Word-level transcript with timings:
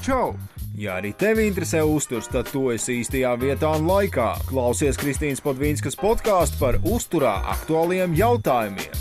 Čau! 0.00 0.32
Ja 0.80 0.94
arī 0.96 1.10
tevi 1.12 1.42
interesē 1.44 1.82
uzturs, 1.84 2.24
tad 2.32 2.48
tu 2.48 2.70
esi 2.72 3.02
īstajā 3.02 3.34
vietā 3.36 3.68
un 3.76 3.84
laikā. 3.84 4.30
Klausies 4.48 4.96
Kristīnas 4.96 5.42
Podvīnskas 5.44 5.98
podkāstu 6.00 6.56
par 6.56 6.78
uzturā 6.88 7.34
aktuāliem 7.52 8.14
jautājumiem. 8.16 8.96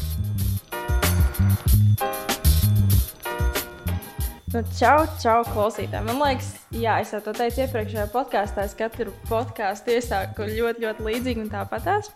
Nu, 4.49 4.66
čau, 4.75 5.05
čau, 5.23 5.38
klausītāji. 5.54 6.04
Man 6.09 6.20
liekas, 6.20 6.52
jā, 6.75 6.98
es 7.00 7.16
jau 7.16 7.21
to 7.23 7.31
teicu 7.38 7.63
iepriekšējā 7.63 8.09
podkāstā. 8.11 8.68
Es 8.68 8.75
katru 8.75 9.16
podkāstu 9.31 9.95
iesāku 9.95 10.50
ļoti, 10.52 10.84
ļoti 10.84 11.07
līdzīgi 11.07 11.45
un 11.45 11.52
tāpatās. 11.54 12.11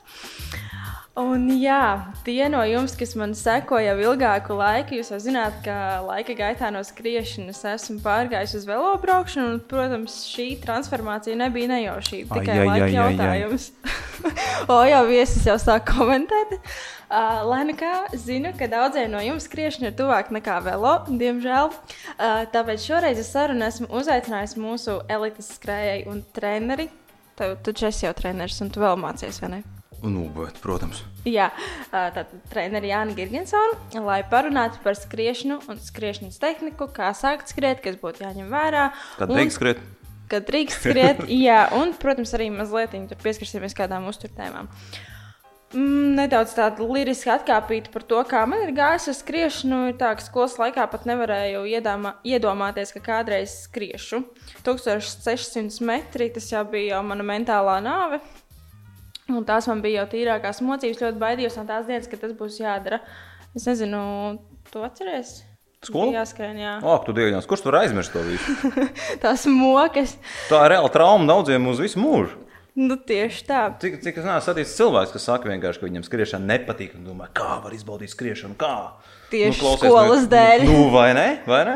Un 1.13 1.43
jā, 1.61 2.09
tie 2.25 2.47
no 2.49 2.63
jums, 2.65 2.95
kas 2.97 3.11
man 3.13 3.35
seko 3.37 3.77
jau 3.77 3.93
ilgāku 4.01 4.55
laiku, 4.57 4.95
jūs 4.97 5.11
jau 5.13 5.19
zināt, 5.21 5.59
ka 5.61 5.99
laika 6.01 6.33
gaitā 6.33 6.71
no 6.73 6.79
skriešanas 6.81 7.59
esmu 7.69 7.99
pārgājis 8.01 8.55
uz 8.57 8.63
velobraukšanu. 8.65 9.51
Un, 9.51 9.59
protams, 9.69 10.15
šī 10.31 10.47
transformācija 10.63 11.37
nebija 11.37 11.69
nejaušība, 11.69 12.39
tikai 12.39 12.55
ai, 12.55 12.65
laika 12.65 12.87
ai, 12.87 12.95
jautājums. 12.95 13.67
o, 14.73 14.79
jau 14.89 15.03
viesis 15.11 15.45
jau 15.45 15.59
sāk 15.61 15.85
komentēt. 15.91 16.57
Uh, 17.13 17.43
lai 17.45 17.61
nu 17.69 17.77
kā, 17.77 17.91
zinu, 18.17 18.49
ka 18.57 18.65
daudziem 18.71 19.13
no 19.13 19.21
jums 19.21 19.45
skriešana 19.45 19.91
ir 19.91 19.95
tuvāk 19.99 20.33
nekā 20.33 20.57
velo, 20.65 20.95
diemžēl. 21.13 21.69
Uh, 21.69 22.41
tāpēc 22.55 22.89
šoreiz 22.89 23.21
es 23.21 23.29
sarunu 23.35 23.69
esmu 23.69 23.91
uzaicinājis 24.01 24.57
mūsu 24.57 24.97
elites 25.13 25.53
skrējēju 25.59 26.09
un 26.09 26.25
treneri. 26.33 26.89
Tu 27.37 27.53
taču 27.69 27.91
esi 27.93 28.07
jau 28.07 28.17
treneris 28.17 28.57
un 28.65 28.73
tu 28.73 28.81
vēl 28.81 28.97
mācies, 29.05 29.37
vai 29.45 29.53
ne? 29.59 29.63
Nu, 30.03 30.25
bet, 30.35 30.57
protams. 30.59 30.99
Jā, 31.23 31.47
tātad 31.87 32.31
treniņš 32.51 32.87
Jānis 32.89 33.15
Gigantsons, 33.15 33.95
lai 34.03 34.19
parunātu 34.27 34.81
par 34.83 34.97
skriešanu 34.99 35.61
un 35.71 35.79
skriešanas 35.79 36.41
tehniku, 36.41 36.89
kā 36.91 37.13
sākt 37.15 37.53
skriet, 37.53 37.79
kas 37.85 37.95
būtu 38.01 38.25
jāņem 38.25 38.51
vērā. 38.51 38.89
Kad 39.21 39.31
drīkst 39.31 39.59
skriet? 39.61 39.79
Kad 40.33 40.49
drīkst 40.49 40.83
skriet, 40.83 41.23
jā, 41.47 41.63
un, 41.79 41.95
protams, 41.95 42.35
arī 42.35 42.49
mazliet 42.51 43.15
pieskarsimies 43.23 43.77
kādām 43.79 44.11
uzturtēmām. 44.11 44.67
Mm, 45.73 46.13
nedaudz 46.19 46.51
tāda 46.53 46.85
liriska 46.85 47.31
atkāpīta 47.39 47.89
par 47.93 48.03
to, 48.05 48.19
kā 48.29 48.43
man 48.45 48.61
ir 48.61 48.75
gājis 48.77 49.07
ar 49.09 49.15
skriešanu. 49.17 49.79
Ir 49.89 49.95
tā, 49.97 50.11
ka 50.19 50.21
skolas 50.21 50.59
laikā 50.61 50.85
pat 50.91 51.07
nevarēju 51.09 51.63
iedāmā, 51.71 52.17
iedomāties, 52.27 52.93
ka 52.93 53.01
kādreiz 53.07 53.55
skriešu. 53.63 54.21
1600 54.67 55.81
metri 55.87 56.29
tas 56.35 56.51
jau 56.51 56.61
bija 56.69 56.97
jau 56.97 57.01
mana 57.07 57.25
mentālā 57.25 57.79
nāve. 57.81 58.21
Un 59.31 59.45
tās 59.47 59.69
man 59.71 59.79
bija 59.83 60.01
jau 60.03 60.09
tīrākās 60.17 60.59
mocības. 60.65 60.99
Ļoti 60.99 61.21
baidījos 61.21 61.55
no 61.59 61.63
tās 61.69 61.87
dienas, 61.87 62.09
kad 62.11 62.23
tas 62.23 62.35
būs 62.35 62.59
jādara. 62.59 62.99
Es 63.55 63.67
nezinu, 63.69 64.03
tu 64.71 64.83
atceries? 64.83 65.41
Skolu? 65.83 66.13
Jā, 66.15 66.23
skrēja. 66.27 66.55
Jā, 66.59 66.73
Ak, 66.93 67.03
tu 67.07 67.15
dievs, 67.15 67.47
kurš 67.47 67.65
tur 67.65 67.75
aizmirst 67.75 68.13
to 68.15 68.23
visu? 68.23 68.55
tās 69.23 69.43
mokas. 69.51 70.15
Tā 70.47 70.63
ir 70.65 70.75
reāla 70.75 70.91
trauma 70.91 71.27
daudziem 71.27 71.67
uz 71.71 71.81
visu 71.83 71.99
mūžu. 71.99 72.39
Nu, 72.79 72.95
tieši 72.97 73.43
tā. 73.45 73.63
Cik, 73.81 73.99
cik 74.01 74.15
es 74.17 74.25
neesmu 74.25 74.41
saticis 74.47 74.77
cilvēks, 74.79 75.11
kas 75.13 75.27
saka, 75.29 75.51
ka 75.51 75.73
viņam 75.83 76.05
skriešana 76.07 76.47
nepatīk. 76.55 76.95
Un 76.97 77.05
domā, 77.11 77.27
kā 77.35 77.59
var 77.61 77.75
izbaudīt 77.75 78.09
skriešanu? 78.15 78.57
Kā? 78.57 78.95
Tieši 79.33 79.49
nu, 79.49 79.57
klausies, 79.57 79.89
skolas 79.89 80.23
nu, 80.23 80.29
dēļ. 80.29 80.63
Nu, 80.69 80.79
vai 80.93 81.07
ne? 81.17 81.25
Vai 81.49 81.61
ne? 81.65 81.75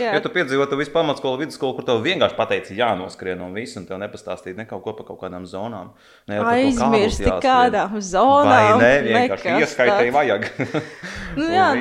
ja 0.00 0.18
tu 0.24 0.32
piedzīvo 0.34 0.66
to 0.70 0.78
visu 0.80 0.90
pamatskolu, 0.94 1.38
vidusskolu, 1.44 1.76
kur 1.78 1.86
tev 1.86 2.02
vienkārši 2.02 2.38
pateici, 2.38 2.76
jānoskrien 2.80 3.38
no 3.38 3.50
visu, 3.54 3.78
un 3.78 3.86
tev 3.86 4.00
nepastāstīt 4.02 4.58
ne 4.58 4.66
kaut 4.66 4.82
ko 4.86 4.96
par 4.98 5.06
kaut 5.12 5.20
kādām 5.22 5.46
zonām. 5.48 5.92
Ne 6.30 6.40
aizmirsti 6.42 7.30
kādām 7.44 7.98
zonām. 8.02 8.80
Vai 8.82 8.82
ne? 8.82 8.94
Vienkārši 9.06 9.58
ieskaitai 9.62 10.10
vajag. 10.14 10.48
nu, 11.38 11.50
jā. 11.54 11.72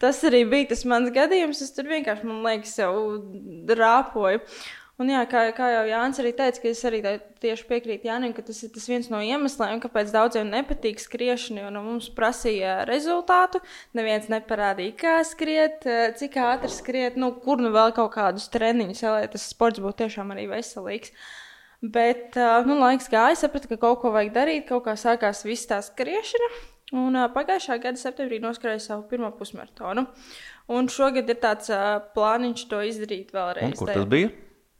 Tas 0.00 0.18
arī 0.28 0.42
bija 0.48 0.70
tas 0.74 0.82
mans 0.88 1.08
gadījums. 1.12 1.62
Es 1.64 1.72
tur 1.72 1.88
vienkārši, 1.88 2.26
man 2.28 2.42
liekas, 2.44 2.74
jau 2.80 2.92
rāpoju. 3.78 4.42
Un 4.96 5.10
jā, 5.12 5.18
kā, 5.28 5.42
kā 5.52 5.66
jau 5.74 5.82
Jānis 5.90 6.18
arī 6.22 6.30
teica, 6.32 6.60
ka 6.62 6.70
es 6.70 6.78
arī 6.88 7.02
tieši 7.42 7.66
piekrītu 7.68 8.08
Jānim, 8.08 8.32
ka 8.32 8.40
tas 8.46 8.62
ir 8.64 8.70
tas 8.72 8.86
viens 8.88 9.10
no 9.12 9.18
iemesliem, 9.20 9.80
kāpēc 9.82 10.12
daudziem 10.14 10.48
nepatīk 10.48 11.02
skriešana, 11.02 11.66
jo 11.66 11.72
no 11.74 11.82
mums 11.84 12.06
prasīja 12.16 12.78
rezultātu. 12.88 13.60
Neviens 13.98 14.30
neparādīja, 14.32 14.94
kā 15.02 15.16
skriet, 15.28 15.84
cik 16.16 16.38
ātri 16.40 16.72
skriet, 16.72 17.18
nu, 17.20 17.34
kur 17.44 17.60
nu 17.60 17.74
vēl 17.74 17.92
kaut 17.98 18.14
kādus 18.14 18.48
treniņus, 18.54 19.02
lai 19.12 19.26
tas 19.34 19.44
sports 19.52 19.82
būtu 19.84 20.06
tiešām 20.06 20.32
arī 20.32 20.46
veselīgs. 20.54 21.12
Bet 21.84 22.40
nu, 22.64 22.78
laiks 22.80 23.12
gāja, 23.12 23.36
sapratu, 23.42 23.74
ka 23.74 23.80
kaut 23.84 24.00
ko 24.00 24.14
vajag 24.16 24.32
darīt, 24.32 24.64
kaut 24.70 24.86
kā 24.88 24.96
sākās 24.96 25.44
viss 25.44 25.68
tā 25.68 25.82
skriešana. 25.84 26.50
Un 26.94 27.18
uh, 27.18 27.26
pagājušā 27.34 27.80
gada 27.82 27.98
septembrī 27.98 28.38
noskrēju 28.38 28.78
savu 28.84 29.08
pirmo 29.10 29.32
pusmaratonu. 29.34 30.06
Un 30.70 30.88
šogad 30.90 31.28
ir 31.32 31.40
tāds 31.42 31.70
uh, 31.74 31.98
plāniņš 32.14 32.66
to 32.70 32.82
izdarīt 32.86 33.34
vēlreiz. 33.34 33.72
Un 33.72 33.80
kur 33.80 33.90
tas 33.90 34.06
bija? 34.10 34.30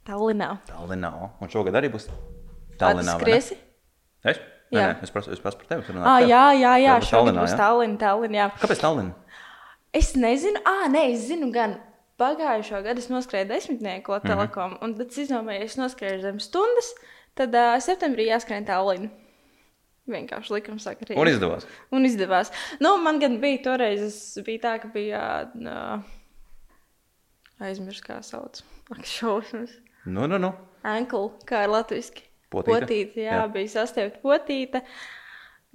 Tallinā. 0.07 0.51
Tallinā. 0.69 1.11
Un 1.43 1.51
šogad 1.51 1.75
arī 1.79 1.91
būs 1.93 2.07
Tallinā. 2.79 3.17
Skriesi? 3.19 3.57
Es? 4.23 4.39
Nē, 4.71 4.81
nē, 4.81 4.87
es 5.03 5.11
prasu, 5.11 5.31
es 5.35 5.43
prasu 5.43 5.59
par 5.61 5.69
tevi. 5.69 5.99
Ah, 5.99 6.21
jā, 6.23 6.45
jā, 6.55 6.73
jā. 6.83 6.95
šogad 7.03 7.33
Tallinā, 7.33 7.43
būs 7.43 7.57
Tallinā. 7.59 7.99
Tallinn, 8.01 8.39
jā. 8.39 8.47
Kāpēc 8.61 8.81
Tallinā? 8.83 9.43
Es 9.95 10.13
nezinu, 10.19 10.63
ah, 10.67 10.87
nē, 10.91 11.05
es 11.13 11.27
zinu 11.29 11.51
gan. 11.55 11.77
Pagājušā 12.17 12.79
gada 12.81 12.97
es 12.97 13.11
noskrēju 13.13 13.45
desmitnieku 13.51 14.11
mm 14.11 14.17
-hmm. 14.17 14.27
telekomu, 14.31 14.77
un 14.81 14.95
tad 14.97 15.13
izdomāju, 15.21 15.59
ja 15.59 15.65
es 15.69 15.77
noskrēju 15.77 16.21
zem 16.21 16.39
stundas, 16.41 16.87
tad 17.37 17.53
uh, 17.53 17.77
septembrī 17.77 18.25
jāskrien 18.31 18.65
Tallinā. 18.65 19.11
Vienkārši 20.07 20.53
likums 20.53 20.85
saka, 20.87 21.05
arī. 21.05 21.17
Un 21.19 21.27
izdevās. 21.27 21.67
Un 21.91 22.07
izdevās. 22.07 22.51
Nu, 22.79 22.95
man 23.03 23.19
gan 23.19 23.41
bija 23.43 23.59
toreiz, 23.65 24.37
bija 24.45 24.61
tā, 24.63 24.73
ka 24.79 24.87
bija 24.93 25.23
uh, 25.51 25.99
aizmirst, 27.59 28.05
kā 28.05 28.21
sauc. 28.23 28.61
Ak, 28.93 29.03
šausmas. 29.03 29.75
Nu, 30.05 30.27
nu, 30.27 30.37
nu. 30.37 30.53
Ankle, 30.87 31.29
kā 31.47 31.65
ir 31.65 31.73
latviski. 31.73 32.27
Potīte. 32.53 32.85
Potīte, 32.85 33.23
jā, 33.25 33.41
jā, 33.41 33.47
bija 33.51 33.71
sastiepta 33.73 34.21
potīte. 34.23 34.83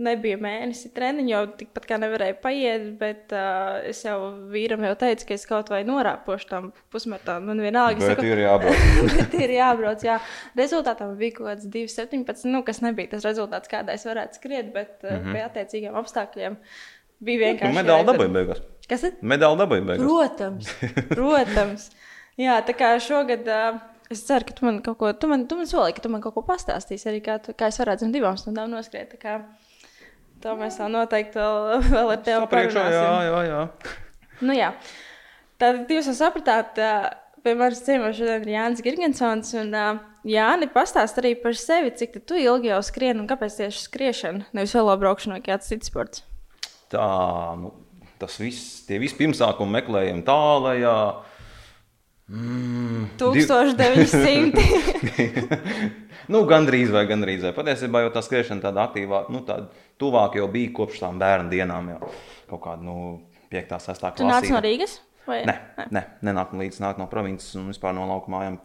Nebija 0.02 0.38
mēnesi 0.40 0.88
treniņš, 0.96 1.28
jau 1.30 1.40
tikpat 1.58 1.84
kā 1.86 1.98
nevarēja 2.00 2.34
paiet, 2.42 2.86
bet 2.98 3.34
uh, 3.36 3.82
es 3.86 4.00
jau 4.06 4.16
vīram 4.50 4.80
jau 4.88 4.94
teicu, 5.02 5.26
ka 5.28 5.36
es 5.36 5.44
kaut 5.46 5.68
vai 5.70 5.82
norāpošu 5.86 6.48
tam 6.48 6.70
pusmaratonam. 6.90 7.50
Man 7.50 7.60
vienalga, 7.62 8.00
bet 8.00 8.16
saku, 8.16 8.24
ir 8.30 8.40
jābrauc. 8.40 8.80
bet 9.18 9.36
ir 9.36 9.52
jābrauc, 9.58 10.06
jā. 10.08 10.16
Rezultātam 10.58 11.12
bija 11.20 11.36
kaut 11.36 11.50
kāds 11.50 11.68
2,17, 11.76 12.48
nu, 12.50 12.64
kas 12.66 12.80
nebija 12.82 13.12
tas 13.12 13.28
rezultāts, 13.28 13.70
kādā 13.70 13.98
es 13.98 14.08
varētu 14.08 14.40
skriet, 14.40 14.72
bet 14.74 14.96
uh, 15.04 15.12
mm 15.12 15.20
-hmm. 15.20 15.36
pie 15.36 15.44
attiecīgiem 15.50 16.00
apstākļiem 16.00 16.58
bija 17.20 17.38
nu, 17.38 17.44
vienkārši. 17.44 17.78
Medaļa 17.82 18.10
dabūja 18.10 18.36
beigās. 18.40 18.66
Kas 18.88 19.06
ir? 19.06 19.20
Medaļa 19.20 19.60
dabūja 19.60 19.88
beigās. 19.92 20.08
Protams, 20.08 20.74
protams. 21.18 21.90
Jā, 22.40 22.62
tā 22.64 22.74
kā 22.74 22.94
šogad 22.96 23.44
uh, 23.44 23.82
es 24.14 24.24
ceru, 24.28 24.46
ka 24.48 24.56
tu 24.58 24.66
man 24.68 24.80
kaut 24.84 24.98
ko, 25.00 25.10
tu 25.16 25.30
man, 25.30 25.46
tu 25.48 25.58
man 25.58 25.68
solīji, 25.68 25.96
ka 25.96 26.04
tu 26.04 26.12
man 26.12 26.22
kaut 26.24 26.36
ko 26.36 26.44
pastāstīsi 26.46 27.08
arī, 27.10 27.22
kā, 27.24 27.38
tu, 27.42 27.54
kā 27.58 27.70
es 27.72 27.80
varētu 27.80 28.06
zem 28.06 28.14
divām 28.14 28.38
stundām 28.40 28.70
noskriet. 28.72 29.16
To 30.42 30.56
mēs 30.58 30.78
vēl 30.80 30.92
noteikti 30.92 31.38
vēl, 31.38 31.82
vēl 31.94 32.14
ar 32.16 32.22
tevi 32.26 32.48
parunāsim. 32.50 32.96
Jā, 32.96 33.18
jā, 33.28 33.42
jā. 33.48 33.60
Nu 34.42 34.56
jā, 34.56 34.70
tad 35.62 35.90
jūs 35.90 36.08
jau 36.10 36.16
sapratāt, 36.18 36.80
pie 37.42 37.54
manas 37.58 37.82
ciemos 37.86 38.16
šodien 38.18 38.42
ir 38.46 38.56
Jānis 38.56 38.82
Girgensons. 38.84 39.52
Un, 39.60 39.76
Jāni, 40.22 40.68
pastāst 40.70 41.16
arī 41.18 41.32
par 41.42 41.56
sevi, 41.58 41.90
cik 41.98 42.20
tu 42.30 42.36
ilgi 42.38 42.70
jau 42.70 42.78
skrieni 42.86 43.18
un 43.22 43.26
kāpēc 43.30 43.56
tieši 43.58 43.80
skriešana, 43.88 44.44
nevis 44.54 44.74
velo 44.78 44.94
braukšana 45.00 45.38
vai 45.38 45.42
kāds 45.42 45.70
cits 45.70 45.90
sports? 45.90 46.22
Tā, 46.92 47.06
nu, 47.58 47.72
tas 48.22 48.36
viss, 48.38 48.84
tie 48.86 49.00
visi 49.02 49.18
pirmsākumi 49.18 49.80
meklējumi 49.80 50.22
tālajā. 50.26 50.94
Mm, 52.32 53.10
1900. 53.20 54.56
nu, 56.32 56.41
gandrīz 56.48 56.88
vai 56.94 57.04
gandrīz. 57.10 57.44
Vai. 57.44 57.53
Patiesībā 57.56 58.00
jau 58.06 58.12
tā 58.15 58.22
skriešana 58.25 58.65
tāda 58.65 58.87
aktīvā, 58.87 59.26
nu, 59.32 59.43
tāda 59.44 59.69
tuvāk 60.00 60.38
jau 60.41 60.47
bija 60.53 60.72
kopš 60.78 61.03
tām 61.04 61.20
bērnu 61.20 61.53
dienām. 61.53 61.91
Jau. 61.93 62.09
Kaut 62.54 62.62
kāda 62.65 62.88
nu, 62.88 62.97
5, 63.53 63.76
6 63.84 64.00
klasē. 64.00 64.16
Tu 64.22 64.28
nāc 64.31 64.48
no 64.48 64.62
Rīgas? 64.65 64.97
Vai? 65.29 65.43
Nē, 65.46 65.56
nē. 65.76 65.88
nē, 65.94 66.02
nenāk 66.31 66.56
līdz 66.56 66.81
nāk 66.82 66.99
no 66.99 67.06
provinces 67.11 67.52
un 67.61 67.69
vispār 67.70 67.93
no 67.94 68.08
lauka 68.08 68.32
mājām 68.32 68.56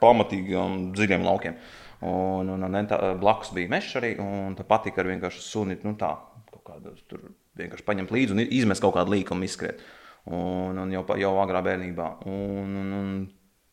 pamatīgiem 0.00 0.92
dziļiem 0.94 1.26
laukiem. 1.26 1.58
Un, 2.06 2.48
un, 2.54 2.62
un, 2.64 2.78
tā, 2.88 2.96
blakus 3.20 3.50
bija 3.52 3.68
mežs 3.74 3.98
arī, 3.98 4.14
un 4.22 4.54
tā 4.56 4.64
patika 4.64 5.02
ar 5.02 5.10
vienkārši 5.10 5.42
suni, 5.44 5.76
nu 5.84 5.92
tā, 6.00 6.14
kaut 6.54 6.62
kādu 6.70 6.94
tur 7.10 7.26
vienkārši 7.58 7.84
paņemt 7.84 8.14
līdzi 8.14 8.36
un 8.36 8.44
izmest 8.46 8.86
kaut 8.86 8.94
kādu 8.96 9.12
līkumu 9.18 9.44
izskriet. 9.44 9.82
Uh, 9.82 9.99
un, 10.28 10.78
un 10.84 10.94
jau, 10.94 11.04
jau 11.20 11.34
agrā 11.42 11.62
bērnībā. 11.64 12.08
Un, 12.28 12.78
un, 12.82 12.94
un 13.00 13.10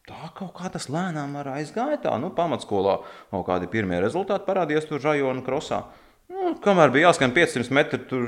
tā 0.07 0.31
kaut 0.38 0.55
kā 0.57 0.71
tas 0.73 0.89
lēnām 0.91 1.35
aizgāja. 1.44 2.01
Tā, 2.07 2.17
nu, 2.21 2.31
pamatskolā 2.35 2.99
kaut 3.31 3.47
kādi 3.49 3.71
pirmie 3.71 4.01
rezultāti 4.03 4.47
parādījās 4.47 4.89
tur 4.89 5.03
Rajona 5.03 5.45
krosā. 5.45 5.85
Nu, 6.27 6.49
kamēr 6.59 6.91
bija 6.91 7.07
jāskan 7.07 7.31
500 7.31 7.71
metri, 7.71 7.97
tur 8.09 8.25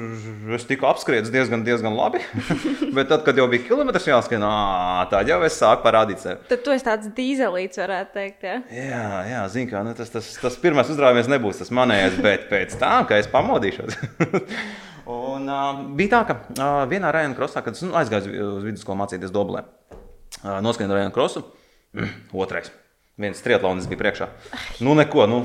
es 0.55 0.63
tiku 0.67 0.87
apskrietis 0.87 1.33
diezgan, 1.33 1.65
diezgan 1.67 1.97
labi. 1.97 2.21
Bet 2.95 3.09
tad, 3.11 3.25
kad 3.25 3.35
jau 3.35 3.47
bija 3.51 3.65
kilometrs 3.67 4.07
jāskan, 4.07 4.45
tā 5.11 5.19
jau 5.27 5.39
es 5.43 5.57
sāku 5.59 5.83
parādīt 5.83 6.23
sevi. 6.23 6.39
Tad 6.47 6.63
tu 6.63 6.71
esi 6.71 6.87
tāds 6.87 7.11
dīzelīts, 7.17 7.81
varētu 7.83 8.15
teikt. 8.15 8.45
Ja? 8.47 8.55
Jā, 8.71 9.03
jā 9.27 9.41
zinu, 9.51 9.71
kā 9.73 9.83
nu, 9.83 9.91
tas, 9.99 10.13
tas, 10.15 10.31
tas 10.39 10.55
pirmais 10.63 10.87
uzrāviens 10.91 11.27
nebūs 11.31 11.59
tas 11.59 11.73
manējais, 11.75 12.21
bet 12.23 12.47
pēc 12.51 12.79
tam, 12.79 13.03
kad 13.09 13.19
es 13.19 13.27
pamodīšos. 13.35 13.99
Un, 15.09 15.47
uh, 15.49 15.79
bija 15.97 16.19
tā, 16.19 16.19
ka 16.29 16.35
uh, 16.37 16.83
vienā 16.89 17.09
rajonā 17.13 17.37
krosā, 17.37 17.63
kad 17.65 17.77
es 17.77 17.81
nu, 17.81 17.95
aizgāju 17.97 18.29
uz 18.59 18.67
vidusskolu 18.67 18.99
mācīties 18.99 19.33
Doblē, 19.33 19.63
uh, 19.65 20.59
noskrēju 20.61 20.93
rajonā 20.93 21.13
krosu. 21.15 21.47
Mm, 21.97 22.11
otrais. 22.43 22.69
Viens 23.19 23.41
triatlonis 23.43 23.89
bija 23.89 23.99
priekšā. 24.03 24.29
Nu, 24.85 24.93
neko, 24.95 25.25
nu, 25.27 25.39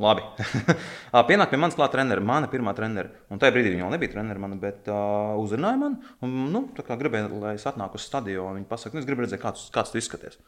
labi. 0.00 0.22
Pienāk 1.28 1.50
pie 1.50 1.58
manis 1.60 1.76
klāt 1.76 1.92
treneri, 1.96 2.22
mana 2.24 2.48
pirmā 2.48 2.72
treneri. 2.78 3.10
Un 3.32 3.42
tajā 3.42 3.56
brīdī 3.56 3.74
viņa 3.74 3.84
vēl 3.84 3.96
nebija 3.96 4.14
treneri, 4.14 4.44
mana, 4.44 4.60
bet 4.62 4.88
uh, 4.88 5.34
uzrunāja 5.42 5.80
mani. 5.82 6.14
Un, 6.24 6.38
nu, 6.54 6.62
gribēja, 6.78 7.28
lai 7.42 7.56
es 7.58 7.66
atnāku 7.68 7.98
uz 7.98 8.06
stadionu, 8.06 8.60
viņa 8.60 8.70
pasaka, 8.70 8.94
nu, 8.94 9.02
es 9.02 9.08
gribu 9.08 9.26
redzēt, 9.26 9.42
kāds, 9.42 9.66
kāds 9.74 9.92
tu 9.92 10.00
izskaties. 10.00 10.38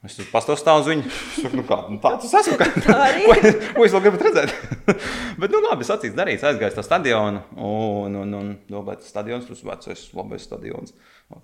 Es 0.00 0.14
tur 0.16 0.24
pastāstīju 0.30 0.80
uz 0.80 0.86
viņu. 0.88 1.10
Nu, 1.58 1.62
kā, 1.68 1.76
nu, 1.92 1.98
tāds 2.00 2.24
es 2.28 2.32
esmu. 2.38 2.56
Kā, 2.56 2.70
Tā 2.72 3.08
ko, 3.20 3.34
ko 3.76 3.84
es 3.84 3.92
vēl 3.92 4.04
gribu 4.06 4.20
redzēt? 4.24 4.54
Bet, 5.40 5.52
nu, 5.52 5.60
labi, 5.66 5.84
sacīts, 5.84 6.16
darīts, 6.16 6.44
aizgājis 6.48 6.78
to 6.78 6.84
stadionu. 6.86 7.42
Un, 7.60 8.16
un, 8.22 8.32
un 8.38 8.54
domāju, 8.70 9.02
tas 9.02 9.10
stadions, 9.12 9.44
tas 9.44 9.60
vecais, 9.66 10.04
labais 10.16 10.46
stadions. 10.48 10.94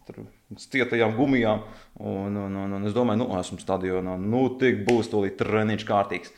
Tur 0.09 0.23
cietajām 0.63 1.13
gumijām. 1.19 1.67
Un, 2.01 2.39
un, 2.47 2.57
un, 2.63 2.73
un 2.79 2.89
es 2.89 2.97
domāju, 2.97 3.27
nu, 3.27 3.29
esmu 3.37 3.61
stadionā. 3.61 4.17
Nu, 4.23 4.47
tik 4.63 4.87
būs 4.89 5.13
tūlīt 5.13 5.37
treniņš 5.43 5.85
kārtīgs, 5.91 6.33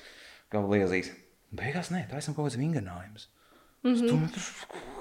kā 0.50 0.64
liezīs. 0.64 1.12
Beigās 1.54 1.92
nē, 1.94 2.08
tā 2.10 2.18
esam 2.18 2.34
kaut 2.34 2.48
kāds 2.48 2.58
vingrinājums. 2.58 3.28
Mm 3.86 3.94
-hmm. 3.94 4.08
Domāju, 4.10 4.42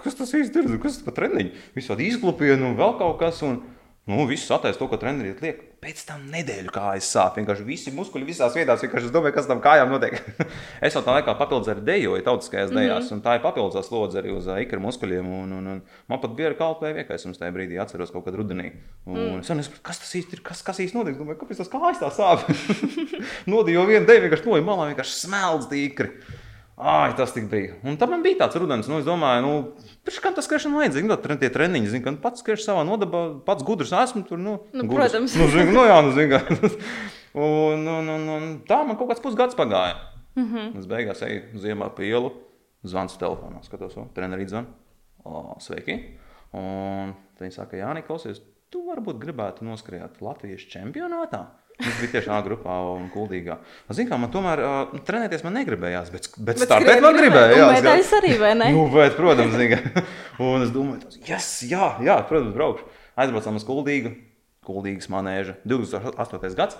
kas 0.03 0.15
tas 0.15 0.33
īsti 0.37 0.61
ir? 0.61 0.77
Kas 0.77 0.99
tas 0.99 1.05
par 1.09 1.17
treniņu? 1.17 1.49
Visādi 1.75 2.11
izklupieni 2.11 2.61
un 2.61 2.77
vēl 2.77 2.93
kaut 3.01 3.17
kas. 3.19 3.41
Un, 3.41 3.63
Nu, 4.07 4.23
viss 4.23 4.47
attaisno 4.55 4.85
to, 4.85 4.87
ko 4.87 4.97
treneris 5.01 5.41
liek. 5.43 5.57
Pēc 5.83 5.99
tam 6.07 6.21
nedēļu 6.31 6.71
kājas 6.71 7.09
sāp. 7.11 7.35
Vienkārši 7.41 7.65
visi 7.67 7.91
muskuļi 7.91 8.29
visās 8.29 8.55
vietās. 8.55 8.79
Vienkārši 8.85 9.09
es 9.09 9.11
domāju, 9.13 9.35
kas 9.35 9.49
tam 9.49 9.59
kājām 9.63 9.91
notiek. 9.91 10.15
es 10.85 10.95
jau 10.95 11.01
tā 11.03 11.17
laikā 11.17 11.35
papildus 11.35 11.67
arī 11.73 11.83
dejoju 11.89 12.23
tautiskajās 12.23 12.71
dejās. 12.71 13.03
Mm 13.03 13.09
-hmm. 13.09 13.17
Un 13.17 13.25
tā 13.25 13.35
ir 13.35 13.43
papildus 13.43 13.89
slodze 13.89 14.21
arī 14.21 14.31
uz 14.31 14.47
uh, 14.47 14.61
ikra 14.63 14.79
muskuļiem. 14.79 15.27
Un, 15.41 15.51
un, 15.59 15.67
un 15.73 15.83
man 16.07 16.23
pat 16.23 16.39
bija 16.39 16.53
kalpēja 16.55 17.01
vienkārši 17.01 17.35
tajā 17.35 17.51
brīdī, 17.51 17.81
atceros 17.83 18.15
kaut 18.15 18.23
kad 18.25 18.39
rudenī. 18.39 18.71
Un 19.05 19.19
mm. 19.19 19.39
es 19.39 19.49
nesaprotu, 19.49 19.83
kas 19.83 19.99
tas 19.99 20.15
īsti 20.15 20.39
ir, 20.39 20.41
kas, 20.41 20.63
kas 20.63 20.79
īsti 20.79 20.97
notiek. 20.97 21.19
Domāju, 21.19 21.41
kāpēc 21.43 21.57
tas 21.57 21.73
kājas 21.75 21.99
tā 21.99 22.09
sāp? 22.15 22.47
Nodīju 23.53 23.85
vienu 23.91 24.07
deju, 24.07 24.23
vienkārši 24.23 24.47
noju 24.47 24.63
malā, 24.63 24.87
vienkārši 24.93 25.19
smelts 25.27 25.67
tīkri. 25.67 26.13
Ai, 26.77 27.15
tas 27.17 27.31
tik 27.33 27.47
bija. 27.49 27.73
Un 27.89 27.95
tam 27.97 28.11
bija 28.21 28.43
tāds 28.43 28.57
rudens. 28.61 28.85
Nu, 28.85 28.99
es 29.01 29.05
domāju, 29.07 29.41
nu, 29.41 29.53
Pirms 30.05 30.19
kam 30.21 30.35
tas 30.37 30.45
skriešana 30.45 30.77
vajadzīga? 30.77 31.09
Nu, 31.09 31.37
tie 31.41 31.49
treniņi, 31.49 31.89
zinu, 31.89 32.03
ka 32.05 32.13
nu, 32.13 32.19
pats 32.21 32.43
skriešu 32.43 32.67
savā 32.67 32.83
nodabā, 32.85 33.21
pats 33.47 33.65
gudrs 33.65 33.95
esmu. 33.97 34.21
Tur, 34.29 34.37
nu, 34.37 34.59
Nu, 34.75 34.85
gudrs. 34.85 35.09
protams. 35.09 35.37
Nu, 35.41 35.47
zinu, 35.49 35.73
nu, 35.73 35.85
jā, 35.89 35.95
nu, 36.05 36.11
zinu, 36.13 36.37
kā. 36.37 36.69
un, 37.47 37.87
un, 37.95 38.11
un, 38.13 38.29
un 38.35 38.45
tā 38.69 38.83
man 38.85 38.99
kaut 38.99 39.09
kāds 39.09 39.23
pusgads 39.25 39.57
pagāja. 39.57 39.97
Mm 40.37 40.45
-hmm. 40.45 40.79
Es 40.79 40.85
beigās 40.85 41.21
eju 41.25 41.41
ziemā 41.65 41.89
pa 41.95 42.03
ielu, 42.03 42.31
zvanu 42.83 43.09
telefonā, 43.09 43.63
skatos, 43.65 43.97
o, 43.97 44.07
trenerī 44.13 44.47
zvanu. 44.47 44.67
O, 45.25 45.55
sveiki! 45.59 45.97
Un 46.53 47.15
viņi 47.39 47.51
saka, 47.51 47.77
Jānis, 47.77 48.05
klausies, 48.05 48.41
tu 48.69 48.85
varbūt 48.85 49.17
gribētu 49.17 49.65
noskriet 49.65 50.21
Latvijas 50.21 50.61
čempionātā. 50.61 51.45
Tas 51.77 51.97
bija 52.01 52.09
tieši 52.15 52.31
A 52.33 52.39
grupā 52.41 52.75
un 52.95 53.03
kuldīgā. 53.13 53.59
Zinu, 53.93 54.09
kā 54.09 54.17
man 54.17 54.31
tomēr 54.33 54.61
uh, 54.65 54.93
trenēties 55.05 55.43
man 55.45 55.53
negribējās, 55.59 56.07
bet, 56.09 56.29
bet, 56.37 56.57
bet 56.57 56.63
startēt 56.65 57.03
man 57.05 57.17
gribēja. 57.19 57.51
Jā, 57.53 57.59
jā, 57.59 57.67
bet 57.75 57.85
jā. 57.85 57.93
es 58.01 58.13
arī, 58.17 58.31
vai 58.41 58.53
ne? 58.57 58.69
Nu, 58.73 58.87
bet, 58.95 59.13
protams, 59.19 59.53
zini, 59.53 59.77
ka- 59.77 60.03
un 60.47 60.65
es 60.65 60.71
domāju, 60.73 61.03
tas, 61.05 61.19
yes, 61.29 61.49
jā, 61.69 61.91
jā, 62.01 62.15
protams, 62.29 62.55
braukšu. 62.57 62.87
Aizbraucām 63.21 63.59
uz 63.61 63.67
Kuldīgu, 63.69 64.15
Kuldīgas 64.65 65.05
manēža. 65.13 65.53
2008. 65.69 66.49
gads, 66.57 66.79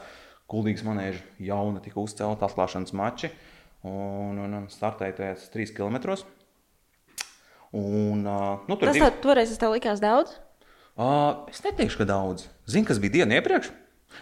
Kuldīgas 0.50 0.82
manēža 0.88 1.22
jauna 1.46 1.84
tika 1.86 2.02
uzcelta 2.02 2.50
atklāšanas 2.50 2.96
mači. 2.98 3.30
Un, 3.86 4.34
un, 4.42 4.54
un 4.64 4.66
startēja 4.74 5.14
tajās 5.22 5.46
3 5.54 5.76
km. 5.78 6.18
Un, 7.78 8.26
uh, 8.26 8.64
nu, 8.66 8.76
tur 8.80 8.88
Tas 8.90 8.96
divi- 8.98 9.06
tā, 9.06 9.12
toreiz 9.22 9.52
tev 9.60 9.74
likās 9.76 10.02
daudz. 10.02 10.34
Uh, 10.98 11.46
es 11.52 11.62
neteikšu, 11.62 12.00
ka 12.02 12.08
daudz. 12.10 12.48
Zini, 12.66 12.88
kas 12.88 12.98
bija 13.04 13.20
diena 13.20 13.38
iepriekš? 13.38 13.70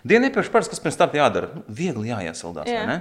Diena 0.06 0.30
iepriekš, 0.30 0.52
parasti, 0.54 0.76
kas 0.76 0.84
pirms 0.84 0.98
starta 0.98 1.20
jādara? 1.20 1.52
Nu, 1.56 1.64
viegli 1.68 2.12
jāiesaldās. 2.12 2.70
Jā. 2.70 3.00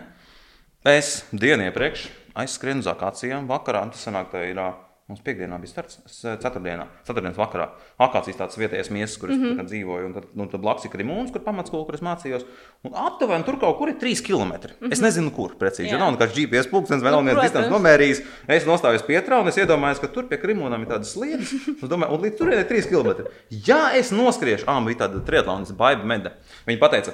Es 0.88 1.22
dienu 1.32 1.66
iepriekš 1.70 2.08
aizskrienu 2.38 2.84
uz 2.84 2.88
akācijām. 2.90 3.48
Vakarā 3.50 3.84
tas 3.92 4.04
sanāk, 4.04 4.31
tā 4.32 4.44
ir. 4.50 4.60
ā, 4.60 4.72
Mums 5.04 5.20
piekdienā 5.20 5.58
bija 5.60 5.68
starts, 5.68 5.98
ceturtdienā, 6.40 6.86
ceturtdienas 7.04 7.36
vakarā. 7.36 7.66
Akācijas 8.00 8.38
tāds 8.38 8.56
vietējais 8.56 8.88
miesas, 8.88 9.18
kur 9.20 9.28
es 9.28 9.36
mm 9.36 9.50
-hmm. 9.50 9.66
dzīvoju, 9.68 10.06
un 10.06 10.14
tad, 10.14 10.28
nu, 10.32 10.46
tad 10.48 10.62
blakus 10.62 10.86
ir 10.88 11.04
mūns, 11.04 11.32
kur 11.32 11.42
pamatskola, 11.44 11.84
kur 11.84 11.98
es 11.98 12.00
mācījos. 12.00 12.46
Un 12.88 12.96
aptuveni 13.02 13.44
tur 13.44 13.58
kaut 13.60 13.76
kur 13.76 13.92
ir 13.92 13.98
3 14.00 14.22
km. 14.24 14.52
Mm 14.52 14.56
-hmm. 14.56 14.92
Es 14.92 15.02
nezinu, 15.04 15.30
kur 15.30 15.56
precīzi. 15.60 15.92
Jā. 15.92 15.98
Nav 15.98 16.14
nekāds 16.14 16.32
GPS 16.32 16.70
pulkstenis, 16.70 17.02
vai 17.02 17.10
Nu, 17.10 17.16
nav 17.16 17.24
neviens 17.24 17.52
protams. 17.52 17.52
distances 17.52 17.72
nomērījis. 17.76 18.22
Es 18.48 18.64
nostājos 18.64 19.04
pietrā 19.04 19.40
un 19.42 19.48
es 19.48 19.56
iedomājos, 19.56 20.00
ka 20.00 20.06
tur 20.06 20.24
pie 20.28 20.38
Krimonām 20.38 20.80
ir 20.80 20.88
tādas 20.88 21.12
sliedes. 21.12 21.52
Es 21.82 21.88
domāju, 21.88 22.10
un 22.14 22.20
līdz 22.22 22.36
turienei 22.38 22.64
ir 22.64 22.68
3 22.68 22.88
km. 22.88 23.28
Ja 23.66 23.92
es 23.92 24.10
noskriešu, 24.10 24.64
ah, 24.66 24.80
bija 24.80 24.98
tāda 25.04 25.20
triatlons, 25.20 25.72
baiba 25.76 26.04
meda. 26.04 26.32
Viņa 26.66 26.90
teica, 26.90 27.12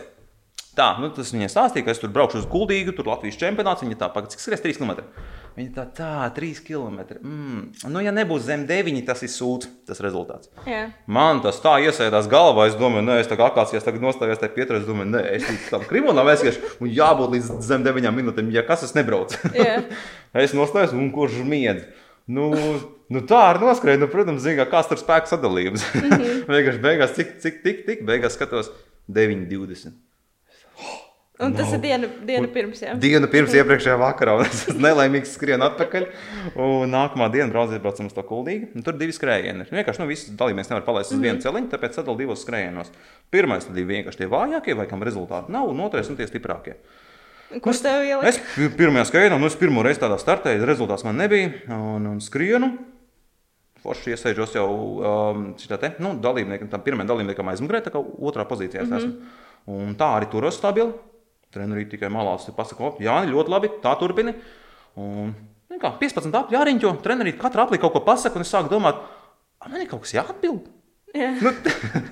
tā, 0.81 0.89
nu, 1.01 1.11
tas 1.15 1.35
viņai 1.35 1.51
stāstīja, 1.53 1.87
ka 1.87 1.95
es 1.95 2.01
tur 2.01 2.13
braukšu 2.15 2.43
uz 2.43 2.49
Kuldīgu, 2.51 2.95
tur 2.97 3.11
Latvijas 3.11 3.39
čempionāts. 3.41 3.85
Viņa 3.85 4.01
tā, 4.01 4.09
pagaid, 4.15 4.33
cik 4.33 4.43
skries 4.43 4.65
3 4.65 4.81
km. 4.81 5.07
Viņa 5.59 5.73
tā, 5.75 5.85
tā 5.97 6.11
3 6.37 6.63
km. 6.65 7.01
Mm. 7.21 7.63
Nu, 7.93 8.03
ja 8.05 8.13
nebūs 8.15 8.47
zem 8.47 8.65
9, 8.69 9.01
tas 9.07 9.23
ir 9.27 9.33
sūds, 9.33 9.69
tas 9.89 10.01
rezultāts. 10.05 10.51
Jā. 10.69 10.87
Man 11.11 11.43
tas 11.45 11.59
tā 11.63 11.77
iesēdās 11.85 12.31
galvā. 12.31 12.69
Es 12.71 12.79
domāju, 12.81 13.05
nē, 13.09 13.19
es 13.23 13.31
tā 13.31 13.39
kā 13.39 13.51
akācijās 13.51 13.87
tagad 13.87 14.05
nostājos 14.05 14.41
tajā 14.41 14.55
pieturā. 14.57 14.81
Es 14.81 14.89
domāju, 14.89 15.11
nē, 15.17 15.25
es 15.37 15.49
līdz 15.49 15.71
tam 15.75 15.87
krimonam 15.91 16.31
aiziešu 16.33 16.77
un 16.81 16.93
jābūt 16.95 17.35
līdz 17.37 17.51
zem 17.67 17.87
9 17.87 18.15
minūtēm. 18.21 18.53
Ja 18.55 18.65
kas 18.67 18.87
es 18.87 18.95
nebraucu, 18.97 19.41
es 20.45 20.55
nostājos 20.57 20.95
un 20.97 21.11
kurš 21.15 21.43
miedz. 21.47 21.89
Nu, 22.31 22.53
nu 23.11 23.25
tā 23.27 23.41
arī 23.49 23.65
noskrēja. 23.65 23.99
Nu, 23.99 24.07
protams, 24.13 24.45
zina, 24.45 24.69
kāds 24.71 24.93
tur 24.93 25.01
spēku 25.01 25.33
sadalījums. 25.33 25.83
Mm 25.97 26.13
-hmm. 26.13 26.45
Vienkārši 26.55 26.85
beigās, 26.85 27.17
cik, 27.17 27.41
cik, 27.43 27.65
tik, 27.65 27.83
tik, 27.89 28.07
beigās 28.07 28.39
skatos 28.39 28.71
9, 29.11 29.49
20. 29.51 29.99
Un 31.41 31.55
tas 31.57 31.71
ir 31.73 31.81
diena, 31.81 32.09
diena 32.29 32.49
pirms. 32.53 32.83
Jā. 32.85 32.95
Dienu 33.01 33.29
pirms 33.33 33.55
iepriekšējā 33.57 33.97
vakarā, 34.01 34.37
un 34.39 34.47
es 34.49 34.67
esmu 34.69 34.83
nelaimīgs 34.85 35.35
skrienu 35.39 35.65
atpakaļ. 35.71 36.07
Un 36.61 36.93
nākamā 36.93 37.31
diena 37.33 37.51
braucam 37.53 38.11
uz 38.11 38.17
to 38.17 38.25
kuldīgu. 38.29 38.71
Un 38.77 38.85
tur 38.85 38.97
ir 38.97 39.01
divi 39.05 39.17
skrējieni. 39.17 39.69
Vienkārši 39.73 40.03
nu, 40.03 40.09
visi 40.11 40.35
dalībnieki 40.37 40.75
nevar 40.75 40.85
palaist 40.89 41.13
uz 41.13 41.17
mm 41.17 41.23
-hmm. 41.23 41.31
vienu 41.31 41.45
celiņu, 41.47 41.71
tāpēc 41.73 41.97
sadalīt 41.97 42.25
divos 42.27 42.45
skrējienos. 42.45 42.93
Pirmais 43.31 43.67
ir 43.67 43.87
vienkārši 43.95 44.23
tie 44.23 44.29
vājākie, 44.29 44.77
vai 44.77 44.87
kam 44.87 45.03
rezultāti 45.03 45.53
nav, 45.53 45.69
un 45.69 45.81
otrais 45.81 46.11
ir 46.11 46.17
tie 46.17 46.27
stiprākie. 46.27 46.77
Kur 47.59 47.75
tev 47.75 48.05
ielika? 48.05 48.29
Es 48.29 48.39
pi- 48.39 48.71
pirmajā 48.79 49.09
skrējienā, 49.09 49.39
nu, 49.41 49.47
es 49.47 49.57
pirmo 49.59 49.83
reizi 49.83 50.01
tādā 50.01 50.19
startēju, 50.19 50.67
rezultāts 50.69 51.05
man 51.05 51.17
nebija. 51.17 51.51
Un, 51.69 52.07
un 52.07 52.21
skrienu. 52.21 52.77
Forši 53.83 54.13
iesaistos 54.13 54.55
jau 54.55 54.69
um, 54.71 55.55
te, 55.57 55.95
nu, 56.05 56.13
dalībniekam, 56.21 56.69
tam 56.69 56.83
pirmajam 56.85 57.09
dalībniekam 57.09 57.49
aizmugurē, 57.49 57.81
tā 57.81 57.91
kā 57.91 57.99
otrā 57.99 58.45
pozīcijā 58.45 58.85
mm 58.85 58.91
-hmm. 58.91 58.97
esmu. 58.97 59.13
Un 59.67 59.97
tā 59.97 60.11
arī 60.19 60.29
turos 60.31 60.55
stabili. 60.55 60.93
Trenerī 61.51 61.87
tikai 61.91 62.11
malās 62.15 62.47
o, 62.49 62.91
Jāni, 63.03 63.33
ļoti 63.33 63.51
labi, 63.51 63.71
tā 63.83 63.95
turpini. 63.99 64.35
Un, 65.01 65.33
nu, 65.71 65.79
kā, 65.83 65.93
15 65.99 66.37
apli 66.39 66.57
jāriņķo, 66.59 66.93
trenerī 67.03 67.35
katra 67.39 67.67
aplī 67.67 67.81
kaut 67.83 67.95
ko 67.97 68.05
pasaka, 68.07 68.39
un 68.39 68.47
es 68.47 68.53
sāku 68.53 68.71
domāt, 68.71 69.01
"A, 69.59 69.69
man 69.69 69.81
ir 69.81 69.89
kaut 69.91 70.03
kas 70.03 70.15
jāatbild. 70.15 70.69
Jā. 71.11 71.33
Nu, 71.43 71.51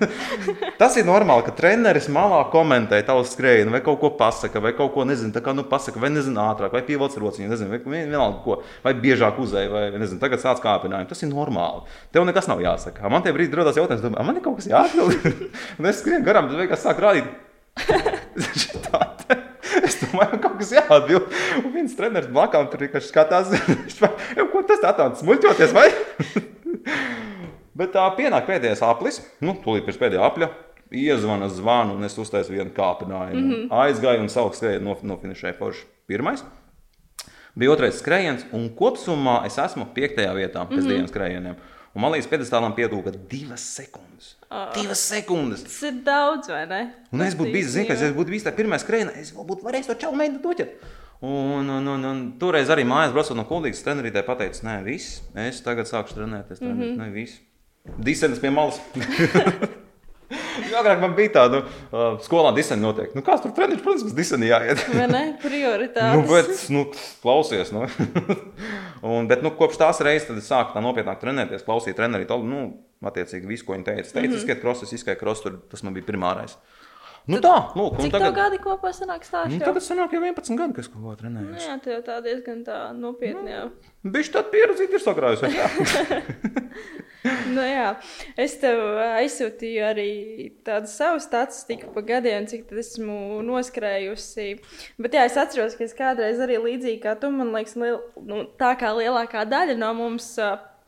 tas 0.81 0.97
ir 0.99 1.05
normāli, 1.07 1.45
ka 1.47 1.53
treneris 1.55 2.09
malā 2.11 2.41
komentē 2.51 2.99
tavu 3.07 3.23
skrējienu, 3.23 3.71
vai 3.71 3.79
kaut 3.79 4.01
ko 4.01 4.09
pasaka, 4.19 4.59
vai 4.59 4.73
kaut 4.75 4.91
ko 4.91 5.05
nezinu, 5.07 5.31
tā 5.31 5.39
kā 5.43 5.53
nu 5.55 5.63
pasaka, 5.63 6.01
vai 6.03 6.09
nezinu 6.11 6.41
ātrāk, 6.43 6.73
vai 6.75 6.83
pievelc 6.83 7.15
rociņu, 7.15 7.47
nezinu, 7.47 7.71
vai 7.71 7.79
vien- 7.79 8.11
vienalga 8.11 8.43
ko, 8.43 8.57
vai 8.83 8.93
biežāk 8.99 9.39
uzēja, 9.39 9.71
vai 9.71 9.83
nezinu, 9.95 10.19
tagad 10.19 10.43
sāc 10.43 10.59
kāpinājumu. 10.59 11.07
Tas 11.07 11.23
ir 11.23 11.31
normāli. 11.31 11.87
Tev 12.11 12.27
nekas 12.27 12.51
nav 12.51 12.59
jāsaka. 12.59 13.07
Man 13.09 13.23
tie 13.23 13.31
brīdi 13.31 13.55
rodas 13.55 13.79
jautājums, 13.79 14.03
domāju, 14.03 14.19
"A, 14.19 14.23
man 14.23 14.35
ir 14.35 14.43
kaut 14.43 14.59
kas 14.59 14.67
jāatbild. 14.67 15.15
un 15.79 15.85
es 15.85 16.03
skrienu 16.03 16.25
garām, 16.27 16.51
tad 16.51 16.59
vienkārši 16.59 16.83
sāk 16.89 16.99
rādīt. 16.99 17.31
Es 19.85 19.99
domāju, 20.01 20.31
ka 20.31 20.37
kaut 20.43 20.55
kas 20.59 20.71
jāatbild. 20.73 21.35
Un 21.61 21.73
viens 21.73 21.93
treneris 21.95 22.29
blakām 22.33 22.65
tur 22.71 22.81
vienkārši 22.83 23.11
skatās, 23.11 23.51
"Jau, 24.37 24.47
ko 24.51 24.63
tas 24.67 24.81
tā 24.81 24.93
tāds 24.97 25.21
smuļķoties, 25.21 25.75
vai? 25.75 25.87
Bet 27.79 27.93
tā 27.93 28.07
pienāk 28.17 28.49
pēdējais 28.49 28.81
aplis, 28.83 29.21
nu, 29.45 29.55
tūlīt 29.63 29.85
pēc 29.87 29.99
pēdējā 30.01 30.25
apļa. 30.25 30.49
Iezvana 30.89 31.47
zvanu, 31.53 31.99
un 31.99 32.07
es 32.07 32.17
uztaisu 32.17 32.55
vienu 32.55 32.73
kāpinājumu. 32.75 33.39
Mm 33.39 33.51
-hmm. 33.51 33.67
Aizgāju 33.85 34.25
un 34.25 34.29
savu 34.33 34.55
skrējienu 34.57 34.89
nof 34.89 35.03
nofinišēju 35.05 35.57
forši. 35.59 35.85
Pirmais 36.09 36.43
bija 37.55 37.71
otrais 37.71 37.99
skrējiens, 38.01 38.45
un 38.55 38.69
kopumā 38.75 39.45
es 39.45 39.57
esmu 39.57 39.85
piektajā 39.95 40.33
vietā 40.33 40.65
pēc 40.65 40.71
mm 40.71 40.79
-hmm. 40.79 40.87
diviem 40.87 41.07
skrējieniem. 41.07 41.55
Un 41.95 42.03
man 42.03 42.13
līdz 42.13 42.27
pedestālam 42.29 42.75
pietrūka 42.77 43.13
divas 43.31 43.63
sekundes. 43.77 44.35
Oh. 44.49 44.69
Divas 44.75 45.01
sekundes. 45.09 45.63
Tas 45.65 45.81
ir 45.89 45.99
daudz, 46.05 46.51
vai 46.53 46.63
ne? 46.69 46.81
Un 47.15 47.25
es 47.25 47.37
būtu 47.37 47.53
bijis, 47.55 47.73
zinu, 47.73 47.95
es 47.95 48.15
būtu 48.15 48.35
bijis 48.35 48.45
tā 48.45 48.53
pirmā 48.55 48.77
skrējienā, 48.81 49.15
es 49.21 49.33
būtu 49.33 49.65
varējis 49.65 49.89
to 49.89 49.97
čau 50.05 50.13
mēģināt 50.13 50.45
doķert. 50.45 50.87
Un, 51.19 51.67
un, 51.67 51.91
un, 51.95 52.05
un 52.07 52.21
toreiz 52.39 52.69
arī 52.71 52.85
mājās 52.87 53.11
braucot 53.15 53.35
no 53.35 53.43
kuldīgas 53.49 53.81
trenerītē 53.83 54.23
pateicu, 54.23 54.63
nē, 54.63 54.77
viss, 54.85 55.19
es 55.49 55.59
tagad 55.65 55.89
sākšu 55.89 56.15
trenēties. 56.21 56.61
Mm 56.61 56.77
-hmm. 56.77 56.95
Nē, 57.01 57.11
viss. 57.17 57.41
Disens 57.97 58.39
pie 58.39 58.53
malas. 58.53 58.79
Jo 60.69 60.81
Agrāk 60.81 60.99
man 61.01 61.15
bija 61.17 61.31
tāda 61.39 61.61
uh, 61.63 62.17
skolā 62.21 62.51
diseni 62.53 62.83
noteikti. 62.83 63.17
Nu, 63.17 63.23
kāds 63.25 63.41
tur 63.41 63.53
treniņš, 63.57 63.81
protams, 63.85 64.03
uz 64.09 64.15
diseni 64.17 64.51
jāiet. 64.51 64.83
Vai 64.93 65.07
ne? 65.09 65.23
Prioritāte. 65.41 66.09
Nu, 66.13 66.25
bet, 66.29 66.51
nu, 66.73 66.83
klausies, 67.23 67.71
nu. 67.73 67.87
un, 69.09 69.29
bet, 69.29 69.41
nu, 69.45 69.53
kopš 69.57 69.79
tās 69.81 70.03
reizes 70.05 70.27
tad 70.29 70.41
es 70.41 70.49
sāku 70.51 70.75
tā 70.75 70.83
nopietnāk 70.85 71.21
trenēties, 71.23 71.65
klausīt 71.65 71.97
treneri. 71.97 72.29
Nu, 72.45 72.65
attiecīgi, 73.09 73.49
visu, 73.49 73.65
ko 73.65 73.77
viņi 73.77 73.87
teica. 73.89 74.05
Es 74.05 74.13
teicu, 74.13 74.27
mm 74.27 74.35
-hmm. 74.35 74.45
skriet 75.01 75.19
krosus, 75.19 75.43
tur 75.45 75.57
tas 75.71 75.83
man 75.83 75.97
bija 75.97 76.05
primārais. 76.11 76.57
Nu 77.29 77.39
tā, 77.43 77.55
lūk, 77.77 77.99
Cik 78.01 78.13
tagad, 78.15 78.33
gadi 78.37 78.57
kopā 78.63 78.89
sanāk 78.95 79.21
nu, 79.21 79.27
stāstīt? 79.27 79.61
tagad 79.61 79.85
sanāk 79.85 80.15
jau 80.15 80.21
11 80.23 80.57
gadi, 80.57 80.77
kas 80.79 80.89
kaut 80.89 81.03
ko 81.21 81.29
Nu, 81.29 81.43
jā, 81.61 81.75
tev 81.83 82.01
tā 82.07 82.17
diezgan 82.25 82.63
tā 82.65 82.79
nopietni 82.97 83.53
jau. 83.53 83.67
Bišķi 84.03 84.33
tad 84.33 84.49
pieredzīti 84.53 84.97
ir 84.97 85.05
sakrājusies. 85.05 85.59
jā. 85.59 85.69
Nu, 87.49 87.59
jā, 87.65 87.97
es 88.39 88.53
tev 88.61 88.79
aizsūtīju 89.03 89.81
arī 89.83 90.11
tādu 90.63 90.87
savu 90.87 91.19
statistiku 91.19 91.91
pa 91.91 92.03
gadiem, 92.05 92.47
cik 92.47 92.69
tad 92.69 92.79
esmu 92.79 93.41
noskrējusi. 93.43 94.47
Bet 95.03 95.17
jā, 95.17 95.25
es 95.27 95.35
atceros, 95.39 95.75
ka 95.75 95.83
es 95.83 95.95
kādreiz 95.97 96.39
arī 96.43 96.61
līdzīgi 96.63 97.01
kā 97.03 97.17
tu, 97.19 97.31
man 97.33 97.51
liekas, 97.55 97.75
liel, 97.79 97.99
nu, 98.23 98.45
tā 98.59 98.71
kā 98.79 98.93
lielākā 98.95 99.43
daļa 99.51 99.75
no 99.81 99.91
mums. 99.97 100.31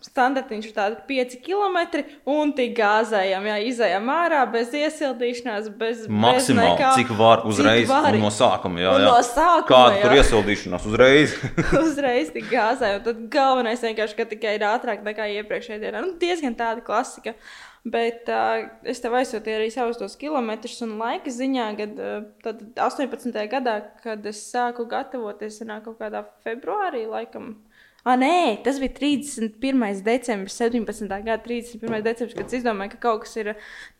Standartiņš 0.01 0.65
ir 0.65 0.73
tāds 0.73 1.01
5 1.05 1.35
km, 1.45 2.01
un 2.33 2.51
tik 2.57 2.71
gāzējām, 2.79 3.45
jā, 3.51 3.57
izējām 3.69 4.07
ārā 4.09 4.39
bez 4.49 4.71
iesildīšanās, 4.73 5.69
bez 5.77 6.07
Maksimāli, 6.09 6.41
bez 6.41 6.79
nekā. 6.81 6.91
cik 6.97 7.11
var 7.19 7.43
uzreiz 7.45 7.83
Cik 7.85 7.91
vari. 7.93 8.17
un 8.17 8.25
no 8.25 8.31
sākuma. 8.33 8.81
Jā, 8.81 8.95
jā. 8.97 9.05
no 9.05 9.19
sākuma, 9.27 9.67
Kāda 9.69 9.99
jā. 9.99 10.03
tur 10.07 10.15
iesildīšanās 10.17 10.87
uzreiz? 10.89 11.35
uzreiz 11.85 12.31
tik 12.33 12.49
gāzēja. 12.49 12.97
un 12.97 13.05
Tad 13.05 13.19
galvenais 13.37 13.83
vienkārši, 13.85 14.17
ka 14.17 14.25
tikai 14.33 14.55
ir 14.57 14.65
ātrāk 14.71 15.05
nekā 15.05 15.29
iepriekšējā 15.37 15.83
dienā. 15.85 16.01
Nu, 16.01 16.15
diezgan 16.21 16.57
tāda 16.57 16.81
klasika. 16.85 17.35
Bet 17.81 18.27
uh, 18.29 18.67
es 18.85 18.99
tev 19.01 19.15
aizsūtīju 19.17 19.57
arī 19.57 19.69
savus 19.73 19.97
tos 19.97 20.13
kilometrus 20.21 20.83
un 20.85 20.99
laika 21.01 21.31
ziņā, 21.33 21.69
kad 21.79 21.95
uh, 21.97 22.19
tad 22.45 22.59
18. 22.77 23.33
gadā, 23.49 23.79
kad 24.03 24.25
es 24.29 24.41
sāku 24.51 24.85
gatavoties, 24.89 25.57
sanāk 25.61 25.87
kaut 25.87 25.97
kādā 26.01 26.21
februārī, 26.45 27.07
laikam. 27.09 27.55
Ah, 28.01 28.15
nē, 28.17 28.63
tas 28.65 28.79
bija 28.81 28.95
31. 28.97 29.99
decembris, 30.01 30.55
17. 30.57 31.05
gada 31.21 31.37
31. 31.43 31.99
decembris, 32.01 32.33
kad 32.33 32.47
es 32.47 32.55
izdomāju, 32.57 32.95
ka 32.95 33.01
kaut 33.03 33.27
kas 33.27 33.35
ir 33.37 33.51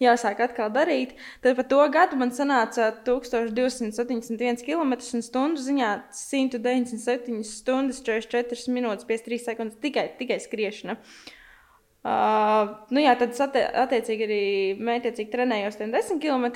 jāsāk 0.02 0.40
atkal 0.42 0.72
darīt. 0.74 1.12
Tad 1.44 1.60
par 1.60 1.68
to 1.70 1.82
gadu 1.94 2.18
man 2.18 2.34
sanāca 2.34 2.88
1271 3.06 4.64
km 4.66 4.96
un 4.98 5.26
stundu 5.28 5.62
ziņā 5.62 5.92
197 6.18 7.44
stundas, 7.46 8.02
44 8.08 8.74
minūtes, 8.74 9.06
53 9.06 9.46
sekundes 9.46 9.78
tikai, 9.86 10.08
tikai 10.18 10.40
skriešana. 10.42 10.98
Uh, 12.02 12.82
nu 12.90 13.04
jā, 13.04 13.14
tad 13.14 13.36
es 13.36 13.42
attie 13.46 13.62
attiecīgi 13.84 14.26
arī 14.26 14.44
mētiecīgi 14.82 15.30
trenējos 15.30 15.78
tiem 15.78 15.92
10 15.94 16.18
km, 16.24 16.48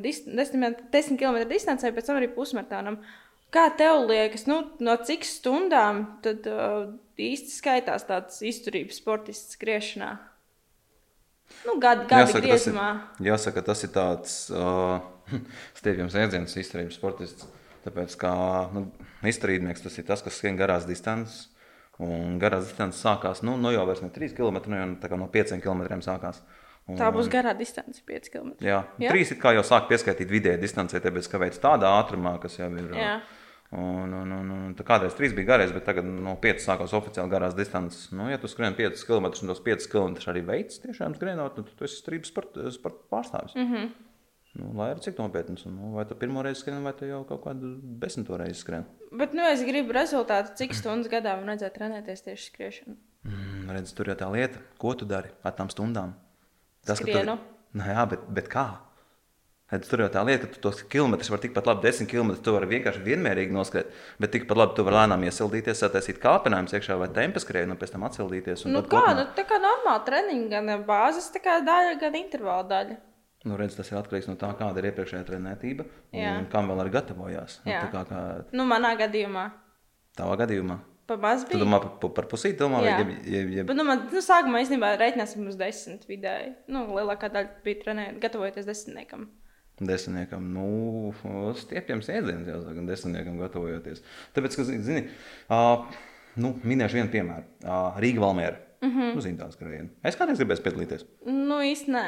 10, 0.00 0.80
10 0.88 1.20
km 1.20 1.42
distancē, 1.50 1.92
pēc 1.92 2.08
tam 2.08 2.22
arī 2.22 2.30
pusmaratonam. 2.32 2.96
Kā 3.54 3.68
tev 3.78 4.08
liekas, 4.08 4.48
nu, 4.50 4.60
no 4.82 4.94
cik 5.06 5.26
stundām 5.28 6.04
tad 6.24 6.46
uh, 6.50 6.88
īsti 7.20 7.52
skaitās 7.54 8.06
tāds 8.08 8.40
izturības 8.42 8.98
sportists 8.98 9.54
skriešanā? 9.54 10.12
Nu, 11.68 11.76
gadu, 11.78 12.08
gadu 12.10 12.32
tas 12.32 12.38
ir, 12.40 12.46
griezumā. 12.48 12.88
jāsaka, 13.22 13.62
tas 13.62 13.84
ir 13.86 13.92
tāds 13.94 14.38
uh, 14.50 14.98
stiepjams 15.78 16.16
ēdziens, 16.18 16.56
izturības 16.58 16.98
sportists. 16.98 17.46
Tāpēc, 17.84 18.16
kā 18.16 18.32
nu, 18.72 18.86
izturībnieks, 19.28 19.84
tas 19.84 20.00
ir 20.00 20.06
tas, 20.08 20.24
kas 20.24 20.38
skrien 20.40 20.56
garās 20.58 20.88
distances. 20.88 21.50
Un 22.02 22.40
garās 22.42 22.64
distances 22.66 23.04
sākās 23.04 23.44
nu, 23.46 23.54
no 23.60 23.70
jau 23.70 23.84
ne 23.86 24.10
3 24.10 24.34
km, 24.34 24.58
jau, 24.66 25.18
no 25.20 25.28
5 25.30 25.60
km 25.62 25.84
sākās. 26.02 26.40
Un, 26.88 26.98
Tā 26.98 27.12
būs 27.14 27.30
garā 27.32 27.54
distance, 27.56 28.02
5 28.04 28.32
km. 28.32 28.50
Jā, 28.58 28.80
Jā? 28.82 29.06
jā? 29.06 29.12
trīs 29.12 29.30
ir 29.30 29.38
kā 29.40 29.54
jau 29.54 29.62
sāk 29.64 29.86
pieskaitīt 29.88 30.32
vidēji 30.32 30.60
distancē, 30.64 31.00
tāpēc, 31.04 31.28
ka 31.30 31.40
veids 31.40 31.62
tādā 31.62 31.92
ātrumā, 32.00 32.34
kas 32.42 32.58
jau 32.58 32.68
ir. 32.72 32.90
Jā. 32.98 33.14
Un, 33.74 34.12
un, 34.12 34.30
un, 34.30 34.50
un, 34.54 34.74
tā 34.78 34.84
kādreiz 34.86 35.16
trīs 35.18 35.32
bija 35.34 35.48
garais, 35.48 35.72
bet 35.74 35.86
tagad 35.88 36.06
no 36.06 36.36
5 36.38 36.62
sākās 36.62 36.92
oficiāli 36.94 37.32
garās 37.32 37.56
distances. 37.58 38.10
Nu, 38.14 38.28
ja 38.30 38.38
tu 38.38 38.50
skrien 38.50 38.76
5 38.78 39.02
km 39.08 39.30
un 39.32 39.50
tos 39.50 39.62
5 39.64 39.88
km 39.90 40.18
arī 40.30 40.44
veids, 40.46 40.78
tiešām 40.84 41.16
skrienot, 41.16 41.56
nu, 41.58 41.64
tad 41.66 41.80
tu 41.80 41.86
esi 41.88 41.98
strības 41.98 42.30
pārstāvis. 42.36 43.56
Mm. 43.56 43.72
-hmm. 43.72 43.88
nu, 44.60 44.70
lai 44.78 44.92
arī 44.92 45.02
cik 45.08 45.18
nopietns. 45.18 45.66
Un, 45.66 45.74
Nu, 45.80 45.90
vai 45.96 46.04
tu 46.06 46.14
pirmo 46.14 46.42
reizi 46.42 46.60
skrien, 46.60 46.82
vai 46.82 46.92
tu 46.92 47.04
jau 47.04 47.24
kaut 47.24 47.42
kādu 47.44 47.74
desmito 47.82 48.36
reizi 48.36 48.60
skrien? 48.60 48.84
Bet, 49.10 49.32
nu, 49.32 49.42
es 49.42 49.64
gribu 49.64 49.92
rezultātu, 49.92 50.54
cik 50.54 50.74
stundas 50.74 51.10
gadā 51.10 51.34
man 51.36 51.46
vajadzētu 51.46 51.74
trenēties 51.74 52.22
tieši 52.22 52.50
skriešanu. 52.50 52.96
Mm, 53.24 53.70
redz, 53.70 53.92
tur 53.96 54.06
jau 54.06 54.16
tā 54.16 54.28
lieta, 54.32 54.60
ko 54.78 54.94
tu 54.94 55.04
dari 55.04 55.28
ar 55.42 55.52
tām 55.52 55.70
stundām. 55.72 56.14
ka 56.86 56.94
Skrienu. 56.94 57.36
Tu, 57.36 57.78
nu, 57.78 57.84
jā, 57.84 58.06
bet, 58.08 58.20
bet 58.28 58.48
kā? 58.48 58.66
Tur 59.82 60.02
jau 60.04 60.08
tā 60.12 60.22
lieta, 60.26 60.46
ka 60.46 60.54
tu 60.54 60.60
tos 60.60 60.82
kilometrus 60.92 61.30
vari 61.32 61.42
tikpat 61.48 61.66
labi, 61.66 61.82
10 61.88 62.06
km. 62.10 62.34
Tu 62.44 62.52
vari 62.54 62.66
vienkārši 62.70 63.02
vienmērīgi 63.06 63.50
noskriet, 63.56 63.90
bet 64.20 64.30
tikpat 64.36 64.56
labi 64.60 64.76
tu 64.76 64.84
vari 64.86 64.96
lēnām 65.00 65.24
iesildīties, 65.26 65.80
sataisīt 65.82 66.20
kāpinājumus 66.22 66.76
iekšā 66.78 66.98
vai 67.00 67.08
tempa 67.08 67.42
skrējienu, 67.42 67.74
un 67.74 67.80
pēc 67.80 67.92
tam 67.96 68.06
atsildīties. 68.08 68.64
Nu, 68.66 68.82
kā, 68.82 69.00
kopumā- 69.00 69.16
nu, 69.16 69.26
tā 69.34 69.44
kā 69.48 69.58
normāla 69.62 70.04
treniņa, 70.06 70.48
gan 70.50 70.84
bāzes 70.84 71.30
daļa, 71.34 71.98
gan 72.00 72.14
intervāla 72.14 72.68
daļa. 72.68 72.96
Nu, 73.44 73.56
redz, 73.60 73.74
tas 73.76 73.90
ir 73.92 73.98
atkarīgs 73.98 74.28
no 74.30 74.36
tā, 74.40 74.48
kāda 74.56 74.78
ir 74.80 74.86
iepriekšējā 74.92 75.24
trenētība 75.28 75.84
Jā. 76.16 76.38
un 76.38 76.46
kam 76.52 76.68
vēl 76.70 76.80
arī 76.80 76.94
gatavojās. 76.94 77.58
Nu, 77.66 77.72
Jā. 77.72 77.90
kā, 77.92 78.06
kā 78.08 78.44
Nu, 78.52 78.64
manā 78.64 78.94
gadījumā. 78.96 79.50
tavā 80.16 80.38
gadījumā. 80.40 80.78
Pa 81.06 81.18
maz 81.20 81.44
Tu 81.44 81.58
bija. 81.58 81.64
domā 81.66 81.82
par, 81.82 82.10
par, 82.16 82.24
pusīti, 82.24 82.56
domā, 82.56 82.80
vai 82.80 82.88
Jā. 82.88 82.98
jeb, 83.02 83.08
jeb, 83.28 83.50
jeb, 83.52 83.66
Bet, 83.66 83.76
nu, 83.76 83.84
man, 83.84 84.08
nu, 84.10 84.20
sākumā 84.24 84.62
īstenībā 84.64 84.94
reiķināsim 84.96 85.46
uz 85.46 85.56
desmit 85.60 86.06
vidēji. 86.08 86.54
Nu, 86.72 86.86
lielākā 86.96 87.28
daļa 87.28 87.50
bija 87.62 87.82
trenēta, 87.82 88.20
gatavojoties 88.22 88.64
desmitniekam. 88.64 89.28
Desmitniekam? 89.80 90.44
Nu, 90.54 91.12
stiepjams 91.58 92.10
ēdiens, 92.12 92.50
jāsaka, 92.50 92.84
desmitniekam 92.88 93.40
gatavojoties. 93.42 94.04
Tāpēc, 94.36 94.58
ka, 94.58 94.68
zini, 94.70 95.06
uh, 95.48 96.04
nu, 96.40 96.54
minēšu 96.62 97.00
vienu 97.00 97.14
piemēru. 97.14 97.48
Uh, 97.64 97.98
Rīga 98.02 98.22
Valmiera. 98.26 98.60
Mm. 98.84 98.90
-hmm. 98.90 99.14
nu, 99.16 99.24
zini, 99.24 99.40
tās 99.40 99.56
skrējienu. 99.56 99.90
Es 100.04 100.16
kādreiz 100.20 100.38
gribēju 100.38 100.64
piedalīties. 100.66 101.06
Nu, 101.24 101.62
īsti 101.64 101.94
nē. 101.94 102.06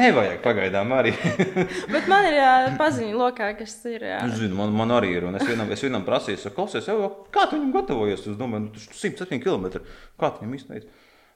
Nevajag 0.00 0.38
pagaidām 0.44 0.92
arī. 0.94 1.12
Bet 1.94 2.06
man 2.10 2.26
ir 2.28 2.36
jā, 2.38 2.50
paziņa 2.78 3.16
lokā, 3.18 3.50
kas 3.58 3.74
ir. 3.90 4.04
Jā. 4.06 4.20
Es 4.26 4.38
zinu, 4.38 4.54
man, 4.58 4.74
man 4.76 4.94
arī 4.94 5.16
ir. 5.16 5.26
Un 5.26 5.38
es 5.38 5.46
vienam, 5.48 5.70
es 5.74 5.82
vienam 5.82 6.06
prasīju, 6.06 6.38
saku, 6.38 6.56
klausies, 6.60 6.86
jau, 6.86 7.10
kā 7.34 7.48
tu 7.50 7.58
viņam 7.58 7.72
gatavojies? 7.74 8.26
Es 8.30 8.38
domāju, 8.38 8.68
nu, 8.68 8.74
tas 8.76 8.86
ir 8.86 9.14
107 9.18 9.42
km. 9.42 9.82
Kā 10.20 10.30
tu 10.30 10.44
viņam 10.44 10.58
izteici? 10.58 10.90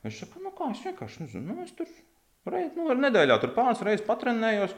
Viņš 0.07 0.21
saka, 0.23 0.43
nu 0.45 0.53
kā, 0.55 0.71
es 0.71 0.85
vienkārši 0.87 1.25
nezinu. 1.25 1.47
Nu, 1.51 1.65
es 1.65 1.75
tur 1.75 1.91
reiz, 2.53 2.73
nu, 2.77 2.89
nedēļā 3.05 3.39
tur 3.43 3.55
pāris 3.57 3.83
reizes 3.87 4.05
patrenējos. 4.07 4.75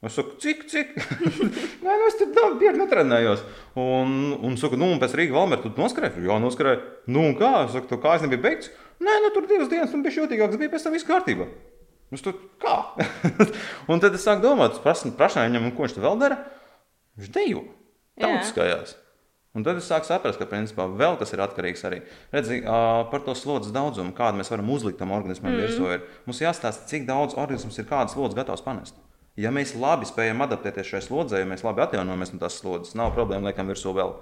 Es 0.00 0.14
saku, 0.16 0.38
cik, 0.40 0.62
cik? 0.70 0.94
Nē, 1.84 1.92
nu, 1.92 2.06
es 2.08 2.16
tur 2.16 2.30
daudz 2.36 2.56
bieži 2.60 2.80
netrenējos. 2.80 3.42
Un, 3.80 4.14
un 4.40 4.54
saku, 4.60 4.78
nu, 4.80 4.88
un 4.94 5.02
pēc 5.02 5.12
Rīgas 5.18 5.36
valmēra 5.36 5.64
tu 5.66 5.74
noskrēji? 5.76 6.24
Jā, 6.24 6.38
noskrēji. 6.40 6.80
Nu, 7.12 7.26
un 7.28 7.36
kā? 7.36 7.50
Es 7.66 7.74
saku, 7.76 7.98
kā 8.00 8.14
es 8.16 8.24
nebiju 8.24 8.44
beigts? 8.46 8.72
Nē, 9.04 9.18
nu, 9.26 9.32
tur 9.34 9.48
divas 9.50 9.68
dienas, 9.72 9.92
un 9.96 10.06
bija 10.06 10.22
jūtīgāks, 10.22 10.56
bija 10.60 10.72
pēc 10.72 10.86
tam 10.86 10.96
viss 10.96 11.08
kārtībā. 11.08 11.50
Es 12.16 12.24
tur 12.24 12.38
kā? 12.62 12.78
un 13.92 14.00
tad 14.02 14.16
es 14.16 14.24
sāku 14.24 14.46
domāt, 14.46 14.80
prasu 14.82 15.12
viņam, 15.12 15.68
ko 15.76 15.84
viņš 15.84 15.98
tur 15.98 16.08
vēl 16.08 16.18
dara. 16.24 16.40
Viņš 17.20 17.36
dejo. 17.36 17.68
Jā. 18.20 18.32
Un 19.58 19.64
tad 19.66 19.80
es 19.80 19.88
sāku 19.90 20.06
saprast, 20.06 20.38
ka 20.38 20.46
principā 20.46 20.84
vēl 20.86 21.16
kas 21.18 21.32
ir 21.34 21.40
atkarīgs 21.42 21.80
arī 21.88 21.96
Redzi, 22.30 22.60
ā, 22.62 22.80
par 23.10 23.24
to 23.26 23.34
slodzes 23.34 23.74
daudzumu, 23.74 24.14
kādu 24.14 24.38
mēs 24.38 24.52
varam 24.52 24.70
uzlikt 24.70 25.00
tam 25.02 25.10
organismam 25.16 25.50
mm. 25.50 25.62
virsū. 25.64 25.88
Ir. 25.96 26.04
Mums 26.28 26.42
jāstāsta, 26.44 26.86
cik 26.90 27.08
daudz 27.08 27.34
organisms 27.34 27.80
ir 27.82 27.88
kādas 27.90 28.14
slodzes 28.14 28.38
gatavs 28.38 28.62
panest. 28.62 29.00
Ja 29.40 29.50
mēs 29.54 29.74
labi 29.78 30.06
spējam 30.06 30.44
adaptēties 30.46 30.92
šai 30.92 31.00
slodzei, 31.02 31.42
ja 31.42 31.48
mēs 31.50 31.64
labi 31.66 31.82
atjaunojamies 31.82 32.34
no 32.34 32.42
tās 32.42 32.60
slodzes, 32.62 32.94
nav 32.98 33.10
problēma 33.16 33.50
liekam 33.50 33.70
virsū 33.70 33.94
vēl. 33.96 34.14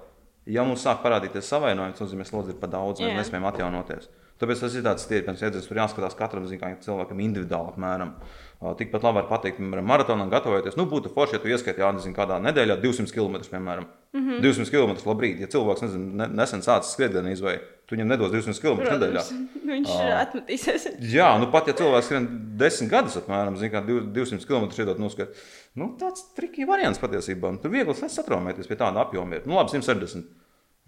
Ja 0.49 0.63
mums 0.65 0.81
sāk 0.85 1.03
parādīties 1.03 1.49
savainojums, 1.49 1.99
tas 1.99 2.07
nozīmē, 2.07 2.25
ka 2.25 2.31
slodze 2.31 2.55
ir 2.55 2.59
par 2.61 2.73
daudz, 2.73 3.03
mēs 3.03 3.13
Jā. 3.13 3.21
nespējam 3.21 3.47
atjaunoties. 3.51 4.09
Tāpēc 4.39 4.61
tas 4.63 4.75
ir 4.79 4.85
tāds 4.85 5.03
stiepiens, 5.03 5.41
jēdziens, 5.43 5.65
tur 5.67 5.81
jāskatās 5.81 6.15
katram 6.17 6.45
zin, 6.47 6.61
kā 6.61 6.71
cilvēkam 6.85 7.19
individuāli. 7.25 7.73
Apmēram. 7.73 8.13
Ā, 8.15 8.48
Tikpat 8.59 9.05
labi 9.07 9.21
var 9.21 9.27
pateikt, 9.29 9.55
piemēram, 9.55 9.85
maratonam 9.87 10.27
gatavoties. 10.31 10.75
Nu, 10.75 10.83
būtu 10.91 11.07
forši, 11.13 11.37
ja 11.37 11.39
tu 11.39 11.47
ieskaiti, 11.47 11.79
jā, 11.79 11.93
nezinu, 11.95 12.11
kādā 12.17 12.41
nedēļā 12.43 12.75
200 12.81 13.13
km, 13.15 13.37
piemēram. 13.53 13.85
Mm 14.11 14.25
-hmm. 14.25 14.41
200 14.43 14.73
km 14.73 14.97
labrīt. 15.07 15.39
Ja 15.39 15.47
cilvēks 15.47 15.85
nezinu, 15.85 16.09
ne, 16.19 16.27
nesen 16.41 16.59
sācis 16.65 16.91
skriet 16.91 17.13
gan 17.15 17.29
izvēlēt, 17.31 17.61
tu 17.87 17.95
viņam 17.95 18.11
nedos 18.11 18.33
200 18.33 18.59
km 18.59 18.81
nedēļā. 18.83 19.23
Protams, 19.23 19.55
viņš 19.71 19.93
atmetīsies. 20.17 20.89
Jā, 20.99 21.29
nu 21.39 21.47
pat 21.53 21.71
ja 21.71 21.73
cilvēks 21.79 22.11
skrien 22.11 22.27
10 22.59 22.91
gadus, 22.91 23.15
apmēram 23.21 23.55
zin, 23.55 23.71
kā, 23.71 23.85
div- 23.85 24.11
200 24.11 24.45
km 24.45 24.67
iedot 24.81 24.99
noskriet, 24.99 25.39
nu, 25.75 25.95
tāds 25.99 26.27
trikīgi 26.35 26.67
variants 26.67 26.99
patiesībā. 26.99 27.55
Tur 27.61 27.71
viegli 27.71 27.95
satraumēties 27.95 28.67
pie 28.67 28.75
tāda 28.75 28.99
apjoma. 29.07 29.35
Ir. 29.39 29.47
Nu, 29.47 29.55
labi, 29.55 29.71
170. 29.71 30.27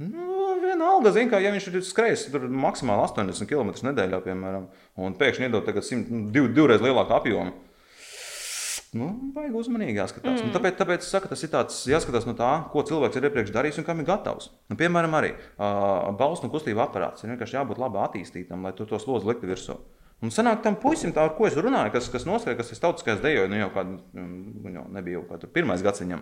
Nu, 0.02 0.38
vienalga, 0.62 1.12
zin, 1.14 1.28
kā, 1.30 1.42
ja 1.44 1.52
viņš 1.54 1.68
ir 1.70 1.84
skrejis 1.86 2.24
maksimāli 2.34 3.04
80 3.06 3.50
km 3.50 3.74
nedēļā, 3.90 4.22
piemēram, 4.26 4.70
un 4.98 5.18
pēkšņi 5.20 5.50
iedod 5.50 5.68
tagad 5.68 5.86
100, 5.86 6.08
nu, 6.10 6.24
div, 6.34 6.48
divreiz 6.56 6.82
lielāku 6.82 7.18
apjomu. 7.18 7.54
Nu, 8.92 9.08
vajag 9.32 9.54
uzmanīgi 9.56 9.96
jāskatās. 10.02 10.42
Mm. 10.42 10.50
Nu, 10.50 10.56
tāpēc, 10.56 10.76
tāpēc 10.82 11.06
es 11.06 11.12
saku, 11.14 11.30
tas 11.32 11.44
ir 11.46 11.52
tāds, 11.54 11.78
jāskatās 11.88 12.26
no 12.28 12.34
tā, 12.36 12.50
ko 12.74 12.84
cilvēks 12.88 13.20
ir 13.20 13.28
iepriekš 13.30 13.54
darījis 13.56 13.80
un 13.80 13.88
kam 13.88 14.02
ir 14.04 14.08
gatavs. 14.10 14.50
Nu, 14.68 14.76
piemēram, 14.80 15.16
arī 15.16 15.32
uh, 15.38 16.10
balstu 16.20 16.50
un 16.50 16.52
kustību 16.52 16.84
aparāts 16.84 17.24
ir 17.24 17.32
vienkārši 17.32 17.56
jābūt 17.56 17.80
labi 17.80 18.02
attīstītam, 18.04 18.68
lai 18.68 18.74
tu 18.76 18.88
to 18.90 19.00
slodzi 19.00 19.30
liktu 19.32 19.48
virsū. 19.48 19.78
Un 20.22 20.34
sanāk 20.36 20.60
tam 20.66 20.76
puisim, 20.78 21.16
tā, 21.16 21.24
ar 21.24 21.38
ko 21.38 21.48
es 21.48 21.56
runāju, 21.56 21.96
kas, 21.96 22.12
kas 22.12 22.28
noskrēja, 22.28 22.60
kas 22.60 22.76
ir 22.76 22.82
tautiskais 22.84 23.24
dejoja, 23.24 23.48
nu 23.50 23.62
jau 23.62 23.72
kādu, 23.74 23.96
nu, 24.18 24.74
jau 24.76 24.84
nebija 24.94 25.22
jau 25.22 25.24
kādu 25.32 25.50
pirmais 25.56 25.82
gads 25.86 26.04
viņam. 26.04 26.22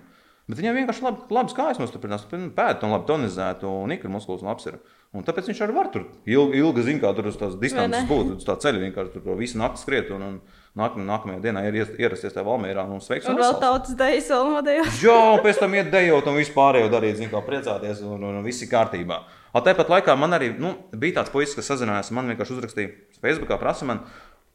Bet 0.49 0.57
viņam 0.57 0.79
vienkārši 0.79 1.03
labi, 1.05 1.25
labs 1.35 1.53
kājas 1.53 1.77
nostiprinās, 1.77 2.23
pēdas 2.29 2.85
un 2.85 2.93
labi 2.95 3.05
tonizētu 3.05 3.69
un 3.69 3.91
ikra 3.93 4.09
muskulis 4.09 4.41
un 4.41 4.49
apsver. 4.49 4.79
Un 5.13 5.25
tāpēc 5.25 5.49
viņš 5.49 5.59
arī 5.65 5.73
var 5.75 5.89
tur 5.93 6.07
ilgi, 6.29 6.57
ilgi 6.61 6.85
zina, 6.85 7.01
kā 7.03 7.11
tur 7.17 7.29
uz 7.29 7.37
tās 7.37 7.53
distances 7.61 8.07
būt, 8.09 8.31
uz 8.39 8.45
tā 8.45 8.55
ceļa 8.61 8.81
vienkārši 8.81 9.21
tur 9.21 9.37
visu 9.37 9.61
nakti 9.61 9.83
skriet 9.83 10.09
un, 10.15 10.25
un, 10.25 10.39
Nākamajā, 10.77 11.05
nākamajā 11.09 11.39
dienā 11.41 11.63
ir 11.65 11.77
ies- 11.81 11.95
ierasties 11.97 12.35
tajā 12.35 12.45
Valmērā 12.45 12.83
un 12.85 13.01
sveiks. 13.01 13.25
Un 13.27 13.39
vēl 13.41 13.55
tautas 13.59 13.95
dejas 13.97 14.27
vēl 14.29 14.51
nodējos. 14.53 14.99
Jā, 15.01 15.15
un 15.33 15.41
pēc 15.43 15.57
tam 15.63 15.73
iet 15.75 15.89
dejot 15.91 16.29
un 16.29 16.37
vispārējo 16.37 16.91
darīt, 16.93 17.17
zin, 17.17 17.31
kā 17.31 17.41
priecāties, 17.43 18.03
un, 18.05 18.21
un, 18.21 18.37
un 18.37 18.45
viss 18.45 18.61
ir 18.63 18.69
kārtībā. 18.69 19.17
A, 19.49 19.63
tāpat 19.65 19.89
laikā 19.89 20.13
man 20.15 20.37
arī 20.37 20.51
nu, 20.61 20.75
bija 20.93 21.17
tāds 21.17 21.33
puisis, 21.33 21.57
kas 21.57 21.71
sazinājās, 21.73 22.13
man 22.15 22.29
vienkārši 22.29 22.55
uzrakstīja 22.55 22.93
Facebookā, 23.17 23.57
prasa 23.59 23.89
man, 23.89 24.05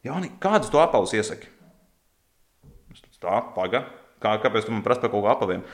Jāni, 0.07 0.31
kādus 0.41 0.71
tu 0.71 0.79
apavus 0.79 1.17
iesaki? 1.19 1.51
Tā, 3.25 3.39
paga. 3.57 3.87
Kā, 4.25 4.35
kāpēc 4.41 4.67
tu 4.67 4.73
man 4.73 4.85
prasa 4.85 5.05
par 5.05 5.13
kaut 5.13 5.27
ko 5.27 5.33
apaviem? 5.33 5.65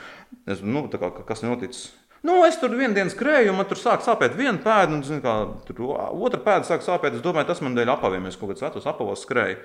Es, 0.49 0.63
nu, 0.63 0.83
kā, 0.91 1.11
kas 1.27 1.43
noticis? 1.45 1.91
Nu, 2.21 2.43
es 2.45 2.59
tur 2.61 2.73
vienu 2.77 2.93
dienu 2.93 3.09
skrēju, 3.09 3.49
un 3.49 3.57
man 3.57 3.69
tur 3.69 3.79
sāk 3.81 4.03
sāpēt 4.05 4.35
viena 4.37 4.59
pēda, 4.61 4.93
un 4.93 5.05
zin, 5.05 5.21
kā, 5.23 5.39
tur 5.65 5.79
otra 5.95 6.41
pēda 6.43 6.67
sāk 6.67 6.83
sāpēt. 6.85 7.15
Es 7.17 7.23
domāju, 7.25 7.49
tas 7.49 7.63
man 7.65 7.77
dēļ 7.77 7.95
apaviem. 7.95 8.27
Es 8.29 8.37
kaut 8.37 8.51
kādus 8.51 8.65
vecus 8.67 8.89
apavos 8.91 9.23
skrēju. 9.25 9.57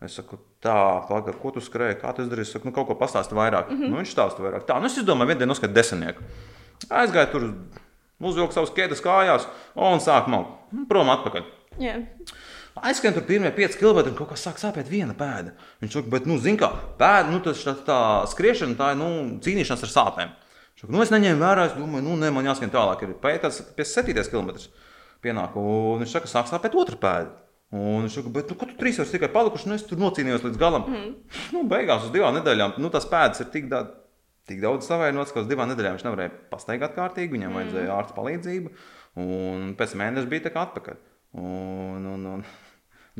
Es 0.00 0.14
saku, 0.16 0.38
tā, 0.64 0.74
pagaidi, 1.10 1.36
ko 1.42 1.52
tu 1.52 1.60
skrēji, 1.60 1.98
kā 2.00 2.14
tu 2.16 2.24
izdarīji? 2.24 2.48
Es 2.48 2.54
saku, 2.56 2.70
nu, 2.70 2.72
kaut 2.76 2.88
ko 2.88 2.96
pastāsti 2.96 3.36
vairāk. 3.36 3.68
Mm 3.68 3.76
-hmm. 3.76 3.92
nu, 3.92 4.00
viņš 4.00 4.14
stāsta 4.14 4.40
vairāk. 4.40 4.64
Tā, 4.64 4.78
nu, 4.80 4.88
es 4.88 4.96
izdomāju, 4.96 5.28
vienu 5.28 5.42
dienu 5.42 5.52
noskatīt 5.52 5.76
desmitnieku. 5.76 6.22
Aizgāju 6.88 7.32
tur, 7.32 7.44
uzvilku 8.20 8.56
savus 8.56 8.72
ķēdes 8.72 9.04
kājās 9.04 9.46
un 9.74 10.00
sāku 10.00 10.32
maukt. 10.32 10.72
Nu, 10.72 10.86
Prom 10.88 11.10
atpakaļ. 11.10 11.44
Jā. 11.78 11.98
Aizskrien 12.78 13.14
tur 13.16 13.24
pirmie 13.26 13.50
5 13.52 13.76
km, 13.80 14.04
un 14.12 14.16
kaut 14.16 14.30
kas 14.30 14.44
sāk 14.46 14.60
sāpēt 14.62 14.88
viena 14.88 15.14
pēda. 15.18 15.52
Viņš 15.82 15.96
saka, 15.96 16.12
bet, 16.12 16.28
nu, 16.30 16.38
zini, 16.40 16.60
kā 16.60 16.70
pēda, 17.00 17.28
nu, 17.32 17.40
tas, 17.44 17.60
tā, 17.66 17.74
tā 17.86 17.98
skriešana, 18.30 18.78
tā 18.78 18.92
ir 18.94 19.00
nu, 19.00 19.10
cīnīšanās 19.42 19.84
ar 19.88 19.92
sāpēm. 19.92 20.32
Viņš 20.32 20.84
saka, 20.84 20.94
nu, 20.94 21.02
es 21.04 21.12
neņēmu 21.12 21.42
vērā, 21.42 21.66
es 21.68 21.76
domāju, 21.76 22.06
nu, 22.06 22.16
ne, 22.20 22.30
man 22.34 22.46
jāskrien 22.46 22.72
tālāk. 22.72 23.04
Ir 23.04 23.16
pēc 23.20 23.90
7 23.90 24.14
km 24.32 24.54
pienāk, 25.24 25.58
un 25.60 26.04
viņš 26.04 26.16
saka, 26.16 26.30
sāk 26.30 26.50
sāpēt 26.52 26.78
otra 26.78 27.00
pēda. 27.00 27.34
Un 27.70 28.06
viņš 28.06 28.16
saka, 28.18 28.32
bet, 28.34 28.50
nu, 28.50 28.58
ko 28.58 28.66
tu 28.66 28.78
trīs 28.78 28.98
vairs 28.98 29.12
tikai 29.14 29.30
palikuši, 29.34 29.68
nu, 29.70 29.76
es 29.78 29.86
tur 29.86 30.00
nocīnījos 30.00 30.46
līdz 30.46 30.58
galam. 30.58 30.86
Mm. 30.90 31.12
Nu, 31.54 31.66
beigās 31.70 32.06
uz 32.06 32.14
divām 32.14 32.34
nedēļām, 32.38 32.78
nu, 32.82 32.90
tas 32.90 33.06
pēdas 33.10 33.44
ir 33.44 33.50
tik 33.54 33.70
daudz. 33.72 33.96
Tik 34.48 34.58
daudz 34.64 34.88
savainots, 34.88 35.30
ka 35.30 35.44
uz 35.44 35.46
divām 35.46 35.68
nedēļām 35.70 35.94
viņš 35.94 36.04
nevarēja 36.06 36.30
pastaigāt 36.50 36.96
kārtīgi, 36.96 37.36
viņam 37.36 37.52
mm. 37.52 37.58
vajadzēja 37.60 37.92
ārsta 37.94 38.16
palīdzību. 38.16 38.72
Un 39.22 39.68
pēc 39.78 39.92
mēneša 40.00 40.30
bija 40.32 40.46
tā 40.48 40.50
kā 40.54 40.64
atpakaļ. 40.66 40.96
Un, 41.38 42.06
un, 42.10 42.26
un, 42.26 42.44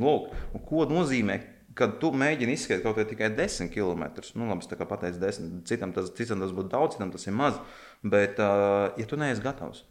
lūk, 0.01 0.33
un 0.55 0.65
ko 0.67 0.87
nozīmē, 0.91 1.39
kad 1.79 1.99
tu 2.03 2.11
mēģini 2.17 2.57
izskriet 2.57 2.83
kaut 2.83 2.99
vai 2.99 3.07
tikai 3.07 3.31
10 3.37 3.71
km? 3.71 4.09
Nu, 4.35 4.49
labi, 4.51 4.65
es 4.65 4.71
tā 4.71 4.79
kā 4.81 4.89
pateicu 4.91 5.23
10, 5.23 5.63
citam 5.71 5.95
tas, 5.95 6.11
citam 6.19 6.43
tas 6.43 6.55
būtu 6.57 6.73
daudz, 6.73 6.97
citam 6.97 7.13
tas 7.15 7.27
ir 7.29 7.37
maz. 7.37 7.61
Bet, 8.03 8.41
uh, 8.43 8.91
ja 8.99 9.07
tu 9.07 9.19
neesi 9.21 9.45
gatavs, 9.45 9.85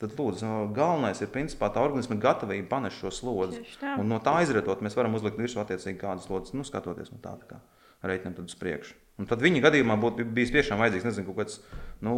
tad 0.00 0.14
lūdzu, 0.16 0.70
galvenais 0.76 1.20
ir 1.20 1.32
principā 1.34 1.68
tā 1.74 1.82
organisma 1.84 2.16
gatavība 2.20 2.70
panest 2.70 3.02
šo 3.02 3.12
slodzi. 3.12 3.64
Un 3.98 4.08
no 4.08 4.20
tā 4.24 4.38
izrietot, 4.44 4.84
mēs 4.84 4.96
varam 4.96 5.18
uzlikt 5.18 5.40
virsū 5.40 5.60
attiecīgi 5.60 6.00
kādas 6.00 6.30
slodzes, 6.30 6.54
nu, 6.56 6.64
skatoties 6.64 7.12
no 7.12 7.20
tā, 7.20 7.34
tā 7.42 7.50
kā 7.50 7.60
reiķinam 8.06 8.38
tad 8.38 8.48
uz 8.48 8.56
priekšu. 8.56 8.96
Un 9.20 9.28
tad 9.28 9.42
viņa 9.44 9.60
gadījumā 9.66 9.98
būtu 10.00 10.24
bijis 10.32 10.54
tiešām 10.54 10.80
vajadzīgs, 10.80 11.10
nezinu, 11.10 11.26
kaut 11.28 11.42
kāds 11.42 11.58
nu, 12.06 12.14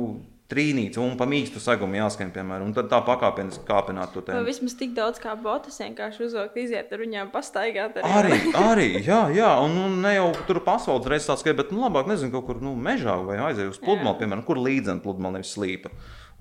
trīnīts 0.52 1.00
un 1.00 1.16
pa 1.18 1.26
mīkstu 1.28 1.60
segumu 1.62 1.98
jāskan, 1.98 2.30
piemēram, 2.34 2.68
un 2.68 2.76
tad 2.76 2.90
tā 2.92 3.00
pakāpeniski 3.06 3.64
kāpināt 3.68 4.12
to 4.14 4.22
tēmu. 4.24 4.44
vismaz 4.46 4.76
tik 4.78 4.94
daudz 4.96 5.20
kā 5.22 5.34
botas 5.40 5.80
vienkārši 5.82 6.26
uzvilkt, 6.28 6.58
iziet 6.60 6.92
ar 6.92 7.02
viņiem 7.02 7.32
pastaigāt. 7.34 7.98
Arī, 8.06 8.38
arī, 8.60 8.88
jā, 9.00 9.22
jā, 9.34 9.52
un 9.64 9.76
nu, 9.78 9.86
ne 10.04 10.14
jau 10.16 10.28
tur 10.48 10.62
pasaules 10.66 11.08
reizes 11.10 11.30
tāds, 11.30 11.44
ka, 11.46 11.56
bet 11.56 11.72
nu, 11.74 11.82
labāk, 11.86 12.10
nezinu, 12.10 12.34
kaut 12.36 12.50
kur 12.50 12.62
nu, 12.64 12.76
mežā 12.76 13.16
vai 13.24 13.40
aizēju 13.48 13.74
uz 13.74 13.80
pludmali, 13.82 14.18
piemēram, 14.20 14.44
kur 14.46 14.60
līdzena 14.62 15.02
pludmali 15.04 15.40
nevis 15.40 15.54
slīpa. 15.56 15.92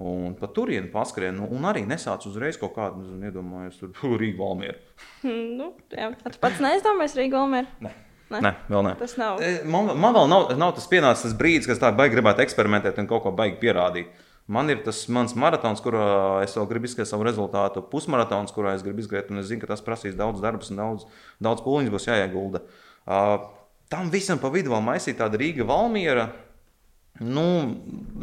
Un 0.02 0.34
pa 0.40 0.48
turieni 0.50 0.90
paskrien, 0.90 1.36
nu, 1.38 1.50
un 1.54 1.68
arī 1.70 1.84
nesāc 1.86 2.24
uzreiz 2.30 2.58
kaut 2.58 2.74
kādu, 2.78 3.04
nezinu, 3.04 3.28
iedomājos, 3.30 3.82
tur 3.82 4.16
Rīga 4.22 4.42
Valmiera. 4.42 4.80
Nu, 5.26 5.74
jā, 5.94 6.14
tu 6.26 6.42
pats 6.42 6.64
neizdomājies 6.64 7.20
Rīgā 7.20 7.38
Valmērā? 7.38 7.92
Ne. 8.32 8.40
Ne? 8.40 8.50
Nē, 8.50 8.52
vēl 8.72 8.84
nē. 8.88 8.96
Tas 9.00 9.16
nav. 9.20 9.42
E, 9.44 9.62
Man, 9.68 9.92
man 10.00 10.16
vēl 10.16 10.28
nav, 10.32 10.52
nav 10.60 10.76
tas 10.78 10.88
pienācis 10.92 11.36
brīdis, 11.38 11.68
kad 11.68 11.76
es 11.76 11.82
tā 11.84 11.92
baigi 11.96 12.16
gribētu 12.16 12.44
eksperimentēt 12.46 13.00
un 13.02 13.10
kaut 13.10 13.26
ko 13.26 13.34
baigi 13.36 13.60
pierādīt. 13.62 14.12
Man 14.52 14.72
ir 14.74 14.82
tas 14.84 15.04
mans 15.14 15.36
maratons, 15.38 15.80
kurā 15.84 16.42
es 16.44 16.56
vēl 16.58 16.68
gribu 16.68 16.88
izskatīt 16.90 17.12
savu 17.12 17.24
rezultātu, 17.28 17.84
pusmaratons, 17.92 18.52
kurā 18.56 18.74
es 18.76 18.84
gribu 18.84 19.04
izskatīt, 19.04 19.30
un 19.32 19.44
es 19.44 19.52
zinu, 19.52 19.62
ka 19.62 19.70
tas 19.70 19.84
prasīs 19.86 20.18
daudz 20.18 20.42
darba 20.44 20.66
un 20.66 20.80
daudz, 20.82 21.06
daudz 21.40 21.64
pūliņu 21.64 21.94
būs 21.94 22.08
jāiegulda. 22.10 22.64
Uh, 23.06 23.36
tam 23.92 24.10
visam 24.12 24.42
pa 24.42 24.52
vidu 24.52 24.74
vēl 24.74 24.84
maisīt 24.84 25.20
tāda 25.22 25.40
Rīga 25.40 25.68
Valmiera. 25.68 26.30
Nu, 27.22 27.76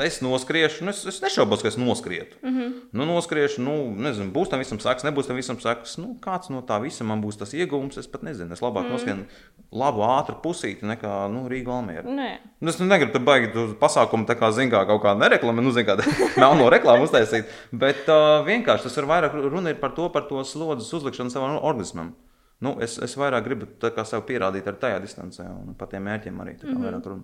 es 0.02 0.16
noskriešu, 0.20 0.82
nu, 0.82 0.90
es, 0.90 1.04
es 1.06 1.20
nešaubos, 1.22 1.60
ka 1.62 1.70
es 1.70 1.76
noskrietu. 1.78 2.36
Mm 2.42 2.54
-hmm. 2.54 2.72
nu, 2.92 3.04
noskriešu, 3.06 3.62
nu, 3.62 3.74
nezinu, 3.94 4.32
būs 4.32 4.50
tam 4.50 4.58
visam 4.58 4.80
saks, 4.80 5.04
nebūs 5.06 5.26
tam 5.26 5.36
visam 5.36 5.60
saks. 5.60 5.98
Nu, 5.98 6.16
kāds 6.20 6.50
no 6.50 6.62
tā 6.66 6.80
visa 6.82 7.04
man 7.04 7.22
būs 7.22 7.38
tas 7.38 7.54
iegūms, 7.54 7.98
es 7.98 8.06
pat 8.06 8.22
nezinu. 8.22 8.52
Es 8.52 8.60
labāk 8.60 8.82
mm 8.82 8.86
-hmm. 8.86 8.92
noskrienu 8.92 9.24
labu, 9.72 10.00
ātru 10.02 10.34
pusīti 10.42 10.82
nekā 10.82 11.30
nu, 11.30 11.48
Rīga 11.48 11.66
Valmiera. 11.66 12.10
Nē, 12.10 12.36
Nu, 12.60 12.68
Es 12.68 12.78
nu 12.78 12.86
negribu 12.86 13.12
tur 13.12 13.22
baigi 13.22 13.52
tur 13.52 13.74
pasākumu, 13.80 14.26
tā 14.26 14.34
kā 14.34 14.52
zina, 14.52 14.70
kā 14.70 14.86
kaut 14.86 15.02
kāda 15.02 15.28
nereklāma, 15.28 15.62
nu, 15.62 15.70
zina, 15.70 15.86
kāda 15.86 16.02
melno 16.42 16.70
reklāmu 16.70 17.02
uztaisīt. 17.02 17.44
Bet 17.72 18.08
uh, 18.08 18.46
vienkārši 18.46 18.82
tas 18.82 18.96
ir 18.96 19.04
vairāk 19.04 19.32
runa 19.50 19.70
ir 19.70 19.76
par 19.76 19.94
to, 19.94 20.08
par 20.08 20.22
to 20.22 20.44
slodzes 20.44 20.92
uzlikšanu 20.92 21.30
savam 21.30 21.58
organismam. 21.62 22.14
Nu, 22.60 22.76
es, 22.80 22.98
es 22.98 23.16
vairāk 23.16 23.44
gribu 23.44 23.66
sev 24.04 24.22
pierādīt 24.22 24.66
ar 24.66 24.74
tajā 24.74 25.00
distancē 25.00 25.42
un 25.42 25.74
par 25.74 25.88
tiem 25.88 26.02
mērķiem 26.02 26.40
arī 26.40 26.56
tā 26.58 26.66
kā 26.66 26.72
mm 26.72 26.76
-hmm. 26.76 26.84
vairāk 26.84 27.06
runa 27.06 27.22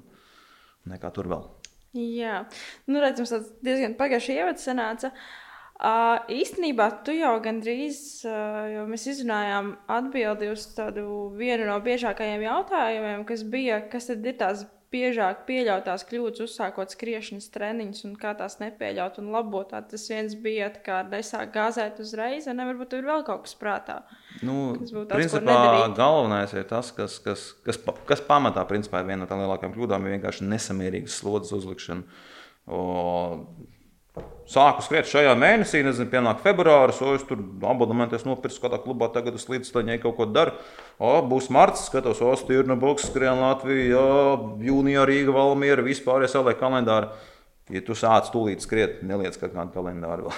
nekā 0.87 1.11
tur 1.11 1.27
vēl. 1.27 1.45
Jā. 1.95 2.45
Nu, 2.91 3.01
redzams, 3.03 3.33
tas 3.33 3.49
diezgan 3.65 3.97
pagājuši 3.99 4.39
ievads 4.41 4.67
sanāca. 4.67 5.13
Uh, 5.75 6.23
īstenībā 6.31 6.87
tu 7.05 7.13
jau 7.17 7.33
gandrīz, 7.43 7.99
uh, 8.29 8.61
jo 8.71 8.85
mēs 8.89 9.09
izrunājām 9.11 9.73
atbildi 9.91 10.53
uz 10.53 10.69
tādu 10.77 11.33
vienu 11.35 11.67
no 11.67 11.81
biežākajiem 11.83 12.45
jautājumiem, 12.47 13.25
kas 13.27 13.43
bija, 13.51 13.81
kas 13.91 14.07
tad 14.13 14.25
ir 14.25 14.39
tās 14.39 14.63
biežāk 14.95 15.43
pieļautās 15.49 16.07
kļūdas, 16.09 16.45
uzsākot 16.47 16.95
skriešanas 16.95 17.51
treniņus 17.55 18.05
un 18.09 18.15
kā 18.21 18.33
tās 18.39 18.61
nepieļaut 18.63 19.19
un 19.23 19.33
labot. 19.35 19.69
Tā 19.75 19.83
Tas 19.91 20.07
viens 20.11 20.37
bija, 20.39 20.71
kā 20.87 21.03
nesāk 21.11 21.53
gāzēt 21.55 21.99
uzreiz, 22.05 22.47
un 22.51 22.63
varbūt 22.63 22.95
tur 22.95 23.03
ir 23.03 23.11
vēl 23.11 23.27
kaut 23.27 23.45
kas 23.49 23.59
prātā. 23.59 23.99
Nu, 24.47 24.75
Tas 24.79 24.95
būtu 24.95 25.19
principā, 25.19 25.43
nedarīt. 25.51 25.97
galvenais 25.99 26.55
ir 26.55 26.65
tas, 26.71 26.93
kas, 26.95 27.19
kas, 27.27 27.51
kas, 27.67 27.81
kas 28.09 28.23
pamatā 28.25 28.65
principā, 28.71 29.03
ir 29.03 29.11
viena 29.11 29.25
no 29.25 29.31
tām 29.31 29.43
lielākajām 29.45 29.75
kļūdām, 29.77 30.07
ir 30.07 30.17
vienkārši 30.17 30.49
nesamērīgas 30.49 31.19
slodzes 31.21 31.55
uzlikšana. 31.59 32.07
O, 32.65 32.81
Sāku 34.45 34.85
skriet 34.85 35.09
šajā 35.09 35.33
mēnesī, 35.41 35.81
nezinu, 35.83 36.07
pienāk 36.13 36.43
februāris, 36.45 37.01
o 37.03 37.15
es 37.17 37.23
tur 37.27 37.41
abonementu 37.67 38.15
esmu 38.19 38.35
nopircis 38.35 38.61
kādā 38.63 38.77
klubā, 38.83 39.09
tagad 39.15 39.39
es 39.39 39.49
līdz 39.49 39.71
tam 39.73 39.89
kaut 40.03 40.17
ko 40.19 40.27
daru. 40.29 40.53
O, 41.01 41.15
būs 41.27 41.49
marts, 41.55 41.87
skatos, 41.89 42.21
o, 42.23 42.35
Stīrna 42.39 42.77
Boks, 42.79 43.09
skrien 43.09 43.41
Latvija, 43.41 43.99
o, 43.99 44.37
jūnijā 44.63 45.07
Rīga, 45.09 45.33
Valmiera, 45.35 45.83
vispār 45.83 46.29
es 46.29 46.37
ielieku 46.37 46.61
kalendāru. 46.61 47.11
Ja 47.73 47.81
tu 47.81 47.97
sāc 47.97 48.29
tūlīt 48.31 48.63
skriet, 48.63 49.01
neliec 49.09 49.41
kaut 49.41 49.57
kādu 49.57 49.73
kalendāru. 49.75 50.31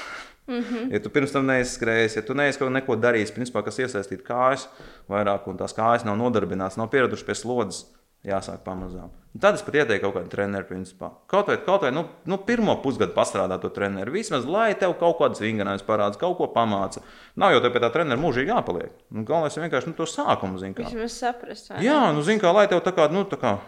Mm 0.47 0.63
-hmm. 0.63 0.93
Ja 0.93 1.01
tu 1.03 1.11
pirms 1.11 1.33
tam 1.33 1.47
neizskrējies, 1.47 2.17
ja 2.17 2.23
tu 2.23 2.35
kaut 2.35 2.73
neko 2.73 2.97
darījis, 2.97 3.35
principā, 3.35 3.65
kas 3.65 3.79
iesaistīt 3.79 4.23
kājas 4.23 4.69
vairāk, 5.09 5.47
un 5.47 5.57
tās 5.57 5.75
kājas 5.75 6.05
nav 6.05 6.17
nodarbināts, 6.17 6.77
nav 6.77 6.89
pieradušas 6.89 7.27
pie 7.27 7.35
slodzes, 7.35 7.87
jāsāk 8.25 8.63
pamazām. 8.65 9.11
Un 9.37 9.41
tad 9.45 9.59
es 9.59 9.61
pat 9.61 9.75
ieteiktu 9.77 10.07
kaut 10.07 10.15
kādu 10.17 10.31
treneru, 10.33 10.65
principā. 10.65 11.11
Kaut 11.29 11.51
vai, 11.51 11.59
kaut 11.61 11.83
vai 11.85 11.91
nu, 11.93 12.07
nu, 12.25 12.39
pirmo 12.41 12.79
pusgadu 12.81 13.13
pastrādāt 13.13 13.61
to 13.61 13.69
treneru. 13.69 14.15
Vismaz, 14.15 14.47
lai 14.49 14.71
tev 14.81 14.95
kaut 14.97 15.19
kādas 15.21 15.43
vingrinājums 15.45 15.85
parāda, 15.85 16.17
kaut 16.17 16.39
ko 16.39 16.49
pamāca. 16.55 17.03
Nav 17.37 17.53
jau 17.53 17.61
tev 17.61 17.75
pie 17.75 17.83
tā 17.85 17.91
trenera 17.93 18.17
mūžīgi 18.23 18.49
jāpaliek. 18.55 18.95
Nu, 19.13 19.27
galvenais 19.29 19.59
ir 19.59 19.67
vienkārši 19.67 19.93
nu, 19.93 19.97
to 19.99 20.09
sākumu 20.09 20.57
zināt. 20.63 20.81
Vismaz 20.89 21.19
saprast? 21.21 21.69
Jā, 21.85 22.01
nu, 22.17 22.25
zini, 22.25 22.41
kā 22.41 22.55
lai 22.57 22.65
tev 22.73 22.81
tā 22.87 22.97
kā, 22.97 23.11
nu, 23.13 23.27
tā 23.29 23.37
kā 23.43 23.59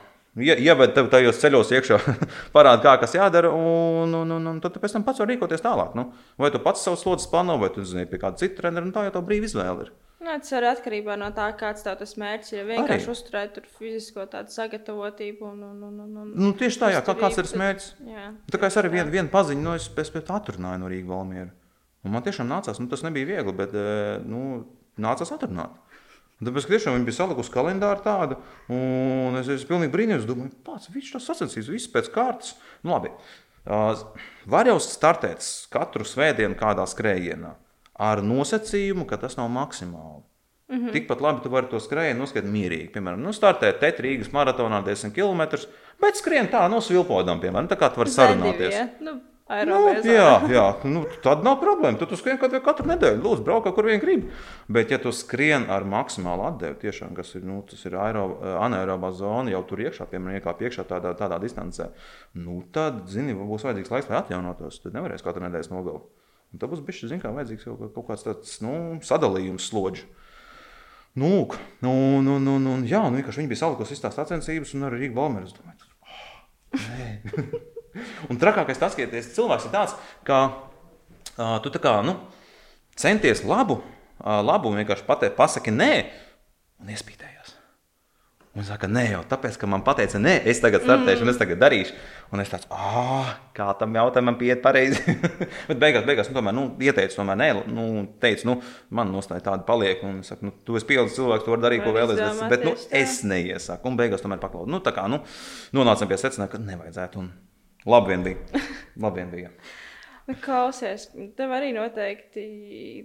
ie- 0.40 0.56
ieved 0.64 0.96
tev 0.96 1.12
tajos 1.12 1.38
ceļos 1.44 1.76
iekšā, 1.76 2.00
parāda, 2.56 2.80
kā 2.88 2.96
kas 3.04 3.18
jādara, 3.20 3.52
un, 3.52 4.16
un, 4.22 4.37
un, 4.40 4.50
un 4.54 4.64
tad 4.64 4.80
pēc 4.80 4.96
tam 4.96 5.04
pats 5.04 5.20
vari 5.20 5.37
rīkoties 5.37 5.64
tālāk. 5.68 5.92
Nu. 5.98 6.08
Vai 6.40 6.48
tu 6.54 6.64
pats 6.64 6.88
savus 6.88 7.04
slodzes 7.04 7.28
plāno, 7.28 7.61
vai 7.61 7.68
tu 7.76 7.84
zini 7.84 8.08
pie 8.08 8.24
kāda 8.24 8.40
cita 8.40 8.62
trenera, 8.62 8.88
un 8.88 8.96
tā 8.96 9.04
jau 9.04 9.18
tā 9.20 9.24
brīva 9.28 9.52
izvēle 9.52 9.84
ir. 9.84 9.92
Nu, 10.18 10.33
tas 10.35 10.50
ir 10.50 10.64
atkarībā 10.66 11.14
no 11.20 11.28
tā, 11.35 11.46
kāds 11.59 11.85
tev 11.87 11.94
tas 12.00 12.16
mērķis 12.18 12.54
ir. 12.57 12.64
Vienkārši 12.66 13.11
uzturēt 13.12 13.52
tur 13.54 13.68
fizisko 13.78 14.24
tādu 14.31 14.50
sagatavotību 14.50 15.46
un, 15.46 15.61
un, 15.62 15.83
un, 15.87 16.00
un, 16.02 16.16
un 16.24 16.33
Nu, 16.35 16.48
tieši 16.59 16.81
tā, 16.81 16.88
jā, 16.90 17.02
kā, 17.07 17.14
kāds 17.20 17.38
ir 17.38 17.46
tas 17.46 17.54
mērķis. 17.61 17.87
Jā. 18.09 18.24
Tā 18.50 18.59
kā 18.59 18.70
es 18.70 18.78
arī 18.81 18.90
vienu 18.96 19.14
vien 19.14 19.31
paziņu, 19.31 19.62
no 19.62 19.76
es 19.78 19.87
pēc 19.94 20.11
tam 20.16 20.40
atrunāju 20.40 20.83
no 20.83 20.90
Rīgas 20.90 21.12
Valmiera. 21.12 21.52
Un 22.02 22.14
man 22.14 22.26
tiešām 22.26 22.50
nācās, 22.50 22.81
nu, 22.83 22.88
tas 22.90 23.04
nebija 23.07 23.28
viegli, 23.31 23.54
bet 23.61 23.76
eh, 23.78 24.16
nu, 24.26 24.42
nācās 24.98 25.31
atrunāt. 25.37 25.78
Un 26.38 26.50
Tāpēc 26.50 26.66
tiešām 26.70 26.98
viņi 26.98 27.07
bija 27.07 27.18
salikusi 27.20 27.54
kalendāru 27.54 28.02
tādu, 28.02 28.40
un 28.74 29.38
es 29.38 29.50
esmu 29.54 29.72
pilnīgi 29.72 29.94
brīnījos. 29.94 30.26
Domāju, 30.26 30.50
pats 30.66 30.90
viņš 30.94 31.14
to 31.14 31.22
sasacīs, 31.22 31.70
viss 31.70 31.90
pēc 31.94 32.11
kārtas. 32.14 32.52
Nu, 32.83 32.94
labi. 32.94 33.14
Uh, 33.68 34.02
var 34.50 34.70
jau 34.70 34.78
startēt 34.83 35.46
katru 35.70 36.07
svētdienu 36.07 36.59
kādā 36.59 36.87
skrējienā 36.88 37.54
ar 37.98 38.22
nosacījumu, 38.22 39.06
ka 39.08 39.18
tas 39.20 39.37
nav 39.38 39.50
maksimāli. 39.52 40.22
Mm 40.68 40.78
-hmm. 40.78 40.92
Tikpat 40.92 41.20
labi 41.20 41.40
tu 41.42 41.48
vari 41.48 41.66
to 41.70 41.80
skrējienu 41.80 42.20
noskatīt 42.20 42.50
mierīgi. 42.52 42.90
Piemēram, 42.92 43.22
nu, 43.24 43.32
startēt 43.32 43.80
te 43.80 43.90
Rīgas 43.90 44.32
maratonā 44.32 44.82
10 44.84 45.14
km, 45.16 45.66
bet 46.00 46.16
skrien 46.16 46.46
tā, 46.46 46.68
no 46.70 46.80
svilpodām, 46.80 47.40
piemēram, 47.40 47.68
tā 47.68 47.76
kā 47.80 47.88
tu 47.90 48.00
vari 48.00 48.11
sarunāties. 48.11 48.74
Zedivi, 48.74 48.74
ja? 48.74 48.88
Nu. 49.00 49.20
Nu, 49.48 49.76
jā, 50.04 50.32
jā 50.52 50.64
nu, 50.84 51.06
tad 51.24 51.40
nav 51.40 51.54
problēma. 51.62 51.96
Tu, 51.96 52.04
tu 52.06 52.16
skrien 52.20 52.37
katru, 52.37 52.61
katru 52.61 52.84
nedēļu, 52.90 53.22
lūdzu, 53.24 53.44
brauc, 53.46 53.64
kur 53.72 53.87
vien 53.88 54.00
gribi. 54.02 54.28
Bet, 54.68 54.90
ja 54.92 54.98
tu 55.00 55.08
skrien 55.08 55.64
ar 55.72 55.87
maksimālu 55.88 56.44
atdevi, 56.50 56.76
tiešām, 56.82 57.14
kas 57.16 57.32
ir, 57.38 57.46
nu, 57.48 57.62
ir 57.72 57.96
aero, 57.96 58.26
anaerobā 58.61 59.08
zona, 59.16 59.48
jau 59.50 59.62
tur 59.70 59.80
iekšā, 59.87 60.04
piemēram, 60.11 60.37
iekāp 60.37 60.61
iekšā 60.61 60.84
tādā, 60.84 61.14
tādā 61.16 61.40
distancē, 61.40 61.88
nu, 62.34 62.61
tad, 62.76 63.06
zini, 63.08 63.32
būs 63.32 63.64
vajadzīgs 63.64 63.94
laiks, 63.94 64.11
lai 64.12 64.20
atjaunotos. 64.20 64.82
Tad 64.84 65.00
nevarēs 65.00 65.24
katru 65.24 65.46
nedēļas 65.46 65.72
nogalu. 65.72 66.04
Un 66.52 66.61
tad 66.61 66.70
būs 66.72 66.80
bijis, 66.84 67.04
zin, 67.11 67.20
kā 67.20 67.32
vajadzīgs 67.34 67.66
kaut, 67.68 67.82
kaut 67.92 68.06
kāds 68.08 68.24
tāds, 68.24 68.54
nu, 68.64 68.72
sadalījums 69.04 69.68
slodžu. 69.68 70.06
Nu, 71.18 71.48
nu, 71.84 71.92
nu, 72.24 72.38
nu, 72.38 72.56
nu, 72.62 72.76
jā, 72.87 73.02
nu, 73.11 73.18
vienkārši 73.18 73.42
viņi 73.42 73.50
bija 73.50 73.62
salikusi 73.64 73.94
visas 73.94 74.04
tās 74.06 74.16
sacensības 74.20 74.74
un 74.76 74.87
arī 74.88 75.02
Rīga 75.02 75.18
Balmeris. 75.18 75.56
Domāju, 75.56 75.90
oh. 76.06 77.68
Un 78.30 78.38
trakākais 78.40 78.78
tas, 78.80 78.94
ka 78.96 79.06
cilvēks 79.08 79.68
ir 79.68 79.74
tāds, 79.74 79.96
ka 80.28 80.40
uh, 80.52 81.56
tu 81.64 81.72
tā 81.74 81.82
kā, 81.82 81.98
nu, 82.06 82.14
centies 82.98 83.42
labu, 83.48 83.80
uh, 83.80 84.38
labu 84.44 84.72
vienkārši 84.76 85.08
pateikt, 85.08 85.37
pasaki 85.38 85.74
nē, 85.74 85.92
un 86.82 86.92
iespītējās. 86.94 87.38
Un 88.56 88.64
saka, 88.66 88.88
nē, 88.90 89.02
jau 89.12 89.20
tāpēc, 89.28 89.58
ka 89.61 89.68
man 89.70 89.84
teica, 89.84 90.18
nē, 90.18 90.32
es 90.48 90.62
tagad 90.62 90.82
startēšu, 90.82 91.20
mm. 91.20 91.26
un 91.26 91.32
es 91.32 91.40
tagad 91.40 91.61
darīšu. 91.61 91.96
Un 92.34 92.42
es 92.42 92.50
tāds, 92.50 92.66
ah, 92.74 93.34
kā 93.54 93.66
tam 93.78 93.94
jautājumam 93.94 94.38
pieiet 94.40 94.62
pareizi. 94.64 95.14
Bet 95.68 95.80
beigās, 95.82 96.06
beigās, 96.08 96.30
nu, 96.32 96.38
tomēr, 96.40 96.56
nu, 96.56 96.64
ieteicu, 96.82 97.20
tomēr, 97.20 97.38
nē, 97.38 97.48
nu, 97.70 97.88
teicu, 98.22 98.48
nu, 98.48 98.56
man 98.94 99.12
nostāja 99.14 99.44
tāda 99.50 99.66
paliek. 99.68 100.02
Un 100.08 100.22
es 100.24 100.32
saku, 100.32 100.48
nu, 100.48 100.54
tu 100.66 100.78
esi 100.80 100.88
pieaugušs 100.88 101.20
cilvēks, 101.20 101.44
tu 101.46 101.54
vari 101.54 101.66
darīt, 101.66 101.84
ko 101.84 101.94
vēlēsies. 101.96 102.46
Bet, 102.50 102.64
nu, 102.66 102.74
es 102.98 103.20
neiesaku. 103.28 103.92
Un 103.92 104.00
beigās 104.00 104.24
tomēr 104.24 104.42
paklaudu. 104.42 104.72
Nu, 104.74 104.82
tā 104.84 104.96
kā, 104.96 105.06
nu, 105.12 105.20
nonācām 105.76 106.11
pie 106.11 106.18
secinājuma, 106.20 106.52
ka 106.56 106.64
nevajadzētu. 106.64 107.22
Un 107.22 107.30
Labi 107.88 108.12
vien 108.12 108.24
bija. 108.26 108.62
Labi 109.02 109.22
vien 109.22 109.30
bija. 109.30 109.50
Nu, 110.29 110.35
klausies, 110.45 111.07
tev 111.38 111.53
arī 111.57 111.71
noteikti 111.73 112.43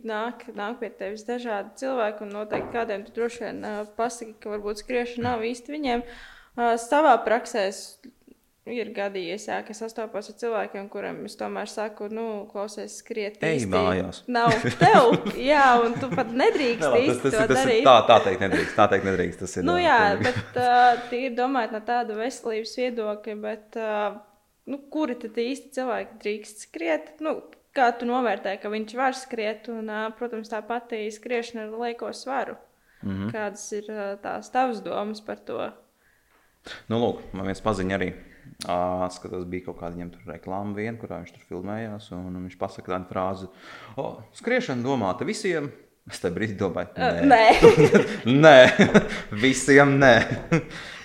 nāk, 0.04 0.50
nāk 0.58 0.82
pie 0.82 0.90
tevis 0.92 1.24
dažādi 1.24 1.72
cilvēki, 1.80 2.26
un 2.26 2.34
noteikti 2.36 2.74
kādiem 2.76 3.06
tu 3.08 3.14
droši 3.16 3.46
vien 3.46 3.62
pasaki, 3.96 4.36
ka 4.44 4.52
varbūt 4.52 4.82
skriešana 4.84 5.30
nav 5.30 5.46
īsti 5.48 5.72
viņiem. 5.72 6.04
Savā 6.84 7.14
praksē 7.24 7.70
ir 8.72 8.92
gadījies, 8.96 9.46
jā, 9.48 9.62
ka 9.64 9.76
sastopos 9.76 10.28
ar 10.34 10.36
cilvēkiem, 10.40 10.90
kuriem 10.92 11.22
es 11.30 11.38
tomēr 11.40 11.72
saku, 11.72 12.10
nu, 12.12 12.26
klausies, 12.52 12.98
skriet. 13.00 13.40
Ej, 13.44 13.70
mājās. 13.72 14.22
Nav 14.28 14.52
tev, 14.80 15.16
jā, 15.40 15.64
un 15.84 15.96
tu 16.00 16.12
pat 16.12 16.36
nedrīkst 16.44 16.84
no, 16.90 16.92
tas, 16.92 17.24
tas, 17.24 17.40
tas, 17.40 17.56
darīt. 17.56 17.88
Tā, 17.88 17.96
tā 18.12 18.20
teikt, 18.28 18.44
nedrīkst. 18.50 18.76
Tā 18.76 18.90
teikt, 18.92 19.08
nedrīkst. 19.08 19.46
Tas 19.46 19.58
ir. 19.60 19.68
Nu, 19.72 19.80
jā, 19.80 19.98
bet 20.20 20.60
uh, 20.60 21.00
tīri 21.12 21.34
domājot 21.40 21.80
no 21.80 21.84
tāda 21.88 22.20
veselības 22.20 22.78
viedokļa, 22.84 23.40
bet. 23.48 23.80
Uh, 23.80 24.22
nu, 24.70 24.80
kuri 24.94 25.18
tad 25.20 25.38
īsti 25.40 25.74
cilvēki 25.78 26.20
drīkst 26.24 26.66
skriet. 26.68 27.14
Nu, 27.24 27.38
kā 27.76 27.90
tu 27.98 28.08
novērtē, 28.10 28.58
ka 28.62 28.72
viņš 28.74 28.98
var 28.98 29.18
skriet, 29.18 29.70
un, 29.74 29.90
protams, 30.18 30.52
tā 30.52 30.62
pati 30.66 31.06
skriešana 31.12 31.68
ar 31.68 31.80
lieko 31.86 32.14
svaru. 32.14 32.58
Mm 33.04 33.12
-hmm. 33.12 33.32
Kādas 33.32 33.72
ir 33.76 33.90
tās 34.24 34.52
tavas 34.52 34.82
domas 34.82 35.22
par 35.22 35.40
to? 35.40 35.72
Nu, 36.88 37.00
lūk, 37.00 37.20
man 37.34 37.46
viens 37.46 37.62
paziņa 37.62 37.98
arī. 37.98 38.14
Uh, 38.64 39.10
skatās, 39.12 39.44
bija 39.50 39.66
kaut 39.66 39.80
kāda 39.80 40.06
reklāma, 40.28 40.76
vien, 40.76 40.98
kurā 41.00 41.18
viņš 41.20 41.32
tur 41.32 41.46
filmējās. 41.48 42.12
Viņš 42.12 42.58
pasakā 42.60 42.94
tādu 42.94 43.10
frāzi, 43.10 43.48
o, 43.98 44.22
skriešana 44.34 44.84
domāta 44.84 45.26
visiem. 45.26 45.72
Es 46.12 46.20
te 46.20 46.28
brīdī 46.28 46.58
domāju, 46.60 46.88
nē, 46.98 47.22
nē. 47.32 47.44
nē. 48.46 48.58
visiem 49.46 49.98
nē. 50.00 50.14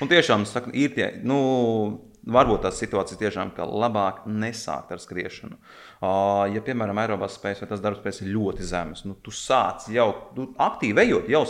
Un 0.02 0.10
tiešām 0.10 0.46
saku, 0.46 0.70
ir 0.74 0.94
tie, 0.94 1.12
nu, 1.22 2.07
varbūt 2.28 2.62
tās 2.66 2.78
situācijas 2.82 3.20
tiešām 3.20 3.50
ka 3.56 3.66
labāk 3.66 4.22
nesākt 4.28 4.92
ar 4.92 5.00
skriešanu. 5.02 5.56
Uh, 5.56 6.44
ja, 6.52 6.62
piemēram, 6.64 7.00
aerobās 7.02 7.38
spējas 7.38 7.64
vai 7.64 7.70
tas 7.72 7.82
darbspējas 7.84 8.22
ir 8.22 8.32
ļoti 8.34 8.68
zemes, 8.68 9.04
nu, 9.08 9.16
tu 9.24 9.34
sāc 9.34 9.88
jau 9.92 10.08
tu 10.36 10.50
aktīvi 10.60 11.04
ejot, 11.06 11.28
jau, 11.32 11.42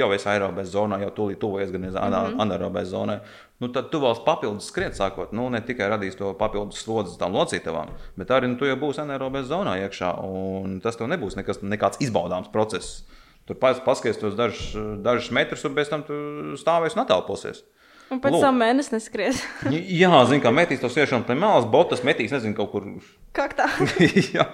jau 0.00 0.10
esi 0.16 0.28
aerobās 0.30 0.70
zonā, 0.72 1.00
jau 1.04 1.12
tūlīt 1.16 1.40
tuvojies 1.42 1.72
gan 1.74 1.86
mm 1.86 1.94
-hmm. 1.94 2.42
anaerobās 2.46 2.88
zonai. 2.88 3.20
Nu, 3.60 3.68
tad 3.68 3.90
tu 3.92 3.98
vēl 4.00 4.22
papildus 4.24 4.70
skriet, 4.72 4.94
sākot, 4.96 5.32
nu, 5.36 5.50
ne 5.50 5.60
tikai 5.60 5.90
radīs 5.90 6.16
to 6.16 6.32
papildus 6.34 6.80
slodzi 6.80 7.18
tām 7.18 7.34
locītavām, 7.36 7.90
bet 8.16 8.30
arī 8.30 8.48
nu, 8.48 8.56
tu 8.56 8.64
jau 8.64 8.76
būsi 8.76 9.02
anaerobās 9.02 9.50
zonā 9.50 9.76
iekšā, 9.84 10.14
un 10.24 10.80
tas 10.80 10.96
tev 10.96 11.08
nebūs 11.08 11.36
nekas, 11.36 11.60
nekāds 11.62 12.00
izbaudāms 12.00 12.48
process. 12.52 13.04
Tur 13.46 13.56
paskaties 13.58 14.18
tos 14.20 14.34
dažus, 14.34 14.76
dažus 15.02 15.30
metrus, 15.30 15.64
un 15.64 15.74
pēc 15.74 15.88
tam 15.90 16.02
tu 16.02 16.14
stāvēsi 16.56 16.96
un 16.96 17.02
atalposies. 17.02 17.64
Un 18.10 18.18
pēc 18.22 18.40
tam 18.42 18.56
mēnesis 18.58 18.90
neskries. 18.90 19.42
Jā, 19.70 20.10
zinu, 20.26 20.42
kā 20.42 20.50
metīs 20.54 20.80
to 20.82 20.90
siešanu 20.90 21.26
pie 21.28 21.36
malas, 21.38 21.68
botas 21.70 22.02
metīs, 22.06 22.32
nezinu, 22.34 22.56
kaut 22.58 22.72
kur. 22.72 22.88
Kā 23.36 23.46
tā? 23.54 23.68
Jā, 24.34 24.46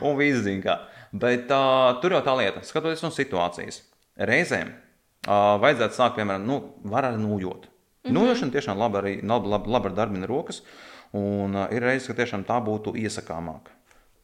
un 0.00 0.16
viss 0.16 0.40
zina, 0.46 0.62
kā. 0.64 0.76
Bet 1.12 1.50
uh, 1.52 1.98
tur 2.00 2.14
jau 2.16 2.22
tā 2.24 2.36
lieta, 2.38 2.62
skatoties 2.64 3.02
no 3.04 3.10
situācijas. 3.12 3.82
Reizēm 4.30 4.70
uh, 4.70 5.58
vajadzētu 5.60 5.96
sākt, 5.96 6.16
piemēram, 6.20 6.46
nu, 6.46 6.60
var 6.88 7.10
arī 7.10 7.20
nūjot. 7.20 7.66
Mm 7.66 8.08
-hmm. 8.08 8.16
Nūjošana 8.16 8.56
tiešām 8.56 8.78
labi 8.78 8.96
arī 9.02 9.14
labi, 9.22 9.48
labi, 9.48 9.70
labi 9.70 9.90
ar 9.90 9.94
darbina 9.94 10.26
rokas, 10.26 10.62
un 11.12 11.56
uh, 11.56 11.68
ir 11.72 11.82
reizes, 11.82 12.08
ka 12.08 12.14
tiešām 12.22 12.44
tā 12.44 12.56
būtu 12.64 12.94
iesakāmāka. 12.96 13.76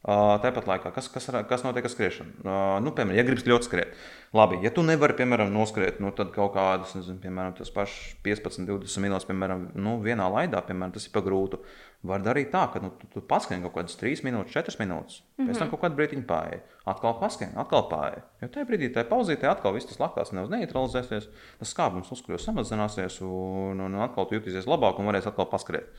Tāpat 0.07 0.69
laikā, 0.69 0.93
kas, 0.95 1.09
kas, 1.11 1.25
kas 1.49 1.63
notiek 1.65 1.83
ar 1.83 1.91
skriešanu? 1.91 2.45
Nu, 2.79 2.93
piemēram, 2.95 3.17
ja 3.17 3.25
gribas 3.27 3.43
ļoti 3.43 3.67
skriet, 3.67 3.97
labi, 4.31 4.61
ja 4.63 4.71
tu 4.71 4.79
nevari, 4.87 5.17
piemēram, 5.17 5.51
noskriet, 5.51 5.99
nu, 5.99 6.13
kaut 6.15 6.53
kādas, 6.53 6.93
nezinu, 6.95 7.19
piemēram, 7.25 7.57
tas 7.57 7.73
pašs 7.75 8.15
15, 8.23 8.63
20 8.69 9.03
minūtes, 9.03 9.27
piemēram, 9.27 9.65
nu, 9.75 9.97
vienā 10.05 10.29
laidā, 10.31 10.63
piemēram, 10.63 10.95
tas 10.95 11.09
ir 11.09 11.11
pa 11.11 11.25
grūtu. 11.25 11.59
Var 12.07 12.23
darīt 12.23 12.53
tā, 12.53 12.63
ka 12.71 12.79
nu, 12.79 12.93
tu, 12.95 13.09
tu 13.11 13.25
paskrien 13.27 13.65
kaut 13.65 13.75
kādas 13.75 13.99
3 13.99 14.23
minūtes, 14.23 14.55
4 14.55 14.79
minūtes, 14.79 15.19
mm 15.19 15.43
-hmm. 15.43 15.51
pēc 15.51 15.59
tam 15.59 15.71
kaut 15.73 15.81
kādu 15.83 15.99
brīdiņu 15.99 16.23
pāri, 16.29 16.61
atkal 16.85 17.19
paskrien, 17.19 17.57
atkal 17.59 17.89
pāri. 17.91 18.21
Jo 18.41 18.47
tajā 18.47 18.67
brīdī, 18.69 18.93
tajā 18.93 19.09
pauzītē, 19.11 19.49
atkal 19.51 19.73
viss 19.73 19.89
tas 19.91 19.99
lakās 19.99 20.31
neutralizēsies, 20.31 21.27
tas 21.59 21.73
skābums 21.73 22.11
uzskļos 22.15 22.47
samazināsies, 22.47 23.19
un, 23.21 23.81
un, 23.81 23.91
un 23.91 24.01
atkal 24.07 24.25
tu 24.25 24.39
jutīsies 24.39 24.69
labāk 24.69 24.99
un 24.99 25.09
varēsi 25.11 25.27
atkal 25.27 25.49
paskriet. 25.51 25.91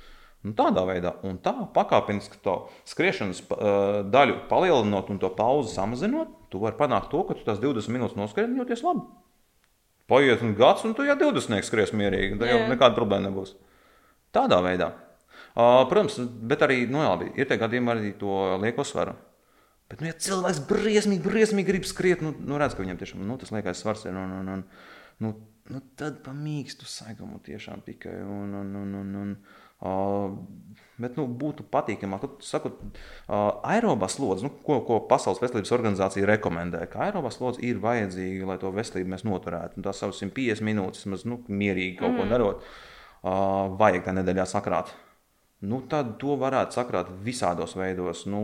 Nu, 0.46 0.52
tādā 0.54 0.84
veidā, 0.86 1.16
un 1.26 1.40
tā 1.42 1.50
pakāpeniski 1.74 2.38
to 2.44 2.54
skriešanas 2.86 3.40
uh, 3.42 3.58
daļu 4.06 4.44
palielinot 4.50 5.10
un 5.10 5.18
to 5.18 5.32
pauzi 5.34 5.74
samazinot, 5.74 6.30
tu 6.52 6.60
vari 6.62 6.78
panākt 6.78 7.10
to, 7.10 7.24
ka 7.26 7.34
tu 7.34 7.42
tās 7.46 7.58
20 7.58 7.90
minūtes 7.90 8.18
noskrien 8.18 8.52
un 8.52 8.62
jūties 8.62 8.84
labi. 8.86 9.02
Paiet 10.08 10.44
un 10.46 10.54
gads, 10.56 10.86
un 10.86 10.94
tu 10.96 11.04
jau 11.04 11.18
20 11.18 11.66
skries 11.66 11.92
mierīgi, 11.92 12.38
tad 12.38 12.52
jau 12.52 12.62
nekāda 12.70 12.94
problēma 12.96 13.26
nebūs. 13.28 13.56
Tādā 14.32 14.62
veidā. 14.64 14.92
Uh, 15.58 15.82
protams, 15.90 16.20
bet 16.22 16.62
arī 16.62 16.84
nu, 16.86 17.02
labi, 17.02 17.32
ir 17.34 17.50
tie 17.50 17.58
gadījumi 17.58 17.92
arī 17.96 18.14
to 18.20 18.38
lieko 18.62 18.86
svaru. 18.86 19.18
Bet, 19.90 19.98
nu, 20.04 20.12
ja 20.12 20.14
cilvēks 20.22 20.62
briesmīgi, 20.70 21.24
briesmīgi 21.24 21.72
grib 21.72 21.86
skriet, 21.88 22.22
nu, 22.22 22.30
nu 22.38 22.62
redz, 22.62 22.78
ka 22.78 22.84
viņam 22.84 23.00
tiešām 23.00 23.26
nu, 23.26 23.40
tas 23.40 23.50
liekais 23.50 23.82
svars 23.82 24.06
ir. 24.06 24.14
Un, 24.14 24.38
un, 24.38 24.50
un, 24.54 24.66
nu, 25.24 25.38
nu, 25.72 25.86
tad 25.98 26.22
pamīkstu 26.22 26.86
saigumu 26.86 27.40
tiešām 27.42 27.82
tikai. 27.88 28.20
Un, 28.22 28.52
un, 28.62 28.76
un, 28.84 29.00
un, 29.02 29.16
un, 29.22 29.32
Uh, 29.38 29.67
bet 30.98 31.16
nu, 31.18 31.26
būtu 31.40 31.66
patīkamāk, 31.72 32.26
sakot, 32.44 32.78
uh, 32.82 33.38
aerobas 33.70 34.16
slodzi, 34.18 34.48
nu, 34.48 34.52
ko, 34.66 34.80
ko 34.86 35.00
Pasaules 35.10 35.40
veselības 35.42 35.74
organizācija 35.76 36.28
rekomendē, 36.28 36.84
ka 36.90 37.06
aerobas 37.06 37.38
slodzi 37.38 37.62
ir 37.68 37.82
vajadzīga, 37.82 38.48
lai 38.50 38.58
to 38.62 38.72
veselību 38.74 39.14
mēs 39.14 39.26
noturētu. 39.28 39.78
Un 39.78 39.86
tās 39.86 40.02
savas 40.02 40.20
150 40.22 40.66
minūtes, 40.66 41.06
maz 41.10 41.26
nu, 41.28 41.42
mierīgi 41.48 41.98
kaut 42.00 42.14
mm. 42.14 42.18
ko 42.18 42.30
darot, 42.32 42.64
uh, 43.22 43.76
vajag 43.78 44.08
tā 44.08 44.16
nedēļā 44.18 44.48
sakrāt. 44.50 44.96
Nu, 45.58 45.80
tad 45.90 46.12
to 46.22 46.36
varētu 46.38 46.76
sakrāt 46.76 47.08
visādos 47.26 47.72
veidos. 47.74 48.20
Nu, 48.30 48.40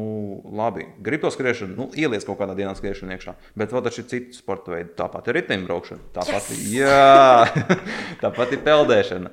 labi, 0.50 0.88
gribu 0.98 1.28
to 1.28 1.30
skriešanu, 1.30 1.76
nu, 1.78 1.84
ieliec 1.94 2.26
kaut 2.26 2.40
kādā 2.40 2.56
dienā 2.58 2.72
skriešanu 2.74 3.14
iekšā. 3.14 3.36
Bet 3.54 3.70
vēl 3.70 3.84
taču 3.86 4.02
ir 4.02 4.08
citi 4.10 4.34
sporta 4.34 4.74
veidi. 4.74 4.90
Tāpat 4.98 5.30
ir 5.30 5.38
riteņbraukšana, 5.38 6.08
tāpat, 6.16 6.48
yes! 6.50 6.72
jā, 6.74 7.76
tāpat 8.24 8.56
ir 8.56 8.64
peldēšana. 8.66 9.30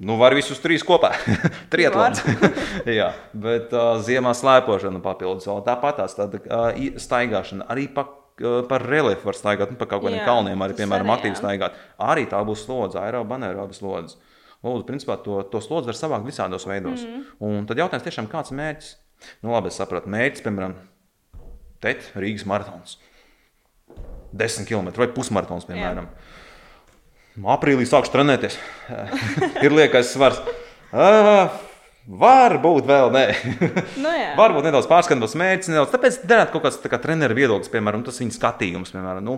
Nu, 0.00 0.16
var 0.16 0.32
visus 0.32 0.62
trīs 0.64 0.84
kopā. 0.86 1.10
Triatlons. 1.72 2.22
Jā, 3.00 3.10
bet 3.36 3.74
uh, 3.76 3.98
ziemā 4.04 4.32
slēpošana 4.36 5.02
papildus 5.04 5.48
vēl 5.50 5.60
tāpat 5.66 6.00
tāda 6.16 6.40
uh, 6.40 6.80
staigāšana. 7.00 7.66
Arī 7.72 7.84
pa, 7.92 8.06
uh, 8.40 8.62
par 8.70 8.86
reliefu 8.88 9.28
var 9.28 9.36
staigāt, 9.36 9.74
nu, 9.74 9.80
pa 9.80 9.88
kaut 9.90 10.06
kādiem 10.06 10.24
kalniem 10.24 10.64
arī, 10.64 10.78
piemēram, 10.80 11.12
aktīvi 11.18 11.36
staigāt. 11.36 11.76
Arī 12.00 12.24
tā 12.30 12.40
būs 12.48 12.64
slodze, 12.64 13.00
aeroba, 13.02 13.36
anaeroba 13.36 13.76
slodze. 13.76 14.16
Lūdzu, 14.64 14.86
principā 14.88 15.18
to, 15.24 15.42
to 15.52 15.60
slodzi 15.64 15.88
var 15.88 15.96
savākt 15.96 16.26
visādos 16.28 16.66
veidos. 16.68 17.04
Mm. 17.04 17.28
Un 17.48 17.68
tad 17.68 17.80
jautājums 17.80 18.04
tiešām, 18.04 18.28
kāds 18.32 18.52
ir 18.52 18.58
mērķis? 18.60 18.90
Nu, 19.44 19.52
labi, 19.52 19.72
es 19.72 19.76
sapratu, 19.80 20.08
mērķis, 20.12 20.44
piemēram, 20.44 20.74
TET 21.84 22.10
Rīgas 22.16 22.44
maratons. 22.48 22.98
10 24.36 24.68
km 24.68 24.92
vai 25.00 25.08
pusmaratons, 25.12 25.66
piemēram. 25.68 26.08
Jā. 26.08 26.29
Aprīlī 27.38 27.86
sākšu 27.88 28.14
trenēties. 28.14 28.58
ir 29.64 29.74
liekas 29.74 30.14
svars. 30.14 30.40
Uh, 30.90 31.50
Varbūt 32.10 32.86
vēl 32.88 33.10
nē. 33.14 33.24
nu, 34.02 34.10
jā. 34.10 34.30
Varbūt 34.40 34.66
nedaudz 34.66 34.88
pārskatāms 34.90 35.36
mērķis. 35.38 35.70
Nedaudz. 35.70 35.92
Tāpēc 35.92 36.22
darāt 36.26 36.50
kaut 36.50 36.64
kāds 36.64 36.80
kā 36.90 36.98
treneru 36.98 37.36
viedoklis, 37.38 37.70
piemēram, 37.70 38.02
tas 38.06 38.18
viņa 38.22 38.34
skatījums. 38.34 38.90
Piemēram, 38.96 39.22
nu, 39.26 39.36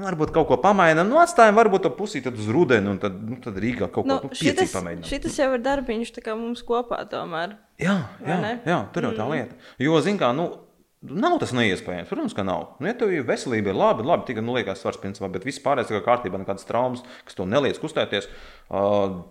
Varbūt 0.00 0.30
kaut 0.30 0.46
ko 0.46 0.56
pamainām, 0.62 1.08
nu 1.10 1.18
atstājam, 1.18 1.56
varbūt 1.58 1.82
to 1.82 1.90
pusīti 1.96 2.30
uz 2.30 2.46
rudeni, 2.54 2.86
un 2.92 3.00
tad, 3.02 3.16
nu, 3.26 3.34
tad 3.42 3.56
Rīgā 3.58 3.88
kaut 3.90 4.04
ko 4.04 4.08
Nu, 4.08 4.18
nu, 4.22 4.30
piecīt 4.30 4.70
pamēģinām. 4.70 5.08
šitas 5.08 5.34
jau 5.40 5.48
ir 5.56 5.64
darbiņš 5.64 6.12
tā 6.14 6.22
kā 6.22 6.36
mums 6.38 6.62
kopā 6.64 7.00
tomēr. 7.10 7.56
Jā, 7.82 7.96
jā, 8.22 8.36
jā, 8.70 8.78
tur 8.94 9.08
jau 9.08 9.12
tā 9.18 9.26
lieta. 9.32 9.58
Jo, 9.82 9.98
zin 10.04 10.20
kā, 10.20 10.30
nu, 10.36 10.46
nav 11.00 11.38
tas 11.40 11.52
neiespējams. 11.56 12.08
Protams, 12.10 12.36
ka 12.36 12.44
nav. 12.46 12.74
Nu, 12.80 12.88
ja 12.90 12.96
tev 12.98 13.12
ir 13.14 13.26
veselība, 13.28 13.72
ir 13.72 13.80
labi, 13.80 14.06
labi 14.06 14.28
tikai, 14.28 14.44
nu, 14.44 14.54
liekas, 14.56 14.82
svars 14.84 15.00
principā, 15.00 15.30
bet 15.32 15.46
viss 15.48 15.62
pārējais 15.64 15.92
ir 15.94 16.06
kārtībā, 16.06 16.40
nekādas 16.42 16.68
traumas, 16.68 17.04
kas 17.26 17.38
to 17.38 17.48
neliec 17.48 17.80
kustēties. 17.82 18.28
Uh, 18.68 19.22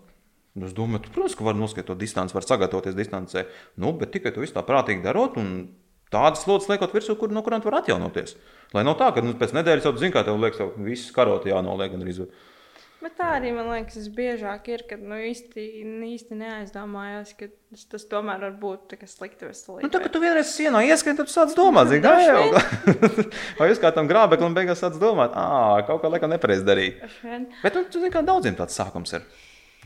Es 0.57 0.73
domāju, 0.75 1.05
tu, 1.05 1.11
protams, 1.13 1.35
ka 1.37 1.45
var 1.45 1.55
noskatīt 1.55 1.87
to 1.87 1.95
distanci, 1.95 2.33
var 2.35 2.43
sagatavoties 2.43 2.95
distancē, 2.97 3.45
nu, 3.79 3.93
bet 3.95 4.09
tikai 4.15 4.33
to 4.33 4.41
visu 4.41 4.55
tā 4.55 4.63
prātīgi 4.65 5.03
darot 5.05 5.37
un 5.39 5.51
tādas 6.11 6.41
slodzes 6.43 6.71
liekot 6.71 6.95
virsū, 6.95 7.15
kur, 7.19 7.31
no 7.33 7.43
kurām 7.45 7.61
var 7.63 7.79
atjaunoties. 7.79 8.33
Lai 8.73 8.83
nav 8.83 8.97
tā, 8.99 9.11
ka 9.13 9.23
nu, 9.23 9.35
pēc 9.39 9.53
nedēļas 9.55 9.85
jau 9.87 9.93
zini, 10.01 10.13
kā 10.15 10.25
tev 10.25 10.41
liekas, 10.41 10.59
ka 10.59 10.85
viss 10.85 11.13
karoti 11.15 11.53
jānoliek 11.53 11.93
gandrīz. 11.93 12.23
Bet 12.99 13.13
tā 13.15 13.29
arī 13.37 13.53
man 13.55 13.69
liekas, 13.71 13.95
tas 13.95 14.07
biežāk 14.11 14.65
ir, 14.73 14.81
kad 14.89 14.99
nu, 14.99 15.15
īsti, 15.29 15.63
īsti 16.03 16.35
neaizdomājās, 16.35 17.29
ka 17.39 17.47
tas, 17.47 17.85
tas 17.93 18.03
tomēr 18.11 18.41
var 18.43 18.57
būt 18.59 18.89
tā 18.91 18.97
kā 18.99 19.07
slikta 19.07 19.47
veselība. 19.47 19.85
Nu, 19.85 19.91
tā, 19.93 20.01
kad 20.03 20.11
tu 20.11 20.19
vienreiz 20.19 20.51
sienā 20.51 20.81
ieskrien, 20.83 21.15
tad 21.15 21.29
tu 21.29 21.31
sāc 21.31 21.55
domāt, 21.55 21.93
zini, 21.93 22.03
kā 22.07 22.17
jau. 22.25 22.43
Vai 23.61 23.69
jūs 23.71 23.79
kā 23.79 23.93
tam 23.95 24.09
grābeklim 24.11 24.57
beigās 24.57 24.83
sāc 24.83 24.99
domāt, 24.99 25.31
ā, 25.31 25.79
kaut 25.87 26.03
kā 26.03 26.11
laikam 26.11 26.33
nepareizi 26.35 26.67
darīt. 26.67 26.99
Bet, 27.63 27.71
nu, 27.71 27.85
tu 27.87 28.03
zini, 28.03 28.11
kā 28.17 28.25
daudziem 28.27 28.59
tāds 28.59 28.75
sākums 28.75 29.15
ir. 29.15 29.23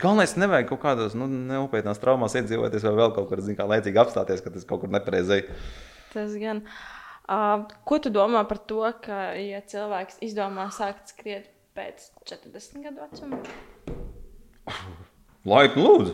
Galvenais, 0.02 0.34
nevajag 0.42 0.74
kaut 0.74 0.82
kādos 0.82 1.14
nu, 1.14 1.30
neupietnās 1.30 2.02
traumās 2.02 2.34
iedzīvoties 2.40 2.90
vai 2.90 2.98
vēl 2.98 3.14
kaut 3.14 3.30
kur, 3.30 3.46
zini, 3.46 3.60
kā 3.62 3.70
laicīgi 3.70 4.02
apstāties, 4.02 4.42
ka 4.42 4.58
tas 4.58 4.66
kaut 4.66 4.82
kur 4.82 4.94
nepareizi. 4.94 5.44
Tas 6.16 6.34
gan. 6.42 6.66
Uh, 7.30 7.70
ko 7.86 8.02
tu 8.02 8.10
domā 8.12 8.42
par 8.50 8.58
to, 8.68 8.82
ka, 9.06 9.30
ja 9.38 9.62
cilvēks 9.70 10.18
izdomā 10.26 10.66
sākt 10.74 11.14
skriet 11.14 11.53
pēc 11.78 12.10
40 12.30 12.84
gadu 12.86 13.02
vecuma? 13.04 13.40
Laipni 15.54 15.84
lūdzu! 15.84 16.14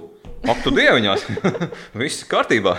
Ak, 0.49 0.61
tu 0.63 0.71
dieviņās! 0.73 1.25
Viss 1.99 2.23
kārtībā! 2.29 2.77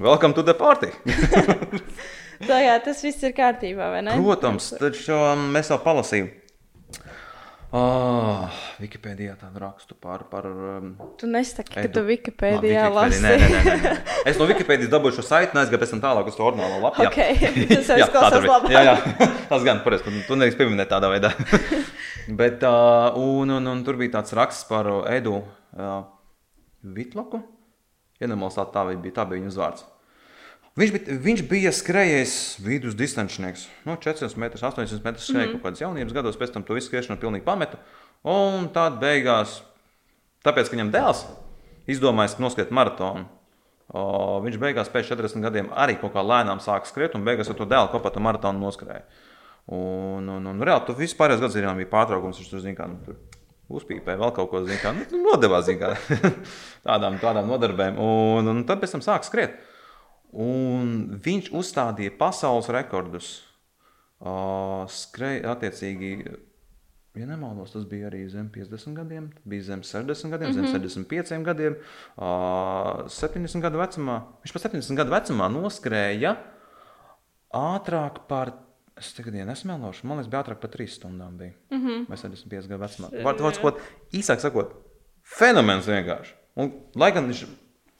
Welcome 0.00 0.34
to 0.38 0.44
the 0.46 0.54
party! 0.56 0.92
Tā 2.48 2.56
jā, 2.64 2.78
tas 2.80 3.02
viss 3.04 3.20
ir 3.26 3.34
kārtībā, 3.36 3.90
vai 3.92 3.98
ne? 4.06 4.14
Protams, 4.16 4.70
taču 4.80 5.12
um, 5.12 5.42
mēs 5.52 5.68
jau 5.68 5.76
palasījām. 5.84 6.30
Oh, 7.76 8.48
Wikipēdijā 8.82 9.34
tādu 9.38 9.60
rakstu 9.62 9.94
par. 9.94 10.24
par 10.32 10.48
um, 10.48 10.94
Tu 11.20 11.28
nesaki, 11.30 11.76
ka 11.76 11.84
tu 11.92 12.00
Wikipēdijā 12.08 12.86
Labi, 12.88 13.12
lasi. 13.12 13.20
Nē, 13.22 13.34
nē, 13.38 13.60
nē, 13.68 13.74
nē. 13.84 13.92
Es 14.32 14.40
no 14.40 14.48
Wikipēdijas 14.48 14.88
dabūju 14.90 15.18
šo 15.20 15.26
saiti, 15.28 15.52
neaizgāju 15.54 15.82
pēc 15.84 15.92
tam 15.92 16.00
tālāk 16.02 16.32
uz 16.32 16.38
to 16.40 16.48
orģinālo 16.48 16.80
lapu. 16.86 17.04
jā. 17.04 17.12
Ok, 17.12 17.20
tas 17.74 17.92
jau 17.92 18.00
Jā, 18.00 18.08
izklausās 18.08 18.48
labāk. 18.48 18.72
Jā, 18.74 18.82
jā, 18.88 18.96
tas 19.52 19.68
gan, 19.68 19.84
pareizi, 19.84 20.08
tu, 20.08 20.24
tu 20.32 20.40
nevis 20.40 20.56
pieminēji 20.58 20.90
tādā 20.96 21.12
veidā. 21.12 21.30
Bet, 22.36 22.62
uh, 22.62 23.16
un, 23.18 23.50
un, 23.50 23.66
un 23.66 23.80
tur 23.86 23.98
bija 23.98 24.18
tāds 24.18 24.34
raksts 24.36 24.68
par 24.68 24.86
Edu 25.10 25.40
uh, 25.40 26.02
Vitloku. 26.82 27.40
Ja 28.20 28.28
nemalstāt, 28.28 28.70
tā 28.74 28.84
bija, 28.90 29.14
tā 29.16 29.24
bija 29.26 29.40
viņa 29.40 29.50
uzvārds. 29.50 29.86
Viņš 30.78 30.92
bija, 30.94 31.16
viņš 31.24 31.42
bija 31.50 31.72
skrejējis 31.74 32.34
vidus 32.62 32.94
distancinieks. 32.96 33.66
No 33.88 33.96
400 33.98 34.38
metrus, 34.38 34.62
800 34.62 35.02
metrus 35.04 35.26
skrēja 35.26 35.48
mm 35.48 35.50
-hmm. 35.50 35.58
kaut 35.58 35.66
kādas 35.66 35.82
jaunības 35.82 36.14
gados, 36.14 36.38
pēc 36.38 36.52
tam 36.54 36.62
to 36.62 36.74
visu 36.74 36.86
skriešanu 36.86 37.18
pilnīgi 37.20 37.44
pametu. 37.44 37.76
Un 38.22 38.68
tad 38.68 39.00
beigās, 39.00 39.62
tāpēc, 40.44 40.68
ka 40.68 40.76
viņam 40.76 40.92
dēls 40.92 41.26
izdomājis 41.88 42.38
noskriet 42.38 42.70
maratonu, 42.70 43.24
o, 43.88 44.40
viņš 44.44 44.58
beigās 44.58 44.88
pēc 44.88 45.10
40 45.10 45.42
gadiem 45.42 45.70
arī 45.72 45.98
kaut 46.00 46.12
kā 46.12 46.22
lēnām 46.22 46.60
sāka 46.60 46.86
skriet, 46.86 47.14
un 47.14 47.24
beigās 47.24 47.50
ar 47.50 47.56
to 47.56 47.64
dēlu 47.64 47.90
kopā 47.90 48.12
to 48.12 48.20
maratonu 48.20 48.58
noskrēja. 48.58 49.02
Un, 49.70 50.26
un, 50.26 50.46
un 50.50 50.62
reāli, 50.66 50.82
tu 50.88 50.96
vispārējais 50.98 51.42
gads 51.44 51.54
zinām, 51.54 51.78
bija 51.78 51.92
pārtraukums, 51.92 52.40
viņš 52.40 52.48
tur 52.50 52.62
zina, 52.64 52.74
kā 52.74 52.88
nu, 52.90 52.96
tur 53.06 53.18
uzpīpēja 53.70 54.18
vēl 54.18 54.32
kaut 54.34 54.48
ko, 54.50 54.62
zina, 54.66 54.80
kā 54.82 54.90
nu, 54.96 55.04
nodevās, 55.22 55.68
zina, 55.68 55.92
kā 55.92 56.22
tādām, 56.88 57.20
tādām 57.22 57.46
nodarbēm. 57.50 58.00
Un, 58.02 58.50
un 58.50 58.64
tad 58.66 58.82
pēc 58.82 58.96
tam 58.96 59.04
sāka 59.06 59.28
skriet. 59.28 59.60
Un 60.30 61.20
viņš 61.22 61.52
uzstādīja 61.58 62.16
pasaules 62.18 62.70
rekordus. 62.74 63.32
Uh, 64.20 64.84
Skrēja 64.90 65.54
attiecīgi, 65.54 66.10
ja 67.16 67.28
nemaldos, 67.28 67.70
tas 67.72 67.86
bija 67.88 68.10
arī 68.10 68.24
zem 68.28 68.50
50 68.52 68.98
gadiem, 68.98 69.30
bija 69.48 69.64
zem 69.70 69.84
60 69.86 70.34
gadiem, 70.34 70.50
mm 70.50 70.58
-hmm. 70.58 70.82
zem 70.82 71.06
75 71.06 71.46
gadiem, 71.46 71.78
uh, 72.18 73.06
70 73.06 73.62
gadu 73.62 73.80
vecumā. 73.80 74.18
Viņš 74.42 74.52
pat 74.52 74.66
70 74.66 74.98
gadu 74.98 75.14
vecumā 75.14 75.48
noskrēja 75.48 76.34
ātrāk 77.54 78.26
par. 78.28 78.52
Es 79.00 79.14
tagad 79.16 79.38
ja 79.38 79.46
nesmēlošu, 79.48 80.04
man 80.04 80.20
liekas, 80.20 80.28
bija 80.32 80.42
ātrāk 80.44 80.60
par 80.60 80.70
3 80.74 80.92
stundām. 80.92 81.38
Bija. 81.40 81.54
Mm 81.70 81.80
-hmm. 81.80 82.04
Vai 82.08 82.16
75 82.20 82.68
gadu 82.68 82.84
vecumā. 82.84 83.10
Vārds 83.24 83.56
sakot, 83.56 83.80
īsāk 84.12 84.44
sakot, 84.44 84.76
fenomens 85.24 85.88
vienkārši. 85.88 86.34
Un, 86.56 86.72
lai 86.94 87.12
gan 87.12 87.28
viņš 87.30 87.44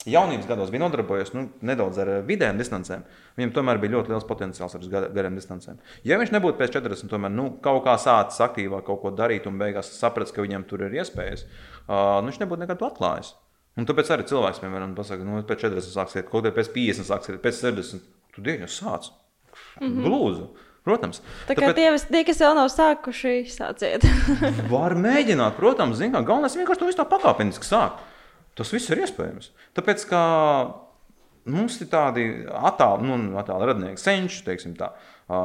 jaunības 0.09 0.47
gados 0.49 0.71
bija 0.73 0.81
nodarbojies 0.81 1.33
nu, 1.33 1.47
nedaudz 1.61 1.99
ar 2.01 2.09
eh, 2.09 2.21
vidējām 2.25 2.57
distancēm, 2.57 3.03
viņam 3.37 3.51
tomēr 3.53 3.79
bija 3.81 3.95
ļoti 3.95 4.13
liels 4.13 4.25
potenciāls 4.29 4.75
ar 4.75 4.87
gar- 4.93 5.09
garām 5.13 5.35
distancēm. 5.37 5.77
Ja 6.03 6.17
viņš 6.17 6.33
nebūtu 6.33 6.57
pēc 6.57 6.73
40, 6.77 7.09
tomēr 7.11 7.33
nu, 7.33 7.57
kaut 7.61 7.83
kā 7.85 7.97
sācis 8.01 8.41
aktīvāk 8.41 8.85
kaut 8.87 9.01
ko 9.01 9.11
darīt 9.11 9.47
un 9.47 9.59
beigās 9.61 9.91
sapratis, 9.99 10.33
ka 10.33 10.41
viņam 10.41 10.65
tur 10.69 10.81
ir 10.87 10.97
iespējas, 11.01 11.45
uh, 11.45 12.21
nu, 12.21 12.31
viņš 12.31 12.41
nebūtu 12.43 12.65
nekad 12.65 12.81
atklājis. 12.89 13.35
Un 13.77 13.87
tāpēc 13.87 14.09
arī 14.11 14.25
cilvēks, 14.27 14.59
piemēram, 14.59 14.95
pasakā, 14.97 15.23
nu, 15.23 15.43
pēc 15.47 15.63
40 15.69 15.93
sāksiet, 15.95 16.27
kaut 16.29 16.43
kādā 16.43 16.51
pēc 16.55 16.73
50 16.73 17.07
sāksiet, 17.07 17.39
pēc 17.43 17.61
60. 17.61 18.01
Tu 18.35 18.41
dienu 18.41 18.67
sāc. 18.67 19.11
Mm 19.79 19.87
-hmm. 19.87 20.03
Glūzi. 20.03 20.47
Protams. 20.87 21.19
Tā 21.45 21.53
kā 21.53 21.67
tie, 21.77 21.91
vis- 21.93 22.07
tie, 22.09 22.23
kas 22.25 22.39
vēl 22.41 22.55
nav 22.57 22.69
sākuši, 22.73 23.33
sāciet. 23.53 24.05
Var 24.73 24.95
mēģināt, 24.97 25.53
protams, 25.59 25.99
zin, 25.99 26.09
kā, 26.15 26.23
galvenais 26.25 26.55
vienkārši 26.57 26.81
to 26.81 26.87
visu 26.89 26.97
tā 26.97 27.05
pakāpeniski 27.11 27.67
sākt. 27.67 28.01
Tas 28.57 28.71
viss 28.73 28.89
ir 28.91 29.03
iespējams. 29.05 29.51
Tāpēc, 29.77 30.07
ka 30.09 30.21
mums 31.53 31.77
ir 31.81 31.89
tādi 31.91 32.25
attāli, 32.49 33.05
nu, 33.07 33.19
attāli 33.39 33.69
radnieki, 33.69 34.01
senči, 34.01 34.41
teiksim 34.47 34.73
tā, 34.79 34.89
ā, 35.29 35.43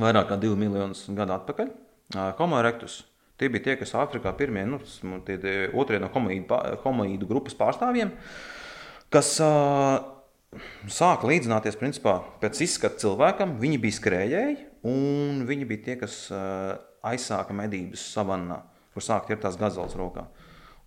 vairāk 0.00 0.30
kā 0.32 0.40
2 0.40 0.56
miljonus 0.58 1.04
gadu 1.14 1.36
atpakaļ. 1.36 1.70
ā, 2.16 2.30
Homo 2.40 2.58
erectus. 2.62 3.02
Tie 3.36 3.48
bija 3.50 3.64
tie, 3.68 3.76
kas 3.80 3.92
Āfrikā 3.98 4.30
pirmie, 4.38 4.62
nu, 4.70 4.78
tie, 5.26 5.36
tie 5.42 5.54
otrie 5.74 5.98
no 6.00 6.06
homoīdu, 6.14 6.58
homoīdu 6.84 7.26
grupas 7.26 7.56
pārstāvjiem, 7.58 8.12
kas 9.12 9.32
uh, 9.42 9.98
sāka 10.90 11.28
līdzināties 11.30 11.78
principā, 11.80 12.18
pēc 12.42 12.62
izskata 12.66 13.00
cilvēkam. 13.02 13.56
Viņi 13.60 13.80
bija 13.82 13.98
skrējēji, 13.98 14.56
un 14.90 15.44
viņi 15.48 15.68
bija 15.70 15.84
tie, 15.88 15.98
kas 16.00 16.18
uh, 16.32 16.74
aizsāka 17.04 17.56
medības 17.56 18.04
savannā, 18.14 18.62
kur 18.94 19.04
sāka 19.04 19.32
ķert 19.32 19.46
tās 19.46 19.60
gazels 19.60 19.96
rokā. 19.98 20.26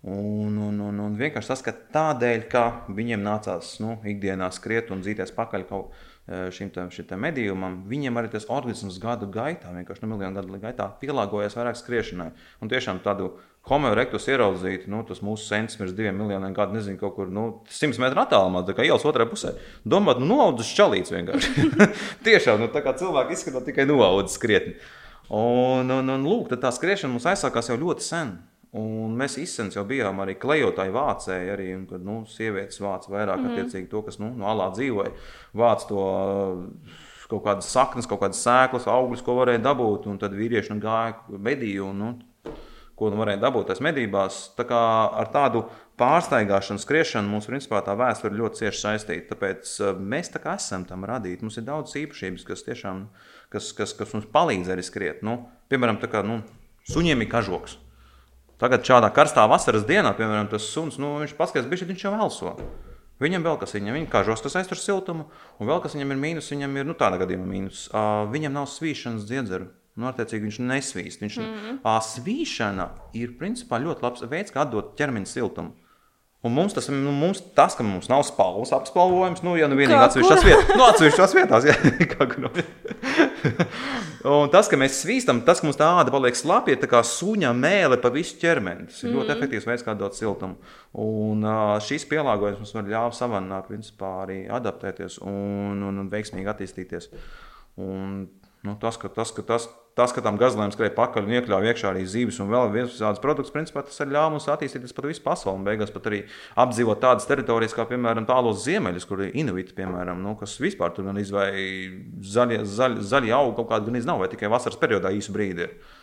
Un, 0.08 0.54
un, 0.62 0.76
un, 0.78 1.00
un 1.02 1.16
vienkārši 1.18 1.50
tas, 1.50 1.62
ka 1.66 1.72
tādēļ, 1.94 2.44
ka 2.52 2.62
viņiem 2.94 3.24
nācās 3.24 3.72
nu, 3.82 3.96
ikdienā 4.06 4.46
skriet 4.54 4.92
un 4.94 5.02
dzīties 5.02 5.32
pakaļ 5.34 5.64
kaut 5.66 5.90
eh, 5.90 6.46
šim, 6.54 6.70
te, 6.70 6.84
šim 6.94 7.08
te 7.10 7.18
medījumam, 7.18 7.80
viņiem 7.90 8.20
arī 8.20 8.30
tas 8.30 8.46
organisms 8.46 9.00
gadu 9.02 9.26
gaitā, 9.34 9.72
vienkārši 9.74 10.04
nu, 10.04 10.12
miljonu 10.12 10.38
gadu 10.38 10.60
gaitā, 10.62 10.86
pielāgojās 11.02 11.58
vairāk 11.58 11.80
skriešanai. 11.80 12.28
Un 12.62 12.70
tiešām 12.70 13.02
tādu 13.02 13.32
homo 13.68 13.92
erectus 13.92 14.28
ieraudzīt, 14.30 14.86
nu, 14.90 15.02
tas 15.08 15.22
mūsu 15.24 15.46
sens 15.48 15.78
pirms 15.78 15.94
diviem 15.96 16.16
miljoniem 16.18 16.54
gadu, 16.56 16.76
nezinu, 16.76 16.98
kaut 17.00 17.16
kur 17.16 17.32
nu, 17.32 17.46
100 17.72 18.00
metru 18.02 18.22
attālumā, 18.24 18.64
tā 18.66 18.76
kā 18.76 18.86
ielas 18.86 19.06
otrā 19.08 19.28
pusē. 19.28 19.54
Domāt, 19.88 20.20
nu, 20.22 20.30
noaudzis 20.32 20.74
čalīts 20.78 21.14
vienkārši. 21.14 21.66
tiešām, 22.28 22.62
nu, 22.64 22.70
tā 22.74 22.82
kā 22.84 22.96
cilvēki 22.98 23.36
izskatās 23.36 23.66
tikai 23.68 23.88
noaudzis 23.88 24.40
krietni. 24.42 24.76
Un, 25.28 25.90
un, 25.92 26.14
un 26.14 26.24
lūk, 26.24 26.54
tā 26.56 26.70
skriešana 26.72 27.12
mums 27.12 27.28
aizsākās 27.28 27.68
jau 27.68 27.76
ļoti 27.80 28.06
sen. 28.06 28.38
Un 28.78 29.14
mēs 29.16 29.38
izsens 29.40 29.76
jau 29.78 29.84
bijām 29.88 30.18
arī 30.20 30.34
klejotāji 30.36 30.92
vācēji, 30.92 31.52
arī, 31.54 31.68
kad 31.88 32.02
nu, 32.04 32.20
sievietes 32.28 32.82
vāca 32.84 33.12
vairāk 33.14 33.40
mm. 33.40 33.52
attiecīgi 33.52 33.88
to, 33.88 34.02
kas 34.04 34.20
nu, 34.20 34.28
no 34.36 34.48
alā 34.50 34.68
dzīvoja. 34.76 35.14
Vāc 35.56 35.86
to 35.88 36.02
kaut 37.28 37.44
kādas 37.46 37.68
saknes, 37.72 38.08
kaut 38.08 38.20
kādas 38.22 38.40
sēklas, 38.44 38.88
augļus, 38.92 39.24
ko 39.24 39.38
varēja 39.40 39.62
dabūt, 39.64 40.08
un 40.12 40.20
tad 40.20 40.36
vīrieši 40.36 40.74
nu, 40.74 40.82
gāja 40.84 41.40
mediju. 41.48 41.88
Un, 41.94 42.02
nu, 42.02 42.10
ko 42.98 43.12
nu 43.12 43.20
varēja 43.20 43.40
dabūt 43.44 43.70
tajās 43.70 43.82
medībās. 43.86 44.38
Tā 44.58 44.66
kā 44.68 44.82
ar 45.22 45.30
tādu 45.34 45.64
pārsteigāšanu, 45.98 46.82
skriešanu 46.82 47.30
mums 47.30 47.48
principā 47.50 47.80
tā 47.86 47.94
vēsture 47.98 48.36
ļoti 48.38 48.64
cieši 48.64 48.82
saistīta. 48.84 49.32
Tāpēc 49.32 49.74
uh, 49.80 49.98
mēs 49.98 50.32
tā 50.34 50.42
kā 50.42 50.58
esam 50.58 50.86
tam 50.88 51.06
radīti. 51.08 51.46
Mums 51.46 51.58
ir 51.60 51.66
daudz 51.68 51.96
īpašības, 52.02 52.46
kas 52.48 52.66
tiešām 52.66 53.06
kas, 53.52 53.72
kas, 53.76 53.94
kas 53.96 54.14
mums 54.16 54.28
palīdz 54.32 54.72
arī 54.72 54.84
skriet. 54.86 55.22
Nu, 55.26 55.40
piemēram, 55.72 56.00
kā 56.10 56.22
nu, 56.26 56.42
suņiem 56.90 57.24
ir 57.24 57.30
kažoks. 57.32 57.78
Tagad 58.58 58.82
šādā 58.86 59.10
karstā 59.14 59.44
vasaras 59.46 59.86
dienā, 59.86 60.10
piemēram, 60.18 60.50
tas 60.50 60.66
suns, 60.66 60.98
nu, 60.98 61.14
viņš 61.22 61.36
paskatās, 61.38 61.68
bišķi, 61.70 61.92
viņš 61.92 62.04
jau 62.08 62.14
elso. 62.18 62.54
Viņam 63.22 63.44
vēl 63.46 63.58
kas 63.58 63.74
viņam, 63.74 63.96
viņa 63.98 64.10
kažos, 64.10 64.42
tas 64.42 64.56
aiztur 64.58 64.78
siltumu, 64.78 65.26
un 65.58 65.70
vēl 65.70 65.80
kas 65.82 65.94
viņam 65.94 66.14
ir 66.14 66.20
mīnus, 66.22 66.50
viņam 66.52 66.76
ir, 66.78 66.86
nu, 66.86 66.94
tāda 66.98 67.18
gadījumā 67.22 67.46
mīnus. 67.50 67.86
Uh, 67.90 68.26
viņam 68.30 68.54
nav 68.54 68.68
svīšanas 68.70 69.26
dziedzeru. 69.26 69.70
Nu, 69.98 70.06
attiecīgi, 70.06 70.46
viņš 70.46 70.60
nesvīst. 70.62 71.22
Viņš, 71.24 71.36
mm 71.42 71.58
-hmm. 71.82 72.00
svīšana 72.12 72.88
ir 73.18 73.34
principā 73.40 73.80
ļoti 73.82 74.04
labs 74.06 74.22
veids, 74.30 74.54
kā 74.54 74.62
atdot 74.62 74.94
ķermeņa 74.98 75.26
siltumu. 75.26 75.74
Un 76.46 76.52
mums 76.54 76.70
tas, 76.74 76.86
nu, 76.88 77.10
mums 77.10 77.40
tas, 77.54 77.74
ka 77.74 77.82
mums 77.82 78.06
nav 78.06 78.22
spalvas 78.22 78.70
apspalvojums, 78.76 79.40
nu, 79.42 79.56
ja 79.58 79.66
nu 79.66 79.74
vienīgi 79.74 79.98
atsevišķās 79.98 80.44
vietās, 80.46 80.68
nu, 80.78 80.84
atsevišķās 80.86 81.32
vietās, 81.34 81.64
jā, 81.66 81.74
kā 82.12 82.28
kur. 82.30 82.46
Un 84.38 84.52
tas, 84.52 84.68
ka 84.70 84.78
mēs 84.78 85.00
svīstam, 85.02 85.40
tas, 85.46 85.58
ka 85.58 85.66
mums 85.66 85.78
tā 85.80 85.88
āda 85.98 86.14
paliek 86.14 86.38
slapja, 86.38 86.76
ir 86.76 86.80
tā 86.82 86.86
kā 86.90 87.00
suņa 87.02 87.50
mēle 87.58 87.98
pa 87.98 88.12
visu 88.14 88.38
ķermeni. 88.38 88.86
Tas 88.86 89.02
ir 89.02 89.10
Mhm. 89.10 89.18
ļoti 89.18 89.34
efektīvs 89.34 89.66
veids, 89.66 89.82
kā 89.86 89.96
dot 89.98 90.14
siltumu. 90.14 90.56
Un 90.94 91.42
ā, 91.42 91.80
šis 91.82 92.06
pielāgojums 92.06 92.62
mums 92.62 92.74
var 92.74 92.86
ļāva 92.94 93.18
savannā, 93.18 93.58
principā, 93.66 94.12
arī 94.22 94.38
adaptēties 94.46 95.18
un, 95.26 95.82
un, 95.82 95.98
un 96.04 96.10
veiksmīgi 96.10 96.54
attīstīties. 96.54 97.10
Un, 97.82 98.28
nu, 98.62 98.76
tas, 98.78 98.96
ka, 98.96 99.08
tas, 99.08 99.34
ka, 99.34 99.42
tas, 99.42 99.68
tas, 99.98 100.14
ka 100.14 100.22
tam 100.22 100.38
gazlēm 100.38 100.70
skrēja 100.70 100.94
pakaļ 100.94 101.26
un 101.26 101.34
iekļāva 101.34 101.72
iekšā 101.72 101.90
arī 101.90 102.04
zīves 102.08 102.38
un 102.42 102.52
vēl 102.52 102.70
visādas 102.74 103.20
produktus, 103.22 103.52
principā 103.54 103.82
tas 103.86 103.98
arī 104.04 104.14
ļāva 104.14 104.32
mums 104.34 104.46
attīstīties 104.52 104.94
pat 104.94 105.08
visu 105.10 105.24
pasauli. 105.24 105.64
Beigās 105.66 105.92
pat 105.94 106.06
arī 106.10 106.20
apdzīvot 106.62 107.02
tādas 107.02 107.26
teritorijas, 107.28 107.74
kā 107.76 107.86
piemēram 107.90 108.28
tālos 108.28 108.62
ziemeļos, 108.64 109.08
kur 109.10 109.24
ir 109.26 109.34
inuiti, 109.42 109.74
piemēram, 109.76 110.22
nu, 110.22 110.36
kas 110.38 110.54
vispār 110.62 110.94
tur 110.94 111.08
gan 111.08 111.18
izvēlēja 111.18 111.90
zaļie, 112.36 112.60
zaļ, 112.78 112.98
zaļie 113.10 113.34
augi 113.34 113.56
kaut 113.58 113.72
kādi 113.72 113.90
gan 113.90 114.06
nav, 114.12 114.22
vai 114.22 114.30
tikai 114.30 114.52
vasaras 114.52 114.78
periodā 114.78 115.12
īsu 115.14 115.34
brīdi. 115.34 115.66
Ir. 115.66 115.96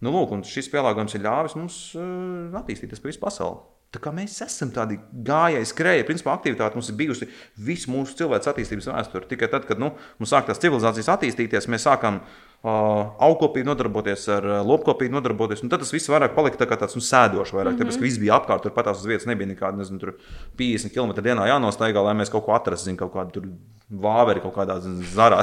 Nu, 0.00 0.14
lūk, 0.14 0.32
šis 0.48 0.70
pielāgojums 0.72 1.18
ir 1.18 1.26
ļāvis 1.26 1.58
mums 1.58 1.82
uh, 1.98 2.54
attīstīties 2.62 3.02
pa 3.02 3.10
visu 3.10 3.20
pasauli. 3.20 3.60
Tā 3.90 3.98
kā 3.98 4.12
mēs 4.14 4.36
esam 4.44 4.70
tādi 4.70 5.00
gājēji, 5.26 5.66
skrēja, 5.66 6.06
principā 6.06 6.30
aktivitāte 6.36 6.78
mums 6.78 6.92
ir 6.92 6.96
bijusi 7.00 7.26
visu 7.58 7.90
mūsu 7.90 8.14
cilvēks 8.20 8.46
attīstības 8.52 8.86
vēsture. 8.92 9.26
Tikai 9.32 9.48
tad, 9.50 9.66
kad 9.66 9.82
nu, 9.82 9.90
mums 10.20 10.30
sākās 10.30 10.62
civilizācijas 10.62 11.10
attīstīties, 11.16 11.66
mēs 11.74 11.88
sākām 11.88 12.20
uh, 12.20 12.49
augkopīgi 12.60 13.64
nodarboties 13.64 14.26
ar 14.34 14.46
lopkopību, 14.68 15.14
nodarboties. 15.14 15.62
Un 15.64 15.70
tad 15.72 15.80
tas 15.80 15.92
viss 15.94 16.10
vairāk 16.12 16.34
palika 16.36 16.60
tā 16.60 16.68
tāds 16.68 16.96
nu, 16.98 17.00
sēdošs, 17.00 17.54
vairāk, 17.56 17.72
mm 17.72 17.78
-hmm. 17.78 17.80
tāpēc, 17.80 17.96
ka 17.96 18.04
viss 18.04 18.20
bija 18.20 18.36
apkārt, 18.36 18.62
tur 18.62 18.72
patās 18.76 19.00
uz 19.00 19.06
vietas 19.06 19.26
nebija 19.26 19.48
nekāda, 19.48 19.78
nezinu, 19.78 19.98
tur 19.98 20.14
50 20.58 20.92
km 20.92 21.24
dienā 21.24 21.46
jānostaigā, 21.48 22.04
lai 22.04 22.14
mēs 22.14 22.30
kaut 22.30 22.44
ko 22.44 22.52
atrastu, 22.52 22.84
zinu, 22.84 22.98
kaut 22.98 23.12
kādu 23.12 23.56
vāveri 23.90 24.40
kaut 24.40 24.54
kādā 24.54 24.80
zinu, 24.80 25.02
zarā. 25.02 25.40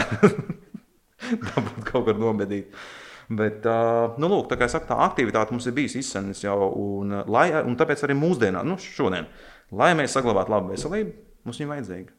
Dabūt 1.47 1.83
kaut 1.83 2.05
kur 2.05 2.15
nobedīt. 2.15 2.69
Bet, 3.29 3.65
nu, 4.17 4.27
lūk, 4.27 4.47
tā 4.47 4.55
kā 4.55 4.65
es 4.65 4.71
saku, 4.71 4.87
tā 4.87 4.95
aktivitāte 5.03 5.51
mums 5.51 5.65
ir 5.65 5.73
bijusi 5.73 5.99
izsmeļojusi 5.99 6.45
jau, 6.45 6.69
un, 6.79 7.23
lai, 7.27 7.49
un 7.65 7.75
tāpēc 7.75 8.03
arī 8.03 8.13
mūsdienās, 8.13 8.63
nu, 8.63 8.77
šodien, 8.77 9.25
lai 9.71 9.95
mēs 9.95 10.13
saglabātu 10.13 10.51
labu 10.51 10.71
veselību, 10.71 11.11
mums 11.43 11.59
viņa 11.59 11.73
vajadzīga. 11.73 12.13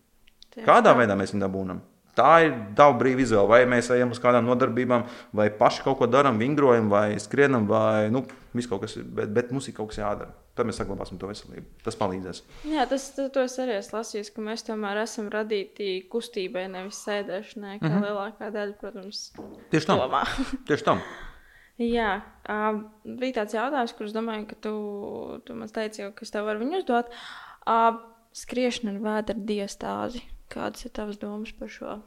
Kādā 0.66 0.92
veidā 0.98 1.14
mēs 1.16 1.32
viņu 1.32 1.46
dabūjam? 1.46 1.80
Tā 2.18 2.32
ir 2.48 2.54
daba 2.74 2.96
brīva 2.98 3.22
izvēle. 3.22 3.46
Vai 3.50 3.60
mēs 3.70 3.92
ejam 3.94 4.10
uz 4.14 4.18
kādām 4.22 4.48
nodarbībām, 4.48 5.04
vai 5.38 5.48
paši 5.54 5.84
kaut 5.84 6.00
ko 6.00 6.08
darām, 6.10 6.40
vingrojam, 6.42 6.90
vai 6.90 7.12
skrienam, 7.22 7.68
vai 7.70 8.08
nu, 8.10 8.24
viss 8.56 8.70
kaut 8.70 8.82
kas 8.82 8.96
ir. 8.98 9.06
Bet, 9.18 9.30
bet 9.34 9.52
mums 9.54 9.70
ir 9.70 9.76
kaut 9.76 9.92
kas 9.92 10.00
jādara. 10.00 10.34
Tad 10.58 10.66
mēs 10.66 10.80
saglabāsim 10.80 11.20
to 11.20 11.30
veselību. 11.30 11.68
Tas 11.86 11.94
palīdzēs. 12.00 12.42
Jā, 12.66 12.88
tas 12.90 13.06
es 13.14 13.56
arī 13.62 13.76
esmu 13.76 14.00
lasījis, 14.00 14.32
ka 14.34 14.42
mēs 14.42 14.66
tomēr 14.66 14.98
esam 15.04 15.30
radīti 15.30 15.92
kustībai, 16.10 16.66
nevis 16.72 16.98
sēdēšanai, 17.06 17.76
kā 17.78 17.86
mm 17.86 17.94
-hmm. 17.94 18.06
lielākā 18.08 18.50
daļa, 18.56 18.76
protams, 18.80 19.22
Tieši 19.70 19.86
tam. 19.86 20.02
Tieši 20.68 20.88
tam. 20.90 21.04
Jā, 21.78 22.10
uh, 22.50 22.80
bija 23.06 23.36
tāds 23.36 23.54
jautājums, 23.54 23.94
kurus 23.94 24.16
domāju, 24.16 24.48
ka 24.50 24.56
tu, 24.66 24.72
tu 25.46 25.54
man 25.54 25.70
teici, 25.70 26.02
jau, 26.02 26.10
ka 26.10 26.26
es 26.26 26.34
tev 26.34 26.50
varu 26.50 26.64
viņu 26.64 26.82
uzdot. 26.82 27.14
Uh, 27.62 28.02
skriešana 28.34 28.96
ar 28.96 28.98
vēdera 29.04 29.46
diastāzi. 29.46 30.24
Kādas 30.48 30.86
ir 30.86 30.94
tavas 30.96 31.18
domas 31.20 31.52
par 31.52 31.68
šo? 31.72 31.98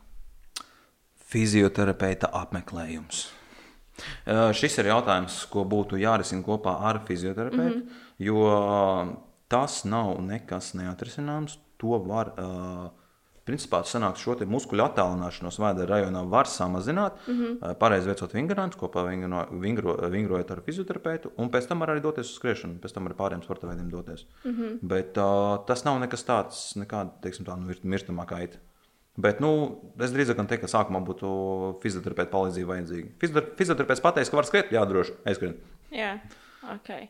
Fizioterapeita 1.32 2.32
apmeklējums. 2.42 3.28
Šis 4.58 4.78
ir 4.82 4.90
jautājums, 4.90 5.44
ko 5.52 5.64
būtu 5.68 6.00
jārisina 6.02 6.44
kopā 6.46 6.74
ar 6.90 7.04
fizioterapeitu, 7.06 7.84
mm 7.84 7.84
-hmm. 7.84 8.00
jo 8.18 8.46
tas 9.52 9.84
nav 9.86 10.22
nekas 10.26 10.74
neatrisināms. 10.74 11.58
To 11.78 11.98
var, 12.06 12.34
uh, 12.38 12.90
principā, 13.48 13.82
sanākt 13.88 14.22
šo 14.22 14.36
muskuļu 14.48 14.86
attālināšanos 14.86 15.60
vēdera 15.62 15.96
rajonā 15.96 16.24
var 16.30 16.50
samazināt, 16.50 17.18
mm 17.28 17.38
-hmm. 17.38 17.76
pareizi 17.82 18.08
veicot 18.10 18.34
vingrinājumus, 18.34 18.78
kopā 18.78 19.06
vingro, 19.10 19.46
vingro, 19.52 19.96
vingrojot 20.10 20.52
ar 20.52 20.62
fizioterapeitu, 20.66 21.32
un 21.38 21.50
pēc 21.50 21.68
tam 21.68 21.80
var 21.80 21.90
arī 21.90 22.02
doties 22.02 22.30
uz 22.30 22.36
skriešanu, 22.36 22.80
pēc 22.80 22.94
tam 22.94 23.08
ar 23.08 23.14
pāriem 23.14 23.44
sporta 23.44 23.68
veidiem 23.68 23.90
doties. 23.90 24.26
Mm 24.44 24.52
-hmm. 24.52 24.80
Bet 24.82 25.18
uh, 25.18 25.66
tas 25.66 25.84
nav 25.86 26.00
nekas 26.00 26.26
tāds, 26.26 26.76
nekāda, 26.76 27.10
teiksim 27.22 27.46
tā, 27.46 27.58
nu, 27.58 27.74
mirtamā 27.84 28.26
kaita. 28.26 28.58
Bet 29.18 29.40
nu, 29.40 29.50
es 30.00 30.12
drīzāk 30.12 30.40
teiktu, 30.48 30.68
ka 30.68 30.72
sākumā 30.72 31.02
būtu 31.04 31.82
fizioterapeita 31.82 32.32
palīdzība 32.32 32.68
vajadzīga. 32.68 33.10
Fiziotera- 33.20 33.56
Fizioterapeits 33.58 34.02
pateiks, 34.02 34.30
ka 34.30 34.38
var 34.38 34.46
skriet, 34.46 34.72
jā, 34.72 34.86
droši, 34.88 35.14
aizskrien. 35.26 35.56
Jā, 35.92 36.20
ok. 36.64 37.10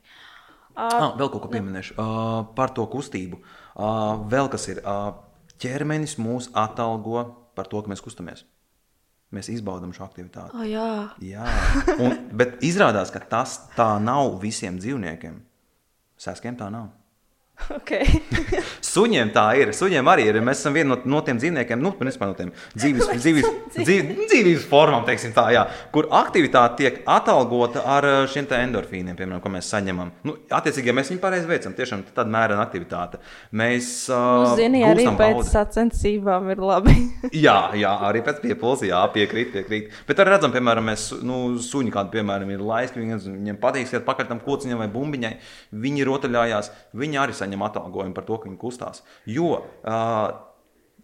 Ah, 0.76 1.12
vēl 1.20 1.30
kaut 1.30 1.42
ko 1.42 1.50
pieminēšu 1.52 1.98
uh, 2.00 2.46
par 2.56 2.72
to 2.76 2.86
kustību. 2.88 3.42
Uh, 3.76 4.24
vēl 4.32 4.50
kas 4.50 4.68
ir, 4.72 4.80
uh, 4.86 5.14
ķermenis 5.62 6.18
mūs 6.22 6.50
atalgo 6.58 7.24
par 7.58 7.70
to, 7.72 7.82
ka 7.84 7.92
mēs 7.92 8.04
kustamies. 8.04 8.46
Mēs 9.32 9.48
izbaudām 9.54 9.94
šo 9.96 10.04
aktivitāti. 10.04 10.52
Oh, 10.58 10.66
jā, 10.68 10.88
Jā, 11.24 11.46
un, 12.04 12.18
bet 12.36 12.58
izrādās, 12.68 13.14
ka 13.14 13.22
tas 13.24 13.62
tā 13.78 13.94
nav 14.04 14.36
visiem 14.42 14.80
dzīvniekiem. 14.82 15.38
Sēskiem 16.20 16.58
tā 16.60 16.68
nav. 16.74 16.90
Ok. 17.78 17.92
Suņiem 18.92 19.32
tā 19.36 19.46
ir. 19.60 19.72
Suņiem 19.76 20.08
arī 20.12 20.28
ir. 20.32 20.40
Mēs 20.46 20.64
esam 20.64 20.76
viena 20.76 20.96
no, 20.96 21.00
no 21.16 21.22
tiem 21.26 21.40
dzīvniekiem, 21.42 21.82
nu, 21.82 21.94
principā 22.00 22.30
no 22.30 22.36
tiem 22.38 22.52
dzīves, 22.76 23.12
dzīves, 23.22 23.50
dzīves, 23.78 24.26
dzīves 24.32 24.66
formām, 24.70 25.06
tā, 25.06 25.46
jā, 25.56 25.66
kur 25.94 26.10
aktivitāte 26.22 26.82
tiek 26.82 27.02
atalgota 27.10 27.84
ar 27.98 28.08
eh, 28.08 28.20
šiem 28.32 28.50
endorfīniem, 28.58 29.16
piemēram, 29.18 29.42
ko 29.44 29.52
mēs 29.54 29.70
saņemam. 29.72 30.12
Nu, 30.28 30.36
attiecīgi, 30.52 30.92
ja 30.92 30.96
mēs 30.98 31.12
viņu 31.12 31.22
pareizi 31.24 31.50
veicam, 31.50 31.76
tiešām 31.78 32.04
tāda 32.16 32.32
mērena 32.32 32.64
aktivitāte. 32.66 33.22
Mēs 33.58 33.92
uh, 34.12 34.52
Zini, 34.58 34.84
arī 34.88 35.06
gūstam 35.06 35.20
pēc 35.20 35.38
baudi. 35.38 35.50
sacensībām 35.52 36.52
ir 36.54 36.64
labi. 36.64 36.96
Jā, 37.46 37.72
jā, 37.78 37.92
arī 38.08 38.22
pēc 38.26 38.42
piepūles, 38.44 38.84
jā, 38.90 39.00
piekrīt, 39.14 39.52
piekrīt. 39.54 39.92
Bet 40.08 40.20
arī 40.20 40.34
redzam, 40.34 40.52
piemēram, 40.54 40.86
mēs, 40.92 41.08
nu, 41.26 41.38
suņi 41.64 41.94
kādi, 41.94 42.12
piemēram, 42.18 42.50
ir 42.52 42.64
laiski, 42.66 43.00
viņi, 43.02 43.20
viņiem 43.38 43.60
patīk 43.62 43.94
iet 43.94 44.06
pakaļ 44.08 44.28
tam 44.32 44.42
kociņam 44.44 44.82
vai 44.82 44.90
bumbiņai, 44.92 45.32
viņi 45.86 46.08
rotaļājās, 46.10 46.72
viņi 46.98 47.22
arī 47.22 47.36
saņem 47.38 47.51
atalgojumu 47.60 48.16
par 48.16 48.26
to, 48.30 48.40
ka 48.40 48.48
viņi 48.48 48.60
kustās. 48.62 49.04
Jo, 49.28 49.50
uh, 49.60 50.32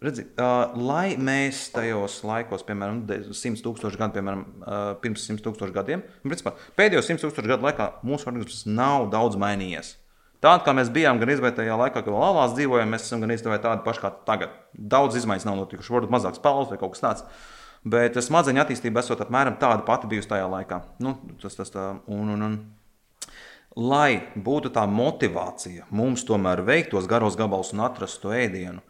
redzi, 0.00 0.24
uh, 0.40 0.74
lai 0.80 1.18
mēs 1.20 1.66
tajos 1.74 2.20
laikos, 2.24 2.64
piemēram, 2.68 3.04
100 3.28 3.64
tūkstoši 3.66 4.00
gadu, 4.00 4.16
piemēram, 4.16 4.44
uh, 4.62 4.90
pirms 5.02 5.28
100 5.28 5.44
tūkstoši 5.44 5.76
gadiem, 5.76 6.04
un, 6.22 6.32
principā, 6.32 6.56
pēdējos 6.78 7.12
100 7.12 7.26
tūkstoši 7.26 7.52
gadu 7.52 7.68
laikā 7.68 7.92
mūsu 8.06 8.30
organisms 8.32 8.64
nav 8.70 9.10
daudz 9.12 9.36
mainījies. 9.40 9.98
Tāda 10.38 10.62
kā 10.62 10.70
mēs 10.76 10.90
bijām 10.94 11.18
gan 11.18 11.32
izvērtējā 11.32 11.76
laikā, 11.80 11.98
kad 11.98 12.12
vēl 12.14 12.24
alās 12.28 12.52
dzīvojām, 12.54 12.92
mēs 12.94 13.08
esam 13.08 13.24
gan 13.24 13.34
izdevēji 13.34 13.64
tādi 13.64 13.82
paši 13.82 14.02
kā 14.04 14.10
tagad. 14.26 14.52
Daudz 14.72 15.18
izmaiņas 15.18 15.46
nav 15.48 15.56
notikušas, 15.58 15.90
varbūt 15.96 16.14
mazāk 16.14 16.38
spēles 16.38 16.70
vai 16.70 16.78
kaut 16.78 16.94
kas 16.94 17.02
tāds. 17.02 17.24
Bet 17.88 18.14
smadzeņu 18.22 18.62
attīstība 18.62 19.02
esot 19.02 19.24
apmēram 19.24 19.56
tāda 19.58 19.82
pati 19.86 20.10
bijusi 20.10 20.30
tajā 20.30 20.46
laikā. 20.50 20.78
Nu, 21.02 21.16
tas, 21.42 21.58
tas 21.58 21.74
tā, 21.74 21.88
un, 22.06 22.30
un, 22.36 22.44
un. 22.46 22.56
Lai 23.76 24.32
būtu 24.34 24.72
tā 24.74 24.86
motivācija 24.90 25.86
mums 25.90 26.24
tomēr 26.26 26.64
veikt 26.66 26.94
tos 26.94 27.06
garos 27.10 27.36
gabalus 27.38 27.74
un 27.74 27.84
atrast 27.84 28.22
to 28.22 28.32
ēdienu, 28.34 28.80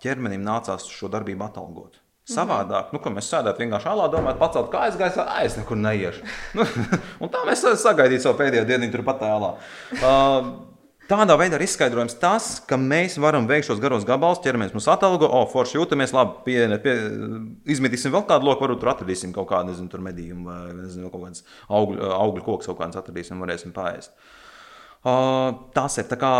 ķermenim 0.00 0.44
nācās 0.46 0.86
šo 0.88 1.10
darbību 1.12 1.44
atalgot. 1.48 1.98
Savādāk, 2.30 2.92
nu, 2.94 3.00
mēs 3.10 3.26
sēdētu 3.32 3.64
vienkārši 3.64 3.88
alā, 3.90 4.06
domājot, 4.12 4.38
pacelt 4.38 4.68
kājas 4.70 4.98
gaisā, 5.00 5.24
"Ai, 5.26 5.46
es 5.46 5.56
nekur 5.58 5.76
neiešu. 5.76 6.22
Nu, 6.54 6.66
un 7.20 7.28
tā 7.32 7.42
mēs 7.48 7.64
sagaidījām 7.82 8.22
savu 8.22 8.38
pēdējo 8.38 8.66
dienu, 8.68 8.90
tur 8.92 9.02
pat 9.02 9.18
tālā. 9.24 9.56
Uh, 9.98 10.69
Tādā 11.10 11.34
veidā 11.34 11.58
ir 11.58 11.64
izskaidrojams 11.64 12.14
tas, 12.22 12.44
ka 12.70 12.76
mēs 12.78 13.16
varam 13.18 13.48
veikt 13.50 13.66
šos 13.66 13.80
garos 13.82 14.04
gabalus, 14.06 14.38
ķeramies 14.44 14.70
mums 14.76 14.86
atalgo, 14.92 15.26
o, 15.26 15.40
forši 15.50 15.80
jūtamies 15.80 16.12
labi, 16.14 16.36
pie, 16.44 16.58
pie, 16.84 16.92
izmetīsim 17.74 18.14
vēl 18.14 18.22
kādu 18.28 18.46
loku, 18.46 18.62
varbūt 18.62 18.78
tur 18.84 18.92
atradīsim 18.92 19.32
kaut 19.34 19.48
kādu, 19.50 19.72
nezinu, 19.72 19.90
tur 19.90 20.04
medījumu 20.06 20.46
vai, 20.46 20.60
nezinu, 20.78 21.10
kaut 21.10 21.24
kādas 21.24 21.42
augļu, 21.66 22.12
augļu 22.14 22.44
kokus 22.46 22.70
kaut 22.70 22.78
kādas 22.78 23.00
atradīsim, 23.02 23.42
varēsim 23.42 23.74
paēst. 23.74 24.14
Uh, 25.00 25.48
tas 25.74 25.98
ir 25.98 26.06
tā 26.06 26.20
kā 26.20 26.30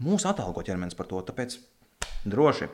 mūsu 0.00 0.30
atalgo 0.32 0.64
ķermenis 0.64 0.96
par 0.96 1.10
to, 1.10 1.20
tāpēc 1.28 1.58
droši. 2.24 2.70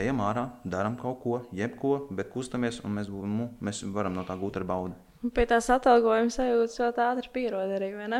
Ejam 0.00 0.24
ārā, 0.24 0.48
darām 0.64 0.96
kaut 0.98 1.20
ko, 1.20 1.42
jebko, 1.54 1.98
bet 2.16 2.32
kustamies, 2.32 2.80
un 2.86 2.96
mēs, 2.96 3.12
mēs 3.60 3.84
varam 3.92 4.16
no 4.16 4.24
tā 4.24 4.40
gūt 4.40 4.56
ar 4.62 4.64
baudu. 4.72 4.96
Pie 5.32 5.44
tās 5.48 5.70
atalgojuma 5.72 6.28
sajūtas 6.32 6.80
ļoti 6.82 7.00
ātri 7.00 7.30
pierod 7.32 7.70
arī, 7.72 7.86
vai 7.96 8.08
ne? 8.12 8.18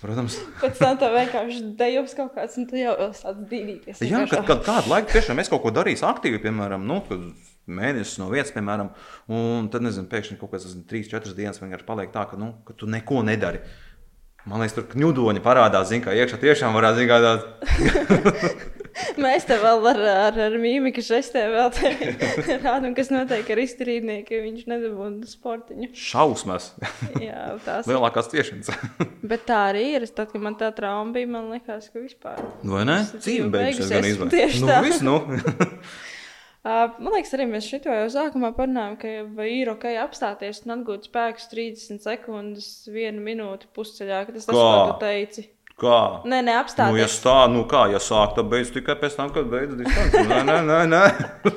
Protams, 0.00 0.38
Pēc 0.58 0.80
tam 0.80 0.96
tev 0.98 1.14
vienkārši 1.14 1.60
dejos 1.78 2.16
kaut 2.18 2.32
kāds, 2.34 2.56
un 2.58 2.66
tu 2.66 2.80
jau 2.80 2.94
sāc 3.14 3.44
dīdīties. 3.50 4.02
Jā, 4.02 4.24
kad, 4.26 4.42
kad 4.48 4.64
kādu 4.66 4.90
laiku 4.90 5.12
tiešām 5.14 5.38
es 5.38 5.50
kaut 5.52 5.62
ko 5.62 5.70
darīju 5.76 6.02
aktīvi, 6.08 6.40
piemēram, 6.42 6.82
nu, 6.88 6.98
kad 7.06 7.22
mēnesis 7.70 8.16
no 8.18 8.30
vietas, 8.32 8.50
piemēram, 8.56 8.90
un 9.30 9.68
tad, 9.70 9.84
nezinu, 9.86 10.10
pēkšņi 10.10 10.40
kaut 10.40 10.56
kādas 10.56 10.74
3-4 10.90 11.36
dienas 11.38 11.62
vienkārši 11.62 11.86
paliek 11.86 12.10
tā, 12.14 12.26
ka, 12.30 12.40
nu, 12.40 12.50
ka 12.66 12.74
tu 12.74 12.90
neko 12.90 13.22
nedari. 13.28 13.62
Man 14.48 14.62
liekas, 14.62 14.74
tur 14.78 14.88
kņudoņi 14.90 15.44
parādās, 15.44 15.90
zin, 15.92 16.02
kā 16.02 16.16
iekšā 16.16 16.40
tiešām 16.40 16.74
varētu 16.74 17.04
zināt, 17.04 17.46
Mēs 19.24 19.46
te 19.48 19.56
vēl 19.60 19.86
ar, 19.90 20.00
ar, 20.28 20.38
ar 20.48 20.56
mīmiku 20.60 21.02
te 21.02 21.44
rādām, 22.64 22.92
kas 22.96 23.10
notiek 23.14 23.48
ar 23.54 23.62
izturīdnieku, 23.62 24.34
ja 24.36 24.44
viņš 24.44 24.66
nedabūna 24.70 25.30
sportiņu. 25.30 25.90
Šausmas. 25.98 26.72
Jā, 27.22 27.54
tās. 27.66 27.88
Lielākās 27.90 28.30
ciešanas. 28.32 28.72
Bet 29.30 29.46
tā 29.48 29.62
arī 29.72 29.86
ir. 29.98 30.06
Tad, 30.08 30.32
kad 30.32 30.44
man 30.44 30.58
tā 30.60 30.70
trauma 30.76 31.14
bija, 31.14 31.30
man 31.30 31.50
liekas, 31.52 31.90
ka 31.92 32.02
vispār. 32.02 32.42
Vai 32.66 32.84
ne? 32.88 33.00
Dzīve 33.16 33.50
beigusies 33.54 33.92
gan 33.92 34.12
izvēle. 34.12 34.34
Tieši 34.34 34.62
Nu, 34.64 34.70
tā. 34.70 34.78
viss, 34.84 35.04
nu. 35.04 35.18
Uh, 36.68 36.90
man 36.98 37.14
liekas, 37.14 37.30
arī 37.36 37.46
mēs 37.48 37.68
šito 37.70 37.92
jau 37.94 38.08
sākumā 38.12 38.50
parunājām, 38.56 38.96
ka 38.98 39.44
ir 39.46 39.70
ok 39.72 39.86
apstāties 40.02 40.64
un 40.66 40.74
atgūt 40.74 41.06
spēkus 41.06 41.46
30 41.52 42.02
sekundes, 42.02 42.66
vienu 42.90 43.22
minūti 43.24 43.70
pusceļā, 43.76 44.24
tas 44.32 44.48
tas, 44.48 44.58
ko 44.58 44.64
tu 44.90 44.96
teici. 45.04 45.46
Kā? 45.78 45.98
Nē, 46.26 46.40
Nu, 46.90 46.98
ja 46.98 47.06
tā, 47.22 47.36
nu 47.52 47.60
kā, 47.70 47.84
ja 47.92 48.00
sāk, 48.02 48.32
tad 48.34 48.48
beidz 48.50 48.72
tikai 48.74 48.96
pēc 48.98 49.14
tam, 49.14 49.28
kad 49.34 49.46
beidz 49.46 49.76
distanci. 49.78 50.24
Nē, 50.26 50.40
nē, 50.48 50.56
nē, 50.66 50.78
nē. 50.90 51.02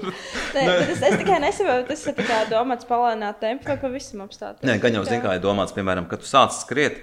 Nē, 0.55 0.65
bet 0.67 0.91
es, 0.93 1.01
es 1.07 1.15
tikai 1.23 1.39
nesaprotu, 1.41 1.87
tas 1.89 2.03
ir 2.11 2.19
domāts 2.51 2.85
palēnāt 2.85 3.39
tempu 3.41 3.71
vai 3.71 3.79
pavisam 3.81 4.21
apstāties. 4.27 4.61
Nē, 4.67 4.77
gan 4.83 4.99
jau 4.99 5.01
zini, 5.07 5.23
kā 5.23 5.33
ir 5.39 5.41
domāts, 5.41 5.73
piemēram, 5.73 6.05
kad 6.11 6.21
tu 6.21 6.29
sāc 6.29 6.53
skriet. 6.53 7.01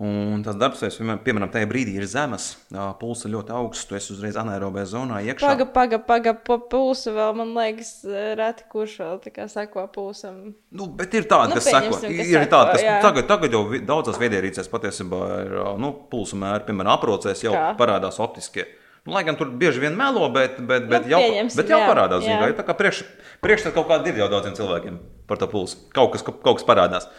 Un 0.00 0.40
tas 0.40 0.56
darbs, 0.56 0.80
piemēram, 0.80 1.18
piemēram, 1.20 1.50
tajā 1.52 1.66
brīdī 1.68 1.92
ir 1.98 2.06
zemes, 2.08 2.54
pulss 2.96 3.26
ir 3.28 3.34
ļoti 3.34 3.52
augsts, 3.52 3.84
tu 3.84 3.98
esi 3.98 4.14
uzreiz 4.14 4.38
anaerobē 4.40 4.86
zonā 4.88 5.18
iekšā. 5.26 5.44
Paga, 5.44 5.66
paga, 5.74 5.98
paga, 6.00 6.32
pa 6.46 6.56
pulsu 6.72 7.12
vēl, 7.12 7.34
man 7.36 7.52
liekas, 7.52 7.90
reti 8.38 8.64
kurš 8.72 8.94
vēl 9.02 9.20
tā 9.26 9.32
kā 9.34 9.44
sako 9.52 9.84
pulsam. 9.92 10.38
Nu, 10.72 10.86
bet 10.96 11.12
ir 11.20 11.28
tādi, 11.28 11.52
Nu, 11.52 11.58
kas 11.60 11.68
sako, 11.68 11.98
kas 11.98 12.08
ir 12.08 12.24
seko, 12.30 12.48
tādi, 12.54 12.72
kas 12.78 12.86
jā. 12.86 12.94
tagad, 13.04 13.28
tagad 13.28 13.58
jau 13.58 13.60
daudzās 13.92 14.22
viedierīcēs 14.24 14.72
patiesībā 14.72 15.20
ir 15.44 15.54
nu, 15.84 15.92
pulsu 16.08 16.40
mēri, 16.40 16.64
piemēram, 16.70 16.94
aprocēs 16.96 17.44
jau 17.44 17.52
Kā? 17.58 17.68
parādās 17.76 18.22
optiskie. 18.24 18.70
Nu, 19.04 19.12
lai 19.18 19.26
gan 19.28 19.36
tur 19.36 19.52
bieži 19.52 19.84
vien 19.84 20.00
melo, 20.00 20.24
bet, 20.32 20.56
bet, 20.64 20.88
bet, 20.88 21.04
Nu, 21.08 21.12
jau, 21.12 21.22
bet 21.44 21.76
jau 21.76 21.84
jā, 21.84 21.92
parādās. 21.92 22.24
jā. 22.24 22.40
ir 22.48 22.56
Tā 22.56 22.64
kā 22.64 22.72
priekš, 22.80 23.04
priekšstats 23.44 23.76
kaut 23.76 23.88
kāda 23.92 24.08
ir 24.08 24.24
jau 24.24 24.32
daudziem 24.32 24.56
cilvēkiem 24.56 24.98
par 25.28 25.36
to 25.40 25.52
pulsu. 25.52 25.84
Kaut 25.92 26.16
kas, 26.16 26.24
kaut 26.24 26.56
kas 26.56 26.64
parādās. 26.68 27.12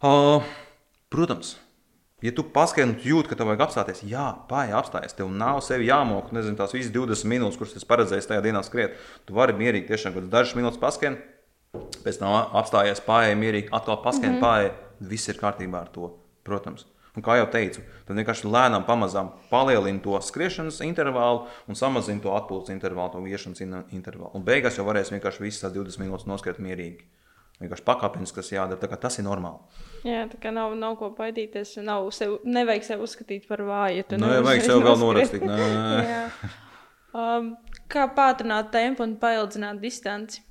Uh, 0.00 0.40
protams, 1.12 1.56
ja 2.22 2.32
tu 2.34 2.44
paskaidro, 2.54 2.98
tu 2.98 3.08
jūti, 3.12 3.30
ka 3.30 3.38
tev 3.38 3.50
vajag 3.50 3.64
apstāties, 3.68 4.02
jā, 4.08 4.26
pāri 4.50 4.74
apstāties. 4.76 5.16
Tev 5.18 5.30
nav 5.30 5.60
sevi 5.66 5.88
jāmok, 5.88 6.32
nezinu, 6.34 6.58
tās 6.58 6.74
visas 6.74 6.92
20 6.94 7.30
minūtes, 7.30 7.58
kuras 7.60 7.76
es 7.78 7.86
paredzēju 7.88 8.28
tajā 8.32 8.44
dienā 8.44 8.62
skriet. 8.66 8.98
Tu 9.28 9.36
vari 9.36 9.56
mierīgi 9.58 9.90
tiešām 9.90 10.14
kaut 10.14 10.24
kādas 10.24 10.34
dažas 10.34 10.58
minūtes 10.58 10.82
paskaidrot, 10.82 11.24
pēc 12.04 12.20
tam 12.20 12.36
apstājies 12.58 13.04
pāri 13.06 13.38
mierīgi, 13.38 13.72
atkal 13.72 14.00
paskaidrot 14.02 14.38
mm 14.38 14.44
-hmm. 14.44 14.46
pāri. 14.46 15.08
Viss 15.08 15.28
ir 15.28 15.38
kārtībā 15.38 15.80
ar 15.80 15.92
to, 15.94 16.10
protams. 16.42 16.86
Un 17.16 17.22
kā 17.22 17.34
jau 17.38 17.46
teicu, 17.50 17.82
tad 18.06 18.16
vienkārši 18.16 18.46
lēnām, 18.46 18.84
pamazām 18.86 19.32
palielina 19.50 19.98
to 20.02 20.20
skriešanas 20.22 20.80
intervālu 20.86 21.46
un 21.66 21.74
samazina 21.74 22.22
to 22.22 22.30
atpūtas 22.30 22.70
intervālu, 22.70 23.12
to 23.12 23.18
iešanas 23.18 23.60
in- 23.60 23.84
intervālu. 23.90 24.30
Un 24.34 24.44
beigās 24.44 24.78
jau 24.78 24.84
varēs 24.86 25.10
vienkārši 25.10 25.42
visas 25.42 25.64
tās 25.64 25.72
20 25.72 25.98
minūtes 25.98 26.26
noskriet 26.26 26.58
mierīgi. 26.58 27.02
Vienkārši 27.60 27.84
pakāpeniski 27.84 28.34
tas 28.34 28.52
jādara, 28.52 29.00
tas 29.00 29.18
ir 29.18 29.24
normāli. 29.24 29.58
Jā, 30.06 30.24
tā 30.30 30.38
kā 30.42 30.52
nav, 30.54 30.74
nav 30.78 30.94
ko 31.00 31.10
baidīties. 31.16 31.76
Nav 31.82 32.10
sev, 32.14 32.38
nevajag 32.46 32.86
sevi 32.86 33.06
uzskatīt 33.06 33.48
par 33.50 33.64
vāju. 33.66 34.04
Nē, 34.12 34.20
nevari 34.22 34.46
vajag 34.46 34.66
sev 34.68 34.82
vēl 34.86 34.98
norakstīt. 35.02 35.46
Um, 37.18 37.54
kā 37.88 38.04
pātrināt 38.12 38.68
tempu 38.68 39.00
un 39.00 39.14
paildzināt 39.18 39.78
distanci? 39.80 40.42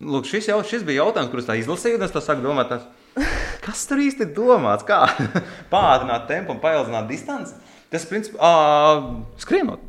Lūk, 0.00 0.24
šis, 0.30 0.46
jau, 0.48 0.56
šis 0.64 0.84
bija 0.86 1.02
jautājums, 1.02 1.28
kurus 1.32 1.46
tā 1.46 1.58
izlasīju, 1.60 1.98
un 1.98 2.06
es 2.06 2.14
tā 2.14 2.22
sāku 2.24 2.44
domāt, 2.44 2.70
tas, 2.70 3.26
kas 3.64 3.82
tur 3.90 4.00
īsti 4.00 4.30
domāts? 4.32 4.86
Kā 4.88 5.02
pātrināt 5.74 6.24
tempu 6.30 6.54
un 6.54 6.62
paildzināt 6.62 7.08
distanci? 7.10 7.58
Tas, 7.92 8.08
principā, 8.08 8.40
ā, 8.40 9.34
skrienot. 9.44 9.84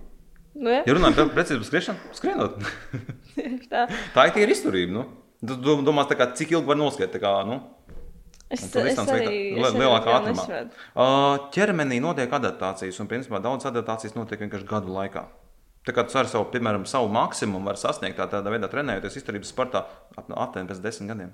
Nu, 0.59 0.73
jā, 0.73 0.83
Ja 0.87 0.97
runājam 0.97 1.15
par 1.21 1.33
precīzu 1.37 1.67
skriešanu, 1.67 2.11
skrienot. 2.17 2.59
tā. 3.71 3.85
tā 4.15 4.27
ir 4.27 4.35
tīra 4.35 4.55
izturība. 4.55 4.97
Nu. 4.97 5.05
Tu 5.39 5.55
tu 5.55 5.75
domā, 5.87 6.03
tā 6.09 6.17
kā, 6.19 6.27
cik 6.35 6.51
ilgi 6.51 6.67
var 6.67 6.75
noskriet? 6.79 7.13
Kā, 7.21 7.33
nu, 7.47 7.61
Es, 8.49 8.63
es 8.65 8.73
arī 8.97 9.25
li- 9.27 9.61
arī 9.61 9.77
lielākā 9.77 10.13
ātrumā. 10.17 10.43
Ā, 10.97 11.05
Ķermenī 11.53 11.99
notiek 12.01 12.31
adaptācijas, 12.33 12.97
un 12.99 13.07
principā 13.07 13.37
daudz 13.43 13.67
adaptācijas 13.69 14.15
notiek 14.17 14.39
vienkārši 14.41 14.65
gadu 14.65 14.89
laikā. 14.95 15.21
Tā 15.85 15.93
kā 15.93 16.01
tu 16.09 16.17
ar 16.17 16.25
savu, 16.27 16.47
piemēram, 16.51 16.83
savu 16.89 17.07
maksimumu 17.13 17.63
var 17.69 17.77
sasniegt 17.77 18.17
tā, 18.17 18.25
tādā 18.27 18.49
veidā, 18.49 18.67
trenējoties 18.71 19.19
izturības 19.21 19.53
sportā 19.53 19.83
ap- 20.17 20.33
aptuveni 20.33 20.67
pēc 20.73 20.81
desmit 20.81 21.11
gadiem. 21.13 21.29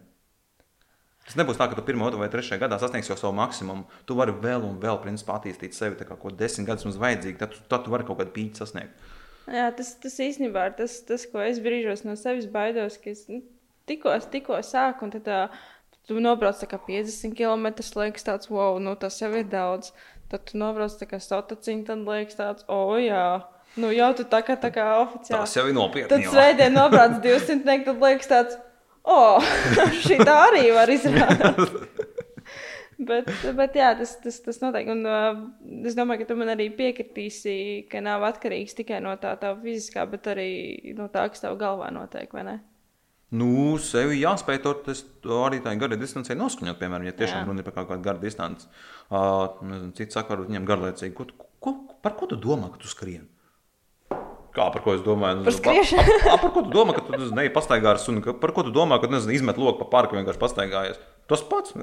Tas 1.25 1.39
nebūs 1.39 1.57
tā, 1.57 1.69
ka 1.71 1.79
tu 1.79 1.81
pirmā, 1.87 2.05
otrā 2.11 2.19
vai 2.21 2.29
trešajā 2.29 2.59
gadā 2.61 2.77
sasniegsi 2.83 3.09
jau 3.13 3.17
savu 3.17 3.33
maksimumu. 3.39 3.87
Tu 4.05 4.13
vari 4.19 4.35
vēl 4.43 4.67
un 4.67 4.75
vēl 4.83 4.99
principā, 5.01 5.39
attīstīt 5.39 5.73
sevi, 5.73 5.95
kā 6.05 6.19
ko 6.19 6.29
desmit 6.29 6.67
gadus 6.67 6.85
mums 6.85 6.99
vajadzīgi. 7.01 7.39
Tad, 7.39 7.55
tad 7.71 7.87
tu 7.87 7.95
vari 7.95 8.03
kaut 8.05 8.19
kādu 8.19 8.35
pīķi 8.35 8.61
sasniegt. 8.61 9.07
Jā, 9.47 9.71
tas, 9.77 9.95
tas 10.03 10.19
īstenībā 10.19 10.67
ir 10.69 10.75
tas, 10.83 10.99
tas, 11.07 11.25
ko 11.31 11.39
es 11.41 11.63
brīžos 11.63 12.03
no 12.05 12.13
sevis 12.19 12.45
baidos, 12.51 12.99
ka 13.01 13.09
es 13.15 13.23
nu, 13.31 13.39
tikko, 13.89 14.13
tikko 14.31 14.59
sāku, 14.65 15.07
un 15.07 15.13
tad 15.15 15.25
tā, 15.25 15.39
tu 16.07 16.19
nobrauc 16.21 16.59
tā 16.61 16.69
kā 16.69 16.79
50 16.87 17.35
km, 17.37 17.69
liekas 18.01 18.27
tāds, 18.27 18.51
wow, 18.51 18.79
nu 18.81 18.95
tas 18.99 19.17
jau 19.21 19.31
ir 19.33 19.47
daudz. 19.51 19.93
Tad 20.31 20.47
tu 20.49 20.57
nobrauc 20.57 20.93
tā 20.97 21.05
kā 21.09 21.19
sotaciņu, 21.21 21.85
tad 21.85 22.01
liekas 22.07 22.37
tāds, 22.39 22.65
o 22.65 22.79
oh, 22.89 22.95
jā, 22.97 23.45
nu 23.77 23.91
jau 23.93 24.09
tu 24.17 24.25
tā 24.29 24.41
kā, 24.45 24.55
tā 24.57 24.71
kā 24.73 24.87
oficiāli. 25.03 25.37
Tas 25.37 25.53
jau 25.57 25.67
ir 25.69 25.77
nopietni. 25.77 26.09
Tad 26.09 26.25
svētdien 26.33 26.73
nobrauc 26.73 27.19
200, 27.21 27.61
tad 27.85 28.01
liekas 28.01 28.31
tāds, 28.31 28.57
o, 29.05 29.19
oh, 29.37 29.53
šī 30.07 30.17
tā 30.25 30.39
arī 30.47 30.69
var 30.75 30.91
izrādīt. 30.91 31.61
Bet, 32.95 33.27
bet 33.57 33.73
jā, 33.75 33.89
tas, 33.99 34.13
tas, 34.23 34.37
tas 34.39 34.61
noteikti. 34.61 34.93
Un, 34.93 35.01
uh, 35.03 35.81
es 35.83 35.97
domāju, 35.97 36.21
ka 36.21 36.29
tu 36.29 36.37
man 36.39 36.53
arī 36.53 36.69
piekritīsi, 36.77 37.55
ka 37.91 37.99
nav 38.03 38.23
atkarīgs 38.23 38.77
tikai 38.77 39.01
no 39.03 39.11
tā 39.19 39.33
tā 39.41 39.51
fiziskā, 39.59 40.05
bet 40.07 40.29
arī 40.31 40.47
no 40.95 41.09
tā, 41.11 41.25
kas 41.27 41.43
tev 41.43 41.57
galvā 41.59 41.89
notiek. 41.91 42.31
vai 42.31 42.45
ne? 42.47 42.55
Nu, 43.35 43.75
sevi 43.81 44.19
jāspēj 44.21 44.59
to 44.63 44.73
tas 44.85 45.03
arī 45.43 45.61
tā 45.65 45.73
gara 45.81 45.97
distancē 45.99 46.37
noskaņot. 46.39 46.77
Piemēram, 46.81 47.07
ja 47.09 47.15
tiešām 47.17 47.47
runa 47.49 47.63
ir 47.63 47.67
par 47.67 47.77
kaut 47.79 47.89
kādu 47.93 48.05
garu 48.05 48.21
distanci. 48.23 48.67
Uh, 49.09 49.47
cits 49.97 50.17
saka, 50.17 50.33
varbūt 50.35 50.51
viņam 50.53 50.67
garlaicīgi. 50.69 51.15
Ko, 51.17 51.49
ko, 51.63 51.73
par 52.05 52.15
ko 52.19 52.29
tu 52.31 52.37
domā, 52.41 52.69
ka 52.73 52.81
tu 52.83 52.91
skrieni? 52.91 53.27
Kā 54.55 54.69
par 54.71 54.79
ko 54.85 54.93
es 54.95 55.01
domāju? 55.03 55.41
Par 55.43 55.51
skriešanu. 55.57 56.13
A, 56.29 56.35
a, 56.35 56.37
par 56.39 56.53
ko 56.55 56.61
tu 56.63 56.71
domā, 56.71 56.93
ka 56.95 57.01
tu 57.03 57.11
nezinu, 57.17 57.43
pastaigā 57.51 57.89
ar 57.91 57.99
suni? 57.99 58.21
Ka- 58.23 58.37
Par 58.39 58.53
ko 58.55 58.63
tu 58.63 58.71
domā, 58.71 59.01
ka 59.03 59.09
nezinu, 59.11 59.33
izmet 59.35 59.59
loku 59.59 59.81
pa 59.83 59.89
parku 59.97 60.15
vienkārši 60.15 60.39
pastaigājies? 60.39 61.01
Tas 61.27 61.43
pats. 61.49 61.73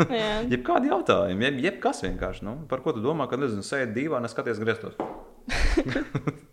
Jebkādi 0.52 0.88
jautājumi, 0.88 1.44
jeb, 1.44 1.60
jebkas 1.66 2.00
vienkārši. 2.06 2.46
Nu, 2.48 2.56
par 2.70 2.80
ko 2.86 2.94
tu 2.96 3.04
domā, 3.04 3.26
ka 3.28 3.36
nezinu, 3.36 3.66
sēdi 3.66 3.92
divā, 3.98 4.22
neskaties 4.24 4.62
griestos? 4.62 4.96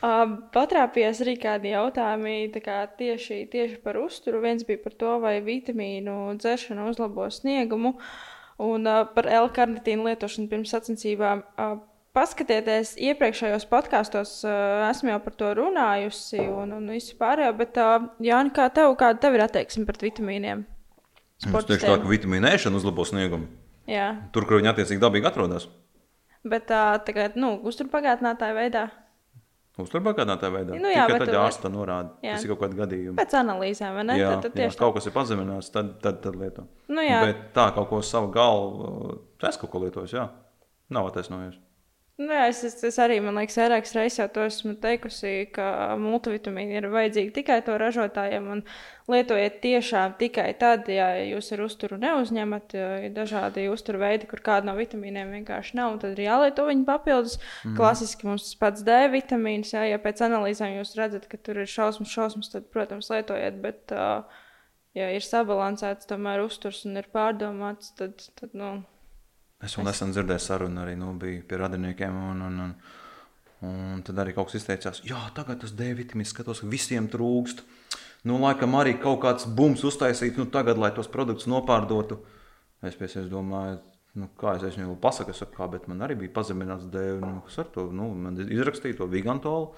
Uh, 0.00 0.38
patrāpījās 0.54 1.18
arī 1.20 1.34
kādi 1.36 1.74
jautājumi 1.74 2.48
tā 2.54 2.62
kā 2.64 2.78
tieši, 2.96 3.42
tieši 3.52 3.76
par 3.84 3.98
uzturu. 4.00 4.40
Viens 4.40 4.64
bija 4.64 4.80
par 4.80 4.94
to, 4.96 5.18
vai 5.20 5.34
vitamīnu 5.44 6.14
dzeršana 6.40 6.86
uzlabo 6.88 7.26
sniegumu, 7.28 7.94
un 8.64 8.88
uh, 8.88 9.02
par 9.12 9.28
L-karnitīnu 9.28 10.08
lietošanu 10.08 10.48
pirms 10.48 10.72
sacensībām. 10.72 11.44
Uh, 11.60 11.78
Paskatieties, 12.10 12.96
iepriekšējos 12.98 13.68
podkāstos 13.70 14.32
uh, 14.42 14.88
esmu 14.88 15.12
jau 15.12 15.18
par 15.22 15.34
to 15.38 15.50
runājusi, 15.54 16.40
un, 16.42 16.72
un 16.74 16.88
visu 16.90 17.14
pārējo. 17.20 17.52
Bet, 17.60 17.76
uh, 17.78 18.08
Jānis, 18.24 18.54
kā 18.56 18.66
tev, 18.74 18.96
kāda 18.98 19.20
tev 19.22 19.36
ir 19.36 19.44
attieksme 19.44 19.84
pret 19.86 20.02
vitamīniem? 20.08 20.64
Es 21.38 21.46
teikšu 21.46 21.86
tā, 21.86 21.94
ka 22.02 22.10
vitamīna 22.10 22.50
ēšana 22.56 22.80
uzlabo 22.80 23.06
sniegumu. 23.06 23.46
Jā, 23.88 24.08
Tur, 24.34 24.48
kur 24.48 24.58
viņi 24.58 24.72
attiecīgi 24.72 25.00
dabīgi 25.02 25.30
atrodas. 25.30 25.68
bet 26.42 26.72
uh, 26.74 26.96
tagad, 27.06 27.38
nu, 27.38 27.52
uzturpagātnētāja 27.70 28.56
veidā, 28.58 28.82
Uzturbākādā 29.78 30.34
veidā. 30.50 30.74
Nu 30.76 30.90
jā, 30.90 31.06
Tikai 31.06 31.22
tad 31.22 31.36
ārsta 31.40 31.70
norāda. 31.72 32.16
Jā. 32.24 32.34
Tas 32.34 32.44
ir 32.44 32.50
kaut 32.52 32.60
kāda 32.64 32.78
gadījuma. 32.82 33.16
pēc 33.20 33.36
analīzēm, 33.38 33.94
vai 33.96 34.04
ne? 34.04 34.18
jā, 34.18 34.32
tad, 34.42 34.52
tad 34.52 34.64
jā, 34.64 34.68
kaut 34.80 34.96
kas 34.98 35.06
ir 35.06 35.14
pazeminās, 35.14 35.70
tad, 35.72 35.94
tad, 36.02 36.20
tad 36.24 36.36
lieto. 36.36 36.66
Nu 36.90 37.04
jā. 37.06 37.22
Bet 37.24 37.46
tā, 37.56 37.70
kaut 37.76 37.88
ko 37.88 38.02
savu 38.04 38.32
galvu, 38.34 39.20
es 39.48 39.60
kaut 39.60 39.70
ko 39.72 39.84
lietoju, 39.86 40.10
jā. 40.12 40.26
Nav 40.90 41.08
attaisnojies. 41.12 41.56
Nu, 42.20 42.28
jā, 42.34 42.48
es, 42.50 42.58
es, 42.68 42.74
es 42.84 42.98
arī, 43.00 43.14
man 43.24 43.38
liekas, 43.38 43.54
vairākas 43.56 43.94
reizes 43.96 44.18
jau 44.20 44.26
to 44.34 44.42
esmu 44.44 44.74
teikusi, 44.82 45.30
ka 45.54 45.94
multivitamīni 45.96 46.76
ir 46.76 46.88
vajadzīgi 46.92 47.32
tikai 47.38 47.56
to 47.64 47.78
ražotājiem. 47.80 48.50
Un 48.52 48.60
lietojiet 49.08 49.56
tiešām 49.62 50.18
tikai 50.20 50.50
tad, 50.60 50.90
ja 50.92 51.06
jūs 51.24 51.48
ar 51.56 51.62
uzturu 51.64 51.96
neuzņemat. 52.02 52.76
Ir 53.06 53.14
dažādi 53.16 53.64
uzturu 53.72 54.02
veidi, 54.02 54.28
kur 54.28 54.44
kāda 54.44 54.68
no 54.68 54.76
vitamīniem 54.76 55.32
vienkārši 55.38 55.80
nav. 55.80 55.94
un 55.94 56.02
Tad 56.04 56.12
ir 56.18 56.26
jālieto 56.26 56.68
viņa 56.68 56.86
papildus. 56.90 57.38
Mm. 57.64 57.78
Klasiski 57.80 58.28
mums 58.28 58.50
tas 58.50 58.60
pats 58.66 58.84
D 58.84 59.00
vitamīns. 59.16 59.72
Jā, 59.72 59.88
ja 59.88 60.02
pēc 60.02 60.20
analīzēm 60.28 60.76
jūs 60.76 60.92
redzat, 61.00 61.24
ka 61.30 61.40
tur 61.40 61.64
ir 61.64 61.72
šausmas, 61.72 62.12
šausmas, 62.12 62.52
tad, 62.52 62.68
protams, 62.74 63.08
lietojiet. 63.14 63.60
Bet, 63.64 63.96
uh, 63.96 64.44
ja 64.98 65.08
ir 65.16 65.24
sabalansēts, 65.24 66.10
tomēr 66.12 66.44
uzturs 66.44 66.84
un 66.84 67.00
ir 67.00 67.08
pārdomāts, 67.16 67.94
tad, 67.96 68.28
tad 68.36 68.52
nu, 68.52 68.74
Es 69.64 69.76
vēl 69.76 69.86
nesen 69.90 70.14
dzirdēju 70.14 70.42
sarunu, 70.44 70.80
arī 70.82 70.96
nu, 70.96 71.12
biju 71.20 71.44
pie 71.48 71.60
radiniekiem. 71.60 72.16
Un, 72.30 72.40
un, 72.46 72.62
un, 72.64 72.72
un 73.68 74.02
tad 74.06 74.22
arī 74.22 74.34
kaut 74.36 74.48
kas 74.48 74.62
izteicās, 74.62 75.02
jā, 75.08 75.20
tagad 75.36 75.60
tas 75.64 75.74
D 75.76 75.92
vitamīns 75.98 76.32
skatos, 76.32 76.62
ka 76.64 76.70
visiem 76.70 77.10
trūkst. 77.12 77.62
Nu, 78.28 78.40
laikam 78.40 78.76
arī 78.76 78.96
kaut 79.00 79.22
kāds 79.24 79.46
bums 79.48 79.84
uztaisīt, 79.88 80.40
nu, 80.40 80.48
tagad, 80.52 80.80
lai 80.80 80.92
tos 80.96 81.08
produktus 81.12 81.48
nopārdotu. 81.48 82.22
Es 82.84 82.96
pēc 82.96 83.18
tam 83.18 83.32
domāju, 83.32 83.80
Nu, 84.18 84.26
kā 84.38 84.56
es 84.58 84.74
viņam 84.74 84.96
pasaku, 84.98 85.32
saku, 85.36 85.54
kā, 85.54 85.68
bet 85.70 85.86
man 85.90 86.02
arī 86.02 86.16
bija 86.18 86.32
pazemināts 86.40 86.88
dēļ, 86.90 87.20
nu, 87.22 87.42
kas 87.46 87.60
ar 87.62 87.68
to, 87.74 87.86
nu, 87.94 88.08
man 88.18 88.38
izrakstīja 88.42 88.98
to 88.98 89.06
vigantolu, 89.10 89.68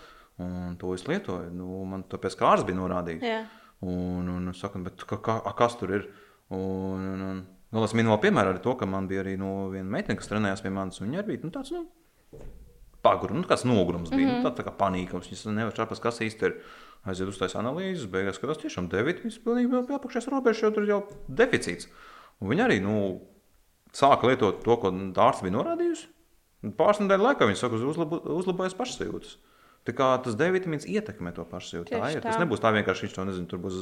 un 0.41 0.79
to 0.81 0.95
es 0.97 1.05
lietoju. 1.05 1.51
Nu, 1.53 1.83
man 1.89 2.07
tāpēc 2.09 2.39
kā 2.41 2.49
ārsts 2.55 2.69
bija 2.69 2.79
norādījis. 2.79 3.27
Jā. 3.29 3.43
Un, 3.85 4.31
un 4.33 4.53
es 4.55 4.63
saku, 4.63 4.81
bet 4.87 5.05
ka, 5.11 5.37
a, 5.37 5.53
kas 5.59 5.77
tur 5.77 5.93
ir? 5.99 6.07
Un, 6.53 7.05
un, 7.13 7.27
un, 7.29 7.43
vēl 7.73 7.87
es 7.89 7.95
minu 7.97 8.13
vēl 8.13 8.23
piemēru 8.27 8.55
ar 8.55 8.61
to, 8.65 8.77
ka 8.79 8.89
man 8.89 9.09
bija 9.11 9.25
arī 9.25 9.37
nu, 9.41 9.71
viena 9.73 9.89
meitene, 9.97 10.19
kas 10.21 10.31
trenējās 10.31 10.65
pie 10.65 10.73
manis, 10.75 11.01
viņa 11.03 11.23
arī 11.23 11.37
bija 11.37 11.49
nu, 11.49 11.53
tāds, 11.55 11.73
nu, 11.75 11.87
pagurums, 13.03 13.43
nu, 13.43 13.49
kāds 13.49 13.67
nogurums 13.69 14.13
bija, 14.13 14.29
mm 14.29 14.33
-hmm. 14.33 14.43
nu, 14.43 14.49
tā, 14.49 14.55
tā 14.59 14.67
kā 14.67 14.73
panīkums. 14.79 15.29
Viņas 15.31 15.47
nevar 15.57 15.77
saprast, 15.77 16.03
kas 16.03 16.21
īsti 16.21 16.51
ir. 16.51 16.57
Aiziet 17.03 17.27
uz 17.29 17.39
tās 17.39 17.57
analīzes, 17.59 18.07
beigās 18.07 18.37
skatās, 18.39 18.61
tiešām 18.63 18.87
devīti, 18.89 19.25
viņas 19.25 19.41
pilnīgi 19.43 19.71
vēl 19.73 19.97
apakšējās 19.97 20.29
robežas, 20.31 20.63
jo 20.63 20.71
tur 20.71 20.85
jau 20.87 21.01
deficīts. 21.27 21.89
Un 22.39 22.49
viņi 22.49 22.63
arī, 22.63 22.77
nu, 22.81 22.93
sāka 23.93 24.29
lietot 24.31 24.63
to, 24.63 24.77
ko 24.77 24.93
ārsts 25.27 25.43
bija 25.43 25.57
norādījusi. 25.57 26.07
Pāris 26.79 27.01
nedēļu 27.03 27.27
laikā 27.27 27.49
viņi 27.49 27.59
saka, 27.59 27.75
uzlabo, 27.75 28.21
uzlabojas 28.37 28.77
pašsajūtas. 28.79 29.35
Tā 29.83 29.95
kā 29.99 30.09
tas 30.23 30.37
D 30.39 30.47
vitamīns 30.55 30.85
ietekmē 30.87 31.33
to 31.35 31.43
pašsajūtu. 31.49 31.91
Tā 31.91 32.11
ir. 32.13 32.21
tā. 32.21 32.29
Tas 32.31 32.39
nebūs 32.39 32.61
tā 32.63 32.71
vienkārši, 32.77 33.09
viņš 33.09 33.17
to 33.17 33.25
nezina. 33.27 33.49
Tur 33.51 33.63
būs 33.65 33.81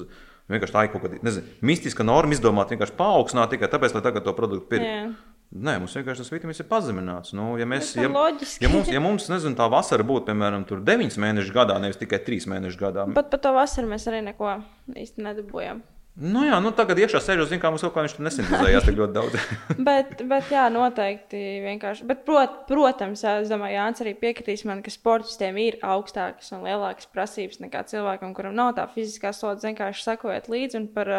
vienkārši 0.49 0.77
tā 0.77 0.85
kaut 0.93 1.05
kāda 1.05 1.21
nezinu, 1.27 1.59
mistiska 1.71 2.07
norma 2.07 2.33
izdomāta 2.37 2.73
vienkārši 2.73 2.97
paaugstināt 2.97 3.53
tikai 3.53 3.69
tāpēc, 3.69 3.93
lai 3.97 4.03
tagad 4.07 4.25
to 4.25 4.35
produktu 4.39 4.73
pirktu. 4.73 4.89
Jā. 4.89 5.11
Nē, 5.51 5.77
mums 5.83 5.97
vienkārši 5.99 6.23
tas 6.23 6.33
vitamīns 6.33 6.63
ir 6.63 6.69
pazemināts. 6.71 7.35
Nu, 7.35 7.51
ja, 7.59 7.67
mēs, 7.69 7.93
ja, 7.99 8.09
loģiski. 8.15 8.63
ja 8.63 8.71
mums, 8.71 8.91
ja 8.95 9.01
mums 9.03 9.27
nezinu, 9.33 9.59
tā 9.59 9.67
vasara 9.73 10.07
būtu 10.07 10.31
piemēram 10.31 10.63
9 10.71 11.17
mēnešus 11.25 11.55
gadā, 11.55 11.77
nevis 11.83 11.99
tikai 11.99 12.23
3 12.23 12.47
mēnešus 12.55 12.79
gadā, 12.79 13.09
Pat 13.17 13.33
par 13.33 13.43
to 13.43 13.53
vasaru 13.57 13.91
mēs 13.91 14.07
arī 14.09 14.23
neko 14.31 14.61
īsti 14.95 15.27
nedabūjām. 15.27 15.83
Nu, 16.21 16.43
jā, 16.45 16.57
nu, 16.63 16.71
tagad 16.77 16.99
iekšā 17.01 17.21
sēžot, 17.25 17.49
zinu, 17.51 17.61
kā 17.63 17.71
mums 17.73 17.83
kaut 17.85 17.95
kā 17.95 18.05
viņš 18.05 18.15
tur 18.17 18.25
nesintetizējās 18.27 18.87
tik 18.87 18.99
ļoti 18.99 19.15
daudz. 19.17 19.47
bet, 19.89 20.13
bet, 20.31 20.51
jā, 20.53 20.67
noteikti 20.73 21.41
vienkārši. 21.65 22.07
Bet, 22.09 22.23
prot, 22.27 22.59
protams, 22.69 23.25
jā, 23.25 23.39
es 23.41 23.51
domāju, 23.53 23.77
Jānis 23.79 24.05
arī 24.05 24.15
piekritīs 24.21 24.65
man, 24.69 24.83
ka 24.85 24.93
sportistiem 24.93 25.59
ir 25.63 25.79
augstākas 25.87 26.53
un 26.57 26.65
lielākas 26.69 27.09
prasības 27.13 27.63
nekā 27.65 27.85
cilvēkam, 27.91 28.35
kuram 28.37 28.57
nav 28.59 28.75
tā 28.79 28.87
fiziskā 28.93 29.33
slodze. 29.37 29.69
Vienkārši 29.71 30.07
sakojot 30.07 30.51
līdzi 30.53 30.81
un 30.81 30.89
par, 30.95 31.13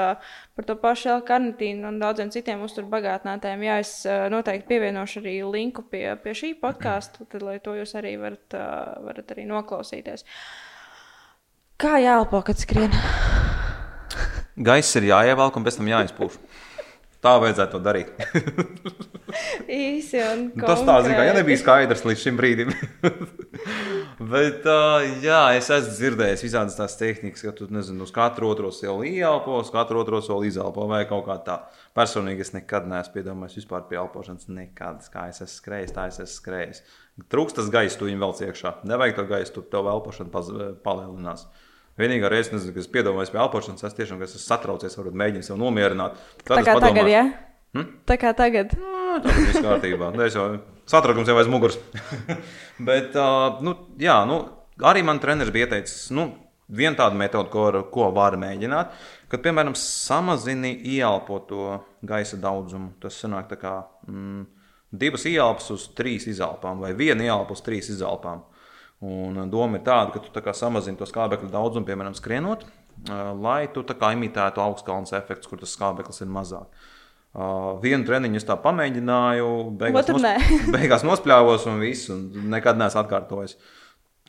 par 0.57 0.69
to 0.69 0.77
pašu 0.81 1.13
L-karnitīnu 1.17 1.89
un 1.91 2.01
daudziem 2.01 2.33
citiem 2.33 2.61
uzturbagātinātājiem. 2.67 3.67
Jā, 3.67 3.79
es 3.83 3.95
noteikti 4.33 4.69
pievienošu 4.73 5.23
arī 5.23 5.37
linku 5.47 5.85
pie, 5.87 6.07
pie 6.23 6.35
šī 6.37 6.53
podkāstu, 6.61 7.29
tad, 7.31 7.45
lai 7.45 7.57
to 7.63 7.77
jūs 7.79 7.95
arī 7.99 8.17
varat, 8.21 8.59
varat 9.07 9.33
arī 9.35 9.49
noklausīties. 9.49 10.27
Kā 11.81 11.97
jāelpo, 11.97 12.43
kad 12.45 12.61
skrien? 12.61 12.93
Gaiss 14.61 14.97
ir 14.99 15.09
jāievelk 15.09 15.57
un 15.57 15.65
pēc 15.65 15.79
tam 15.79 15.89
jāizpūš. 15.91 16.37
Tā 17.21 17.35
vajadzētu 17.37 17.75
to 17.75 17.79
darīt. 17.85 18.07
Īsi 19.71 20.17
un 20.25 20.39
Nu, 20.57 20.63
Tas 20.65 20.81
tā, 20.81 20.95
zin, 21.05 21.13
kā, 21.13 21.21
ja 21.21 21.31
konkrēti. 21.31 21.37
nebija 21.37 21.59
skaidrs 21.61 22.01
līdz 22.07 22.23
šim 22.23 22.39
brīdim. 22.39 22.71
Bet, 24.31 24.65
uh, 24.65 25.05
jā, 25.23 25.41
es 25.57 25.69
esmu 25.73 25.93
dzirdējis 25.95 26.43
visādas 26.47 26.77
tās 26.79 26.97
tehnikas, 26.99 27.43
ka 27.45 27.53
tu 27.57 27.67
nezini, 27.73 28.01
uz 28.01 28.11
katru 28.15 28.49
otro 28.49 28.71
soli 28.73 29.13
ieelpo, 29.19 29.59
uz 29.61 29.69
katru 29.73 30.01
otro 30.01 30.19
soli 30.25 30.49
izelpo 30.49 30.87
vai 30.89 31.03
kaut 31.09 31.27
kā 31.29 31.37
tā. 31.45 31.59
Personīgi 31.97 32.41
es 32.45 32.53
nekad 32.57 32.89
neesmu 32.89 33.15
piedomājis 33.19 33.61
vispār 33.61 33.85
pie 33.89 34.01
elpošanas. 34.01 34.49
Nekad, 34.51 35.05
kā 35.13 35.27
es 35.31 35.41
esmu 35.45 35.55
skrējis, 35.61 35.95
tā 35.95 36.07
es 36.09 36.19
esmu 36.25 36.37
skrējis. 36.41 36.83
Trūkst 37.31 37.61
tas 37.61 37.69
gaisa, 37.73 37.99
tu 38.01 38.09
viņu 38.09 38.21
velc 38.25 38.41
iekšā. 38.49 38.75
Nevajag 38.89 39.17
to 39.21 39.27
gaisu, 39.29 39.55
tu 39.59 39.65
tev 39.73 39.89
elpošana 39.93 40.73
palielinās. 40.85 41.45
Vienīgā 42.01 42.29
reize, 42.33 42.51
nezinu, 42.55 42.73
kad 42.75 42.83
es 42.83 42.89
piedomājos 42.91 43.31
pie 43.33 43.39
elpošanas, 43.43 43.85
es 43.87 43.97
tiešām 43.97 44.21
es 44.25 44.33
esmu 44.35 44.43
satraucies, 44.47 44.97
varbūt 44.99 45.17
mēģinu 45.21 45.45
sev 45.47 45.59
nomierināt. 45.61 46.17
Tad 46.43 46.57
Tā 46.57 46.63
kā 46.65 46.75
padomāju, 46.75 46.87
tagad, 46.89 47.11
jā? 47.13 47.23
Hm? 47.77 47.87
Tā 48.09 48.17
kā 48.19 48.31
tagad. 48.35 48.73
Tā 49.23 49.33
viss 49.37 49.61
kārtībā. 49.63 50.09
Nu, 50.15 50.25
jau 50.27 50.47
satraukums 50.91 51.29
jau 51.31 51.37
aiz 51.39 51.47
muguras. 51.51 51.77
Bet, 52.89 53.13
uh, 53.15 53.61
nu, 53.63 53.75
jā, 54.01 54.17
nu, 54.27 54.41
arī 54.91 55.03
man 55.07 55.21
treneris 55.23 55.53
bija 55.55 55.69
ieteicis, 55.69 56.09
nu, 56.15 56.29
viena 56.71 56.97
tāda 56.99 57.15
metode, 57.19 57.51
ko, 57.53 57.67
var- 57.69 57.85
ko 57.93 58.09
var 58.15 58.35
mēģināt, 58.41 58.91
kad, 59.31 59.43
piemēram, 59.45 59.75
samazini 59.79 60.73
ieelpoto 60.97 61.77
gaisa 62.07 62.39
daudzumu. 62.41 62.93
Tas 63.03 63.19
sanāk 63.23 63.47
tā 63.51 63.59
kā 63.61 63.75
mm, 64.07 64.45
divas 64.91 65.23
ieelpas 65.29 65.69
uz 65.75 65.87
trīs 65.95 66.27
izelpām, 66.31 66.81
vai 66.83 66.91
viena 66.97 67.23
ieelpa 67.29 67.55
uz 67.55 67.63
trīs 67.63 67.91
izelpām. 67.93 68.43
Un 69.01 69.37
uh, 69.37 69.47
doma 69.49 69.79
ir 69.79 69.85
tāda, 69.85 70.13
ka 70.13 70.21
tu 70.21 70.33
tā 70.33 70.53
samazini 70.53 70.99
to 70.99 71.07
skābekļa 71.09 71.49
daudzumu, 71.53 71.87
piemēram, 71.87 72.15
skrienot, 72.17 72.65
uh, 72.67 73.31
lai 73.41 73.65
tu 73.73 73.81
imitētu 73.83 74.61
augstkalnes 74.61 75.13
efektu, 75.17 75.49
kur 75.49 75.61
tas 75.61 75.73
skābeklis 75.73 76.21
ir 76.21 76.29
mazāk. 76.29 76.69
Uh, 77.31 77.79
vienu 77.81 78.03
treniņu 78.03 78.41
es 78.41 78.45
tā 78.45 78.57
pamēģināju, 78.59 79.47
beigās, 79.79 80.03
Otru 80.03 80.19
nē. 80.21 80.35
beigās 80.75 81.05
nospļāvos 81.07 81.65
un 81.71 81.79
viss, 81.79 82.11
un 82.11 82.27
nekad 82.51 82.77
neesmu 82.77 83.01
atkārtojis. 83.01 83.55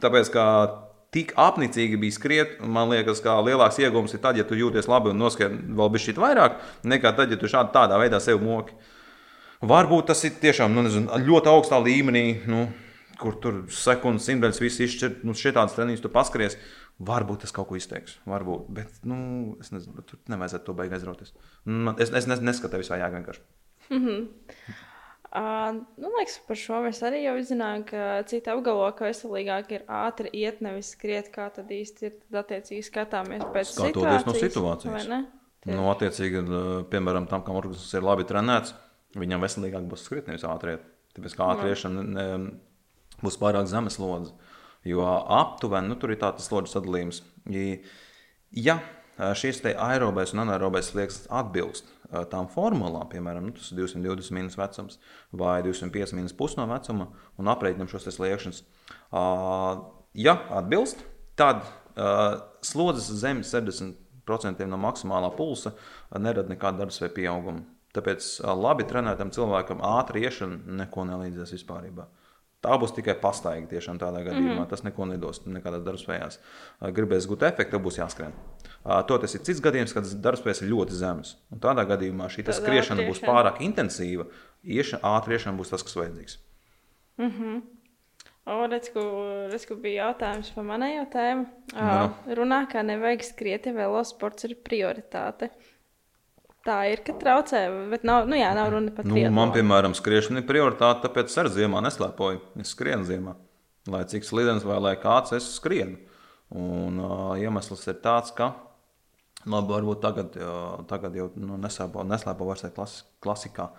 Tāpēc, 0.02 0.30
kā 0.32 0.46
tik 1.12 1.34
apnicīgi 1.36 1.98
bija 2.00 2.16
skriet, 2.16 2.54
man 2.64 2.88
liekas, 2.92 3.20
ka 3.20 3.36
lielāks 3.44 3.80
iegūms 3.82 4.14
ir 4.16 4.22
tad, 4.22 4.38
ja 4.40 4.46
tu 4.48 4.56
jūties 4.56 4.88
labi 4.88 5.12
un 5.12 5.20
noskrien 5.20 5.58
vēl 5.76 6.00
šī 6.00 6.16
vairāk, 6.16 6.56
nekā 6.88 7.12
tad, 7.18 7.34
ja 7.34 7.40
tu 7.40 7.50
šādi 7.50 7.74
tādā 7.74 7.98
veidā 8.00 8.22
sev 8.22 8.40
moki. 8.40 8.72
Varbūt 9.62 10.08
tas 10.10 10.24
ir 10.26 10.38
tiešām 10.40 10.72
nu, 10.74 10.86
nezinu, 10.86 11.12
ļoti 11.26 11.50
augstā 11.52 11.78
līmenī, 11.82 12.24
nu, 12.50 12.64
kur 13.22 13.38
tur 13.42 13.62
sekundes 13.72 14.26
simtdaļas 14.28 14.60
viss 14.62 14.82
izšķirt. 14.84 15.22
Nu, 15.24 15.32
Šitādas 15.38 15.76
treniņus 15.78 16.02
tu 16.04 16.10
paskaries, 16.12 16.58
varbūt 17.02 17.44
tas 17.46 17.54
kaut 17.54 17.68
ko 17.70 17.78
izteiks. 17.78 18.18
Varbūt, 18.28 18.68
bet 18.74 19.00
nu, 19.08 19.56
es 19.62 19.70
nezinu, 19.74 20.02
tur 20.06 20.18
nevajadzētu 20.32 20.68
to 20.68 20.74
beigās 20.78 21.00
aizrauties. 21.00 21.32
Man- 21.64 21.96
Es, 22.02 22.10
es 22.10 22.26
nes- 22.30 22.42
neskatu 22.42 22.82
visā 22.82 22.98
jēgā 23.00 23.22
vienkārši. 23.22 23.42
Uh, 25.32 25.78
nu, 25.96 26.10
liekas, 26.12 26.34
par 26.44 26.58
šo 26.60 26.82
mēs 26.84 26.98
arī 27.08 27.22
jau 27.22 27.32
zinājām, 27.48 27.84
ka 27.88 28.00
citi 28.28 28.50
apgalvo, 28.52 28.84
ka 28.98 29.06
veselīgāk 29.08 29.70
ir 29.72 29.84
ātri 29.88 30.28
iet, 30.36 30.58
nevis 30.60 30.90
skriet, 30.92 31.30
kā 31.32 31.46
tad 31.56 31.70
īsti 31.72 32.04
ir. 32.04 32.18
Tad, 32.26 32.36
attiecīgi, 32.42 32.84
skatāmies 32.84 33.46
pēc 33.54 33.70
Skatoties 33.70 34.26
no 34.28 34.34
situācijas, 34.36 34.42
situācijas. 34.52 35.06
ne? 35.08 35.20
Tie- 35.64 35.72
Nu, 35.72 35.86
attiecīgi, 35.88 36.42
eh, 36.42 36.84
piemēram, 36.92 37.24
tam, 37.30 37.40
kam 37.46 37.56
organisms 37.56 37.94
ir 37.96 38.02
labi 38.04 38.24
trenēts, 38.28 38.74
viņam 39.16 39.40
veselīgāk 39.46 39.88
būs 39.88 40.04
skriet, 40.04 40.26
nevis 40.28 40.44
ātri 40.44 40.74
iet. 40.76 40.84
Tāpēc 41.16 41.38
kā 41.40 41.48
ātri 41.54 41.72
iešana 41.72 42.04
būs 43.22 43.38
pārāk 43.40 43.70
zema 43.70 43.90
slodze. 43.90 44.34
Jo 44.84 45.06
aptuveni 45.06 45.92
nu, 45.92 45.96
tur 45.96 46.10
ir 46.10 46.20
tāds 46.20 46.48
slodzi 46.48 46.74
sadalījums. 46.74 47.22
Ja 48.52 48.80
šis 49.38 49.60
te 49.62 49.74
aerobais 49.78 50.32
un 50.34 50.42
anaerobais 50.42 50.88
slieksnis 50.90 51.28
atbilst 51.30 51.86
tām 52.32 52.48
formulām, 52.52 53.06
piemēram, 53.08 53.46
nu, 53.48 53.54
tas 53.56 53.70
ir 53.72 53.78
220 53.78 54.34
minus 54.36 54.58
vecums 54.60 54.98
vai 55.32 55.62
205 55.64 56.12
minus 56.18 56.34
pusi 56.36 56.58
no 56.58 56.66
vecuma, 56.68 57.06
un 57.40 57.48
aprēķinam 57.48 57.88
šos 57.88 58.10
sliekšņus. 58.18 58.58
Ja 60.20 60.34
atbilst, 60.58 61.00
tad 61.40 61.62
slodzes 62.66 63.08
zem 63.22 63.40
60% 63.46 64.66
no 64.68 64.80
maksimālā 64.80 65.30
pulsa 65.36 65.72
nerada 66.18 66.52
nekādu 66.52 66.82
darbspēju 66.82 67.16
pieaugumu. 67.16 67.64
Tāpēc 67.96 68.28
labi 68.56 68.84
trenētam 68.88 69.32
cilvēkam 69.32 69.80
ātri 69.84 70.24
iešana 70.26 70.80
neko 70.82 71.04
nelīdzēs 71.08 71.52
vispār. 71.56 71.88
Tā 72.62 72.76
būs 72.78 72.92
tikai 72.94 73.16
pastaiga 73.18 73.66
tiešām 73.72 73.98
tādā 73.98 74.20
gadījumā. 74.22 74.52
Mm 74.52 74.58
-hmm. 74.60 74.68
Tas 74.70 74.84
neko 74.86 75.06
nedos 75.10 75.40
nekādās 75.46 75.82
darbspējās. 75.82 76.38
Gribēs 76.94 77.26
gūt 77.26 77.42
efektu, 77.48 77.80
būs 77.82 77.98
jāskrien. 77.98 78.32
To 79.08 79.18
tas 79.18 79.34
ir 79.34 79.42
cits 79.42 79.60
gadījums, 79.60 79.94
kad 79.94 80.04
darbspējas 80.04 80.62
ir 80.62 80.70
ļoti 80.70 80.98
zemas. 80.98 81.36
Un 81.50 81.58
tādā 81.58 81.84
gadījumā 81.86 82.30
šī 82.30 82.44
Tad 82.46 82.54
skriešana 82.54 83.02
būs 83.02 83.18
ātriešana. 83.18 83.32
pārāk 83.32 83.60
intensīva. 83.60 84.26
Ieša, 84.62 85.02
ātri 85.02 85.34
iešana 85.34 85.58
būs 85.58 85.70
tas, 85.70 85.82
kas 85.82 85.96
vajadzīgs. 85.96 86.38
O, 88.42 88.66
redz, 88.66 88.88
ko, 88.90 89.02
redz, 89.52 89.66
ko 89.68 89.76
bija 89.78 90.08
jautājums 90.08 90.48
par 90.54 90.64
manējo 90.66 91.04
tēmu. 91.12 91.44
Nu. 91.74 91.82
Uh, 91.82 92.32
runā, 92.34 92.64
ka 92.70 92.82
nevajag 92.82 93.22
skriet, 93.22 93.68
ja 93.70 93.72
velosports 93.76 94.48
ir 94.48 94.56
prioritāte. 94.66 95.52
Tā 96.62 96.76
ir, 96.92 97.00
ka 97.02 97.14
traucē, 97.18 97.64
bet 97.90 98.04
nav, 98.06 98.28
nu 98.30 98.36
jā, 98.38 98.52
nav 98.54 98.68
runa 98.70 98.92
par 98.94 99.06
Nu, 99.08 99.16
triatlonu. 99.16 99.34
man, 99.34 99.50
piemēram, 99.54 99.96
skriešana 99.98 100.42
ir 100.42 100.46
prioritāte, 100.46 101.02
tāpēc 101.08 101.32
es 101.32 101.56
ziemā 101.56 101.80
neslēpoju. 101.82 102.38
Es 102.62 102.70
skrienu 102.76 103.06
ziemā. 103.08 103.34
Lai 103.90 104.04
cik 104.06 104.22
slidens 104.22 104.62
vai 104.62 104.76
lai 104.78 104.92
kāds, 105.02 105.34
es 105.34 105.48
skrienu. 105.56 105.98
Un 106.54 107.00
uh, 107.02 107.32
iemesls 107.40 107.82
ir 107.90 107.98
tāds, 108.04 108.30
ka, 108.36 108.52
labi, 109.42 109.72
varbūt 109.74 110.02
tagad, 110.04 110.36
uh, 110.38 110.84
tagad 110.86 111.16
jau 111.18 111.30
nu, 111.34 111.56
neslēpo, 111.58 112.04
vairs 112.46 112.62
klasi, 112.76 113.02
klasikā. 113.24 113.72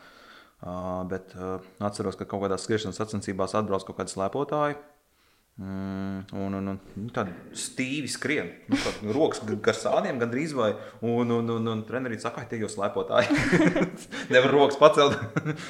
Uh, 0.64 1.04
bet 1.08 1.32
uh, 1.40 1.64
atceros, 1.84 2.18
ka 2.20 2.28
kaut 2.28 2.44
kādās 2.44 2.66
skriešanas 2.68 3.00
sacensībās 3.00 3.56
atbrauc 3.56 3.86
kaut 3.88 4.02
kādi 4.02 4.12
slēpotāji. 4.12 4.76
Mm, 5.56 6.26
un, 6.34 6.54
un, 6.58 6.68
un 6.72 6.78
nu, 6.98 7.10
tādi 7.14 7.34
stīvi 7.54 8.10
skrien. 8.10 8.50
Nu, 8.72 8.78
tā, 8.82 8.94
rokas 9.14 9.44
gar 9.46 9.78
sāniem, 9.78 10.18
gan 10.22 10.32
drīz 10.32 10.56
vai. 10.58 10.72
Un, 11.06 11.30
un, 11.30 11.52
un, 11.60 11.74
un 11.76 11.84
treneris 11.86 12.26
saka, 12.26 12.42
ka 12.42 12.54
tie 12.54 12.62
jau 12.64 12.72
slēpotāji. 12.74 13.36
Nevar 14.34 14.56
rokas 14.56 14.80
pacelt. 14.82 15.20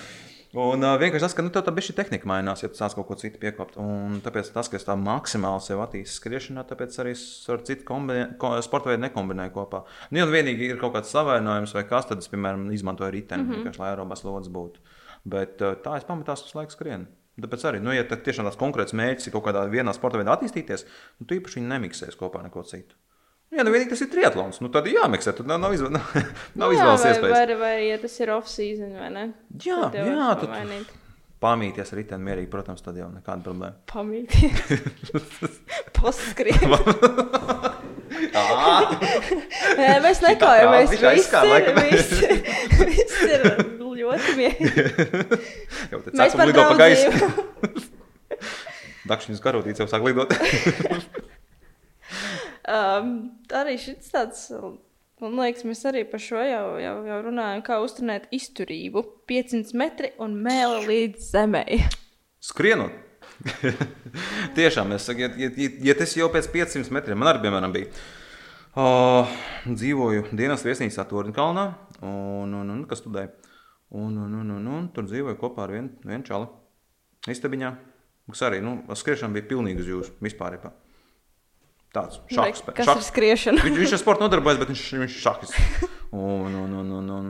Un 0.54 0.86
uh, 0.86 1.00
vienkārši 1.02 1.26
tas, 1.26 1.34
ka 1.34 1.42
nu, 1.42 1.50
tev 1.50 1.64
tā 1.66 1.72
bija 1.74 1.96
tehnika 1.98 2.28
mainās, 2.30 2.62
ja 2.62 2.68
tu 2.70 2.78
sāc 2.78 2.94
kaut 2.94 3.08
ko 3.08 3.16
citu 3.18 3.40
piekopt. 3.42 3.80
Un 3.82 4.20
tāpēc 4.22 4.52
tas, 4.54 4.68
ka 4.70 4.78
es 4.78 4.86
tā 4.86 4.94
maksimāli 5.02 5.64
sev 5.66 5.82
attīstīju 5.82 6.20
skriešanā, 6.20 6.66
tāpēc 6.70 6.98
arī 7.02 7.16
ar 7.56 7.64
citu 7.66 7.88
kombinē, 7.88 8.28
ko, 8.38 8.52
sporta 8.62 8.92
veidu 8.92 9.02
nekombinēju 9.08 9.54
kopā. 9.56 9.82
Nu, 10.12 10.22
ja 10.22 10.28
vienīgi 10.30 10.70
ir 10.70 10.78
kaut 10.82 10.94
kāds 10.94 11.10
savainojums 11.10 11.74
vai 11.74 11.88
kas, 11.90 12.06
tad 12.12 12.22
es, 12.22 12.30
piemēram, 12.30 12.68
izmantoju 12.78 13.16
riteni, 13.18 13.48
mm 13.48 13.64
-hmm. 13.64 13.82
lai 13.82 13.90
aerobās 13.96 14.22
lodes 14.28 14.54
būtu. 14.54 14.86
Bet 15.26 15.58
uh, 15.66 15.74
tā 15.82 15.98
es 15.98 16.06
pamatā 16.06 16.38
visu 16.38 16.60
laiku 16.60 16.78
skrienu. 16.78 17.10
Tāpēc 17.34 17.64
arī, 17.66 17.80
nu, 17.82 17.90
ja 17.96 18.04
tiešām 18.06 18.46
tāds 18.46 18.60
konkrēts 18.62 18.94
mērķis 18.94 19.30
ir 19.30 19.34
kaut 19.34 19.48
kādā 19.48 19.64
vienā 19.72 19.94
sporta 19.96 20.20
veidā 20.22 20.36
attīstīties, 20.36 20.84
nu, 21.18 21.26
tu 21.26 21.38
īpaši 21.40 21.64
nemiksēsi 21.66 22.20
kopā 22.20 22.44
neko 22.46 22.62
citu. 22.70 22.94
Ja 23.54 23.62
nu 23.66 23.70
vienīgi 23.74 23.92
tas 23.94 24.02
ir 24.02 24.10
triatlons, 24.10 24.60
nu 24.66 24.70
tad 24.74 24.88
jāmeklē. 24.90 25.34
Tad 25.38 25.50
nav, 25.50 25.60
nav, 25.62 25.74
izv 25.76 25.90
nav, 25.94 26.06
Nu 26.58 26.70
jā, 26.72 26.78
izvēles 26.78 27.04
vai, 27.06 27.12
iespējas. 27.14 27.34
vai, 27.38 27.58
vai, 27.62 27.74
ja 27.90 27.98
tas 28.02 28.18
ir 28.22 28.32
off-season 28.34 28.94
vai 28.98 29.10
ne? 29.14 29.26
Jā, 29.62 29.80
Tad 29.94 29.98
jā, 30.10 30.30
tad-. 30.42 30.94
Pamīties 31.44 31.90
ar 31.92 32.00
riteni 32.00 32.24
mierīgi, 32.24 32.48
protams, 32.54 32.82
tad 32.86 32.96
jau 32.96 33.10
nekāda 33.12 33.44
problēma. 33.44 33.76
Pamīties. 33.92 34.80
Poskrien. 35.98 36.64
Nē, 39.78 39.90
mēs 40.06 40.22
nekaujamies. 40.24 40.94
Tā 40.96 41.14
kā 41.30 41.44
Viss 41.84 42.14
ir, 42.24 42.32
viss, 42.40 42.88
viss 42.88 43.24
ir 43.28 43.73
ļoti 44.04 44.38
mierīgi. 44.40 44.86
Jau 45.92 46.00
tā 46.04 46.14
Mēs 46.14 46.22
cekla 46.22 46.40
par 46.40 46.52
lido 46.52 46.66
pa 46.70 46.78
gaisu. 46.80 47.84
Dakšiņas 49.10 49.44
karotīts 49.48 49.84
jau 49.84 49.90
sāk 49.92 50.08
lidot. 50.08 50.34
Um, 52.64 53.16
arī 53.52 53.74
šis 53.76 54.08
tāds, 54.14 54.46
man 55.20 55.34
liekas, 55.36 55.66
mēs 55.68 55.82
arī 55.90 56.06
par 56.08 56.22
šo 56.24 56.40
jau, 56.48 56.78
jau, 56.80 56.94
jau 57.10 57.18
runājam, 57.26 57.64
kā 57.66 57.82
uzturēt 57.84 58.30
izturību. 58.32 59.04
500 59.28 59.76
metri 59.82 60.14
un 60.24 60.38
mēlē 60.46 60.78
līdz 60.88 61.26
zemē. 61.34 61.66
Skrienot. 62.44 62.96
Tiešām, 64.56 64.94
es 64.96 65.10
ja, 65.12 65.28
ja, 65.36 65.50
ja 65.90 65.96
tas 66.00 66.16
jau 66.16 66.30
pēc 66.32 66.48
500 66.54 66.96
metriem, 66.96 67.20
man 67.20 67.34
arī, 67.34 67.44
piemēram, 67.44 67.76
bija. 67.76 67.92
Uh, 68.74 69.30
dzīvoju 69.68 70.32
dienas 70.34 70.64
viesnīcā 70.66 71.04
Torņkalnā, 71.10 71.66
un, 72.08 72.56
un, 72.62 72.72
un 72.74 72.86
kas 72.90 73.04
studēja. 73.04 73.34
Un, 73.94 74.16
un, 74.18 74.38
un, 74.42 74.54
un, 74.58 74.70
un 74.74 74.86
tur 74.94 75.06
dzīvoju 75.06 75.38
kopā 75.42 75.68
ar 75.68 75.76
vienu 75.76 76.08
vien 76.08 76.24
čali. 76.26 76.48
Istabiņā, 77.30 77.70
kas 78.32 78.42
arī, 78.48 78.60
nu, 78.66 78.80
skriešana 78.98 79.36
bija 79.38 79.48
pilnīgi 79.52 79.86
uz 79.86 79.92
jūsu 79.92 80.16
vispār. 80.24 80.58
Jebā. 80.58 80.74
Tāds 81.94 82.18
šachs. 82.34 82.64
Kas 82.74 82.90
ir 82.90 83.04
skriešana? 83.06 83.64
Viņš, 83.68 83.80
viņš 83.84 83.96
ar 83.96 84.02
sportu 84.02 84.26
nodarbojas, 84.26 84.60
bet 84.64 84.72
viņš, 84.74 84.86
ir 84.98 85.12
šachis. 85.14 85.54
Un, 86.14 86.54
un, 86.54 86.74
un, 86.78 86.90
un, 86.94 87.08
un. 87.10 87.30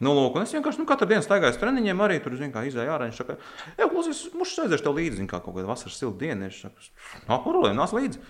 Nu, 0.00 0.12
lūk, 0.14 0.36
un 0.38 0.44
es 0.44 0.52
vienkārši 0.54 0.78
nu, 0.78 0.84
katru 0.86 1.08
dienu 1.10 1.24
staigāju 1.24 1.50
uz 1.50 1.58
treniņiem, 1.58 2.02
arī 2.04 2.20
tur 2.22 2.36
izēju 2.38 2.92
ārā. 2.94 3.08
Viņš 3.08 3.18
saka, 3.18 3.34
ej, 3.74 3.88
klausies, 3.90 4.20
mums 4.38 4.52
aiziešu 4.62 4.86
tev 4.86 4.94
līdzi, 4.96 5.26
kā 5.28 5.40
kaut 5.42 5.56
kāda 5.56 5.66
vasaras 5.66 5.98
silta 5.98 6.22
diena. 6.22 6.46
Viņš 6.46 6.60
saka, 6.62 6.86
nav 7.26 7.42
problēma, 7.42 7.74
nāc 7.82 7.92
līdzi. 7.96 8.22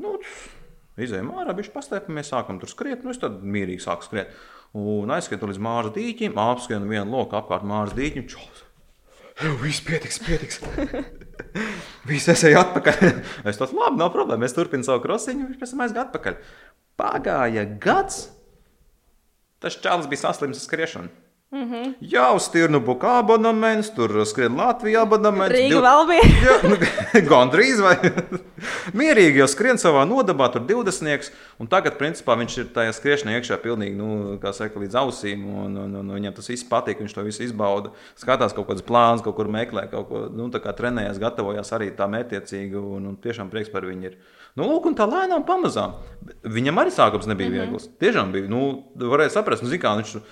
Nu, 0.00 0.14
izējām 0.96 1.28
ārā, 1.36 1.52
viņš 1.60 1.68
pastēpamies, 1.76 2.32
sākam 2.32 2.62
tur 2.62 2.72
skriet. 2.72 3.04
Nu, 3.04 3.12
es 3.12 3.20
tad 3.20 3.44
mierīgi 3.44 3.84
sāku 3.84 4.08
skriet. 4.08 4.32
Un 4.72 5.10
aizskrienu 5.12 5.50
līdz 5.50 5.60
māras 5.60 5.92
dīķim, 5.92 6.36
apskrienu 6.40 6.88
vienu 6.88 7.12
loku 7.12 7.36
apkārt 7.36 7.66
māras 7.68 7.92
dīķim. 7.96 8.24
Čos. 8.30 8.62
Viss 9.60 9.82
pietiks, 9.84 10.20
pietiks. 10.22 10.60
Viss 12.08 12.30
es 12.32 12.44
eju 12.48 12.60
atpakaļ. 12.60 13.02
Es 13.48 13.60
tādu 13.60 13.76
labi, 13.78 14.00
nav 14.00 14.12
problēma. 14.14 14.46
Es 14.48 14.56
turpinu 14.56 14.86
savu 14.86 15.02
krosiņu, 15.04 15.50
viņš 15.50 15.60
pēc 15.60 15.74
tam 15.74 15.84
aizgāja 15.84 16.06
atpakaļ. 16.08 16.38
Pagāja 17.00 17.66
gads. 17.82 18.22
Tas 19.62 19.76
čalis 19.82 20.08
bija 20.10 20.24
saslims 20.24 20.60
ar 20.60 20.66
skriešanu. 20.66 21.12
Mm 21.52 21.70
-hmm. 21.70 21.94
Jā, 22.00 22.34
uz 22.34 22.48
Tirnu 22.48 22.80
buka 22.80 23.18
abonements, 23.18 23.90
tur 23.94 24.26
skrien 24.26 24.56
Latvijā 24.56 25.02
abonements. 25.02 25.54
Rīga 25.54 25.68
div- 25.68 25.82
vēl 25.84 26.06
bija. 26.08 26.22
Jā, 26.44 26.68
nu, 26.68 26.76
gandrīz 27.32 27.82
vai 27.82 27.96
mierīgi 29.00 29.36
jau 29.36 29.48
skrien 29.48 29.76
savā 29.76 30.06
nodabā, 30.08 30.52
tur 30.52 30.62
20. 30.62 31.30
Un 31.58 31.66
tagad, 31.66 31.98
principā, 31.98 32.38
viņš 32.38 32.58
ir 32.58 32.66
tajā 32.74 32.92
skriešanā 32.92 33.36
iekšā 33.36 33.56
pilnīgi, 33.56 33.96
nu, 33.96 34.38
kā 34.42 34.52
saka, 34.52 34.80
līdz 34.80 34.94
ausīm. 34.94 35.44
Un, 35.64 35.76
un, 35.76 35.94
un 35.96 36.14
viņam 36.14 36.32
tas 36.32 36.48
viss 36.48 36.64
patīk, 36.64 37.00
viņš 37.00 37.14
to 37.14 37.22
visu 37.22 37.42
izbauda. 37.42 37.90
Skatās 38.16 38.54
kaut 38.54 38.68
kādas 38.68 38.82
plānas, 38.82 39.22
kaut 39.22 39.36
kur 39.36 39.48
meklē, 39.48 39.90
kaut 39.90 40.08
ko 40.08 40.28
nu, 40.32 40.48
tā 40.48 40.58
kā 40.58 40.72
trenējas, 40.72 41.20
gatavojas 41.20 41.72
arī 41.72 41.90
tā 41.90 42.08
mētiecīgi. 42.08 42.76
Un, 42.76 43.06
un 43.06 43.16
tiešām 43.16 43.50
prieks 43.50 43.68
par 43.68 43.84
viņu 43.84 44.04
ir. 44.04 44.16
Nu, 44.56 44.64
lūk, 44.64 44.86
un 44.86 44.94
tā 44.94 45.04
lēnām 45.04 45.44
pamazām. 45.44 45.92
Viņam 46.44 46.78
arī 46.78 46.90
sākums 46.90 47.26
nebija 47.26 47.48
mm 47.48 47.54
-hmm. 47.54 47.60
viegls. 47.60 47.88
Tiešām 48.00 48.32
bija, 48.32 48.48
nu, 48.48 48.84
varēja 48.96 49.28
saprast, 49.28 49.62
nu, 49.62 49.68
zin 49.68 49.80
kā 49.80 49.96
viņš. 49.96 50.16
Eh, 50.16 50.22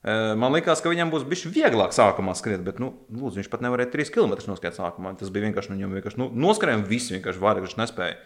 Man 0.00 0.54
liekas, 0.54 0.80
ka 0.80 0.88
viņam 0.88 1.10
būs 1.12 1.26
bijis 1.28 1.44
vieglāk 1.52 1.92
sākumā 1.92 2.32
skriet, 2.38 2.62
bet 2.64 2.78
nu, 2.80 2.94
lūdzu, 3.12 3.42
viņš 3.42 3.48
pat 3.52 3.60
nevarēja 3.66 3.90
3 3.92 4.12
km 4.14 4.32
noskriet 4.48 4.78
sākumā. 4.78 5.12
Tas 5.20 5.32
bija 5.32 5.44
vienkārši, 5.44 5.72
nu, 5.72 5.76
viņam 5.76 5.96
vienkārši 5.98 6.20
nu, 6.22 6.28
noskrējām 6.46 6.86
visi, 6.88 7.12
vienkārši 7.18 7.42
vairāk 7.42 7.66
viņš 7.66 7.76
nespēja. 7.82 8.16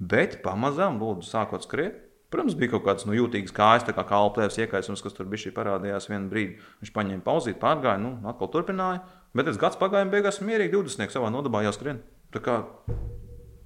Bet 0.00 0.40
pamazām, 0.42 0.98
lūdzu, 0.98 1.28
sākot 1.30 1.62
skriet. 1.62 2.00
Protams, 2.30 2.54
bija 2.58 2.74
kaut 2.74 2.84
kāds 2.86 3.06
nu, 3.06 3.14
jūtīgs 3.14 3.54
kājas, 3.54 3.86
kā 3.86 4.04
kalplēvs 4.06 4.58
iekaisums, 4.62 5.02
kas 5.02 5.14
tur 5.14 5.26
bija 5.30 5.50
parādījās 5.54 6.06
vienā 6.10 6.30
brīdī. 6.30 6.60
Viņš 6.82 6.92
paņēma 6.94 7.26
pauzīt, 7.26 7.58
pārgāja, 7.62 7.98
nu, 8.02 8.12
atkal 8.30 8.50
turpināja. 8.54 9.02
Bet 9.34 9.46
tas 9.50 9.58
gads 9.58 9.78
pagāja, 9.78 10.06
un 10.06 10.12
beigās 10.14 10.38
mierīgi 10.42 10.76
20 10.76 11.14
savā 11.14 11.30
nodabā 11.34 11.64
jau 11.66 11.74
skrien. 11.74 11.98
Tā 12.34 12.42
kā, 12.42 12.60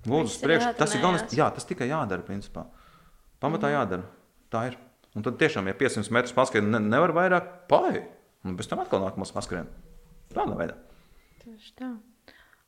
lūdzu, 0.08 0.40
priekš, 0.44 0.70
tas 0.80 0.96
ir 0.96 1.04
galvenais. 1.04 1.36
Jā, 1.36 1.50
tas 1.52 1.68
tikai 1.68 1.90
jādara, 1.92 2.24
principā. 2.24 2.64
Pamatā 3.44 3.72
jādara. 3.72 4.08
Tā 4.52 4.68
ir. 4.70 4.80
Un 5.14 5.22
tad 5.22 5.36
tiešām, 5.38 5.68
ja 5.70 5.74
500 5.78 6.10
metrus 6.14 6.34
paskrien, 6.34 6.66
ne, 6.72 6.80
nevar 6.82 7.12
vairāk 7.14 7.44
pāri. 7.70 8.00
Un 8.44 8.56
pēc 8.58 8.66
tam 8.72 8.80
atkal 8.82 9.00
nākamais 9.04 9.30
paskrien. 9.34 9.66
Tādā 10.34 10.54
veidā. 10.58 10.74
Tieši 11.44 11.70
tā. 11.78 11.90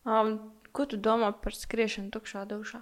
Um, 0.07 0.37
ko 0.77 0.83
tu 0.87 0.97
domā 1.03 1.33
par 1.43 1.53
skriešanu 1.57 2.11
tukšā 2.15 2.45
dušā? 2.49 2.81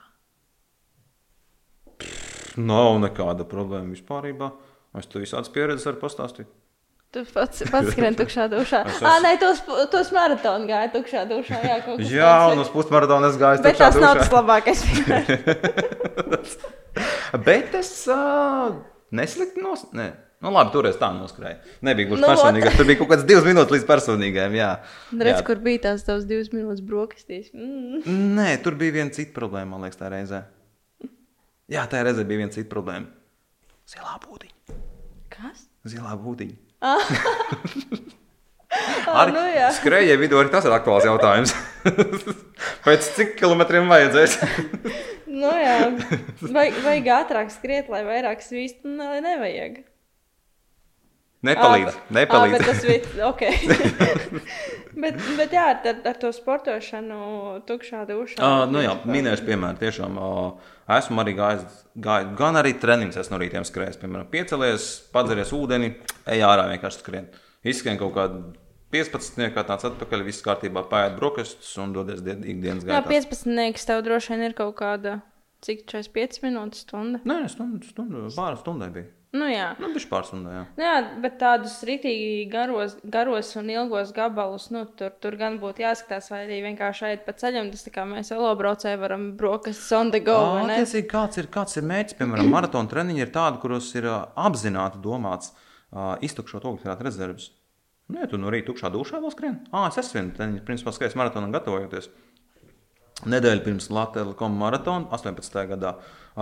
Nav 2.60 2.98
nekāda 3.02 3.44
problēma 3.48 3.90
vispār. 3.96 4.28
Es 4.94 5.08
tev 5.10 5.24
visādas 5.24 5.50
pieredzes 5.50 5.86
varu 5.88 5.98
pastāstīt. 6.04 6.48
Tu 7.14 7.22
pats, 7.32 7.62
pats 7.72 7.88
skrien 7.94 8.14
tukšā 8.18 8.44
dušā. 8.52 8.80
Es 8.90 9.00
Ah, 9.02 9.16
esmu- 9.16 9.24
nē, 9.24 9.32
tos, 9.42 9.58
tos 9.90 10.08
maratonu 10.14 10.66
gāja 10.68 10.88
tukšā 10.94 11.20
dušā. 11.30 11.56
Jā, 11.64 11.76
Jā, 12.10 12.34
un 12.52 12.58
uz 12.62 12.68
pusmaratona 12.74 13.26
es 13.32 13.38
gāju 13.40 13.62
Bet 13.64 13.78
tas 13.80 13.96
nav 14.02 14.14
tas 14.20 14.30
labākais. 14.34 14.80
Bet 17.46 17.74
es 17.74 18.06
uh, 18.10 18.74
neslikti 19.12 19.62
nos... 19.64 19.84
Nē. 19.96 20.12
Nu, 20.44 20.50
labi, 20.52 20.74
toreiz 20.74 20.98
tā 21.00 21.08
noskrēja. 21.14 21.56
Nebija 21.86 22.10
gluži 22.10 22.20
Nu, 22.20 22.26
nu, 22.28 22.32
personīga. 22.34 22.72
Tur 22.76 22.88
bija 22.88 23.00
kaut 23.00 23.10
kāds 23.14 23.24
divas 23.28 23.46
minūtes 23.48 23.72
līdz 23.72 23.86
personīgajam. 23.88 24.56
Jā, 24.58 24.70
Redz, 25.14 25.38
Jā. 25.38 25.44
kur 25.46 25.62
bija 25.64 25.80
tās 25.86 26.04
tavas 26.04 26.26
divas 26.28 26.50
minūtes 26.52 26.82
brokastīs. 26.84 27.48
Mm. 27.56 28.02
Nē, 28.36 28.50
tur 28.64 28.76
bija 28.80 28.98
viena 28.98 29.14
cita 29.14 29.32
problēma, 29.36 29.72
man 29.72 29.86
liekas, 29.86 30.00
tā 30.02 30.10
reizē. 30.12 30.42
Jā, 31.72 31.86
tā 31.88 32.02
reizē 32.04 32.26
bija 32.28 32.42
viena 32.42 32.52
cita 32.52 32.68
problēma. 32.68 33.08
Zilā 33.88 34.18
būdiņa. 34.26 34.76
Kas? 35.32 35.64
Zilā 35.88 36.12
būdiņa. 36.20 36.60
Ah, 39.14 39.28
nu 39.30 39.42
jā. 39.52 39.68
skrejēji 39.76 40.18
vidū 40.18 40.38
arī 40.40 40.50
tas 40.50 40.64
ir 40.66 40.74
aktuāls 40.74 41.04
jautājums. 41.06 41.52
Pēc 42.86 43.10
cik 43.16 43.34
kilometriem 43.40 43.90
vajadzēs? 43.90 44.38
Nu 45.34 45.50
jā. 45.50 45.88
Vajag, 46.38 46.76
vajag 46.84 47.08
ātrāk 47.10 47.48
skriet, 47.50 47.88
lai 47.90 48.04
vairāk 48.06 48.38
svīst. 48.44 48.84
Nu, 48.86 49.02
lai 49.02 49.18
nevajag. 49.24 49.80
Nepalīdz. 51.44 51.96
Ā, 51.96 52.04
nepalīdz. 52.16 52.54
bet 52.54 52.68
tas 52.68 52.84
bija 52.86 53.26
ok. 53.26 53.42
bet, 55.02 55.18
bet 55.40 55.56
jā, 55.58 55.64
ar, 55.74 55.98
ar 56.06 56.20
to 56.22 56.30
sportošanu, 56.32 57.18
tukšā 57.66 58.04
dušā. 58.08 58.38
Uh, 58.38 58.62
nu 58.70 58.84
jā, 58.84 58.94
minēšu 59.10 59.48
piemēru. 59.50 59.80
Tiešām 59.82 60.22
esmu 61.00 61.24
arī 61.24 61.34
gājis, 61.40 61.82
gājis 62.06 62.32
gan 62.38 62.62
arī 62.62 62.76
treniņus, 62.80 63.20
es 63.24 63.32
no 63.34 63.42
rītiem 63.42 63.66
skrēju. 63.68 63.98
Piemēram, 64.00 64.30
piecelies, 64.32 64.92
padzeries 65.12 65.52
ūdeni, 65.56 65.96
ej 66.30 66.46
ārā 66.46 66.70
vienkārši 66.72 67.02
skrien. 67.02 67.32
Izskrien 67.74 68.00
kaut 68.00 68.14
kādu 68.16 68.44
15, 68.94 69.50
kā 69.56 69.64
tāds 69.66 69.86
atpakaļ, 69.90 70.22
viss 70.28 70.44
kārtībā, 70.46 70.84
paiet 70.90 71.16
brokastis 71.18 71.72
un 71.82 71.92
dodies 71.96 72.22
dien- 72.22 72.44
ikdienas 72.46 72.86
Jā, 72.86 73.00
gaitā. 73.02 73.10
15. 73.10 73.86
tev 73.90 74.04
droši 74.06 74.34
vien 74.36 74.46
ir 74.48 74.54
kaut 74.54 74.76
kāda, 74.78 75.18
cik 75.66 75.84
45 75.90 76.40
minūtes 76.46 76.86
stunda. 76.86 77.20
Nē, 77.26 77.42
stundu, 77.50 77.82
stundu, 77.88 78.28
pāris 78.36 78.62
stundai 78.62 78.90
bija. 78.94 79.10
Nu 79.34 79.48
jā. 79.50 79.72
Nu, 79.82 79.88
pāris 79.90 80.28
stundai, 80.30 80.52
jā. 80.54 80.64
Nu, 80.78 80.84
jā, 80.86 80.98
bet 81.24 81.40
tādus 81.40 81.72
rītīgi 81.88 82.44
garos, 82.52 82.94
garos 83.02 83.48
un 83.58 83.72
ilgos 83.72 84.12
gabalus, 84.14 84.68
nu, 84.70 84.84
tur, 84.94 85.10
tur 85.18 85.34
gan 85.40 85.56
būtu 85.58 85.82
jāskatās, 85.82 86.30
vai 86.30 86.44
arī 86.44 86.60
vienkārši 86.68 87.10
iet 87.16 87.24
pa 87.26 87.34
ceļam. 87.34 87.72
Tas 87.74 87.82
kā 87.96 88.04
mēs 88.06 88.30
velobraucēji 88.30 89.00
varam 89.02 89.26
brokastis 89.40 89.90
on 89.98 90.12
the 90.14 90.20
go. 90.22 90.38
ne? 90.62 90.76
Attiecīgi, 90.78 91.08
kāds 91.10 91.42
ir, 91.42 91.50
kāds 91.50 91.74
ir 91.80 91.82
mērķis? 91.90 92.14
Piemēram, 92.20 92.52
maratona 92.54 92.86
treniņi 92.94 93.26
ir 93.26 93.34
tādi, 93.34 93.58
kuros 93.64 93.90
ir 93.98 94.06
apzināti 94.06 95.02
domāts 95.02 95.50
uh, 95.50 96.14
iztukšot 96.22 96.70
ogļu 96.70 96.94
rezerves. 97.02 97.50
Nē, 98.12 98.26
tu 98.28 98.36
no 98.36 98.50
rīta 98.52 98.68
tukšā 98.68 98.90
dušā 98.92 99.20
vēl 99.22 99.32
skrien. 99.32 99.56
Ah, 99.72 99.88
es 99.88 99.96
esmu 100.02 100.20
viens 100.20 100.60
principā 100.66 100.92
skaits 100.92 101.16
maratonam 101.16 101.54
gatavojoties. 101.54 102.10
Nedēļa 103.30 103.62
pirms 103.64 103.86
Latvijas 103.94 104.50
maratona 104.52 105.06
18. 105.14 105.54
gadā 105.70 105.94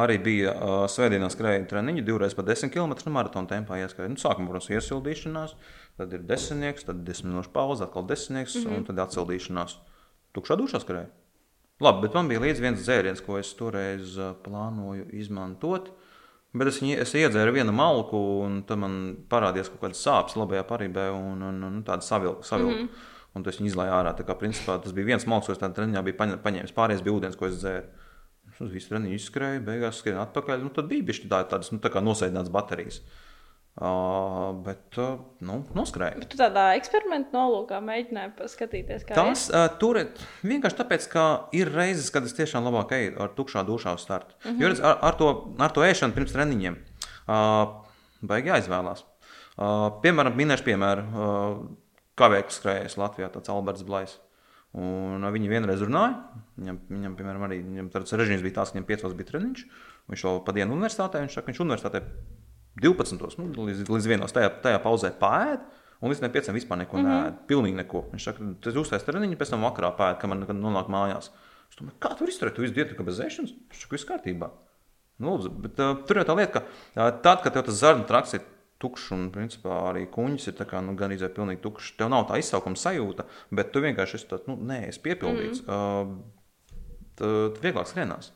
arī 0.03 0.17
bija 0.25 0.55
uh, 0.57 0.73
svētdienā 0.91 1.29
skrēja 1.31 1.67
treniņi, 1.71 2.03
divreiz 2.03 2.35
pa 2.35 2.43
10 2.43 2.73
km 2.73 2.97
no 3.07 3.13
maratona 3.15 3.51
tempā 3.51 3.79
ieskrēja. 3.85 4.11
Nu, 4.11 4.19
sākumā, 4.19 4.49
protams, 4.51 4.71
iesildīšanās, 4.73 5.55
tad 6.01 6.17
ir 6.17 6.25
desmitnieks, 6.27 6.89
tad 6.89 7.05
10 7.07 7.29
minūšu 7.29 7.53
pauze, 7.55 7.85
atkal 7.87 8.09
desmitnieks 8.09 8.57
mm 8.57 8.65
-hmm. 8.65 8.79
un 8.81 8.87
tad 8.89 9.03
atsildīšanās. 9.05 9.77
Tukšā 10.35 10.57
dušā 10.59 10.81
skrēja. 10.83 11.11
Labi, 11.83 12.07
bet 12.07 12.15
man 12.15 12.29
bija 12.29 12.41
līdzi 12.41 12.63
viens 12.63 12.83
dzēriens, 12.83 13.23
ko 13.27 13.39
es 13.39 13.55
toreiz 13.55 14.17
plānoju 14.43 15.07
izmantot. 15.13 15.93
Bet 16.53 16.69
es, 16.69 16.83
es 16.83 17.15
iedzēru 17.17 17.55
vienu 17.57 17.73
malku, 17.73 18.19
un 18.45 18.61
tam 18.69 18.85
man 18.85 18.97
parādījās 19.33 19.71
kaut 19.73 19.87
kādas 19.87 20.03
sāpes 20.05 20.37
labajā 20.37 20.67
parībē 20.69 21.09
un, 21.15 21.41
un, 21.49 21.63
un 21.69 21.81
tāda 21.87 22.05
savilka. 22.05 22.45
savilka. 22.45 22.77
Mm 22.77 22.89
-hmm. 22.89 23.11
Un 23.33 23.43
tas 23.43 23.57
viņa 23.57 23.71
izlaiž 23.71 23.91
ārā. 23.97 24.13
Tā 24.13 24.27
kā, 24.29 24.37
principā, 24.37 24.77
tas 24.83 24.93
bija 24.93 25.07
viens 25.07 25.27
malks, 25.27 25.47
ko 25.47 25.53
es 25.53 25.59
tādā 25.59 25.73
treniņā 25.75 26.03
biju 26.05 26.17
paņēmis. 26.45 26.75
Pārējais 26.77 27.03
bija 27.03 27.15
ūdens, 27.17 27.37
ko 27.37 27.47
es 27.47 27.63
dzēru. 27.63 27.87
Uz 28.61 28.71
visu 28.71 28.89
treniņu 28.89 29.15
izskrēju, 29.15 29.65
beigās 29.65 29.99
skrienu 29.99 30.21
atpakaļ. 30.21 30.63
Nu, 30.63 30.69
tad 30.69 30.85
bija 30.91 31.03
bišķi 31.03 31.29
tā, 31.29 31.41
tādas 31.49 31.73
nu, 31.73 31.79
tā 31.79 31.89
kā 31.89 32.03
nosēdinātas 32.05 32.53
baterijas. 32.53 33.01
Uh, 33.73 34.51
bet, 34.66 34.83
uh, 35.01 35.14
nu, 35.41 35.62
noskrēja. 35.73 36.18
Bet 36.20 36.29
tu 36.35 36.37
tādā 36.37 36.75
eksperimentu 36.77 37.33
nolūkā 37.33 37.79
mēģināji 37.81 38.35
paskatīties, 38.37 39.07
kā 39.09 39.16
tas 39.16 39.47
uh, 39.49 39.64
tur 39.81 39.97
ir. 39.97 40.11
Vienkārši 40.45 40.77
tāpēc, 40.77 41.07
ka 41.09 41.23
ir 41.57 41.70
reizes, 41.73 42.11
kad 42.12 42.27
es 42.29 42.37
tiešām 42.37 42.68
labāk 42.68 42.93
eju 42.99 43.14
ar 43.25 43.33
tukšā 43.33 43.62
dušā 43.64 43.95
uz 43.97 44.05
startu. 44.05 44.37
Mm 44.43 44.51
-hmm. 44.51 44.61
Jo 44.61 44.68
redz, 44.68 44.83
ar, 44.85 44.99
ar, 45.01 45.16
to, 45.16 45.31
ar 45.57 45.73
to 45.73 45.87
ēšanu 45.87 46.12
pirms 46.12 46.37
treniņiem 46.37 46.77
uh, 46.77 47.73
baigi 48.20 48.53
jāizvēlās. 48.53 49.07
Uh, 49.57 49.89
piemēram, 50.05 50.37
minēšu 50.37 50.68
piemēru. 50.68 51.07
Uh, 51.09 51.64
kā 52.18 52.29
veikls 52.29 52.61
skrējējs 52.61 52.99
Latvijā, 53.01 53.31
tāds 53.33 53.49
Alberts 53.49 53.87
Blais. 53.89 54.18
Un 54.73 55.25
viņi 55.33 55.49
vienreiz 55.49 55.81
runāja. 55.81 56.14
Viņam, 56.61 56.79
viņam 56.89 57.16
piemēram, 57.16 57.43
arī 57.49 57.62
viņam 57.64 57.91
tāds 57.93 58.12
režīms 58.12 58.45
bija 58.45 58.61
tāds, 58.61 58.73
ka 58.73 58.79
viņam 58.79 58.89
piecos 58.89 59.16
bija 59.16 59.33
treniņš. 59.33 59.64
Viņš 60.12 60.25
jau 60.25 60.39
pa 60.45 60.53
dienu 60.57 60.77
universitātē, 60.77 61.25
viņš 61.25 61.37
saka, 61.39 61.53
viņš 61.53 61.61
universitātē 61.64 62.01
12. 62.81 63.39
Nu, 63.39 63.66
līdz, 63.68 63.85
līdz 63.91 64.09
vienos 64.09 64.35
tajā, 64.35 64.51
tajā 64.64 64.81
pauzē 64.83 65.12
pāri. 65.20 65.61
Un 66.03 66.11
līdz 66.11 66.25
pieciem 66.35 66.57
vispār 66.57 66.81
neko 66.81 66.99
mm 66.99 67.05
-hmm. 67.07 67.25
nē, 67.25 67.47
pilnīgi 67.47 67.79
neko. 67.79 68.05
Viņš 68.12 68.25
saka, 68.25 68.47
tas 68.61 68.77
uztais 68.77 69.05
treniņš, 69.07 69.39
pēc 69.39 69.51
tam 69.51 69.62
vakarā 69.62 69.93
pēta, 69.97 70.18
kad 70.20 70.31
man 70.31 70.47
nonāk 70.49 70.89
mājās. 70.91 71.31
Es 71.70 71.79
domāju, 71.79 71.99
kā 72.01 72.16
tur 72.18 72.29
izturēt, 72.29 72.55
tu 72.55 72.62
visu 72.62 72.75
dienu 72.75 73.05
bez 73.05 73.20
ēšanas? 73.20 73.53
Viņš 73.70 73.83
saka, 73.83 73.97
viss 73.97 74.09
kārtībā. 74.09 74.51
Nu, 75.18 75.37
lūdzu, 75.37 75.51
bet 75.62 75.79
uh, 75.79 75.95
tur 76.07 76.16
jau 76.16 76.25
tā 76.25 76.37
lieta, 76.37 76.53
ka 76.53 76.61
uh, 76.64 77.20
tad, 77.23 77.43
kad 77.45 77.53
tev 77.53 77.62
tas 77.68 77.79
zarnu 77.79 78.05
traks 78.09 78.35
ir 78.35 78.43
tukšs, 78.83 79.12
un 79.14 79.31
principā 79.31 79.79
arī 79.93 80.07
kuņģis 80.11 80.49
ir 80.51 80.66
kā, 80.66 80.81
nu, 80.83 80.97
gan 80.99 81.14
izdevies 81.14 81.37
pilnīgi 81.37 81.62
tukšs. 81.62 81.95
Tev 82.01 82.11
nav 82.11 82.27
tā 82.29 82.41
izsaukuma 82.43 82.77
sajūta, 82.77 83.29
bet 83.55 83.70
tu 83.73 83.81
vienkārši 83.85 84.18
esi 84.18 84.31
tāds, 84.33 84.49
nu, 84.51 84.57
nē, 84.57 84.89
es 84.89 84.99
piepildīts. 84.99 85.62
Mm. 85.62 85.70
Uh, 85.70 86.33
tad 87.20 87.61
vieglāk 87.62 87.87
skrienās. 87.87 88.33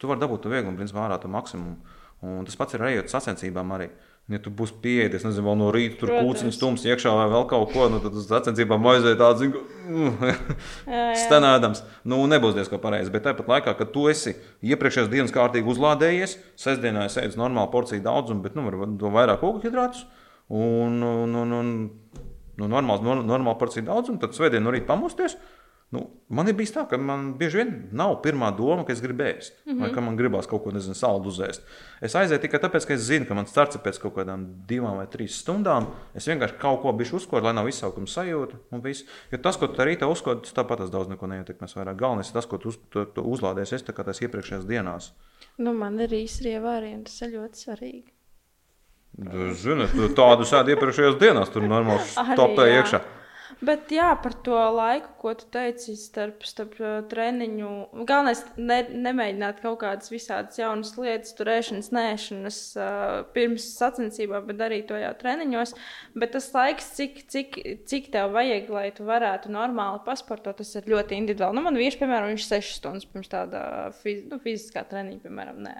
Tu 0.00 0.10
vari 0.10 0.20
dabūt 0.20 0.44
to 0.44 0.52
vieglumu, 0.52 0.76
principā 0.80 1.06
ārā 1.06 1.20
to 1.22 1.30
maksimumu. 1.32 1.78
Un 2.24 2.44
tas 2.48 2.56
pats 2.56 2.76
ir 2.76 2.84
arī 2.84 3.00
ar 3.00 3.08
sacensībām. 3.10 3.72
Arī. 3.76 3.90
Ja 4.26 4.40
tu 4.42 4.50
būsi 4.50 4.74
pieejams, 4.82 5.22
nezinu, 5.22 5.44
vēl 5.46 5.58
no 5.60 5.68
rīta 5.70 6.00
tur 6.00 6.10
kūciņš 6.10 6.56
stums 6.56 6.82
iekšā 6.88 7.12
vai 7.14 7.26
vēl 7.30 7.44
kaut 7.46 7.70
ko, 7.70 7.84
nu, 7.92 8.00
tad 8.02 8.16
uz 8.18 8.24
sacensībām 8.26 8.88
aizēja 8.90 9.18
tāds- 9.20 9.44
stenēdams. 11.22 11.84
Nu, 12.10 12.18
nebūs 12.26 12.56
diezgan 12.56 12.82
pareizi. 12.82 13.12
Bet 13.14 13.22
tāpat 13.28 13.52
laikā, 13.52 13.76
kad 13.78 13.92
tu 13.94 14.08
esi 14.10 14.34
iepriekšējās 14.66 15.12
dienas 15.12 15.34
kārtīgi 15.34 15.70
uzlādējies, 15.70 16.38
sestdienā 16.58 17.06
ēdis 17.06 17.38
normālu 17.38 17.70
porciju 17.70 18.02
daudzumu, 18.02 18.42
bet 18.42 18.58
nu, 18.58 18.66
vairāk 19.14 19.46
ogļhidrātus 19.46 20.08
un, 20.48 20.98
un, 21.02 21.38
un, 21.44 21.54
un 21.60 21.70
nu, 22.56 22.66
normāls, 22.66 23.06
normālu 23.06 23.58
porciju 23.60 23.86
daudzumu, 23.86 24.18
tad 24.22 24.34
svētdien 24.34 24.64
no 24.64 24.74
rīta 24.74 24.90
pamosties. 24.90 25.38
Nu, 25.94 26.00
man 26.34 26.48
ir 26.50 26.56
bijis 26.58 26.72
tā, 26.74 26.82
ka 26.90 26.98
man 26.98 27.28
bieži 27.38 27.60
vien 27.60 27.68
nav 27.94 28.16
pirmā 28.24 28.48
doma, 28.58 28.82
ka 28.86 28.90
es 28.90 28.98
gribu 29.02 29.22
ēst, 29.22 29.52
mm 29.54 29.72
-hmm. 29.72 29.82
vai 29.84 29.90
ka 29.94 30.02
man 30.02 30.16
gribās 30.18 30.48
kaut 30.50 30.64
ko 30.64 30.72
nezinu, 30.74 30.94
saldu 30.98 31.30
uzēst. 31.30 31.62
Es 32.02 32.14
aizēju 32.14 32.42
tikai 32.42 32.60
tāpēc, 32.60 32.86
ka 32.86 32.94
es 32.94 33.06
zinu, 33.06 33.26
ka 33.26 33.34
man 33.34 33.46
starts 33.46 33.76
ir 33.76 33.82
pēc 33.84 34.00
kaut 34.02 34.16
kādām 34.16 34.46
divām 34.66 34.96
vai 34.96 35.06
trīs 35.06 35.38
stundām. 35.38 35.86
Es 36.14 36.26
vienkārši 36.26 36.58
kaut 36.58 36.82
ko 36.82 36.92
bijuši 36.92 37.16
uzkodu, 37.16 37.44
lai 37.44 37.52
nav 37.52 37.68
izsaukuma 37.68 38.06
sajūta. 38.06 38.56
Jo 39.32 39.38
tas, 39.38 39.56
ko 39.56 39.66
tu 39.68 39.82
arī 39.82 39.96
tā 39.96 40.10
uzkodi, 40.10 40.42
tas 40.42 40.54
tāpat 40.54 40.78
tas 40.78 40.90
daudz 40.90 41.08
neko 41.08 41.26
neietekmēs. 41.26 41.76
Vairāk. 41.76 41.96
Galvenais 41.96 42.28
ir 42.28 42.34
tas, 42.34 42.46
ko 42.46 42.58
tu, 42.58 42.68
uz, 42.68 42.78
tu, 42.90 43.04
tu 43.04 43.22
uzlādēsi 43.22 43.74
es 43.74 43.82
tā 43.82 43.92
kā 43.92 44.04
tās 44.04 44.20
iepriekšējās 44.22 44.66
dienās. 44.66 45.12
Nu, 45.58 45.72
man 45.72 46.00
ir 46.00 46.10
īstenībā 46.10 46.62
variants, 46.62 47.18
tas 47.18 47.28
ir 47.28 47.38
ļoti 47.38 47.62
svarīgi. 47.62 48.10
Zini, 49.54 49.86
tādu 50.16 50.44
sēdi 50.44 50.74
iepriekšējās 50.74 51.14
dienās, 51.20 51.48
tur 51.48 51.62
normāli 51.62 52.02
stopēja 52.34 52.82
iekšā. 52.82 53.00
Bet 53.64 53.88
jā, 53.88 54.10
par 54.20 54.34
to 54.44 54.56
laiku, 54.76 55.08
ko 55.16 55.30
tu 55.38 55.46
teici, 55.54 55.94
starp, 55.96 56.42
starp 56.44 56.74
treniņu. 57.08 57.70
Galvenais 58.04 58.42
ne, 58.60 58.82
nemēģināt 59.06 59.62
kaut 59.62 59.78
kādas 59.80 60.12
visādas 60.12 60.58
jaunas 60.60 60.92
lietas, 61.00 61.32
turēšanas, 61.38 61.88
nēšanas 61.96 62.58
pirms 63.32 63.70
sacensībām, 63.78 64.44
bet 64.50 64.60
darīt 64.60 64.90
to 64.90 65.00
jau 65.00 65.14
treniņos. 65.22 65.72
Bet 66.20 66.34
tas 66.36 66.50
laiks, 66.52 66.92
cik, 66.98 67.22
cik, 67.32 67.58
cik 67.88 68.10
tev 68.12 68.36
vajag, 68.36 68.68
lai 68.76 68.86
tu 68.96 69.08
varētu 69.08 69.52
normāli 69.56 70.04
pasportot, 70.04 70.60
tas 70.60 70.76
ir 70.76 70.92
ļoti 70.92 71.16
individuāli. 71.22 71.56
Nu, 71.56 71.64
man 71.64 71.80
vīrs, 71.80 71.96
piemēram, 71.96 72.34
viņš 72.34 72.50
6 72.52 72.80
stundas 72.82 73.08
pirms 73.08 73.32
tāda 73.32 73.62
fiz, 74.02 74.26
nu, 74.28 74.36
fiziskā 74.44 74.84
treniņa, 74.90 75.22
piemēram, 75.24 75.64
nē. 75.64 75.78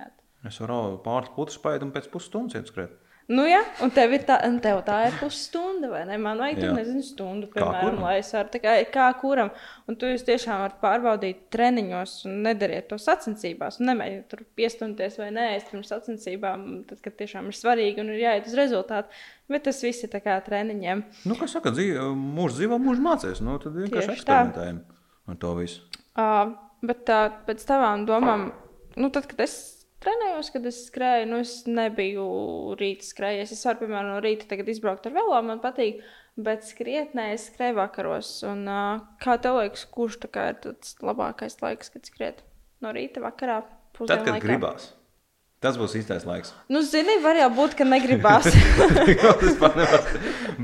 Es 0.49 0.63
varu 0.65 0.97
pāris 1.05 1.33
putekļus 1.37 1.61
paiet 1.61 1.85
un 1.85 1.93
pēc 1.93 2.09
pusstundas 2.09 2.57
iet 2.57 2.73
skriet. 2.73 2.97
Nu, 3.27 3.43
jā, 3.43 3.59
un 3.83 3.91
tev 3.91 4.13
ir 4.15 4.23
tā, 4.23 4.37
un 4.47 4.61
tev 4.63 4.85
tā 4.87 5.01
ir 5.09 5.17
pusstunda, 5.19 5.89
vai 5.91 6.05
ne? 6.07 6.15
Man 6.23 6.39
vajag, 6.39 6.61
tur, 6.63 6.75
nezinu, 6.77 7.03
stundu, 7.03 7.49
piemēram, 7.51 7.99
lai 8.05 8.21
es 8.21 8.29
varu, 8.37 8.61
kā, 8.63 8.77
kā 8.95 9.07
kuram. 9.19 9.51
Un 9.91 9.99
tu 9.99 10.07
jūs 10.07 10.23
tiešām 10.29 10.61
varat 10.63 10.77
pārbaudīt 10.79 11.41
treniņos 11.51 12.13
un 12.31 12.37
nedariet 12.45 12.87
to 12.93 13.01
sacensībās. 13.03 13.81
Nemēģiniet 13.83 14.29
tur 14.31 14.45
piestumties 14.59 15.19
vai 15.19 15.33
nē, 15.35 15.49
es 15.57 15.67
pirms 15.73 15.91
sacensībām, 15.91 16.67
tad, 16.87 17.03
kad 17.03 17.19
tiešām 17.19 17.51
ir 17.51 17.59
svarīgi 17.59 18.05
un 18.05 18.15
ir 18.15 18.23
jāiet 18.23 18.47
uz 18.47 18.55
rezultātu. 18.61 19.23
Bet 19.51 19.67
tas 19.67 19.83
viss 19.83 20.07
ir 20.07 20.13
tā 20.15 20.23
kā 20.23 20.39
treniņiem. 20.47 21.03
Nu, 21.27 21.35
kā 21.39 21.51
saka, 21.51 21.75
dzīve, 21.75 22.07
mūžs 22.15 22.61
dzīvo, 22.61 22.79
mūžs 22.83 23.03
mācīs. 23.03 23.43
Nu, 23.43 23.59
tad 23.63 23.75
vienkārši 23.75 24.07
Tieši 24.07 24.21
eksperimentējam 24.21 24.85
tā. 24.85 25.01
ar 25.35 25.43
to 25.43 25.57
visu. 25.59 25.83
Uh, 26.15 26.55
bet 26.87 27.03
tā, 27.11 27.25
pēc 27.47 27.67
tavām 27.67 28.07
domām, 28.07 28.53
nu, 28.95 29.11
tad, 29.11 29.27
kad 29.33 29.43
es 29.49 29.76
trenējos, 30.05 30.51
kad 30.55 30.69
es 30.69 30.83
skrēju. 30.89 31.29
Nu, 31.31 31.41
es 31.45 31.55
nebiju 31.71 32.27
rīta 32.81 33.07
skrējies. 33.07 33.55
Es 33.57 33.65
varu, 33.69 33.85
piemēram, 33.85 34.15
no 34.15 34.21
rīta 34.25 34.59
izbraukt 34.59 35.09
ar 35.09 35.17
velo, 35.17 35.41
man 35.47 35.63
patīk. 35.65 36.03
Bet 36.37 36.67
skrietnē 36.69 37.31
es 37.33 37.49
skrēju 37.49 37.79
vakaros. 37.79 38.35
Un, 38.49 38.67
kā 39.23 39.39
tev 39.41 39.63
liekas, 39.63 39.87
kurš 39.89 40.21
ir 40.27 40.61
tas 40.61 40.95
labākais 41.01 41.57
laiks, 41.63 41.93
kad 41.95 42.05
skriet 42.09 42.45
no 42.85 42.93
rīta, 42.93 43.25
vakarā? 43.25 43.63
Tad, 43.97 44.21
kad 44.21 44.35
laikā? 44.37 44.45
gribās. 44.45 44.91
Tas 45.65 45.79
būs 45.81 45.95
īstais 45.97 46.27
laiks. 46.29 46.53
Nu, 46.69 46.83
zini, 46.85 47.17
var 47.25 47.39
jau 47.41 47.49
būt, 47.57 47.79
ka 47.79 47.87
negribās. 47.89 48.45
tas 49.41 49.57
pat 49.59 49.79
nebūs. 49.81 50.11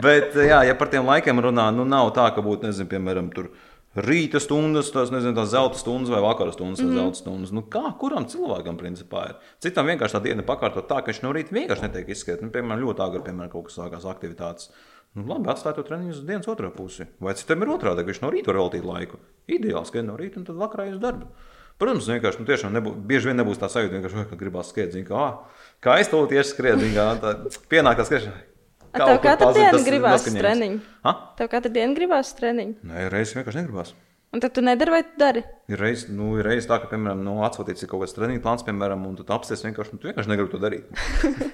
Bet, 0.04 0.36
jā, 0.36 0.60
ja 0.68 0.76
par 0.76 0.92
tiem 0.92 1.08
laikiem 1.08 1.40
runā, 1.40 1.70
nu 1.72 1.86
nav 1.88 2.12
tā, 2.16 2.28
ka 2.36 2.44
būtu, 2.44 2.68
nezinu, 2.68 2.90
piemēram, 2.92 3.32
tur 3.32 3.48
rīta 3.96 4.40
stundas, 4.40 4.90
tās, 4.92 5.10
nezinu, 5.12 5.34
tās 5.36 5.50
zelta 5.52 5.80
stundas 5.80 6.12
vai 6.12 6.22
vakara 6.24 6.52
stundas, 6.54 6.80
mm 6.80 6.88
-hmm. 6.88 7.00
zelta 7.00 7.18
stundas. 7.18 7.52
Nu, 7.52 7.62
kā 7.62 7.92
kuram 7.98 8.26
cilvēkam 8.26 8.78
principā 8.78 9.28
ir? 9.30 9.36
Citam 9.60 9.86
vienkārši 9.86 10.16
tā 10.16 10.22
diena 10.22 10.42
pakārtot 10.42 10.88
tā, 10.88 11.02
ka 11.02 11.12
viņš 11.12 11.22
no 11.22 11.32
rīta 11.32 11.52
vienkārši 11.52 11.82
netiek 11.82 12.08
izskatīts. 12.08 12.42
Nu, 12.42 12.50
piemēram, 12.50 12.82
ļoti 12.84 13.02
agri, 13.04 13.22
piemēram, 13.22 13.50
kaut 13.50 13.64
kas 13.64 13.78
sākās 13.78 14.04
aktivitātes. 14.04 14.70
Nu, 15.14 15.26
labi, 15.28 15.50
atstāj 15.52 15.74
to 15.76 15.82
treniņu 15.82 16.10
uz 16.10 16.20
dienas 16.24 16.48
otro 16.48 16.70
pusi. 16.70 17.06
Vai 17.20 17.34
citam 17.34 17.62
ir 17.62 17.68
otrādi, 17.68 18.00
ka 18.00 18.12
viņš 18.12 18.22
no 18.22 18.30
rīta 18.30 18.46
var 18.46 18.56
veltīt 18.62 18.84
laiku? 18.84 19.18
Ideāli 19.46 19.86
skrien 19.86 20.06
no 20.06 20.16
rīta 20.16 20.40
un 20.40 20.44
tad 20.44 20.56
vakarā 20.56 20.88
uz 20.92 21.00
darbu. 21.02 21.26
Protams, 21.78 22.08
vienkārši 22.08 22.40
nu, 22.40 22.46
tiešām 22.46 22.72
nebūs, 22.72 22.94
bieži 23.10 23.28
vien 23.28 23.36
nebūs 23.36 23.58
tā 23.58 23.68
sajūta, 23.68 24.26
ka 24.30 24.36
gribās 24.36 24.70
skriet, 24.70 24.92
zin, 24.92 25.04
kā, 25.04 25.16
ah, 25.18 25.66
kā 25.80 25.98
es 26.00 26.08
to 26.08 26.20
tieši 26.30 26.48
skrietu, 26.48 26.88
kā 26.94 27.34
pienāk 27.68 27.96
tā 27.98 28.04
skriešana. 28.04 28.51
Tev 28.92 29.18
katru 29.24 29.50
dienu 29.56 29.82
gribās 29.86 30.24
treniņu. 30.28 30.80
Tev 31.38 31.52
katru 31.52 31.72
dienu 31.72 31.96
gribās 31.96 32.32
treniņu. 32.38 32.80
Nē, 32.88 33.06
reizes 33.12 33.38
vienkārši 33.38 33.62
negribās. 33.62 33.94
Un 34.32 34.40
tad 34.40 34.54
tu 34.56 34.62
nedari, 34.64 34.90
vai 34.90 35.02
tu 35.04 35.18
dari? 35.20 35.42
Ir 35.68 35.76
reizes, 35.76 36.06
nu, 36.08 36.30
ir 36.40 36.46
reizes 36.48 36.64
tā, 36.64 36.78
ka, 36.80 36.86
piemēram, 36.88 37.18
nu, 37.20 37.34
atsūtīts 37.44 37.84
kaut 37.84 38.00
kāds 38.00 38.14
treniņu 38.16 38.40
plāns, 38.40 38.62
piemēram, 38.64 39.02
un 39.04 39.18
tu 39.18 39.26
apsties 39.28 39.60
vienkārši, 39.66 39.92
nu, 39.92 40.00
tu 40.00 40.08
vienkārši 40.08 40.30
negribi 40.30 40.52
to 40.54 40.60
darīt. 40.62 40.86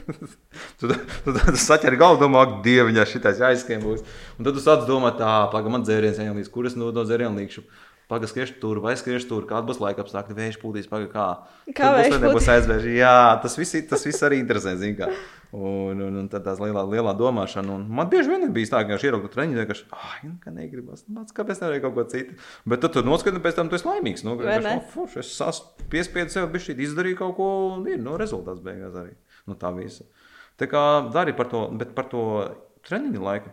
tu, 0.78 0.86
tu, 0.86 0.95
tu, 1.24 1.34
tu 1.34 1.57
saķeri 1.59 1.99
galvu, 1.99 2.20
domā, 2.22 2.45
ak, 2.47 2.61
dieviņā, 2.62 3.07
šitais 3.11 3.43
jāizskiem 3.43 3.82
būs. 3.82 4.07
Un 4.39 4.47
tad 4.47 4.55
tu 4.55 4.62
sāc 4.62 4.86
domāt, 4.86 5.18
tā, 5.18 5.32
paga, 5.51 5.74
man 5.74 5.82
dzēriens 5.89 6.22
jāielīdz, 6.22 6.53
kur 6.55 6.70
es 6.70 6.78
no 6.78 6.93
dzērienu 6.95 7.43
līkšu. 7.43 7.66
Pagaidām, 8.09 8.31
skriešu 8.31 8.55
tur, 8.63 8.79
vai 8.81 8.95
skriešu 8.97 9.29
tur, 9.29 9.45
kāda 9.45 9.69
būs 9.69 9.83
laika 9.83 10.01
apstākļi, 10.01 10.37
vējš 10.39 10.57
pūtīs, 10.63 10.87
pagaidām, 10.89 11.11
kā. 11.13 11.73
Kā 11.77 11.91
vējš? 11.93 12.15
Būs 12.25 12.47
aizvēži. 12.55 12.95
Jā, 12.97 13.11
tas 13.43 13.57
viss, 13.61 13.77
tas 13.91 14.07
viss 14.09 14.25
arī 14.25 14.39
interesē, 14.41 14.73
zin 14.81 14.95
kā. 14.97 15.11
Un, 15.53 16.01
un, 16.01 16.17
un 16.23 16.31
tad 16.33 16.47
tās 16.47 16.59
lielā, 16.61 16.87
lielā 16.89 17.13
domāšana. 17.17 17.75
Un 17.77 17.85
man 17.99 18.09
bieži 18.09 18.33
vien 18.33 18.49
bijis 18.53 18.73
tā, 18.73 18.81
ka 18.81 18.95
viņš 18.95 19.05
ierauga 19.11 19.29
treniņu, 19.33 19.67
ka, 19.69 19.77
ah, 19.97 20.17
nu, 20.25 20.35
ka 20.41 20.53
negribas, 20.57 21.05
māc, 21.13 21.37
kāpēc 21.37 21.61
nevarēja 21.61 21.85
kaut 21.85 21.99
ko 21.99 22.07
citu. 22.15 22.37
Bet 22.69 22.81
tad 22.85 22.97
tu 22.97 23.05
noskati, 23.05 23.45
pēc 23.45 23.61
tam 23.61 23.69
tu 23.69 23.77
esi 23.77 23.89
laimīgs. 23.89 24.25
Nu, 24.25 24.39
ka, 24.41 24.57
no, 24.65 24.75
fuš, 24.93 25.21
es 25.21 25.63
piespiedu 25.93 26.33
sev, 26.33 26.49
bišķīt, 26.53 26.81
izdarīju 26.89 27.21
kaut 27.21 27.37
ko, 27.37 27.53
un 27.77 27.85
ir, 27.93 28.01
nu, 28.01 28.17
rezultāts 28.21 28.65
beigās 28.65 28.97
arī. 29.01 29.17
Nu, 29.49 29.57
tā 29.61 29.73
visa. 29.77 30.09
Tā 30.61 30.69
kā 30.69 30.85
dari 31.13 31.37
par 31.37 31.53
to, 31.53 31.67
bet 31.81 31.93
par 31.97 32.09
to 32.13 32.25
treniņu 32.89 33.25
laiku. 33.25 33.53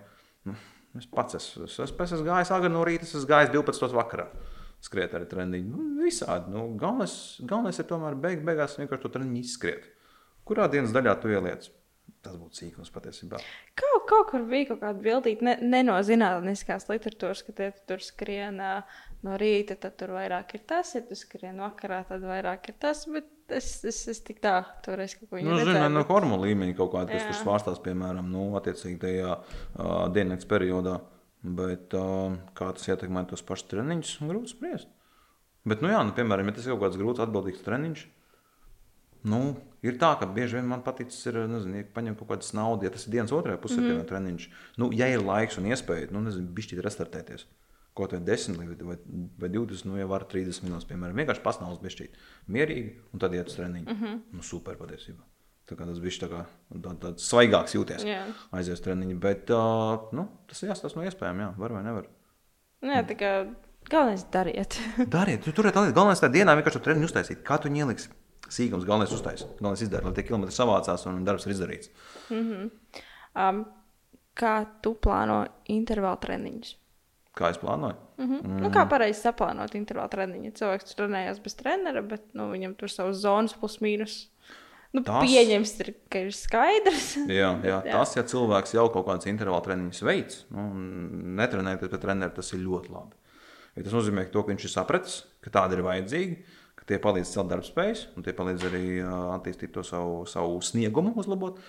Es 0.95 1.07
pats 1.11 1.35
esmu, 1.35 1.65
es, 1.67 1.77
es, 1.83 1.91
es 1.91 2.21
gājis 2.23 2.51
agri 2.55 2.71
no 2.71 2.83
rīta, 2.87 3.07
es 3.07 3.27
gājis 3.27 3.51
12. 3.53 3.91
vakarā. 3.95 4.29
skriet 4.85 5.15
arī 5.17 5.25
treniņi. 5.25 5.65
Nu, 5.71 6.03
visādi. 6.03 6.51
Nu, 6.53 6.67
galvenais, 6.79 7.15
galvenais 7.41 7.79
ir 7.81 7.87
tomēr 7.89 8.17
beig, 8.21 8.43
beigās 8.45 8.77
vienkārši 8.77 9.03
to 9.03 9.11
treniņu 9.15 9.41
izskriet. 9.41 9.87
Kurā 10.45 10.67
dienas 10.69 10.93
daļā 10.93 11.15
tu 11.21 11.31
ieliec? 11.33 11.71
Tas 12.25 12.35
būtu 12.37 12.59
sīkums 12.59 12.91
patiesībā. 12.93 13.39
Kaut, 13.77 14.05
kaut 14.09 14.29
kur 14.31 14.45
bija 14.49 14.71
kaut 14.71 14.81
kāda 14.81 15.01
bildīga, 15.01 15.45
ne, 15.45 15.55
ne 15.61 15.81
no 15.85 15.97
zinātniskās 16.05 16.87
literatūras, 16.89 17.43
ka 17.45 17.53
tie 17.57 17.69
tur 17.89 18.01
skrien 18.01 18.61
no 19.25 19.37
rīta, 19.41 19.77
tad 19.81 19.97
tur 19.99 20.13
vairāk 20.17 20.55
ir 20.57 20.65
tas, 20.69 20.95
ja 20.97 21.03
tu 21.05 21.17
skrien 21.17 21.61
vakarā, 21.61 22.03
tad 22.09 22.25
vairāk 22.25 22.69
ir 22.71 22.77
tas. 22.81 23.05
Bet 23.09 23.29
es, 23.49 23.83
es, 23.85 24.07
es 24.11 24.21
tik 24.25 24.39
tā, 24.43 24.55
toreiz 24.85 25.15
kaut 25.19 25.29
ko 25.29 25.41
Nu, 25.43 25.57
no 25.59 26.01
bet- 26.01 26.09
hormonu 26.09 26.43
līmeņa 26.45 26.75
kaut 26.77 26.93
kāda, 26.93 27.11
kas 27.11 27.23
Jā. 27.23 27.31
tur 27.31 27.39
svārstās, 27.41 27.81
piemēram, 27.85 28.29
nu, 28.31 28.47
attiecīgi 28.59 28.99
tajā 29.01 29.35
uh, 29.35 30.07
diennakts 30.15 30.49
periodā. 30.49 30.99
Bet 31.45 31.93
uh, 31.93 32.33
kā 32.57 32.71
tas 32.73 32.87
ietekmē 32.89 33.27
tos 33.29 33.43
pašus 33.45 33.69
treniņus, 33.69 34.15
grūti 34.25 34.55
spriest. 34.55 34.89
Bet, 35.65 35.81
nu, 35.81 35.89
jā, 35.93 36.01
nu, 36.05 36.13
piemēram, 36.17 36.49
ja 36.49 36.55
tas 36.57 36.65
ir 36.65 36.73
kaut 36.73 36.87
kāds 36.87 36.97
grūts, 36.97 37.21
atbildīgs 37.21 37.61
treniņš, 37.65 38.01
nu, 39.29 39.41
ir 39.85 39.97
tā, 40.01 40.11
ka 40.19 40.29
bieži 40.29 40.59
vien 40.59 40.67
man 40.69 40.83
patīk, 40.85 41.13
ir, 41.29 41.39
nezinu, 41.49 41.81
ja 41.81 41.87
paņemt 41.93 42.21
kaut 42.21 42.31
kādu 42.33 42.57
naudu, 42.57 42.85
ja 42.85 42.93
tas 42.93 43.05
ir 43.05 43.15
dienas 43.17 43.33
otrajā 43.33 43.61
pusē, 43.61 43.79
mm 43.81 43.91
-hmm. 43.91 44.07
treniņš. 44.09 44.49
Nu, 44.81 44.89
ja 44.93 45.07
ir 45.09 45.25
laiks 45.25 45.57
un 45.57 45.69
iespēja, 45.69 46.11
nu, 46.13 46.21
nezinu, 46.21 46.49
bišķīt 46.53 46.81
restartēties. 46.85 47.45
Kaut 47.95 48.11
vai 48.11 48.19
10 48.27 48.57
vai, 48.59 48.65
vai, 48.89 48.97
vai 49.39 49.49
20, 49.53 49.87
nu, 49.87 49.95
jau 49.95 50.07
var 50.11 50.25
30 50.31 50.65
minūtes, 50.65 50.87
piemēram, 50.89 51.15
vienkārši 51.21 51.43
pasnāvus 51.45 51.79
bišķīt. 51.79 52.17
Mierīgi, 52.51 52.91
un 53.15 53.23
tad 53.23 53.37
iet 53.37 53.47
uz 53.47 53.55
treniņu. 53.55 53.87
Mm 53.87 54.01
-hmm. 54.01 54.19
nu, 54.35 54.43
super 54.43 54.75
patiesībā. 54.75 55.23
Tā 55.65 55.77
kā 55.79 55.85
tas 55.87 56.01
bija 56.01 56.19
tā 56.21 56.27
kā, 56.29 56.41
tā, 56.83 56.91
tāds 57.01 57.25
svaigāks 57.25 57.73
jūties. 57.73 58.03
Jā. 58.05 58.25
Aizies 58.51 58.83
treniņu, 58.85 59.15
bet 59.21 59.49
uh, 59.49 60.11
nu, 60.13 60.27
tas 60.47 60.61
ir 60.61 60.69
jāstāsta 60.69 60.99
no 60.99 61.07
iespējām, 61.07 61.39
jā, 61.41 61.47
var 61.57 61.73
vai 61.73 61.81
nevar. 61.87 62.11
Nē, 62.85 62.99
tā 63.09 63.17
kā 63.17 63.31
galvenais 63.89 64.25
dariet. 64.33 64.77
Dariet, 65.15 65.41
tu 65.41 65.55
turiet 65.55 65.75
līdzi. 65.79 65.95
Galvenais 65.95 66.21
tajā 66.21 66.35
dienā 66.35 66.53
vienkārši 66.59 66.83
treniņu 66.85 67.09
uztaisīt. 67.09 67.41
Kā 67.47 67.57
tu 67.61 67.71
ieliksi? 67.71 68.11
Sīkums, 68.45 68.85
galvenais 68.85 69.13
uztaisīt. 69.15 69.57
Galvenais 69.57 69.81
izdarīt, 69.81 70.05
lai 70.05 70.13
tie 70.13 70.27
kilometri 70.27 70.53
savācās 70.53 71.07
un 71.09 71.23
darbs 71.25 71.47
ir 71.47 71.55
izdarīts. 71.55 71.89
um, 73.33 73.65
kā 74.37 74.55
tu 74.85 74.93
plāno 75.01 75.45
intervālu 75.73 76.21
treniņus? 76.21 76.75
Kā 77.35 77.49
es 77.51 77.59
plānoju? 77.59 77.97
Mm 78.17 78.29
-hmm. 78.31 78.61
nu, 78.63 78.69
kā 78.71 78.85
pareizi 78.87 79.21
saplānot 79.21 79.75
intervālu 79.75 80.09
treniņu? 80.09 80.51
Cilvēks 80.55 80.87
tur 80.87 80.95
trenējas 81.01 81.41
bez 81.43 81.55
trenera, 81.55 82.01
bet 82.01 82.23
nu, 82.33 82.51
viņam 82.51 82.75
tur 82.75 82.89
savas 82.89 83.17
zonas 83.17 83.53
plus 83.53 83.79
mīnus. 83.81 84.27
Nu, 84.93 85.03
Tas- 85.03 85.23
pieņems, 85.23 85.79
ir, 85.79 85.93
ka 86.09 86.19
ir 86.19 86.31
skaidrs. 86.31 87.17
Jā, 87.27 87.59
jā, 87.59 87.81
Jā. 87.85 87.91
tas, 87.91 88.15
ja 88.15 88.23
cilvēks 88.23 88.73
jau 88.73 88.87
kaut 88.89 89.05
kādas 89.05 89.27
intervāla 89.27 89.61
treniņus 89.61 90.01
veids, 90.01 90.45
nu, 90.49 90.69
netrenēties 91.41 91.89
pie 91.91 91.97
treneru, 91.97 92.31
tas 92.35 92.53
ir 92.53 92.59
ļoti 92.59 92.89
labi. 92.89 93.11
Jo 93.75 93.83
tas 93.83 93.93
nozīmē 93.93 94.25
ka 94.25 94.31
to, 94.31 94.43
ka 94.43 94.53
viņš 94.53 94.63
ir 94.63 94.71
sapratis, 94.71 95.25
ka 95.43 95.49
tādi 95.49 95.75
ir 95.75 95.83
vajadzīgi, 95.83 96.37
ka 96.75 96.85
tie 96.87 96.99
palīdz 97.03 97.33
celt 97.33 97.49
darbspējas, 97.51 98.07
un 98.15 98.23
tie 98.23 98.31
palīdz 98.31 98.63
arī 98.69 98.85
attīstīt 99.35 99.73
to 99.73 99.83
savu, 99.83 100.25
savu 100.25 100.61
sniegumu, 100.61 101.11
uzlabot. 101.19 101.59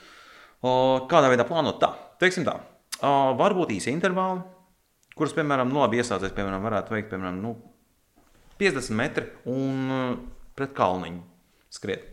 Kādā 1.10 1.26
veidā 1.28 1.44
plānot 1.44 1.80
tā? 1.82 1.90
Teiksim 2.22 2.46
tā, 2.46 2.60
varbūt 3.02 3.74
īsi 3.74 3.90
intervāli, 3.90 4.40
kurus, 5.16 5.34
piemēram, 5.36 5.72
nu, 5.72 5.80
labi 5.82 6.02
iesācējs, 6.02 6.34
piemēram, 6.36 6.64
varētu 6.66 6.94
veikt, 6.96 7.10
piemēram, 7.12 7.40
nu, 7.42 7.54
50 8.60 8.96
metri 8.96 9.26
un 9.52 9.92
ā, 9.92 10.02
pret 10.56 10.76
kalniņu 10.76 11.24
skriet. 11.76 12.12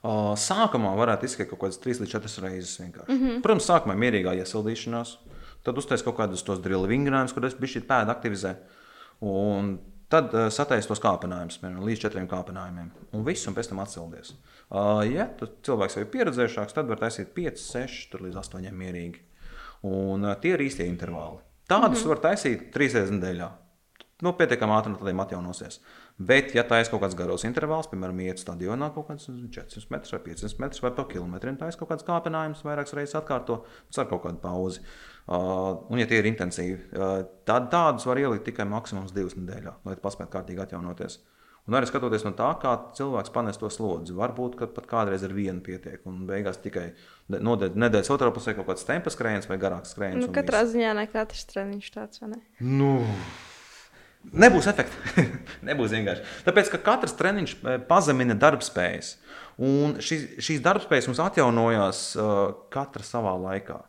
Sākumā 0.00 0.94
varētu 0.96 1.28
izskriet 1.28 1.50
kaut 1.50 1.60
kādas 1.60 1.80
3 1.82 2.00
līdz 2.00 2.14
4 2.14 2.44
reizes. 2.46 2.78
vienkārši. 2.80 3.12
Mm 3.12 3.18
-hmm. 3.20 3.42
Protams, 3.44 3.68
sākumā 3.68 3.96
mierīgā 4.00 4.32
iesildīšanās, 4.40 5.16
tad 5.62 5.78
uztais 5.78 6.02
kaut 6.02 6.16
kādus 6.16 6.44
tos 6.44 6.58
drila 6.58 6.88
vingrinājumus, 6.88 7.34
kur 7.34 7.44
es 7.44 7.54
biju 7.54 7.74
šī 7.74 7.82
pēda 7.86 8.14
aktivizē. 8.14 8.54
Un 9.20 9.78
tad 10.08 10.34
uh, 10.34 10.48
sataisa 10.48 10.88
tos 10.88 11.00
kāpinājumus, 11.00 11.60
piemēram, 11.60 11.84
līdz 11.84 12.00
4 12.00 12.26
kāpinājumiem. 12.26 12.90
Un 13.12 13.24
viss, 13.24 13.46
un 13.46 13.54
pēc 13.54 13.68
tam 13.68 13.78
atsildies. 13.78 14.32
Uh, 14.70 15.04
ja 15.04 15.28
cilvēks 15.62 15.96
jau 15.96 16.02
ir 16.02 16.10
pieredzējušāks, 16.10 16.72
tad 16.72 16.88
var 16.88 16.98
taisīt 16.98 17.34
5, 17.34 17.58
6 17.58 18.10
tur 18.10 18.22
līdz 18.22 18.36
8 18.36 18.72
mierīgi. 18.72 19.20
Un 19.82 20.24
uh, 20.24 20.34
tie 20.40 20.54
ir 20.54 20.60
īstie 20.60 20.88
intervāli. 20.88 21.38
Tādus 21.70 22.00
mm 22.00 22.04
-hmm. 22.04 22.08
var 22.08 22.22
taisīt 22.26 22.70
3 22.74 22.94
reizes 22.94 23.10
nedēļā. 23.14 23.50
Nu, 24.20 24.34
pietiekami 24.36 24.74
ātri 24.76 24.92
no 24.92 24.98
tādiem 25.00 25.20
atjaunosies. 25.22 25.78
Bet, 26.20 26.52
ja 26.54 26.60
ir 26.60 26.90
kaut 26.92 27.00
kāds 27.00 27.16
garos 27.16 27.44
intervāls, 27.48 27.88
piemēram, 27.88 28.18
iet 28.20 28.42
stadionā 28.42 28.90
kaut 28.92 29.08
kāds 29.08 29.30
400 29.30 29.86
metrus 29.94 30.12
vai 30.12 30.20
500 30.26 30.60
metrus 30.60 30.82
vai 30.82 30.90
pa 30.90 31.06
kilometriem, 31.08 31.56
ir 31.56 31.78
kaut 31.80 31.88
kāds 31.88 32.04
kāpinājums, 32.04 32.60
vairākas 32.66 32.92
reizes 32.98 33.16
atkārto, 33.16 33.64
ar 33.98 34.10
kaut 34.10 34.22
kādu 34.26 34.42
pauzi. 34.42 34.80
Uh, 35.30 35.86
un, 35.88 35.98
ja 35.98 36.06
tie 36.06 36.18
ir 36.18 36.28
intensīvi, 36.28 36.76
uh, 36.92 37.24
tad 37.48 37.70
tādus 37.72 38.04
var 38.06 38.20
ielikt 38.20 38.44
tikai 38.44 38.66
maksimums 38.68 39.14
divas 39.16 39.38
nedēļā, 39.38 39.74
lai 39.84 39.96
paspētu 39.96 40.30
kārtīgi 40.34 40.66
atjaunoties. 40.66 41.20
Un 41.68 41.76
arī 41.76 41.88
skatoties 41.90 42.24
no 42.24 42.32
tā, 42.36 42.48
kā 42.62 42.72
cilvēks 42.96 43.32
panes 43.34 43.60
to 43.60 43.68
slodzi, 43.72 44.14
varbūt 44.16 44.56
ka 44.58 44.68
pat 44.74 44.88
kādreiz 44.90 45.24
ar 45.26 45.34
vienu 45.36 45.60
pietiek, 45.64 46.00
un 46.08 46.24
beigās 46.28 46.58
tikai 46.62 46.90
nedēļas 47.30 48.10
otrā 48.14 48.30
pusē 48.34 48.56
kaut 48.56 48.70
kāds 48.72 48.86
tempas 48.88 49.14
skrējiens 49.16 49.46
vai 49.50 49.60
garāks 49.60 49.94
skrējiens. 49.94 50.24
Nu, 50.24 50.30
un 50.30 50.34
katrā 50.34 50.64
viss. 50.64 50.74
ziņā 50.74 50.96
ne 50.98 51.06
katrs 51.10 51.46
treniņš 51.52 51.92
tāds, 51.94 52.22
vai 52.22 52.32
ne? 52.32 52.40
Nu, 52.64 52.94
nebūs 54.44 54.70
efekta. 54.72 55.26
nebūs 55.68 55.94
vienkārši. 55.94 56.26
Tāpēc, 56.48 56.72
ka 56.72 56.82
katrs 56.90 57.14
treniņš 57.20 57.54
eh, 57.60 57.78
pazemina 57.90 58.38
darbspējas. 58.40 59.14
Un 59.60 59.98
šīs, 60.00 60.26
šīs 60.40 60.64
darbspējas 60.64 61.10
mums 61.10 61.20
atjaunojās 61.20 62.04
uh, 62.16 62.36
katra 62.72 63.04
savā 63.04 63.34
laikā. 63.36 63.82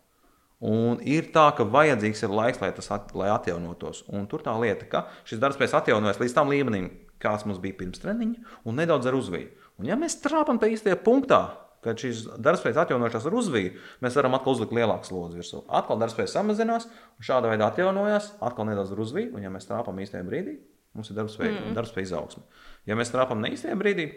Un 0.62 1.00
ir 1.08 1.32
tā, 1.34 1.48
ka 1.58 1.66
vajadzīgs 1.66 2.22
ir 2.28 2.34
laiks, 2.36 2.60
lai 2.62 2.70
tas 2.76 2.92
at, 2.94 3.14
lai 3.18 3.32
atjaunotos. 3.34 4.04
Un 4.14 4.28
tur 4.30 4.44
tā 4.46 4.54
lieta, 4.62 4.86
ka 4.90 5.08
šis 5.26 5.40
darbspējas 5.42 5.80
atjaunojas 5.80 6.20
līdz 6.22 6.36
tam 6.38 6.52
līmenim, 6.52 6.92
kāds 7.22 7.48
mums 7.48 7.62
bija 7.64 7.78
pirms 7.80 8.02
treniņa, 8.04 8.56
un 8.68 8.80
nedaudz 8.82 9.10
ar 9.10 9.18
uzviju. 9.18 9.52
Un 9.82 9.90
ja 9.90 9.98
mēs 10.00 10.20
trāpām 10.24 10.60
tajā 10.62 10.78
īstajā 10.78 10.98
punktā, 11.06 11.42
kad 11.82 11.98
šīs 11.98 12.26
darbspējas 12.42 12.84
atjaunojušās 12.84 13.28
ar 13.28 13.38
uzviju, 13.38 13.72
mēs 14.06 14.18
varam 14.20 14.36
atkal 14.38 14.54
uzlikt 14.54 14.76
lielāku 14.78 15.10
slodzi 15.10 15.40
virsū. 15.40 15.64
Atkal 15.80 16.02
darbspējas 16.02 16.36
samazinās, 16.38 16.86
un 17.18 17.26
šādā 17.26 17.54
veidā 17.54 17.72
atjaunojās, 17.72 18.36
atkal 18.46 18.70
nedaudz 18.70 18.94
ar 18.94 19.02
uzviju, 19.02 19.32
un 19.38 19.48
ja 19.48 19.54
mēs 19.54 19.66
trāpām 19.70 20.02
īstajā 20.04 20.28
brīdī, 20.28 20.60
mums 20.98 21.10
ir 21.10 21.18
darbspēja, 21.18 21.56
mm. 21.56 21.78
darbspēja 21.78 22.10
izaugsme. 22.12 22.46
Ja 22.90 22.98
mēs 23.00 23.14
trāpām 23.14 23.42
ne 23.42 23.54
īstajā 23.56 23.80
brīdī, 23.82 24.12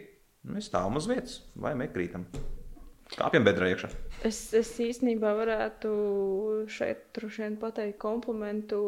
mēs 0.52 0.68
stāvam 0.68 1.00
uz 1.00 1.08
vietas 1.08 1.40
vai 1.56 1.72
meklējam. 1.80 2.28
Kāpjam 3.14 3.44
bedrē 3.46 3.70
iekšā. 3.72 3.90
Es, 4.26 4.38
es 4.56 4.70
īstenībā 4.80 5.34
varētu 5.36 5.90
šeit 6.72 7.20
pateikt 7.60 8.00
komplimentu 8.02 8.80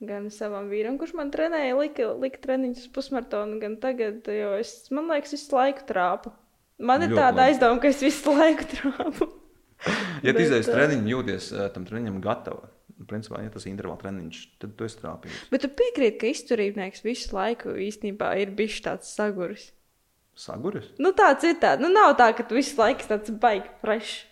gan 0.00 0.30
savam 0.32 0.70
vīram, 0.72 0.96
kurš 1.00 1.12
man 1.18 1.30
trenēja, 1.34 1.76
lika, 1.76 2.06
lika 2.20 2.40
treniņus 2.44 2.88
pusmaratonu, 2.94 3.58
gan 3.60 3.76
tagad, 3.82 4.24
jo 4.32 4.54
es, 4.60 4.74
man 4.94 5.10
liekas, 5.12 5.34
visu 5.36 5.56
laiku 5.56 5.84
trāpu. 5.88 6.32
Man 6.80 7.04
ir 7.04 7.10
Ļoti 7.12 7.20
tāda 7.20 7.36
labi. 7.36 7.50
aizdevuma, 7.50 7.80
ka 7.82 7.88
es 7.92 8.00
visu 8.04 8.32
laiku 8.38 8.68
trāpu. 8.74 9.30
Ja 10.20 10.34
tu 10.36 10.42
izdevies 10.42 10.66
treniņu, 10.68 11.06
jūties 11.08 11.44
tam 11.72 11.86
treniņam 11.88 12.18
gatava, 12.20 12.66
principā, 13.08 13.38
ja 13.40 13.48
tas 13.48 13.64
ir 13.64 13.70
intervāla 13.72 13.96
treniņš, 14.02 14.40
tad 14.60 14.74
tu 14.76 14.84
esi 14.84 14.98
trāpījis. 15.00 15.38
Bet 15.48 15.62
tu 15.64 15.70
piekrīti, 15.78 16.18
ka 16.20 16.28
izturībnieks 16.28 17.00
visu 17.06 17.32
laiku 17.32 17.72
īstenībā 17.80 18.34
ir 18.42 18.52
bijis 18.58 18.76
tāds 18.84 19.08
saguris. 19.16 19.70
Saguris? 20.36 20.90
Nu, 21.00 21.14
tāds 21.16 21.48
ir 21.48 21.56
tāds. 21.62 21.80
Nu, 21.80 21.88
nav 21.92 22.12
tā, 22.20 22.28
ka 22.36 22.44
tu 22.44 22.58
visu 22.58 22.76
laiku 22.76 23.08
tāds 23.08 23.32
baigi 23.40 23.72
fresh. 23.80 24.26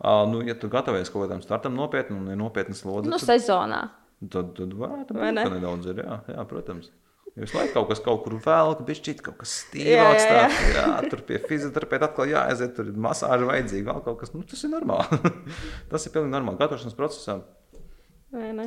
Uh, 0.00 0.24
nu, 0.32 0.40
ja 0.48 0.56
tu 0.56 0.72
gatavojies 0.72 1.12
kaut 1.12 1.26
kādam 1.26 1.44
startam 1.44 1.76
nopietni 1.76 2.16
un 2.16 2.32
ir 2.32 2.40
nopietnas 2.40 2.80
slodzi, 2.80 3.12
Nu, 3.12 3.20
tad, 3.20 3.28
sezonā. 3.34 3.82
Tad, 4.30 4.52
tad 4.58 4.74
varētu 4.78 5.16
būt 5.16 5.38
ne? 5.38 5.46
nedaudz. 5.56 5.88
Ir, 5.92 6.02
jā, 6.04 6.18
jā, 6.34 6.44
protams. 6.50 6.90
Visu 7.32 7.56
laiku 7.56 7.72
kaut 7.78 7.88
kas 7.88 8.02
kaut 8.04 8.20
kur 8.26 8.34
ka 8.76 8.84
bija 8.84 8.98
kaut 9.24 9.38
kas 9.40 9.54
Jā, 9.54 9.62
stīvāks. 9.64 10.24
jā, 10.26 10.34
jā. 10.36 10.48
tāds, 10.52 10.74
Jā, 10.76 11.08
tur 11.08 11.22
pie 11.24 11.38
fizioterapeita 11.40 12.10
atkal 12.10 12.28
jāaiziet, 12.28 12.74
tur 12.76 12.90
ir 12.90 12.98
masāža 13.00 13.48
vajadzīga, 13.48 13.88
vēl 13.88 14.02
kaut 14.04 14.18
kas. 14.20 14.34
Nu, 14.36 14.42
tas 14.44 14.60
ir 14.66 14.72
normāli. 14.74 15.32
tas 15.92 16.04
ir 16.04 16.12
pilnīgi 16.12 16.34
normāli. 16.34 16.60
Gatavošanas 16.60 16.98
procesā 16.98 17.38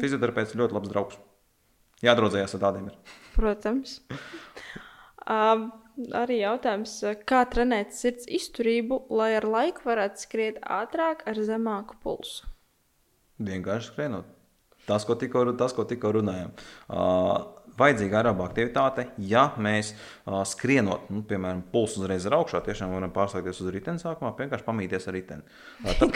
fizioterapeits 0.01 0.57
ļoti 0.57 0.77
labs 0.79 0.91
draugs. 0.91 1.21
Jādraudzējās 2.05 2.57
ar 2.57 2.63
tādiem. 2.65 2.89
Ir. 2.89 3.15
Protams. 3.37 3.99
Um, 5.29 5.69
arī 6.17 6.41
jautājums, 6.41 6.97
kā 7.29 7.43
trenēt 7.49 7.93
sirds 7.97 8.25
izturību, 8.27 9.03
lai 9.13 9.31
ar 9.37 9.47
laiku 9.47 9.85
varētu 9.87 10.25
skriet 10.25 10.59
ātrāk 10.61 11.23
ar 11.29 11.39
zemāku 11.39 11.97
pulsu. 12.03 12.49
Vienkārši 13.45 13.93
skrienot. 13.93 14.34
Tas, 14.85 15.05
ko 15.07 15.17
tikko, 15.19 15.47
tas, 15.57 15.73
ko 15.73 15.85
tikko 15.89 16.11
runājām. 16.19 16.51
Uh, 16.89 17.39
vajadzīga 17.79 18.21
araba 18.21 18.45
aktivitāte, 18.47 19.07
ja 19.27 19.49
mēs 19.61 19.91
uh, 19.95 20.39
skrienot, 20.47 21.09
nu, 21.11 21.23
piemēram, 21.27 21.63
pulsu 21.73 22.03
uzreiz 22.03 22.27
ir 22.27 22.35
augšā, 22.37 22.61
tiešām 22.65 22.93
varam 22.95 23.11
pārslēgties 23.15 23.59
uz 23.63 23.71
riteni 23.73 24.01
sākumā, 24.01 24.31
vienkārši 24.37 24.67
pamīties 24.67 25.09
ar 25.09 25.17
riteni. 25.17 25.43
Uh, 25.83 25.91
tā- 25.99 26.11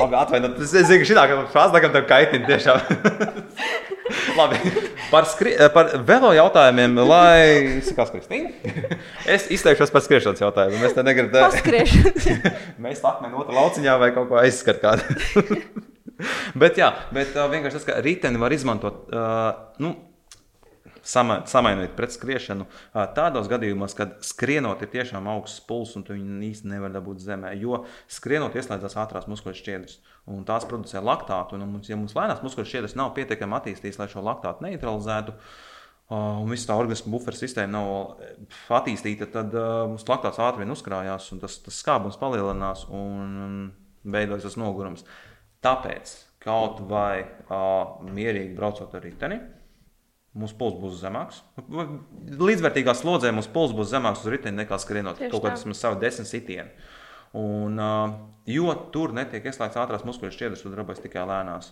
labi 0.00 0.20
atvainojiet. 0.22 0.62
Es 0.64 0.74
zinu, 0.76 1.02
ka 1.02 1.10
šī 1.10 1.18
tā 1.18 1.26
frāze 1.52 1.76
tagad 1.76 1.96
tev 1.96 2.08
kaitina 2.08 2.48
tiešām. 2.48 2.80
labi, 4.40 4.72
par, 5.10 5.28
skri, 5.28 5.54
par 5.74 5.92
velo 6.08 6.32
jautājumiem, 6.36 6.96
lai. 7.04 7.82
Kas, 7.96 8.14
Kristīna? 8.14 8.54
es 9.28 9.50
izteikšos 9.52 9.92
par 9.92 10.04
skriešanas 10.06 10.42
jautājumiem. 10.46 10.86
Mēs 10.86 10.96
te 10.96 11.04
negribam. 11.06 11.52
Mēs 12.86 13.04
tam 13.04 13.16
akmeni 13.16 13.40
otrā 13.44 13.60
lauciņā 13.60 14.00
vai 14.00 14.12
kaut 14.16 14.30
ko 14.32 14.40
aizskart 14.40 14.82
kādu. 14.84 15.60
bet 16.62 16.78
jā, 16.80 16.92
bet 17.14 17.34
uh, 17.36 17.48
vienkārši 17.52 17.80
tas, 17.80 17.88
ka 17.88 17.98
riteni 18.04 18.40
var 18.40 18.54
izmantot. 18.54 19.04
Uh, 19.10 19.50
nu, 19.82 19.94
sama- 21.02 21.40
samainīt 21.48 21.94
pret 21.96 22.12
skriešanu 22.14 22.66
ā, 22.66 23.06
tādos 23.16 23.48
gadījumos, 23.50 23.94
kad 23.96 24.18
skrienot 24.24 24.82
ir 24.84 24.92
tiešām 24.92 25.28
augsts 25.32 25.62
pulss 25.66 25.96
un 25.98 26.04
tu 26.06 26.14
viņu 26.16 26.40
īsti 26.50 26.70
nevar 26.70 26.92
dabūt 26.94 27.22
zemē. 27.24 27.54
Jo 27.60 27.84
skrienot 28.10 28.56
ieslēdzas 28.58 28.98
ātrās 29.00 29.28
muskuļu 29.30 29.58
šķiedras 29.60 29.98
un 30.30 30.44
tās 30.48 30.66
producē 30.68 31.02
laktātu. 31.04 31.56
Un, 31.56 31.66
mums, 31.76 31.90
ja 31.90 31.98
mums 31.98 32.14
lēnās 32.16 32.44
muskuļu 32.44 32.68
šķiedras 32.68 32.96
nav 32.98 33.14
pietiekami 33.16 33.58
attīstītas, 33.58 34.00
lai 34.00 34.08
šo 34.12 34.24
laktātu 34.26 34.66
neutralizētu, 34.66 35.34
ā, 36.10 36.20
un 36.42 36.52
viss 36.52 36.68
tā 36.68 36.76
organisma 36.78 37.14
buferu 37.14 37.38
sistēma 37.38 37.72
nav 37.78 37.90
eh, 38.26 38.36
attīstīta, 38.80 39.30
tad 39.32 39.56
uh, 39.56 39.86
mums 39.90 40.06
laktāts 40.08 40.42
ātri 40.42 40.64
vien 40.64 40.76
uzkrājās 40.76 41.32
un 41.34 41.42
tas, 41.42 41.58
tas 41.64 41.82
skābums 41.82 42.20
palielinās 42.20 42.86
un, 42.90 43.36
un 43.46 44.12
veidojas 44.12 44.48
tas 44.48 44.60
nogurums. 44.60 45.06
Tāpēc 45.64 46.12
kaut 46.40 46.80
vai 46.88 47.20
uh, 47.22 48.00
mierīgi 48.08 48.54
braucot 48.56 48.94
ar 48.96 49.04
riteni, 49.04 49.40
mūsu 50.40 50.56
pulss 50.56 50.78
būs 50.80 51.02
zemāks. 51.02 51.42
Līdzvērtīgā 52.40 52.94
slodzē 52.96 53.32
mūsu 53.36 53.52
pulss 53.52 53.76
būs 53.76 53.90
zemāks 53.92 54.24
uz 54.24 54.32
riteni 54.32 54.62
nekā 54.62 54.78
skrienot 54.80 55.20
Tieši 55.20 55.34
kaut 55.34 55.44
tā. 55.44 55.52
kādas 55.52 55.80
savas 55.80 56.00
desmit 56.00 56.30
sitienu. 56.30 56.88
Un, 57.36 57.76
uh, 57.78 58.16
jo 58.50 58.72
tur 58.94 59.12
netiek 59.14 59.44
ieslēgts 59.46 59.78
ātrās 59.78 60.06
muskuļu 60.06 60.34
šķiedras, 60.34 60.64
tad 60.64 60.74
darbojas 60.74 61.04
tikai 61.04 61.28
lēnās. 61.28 61.70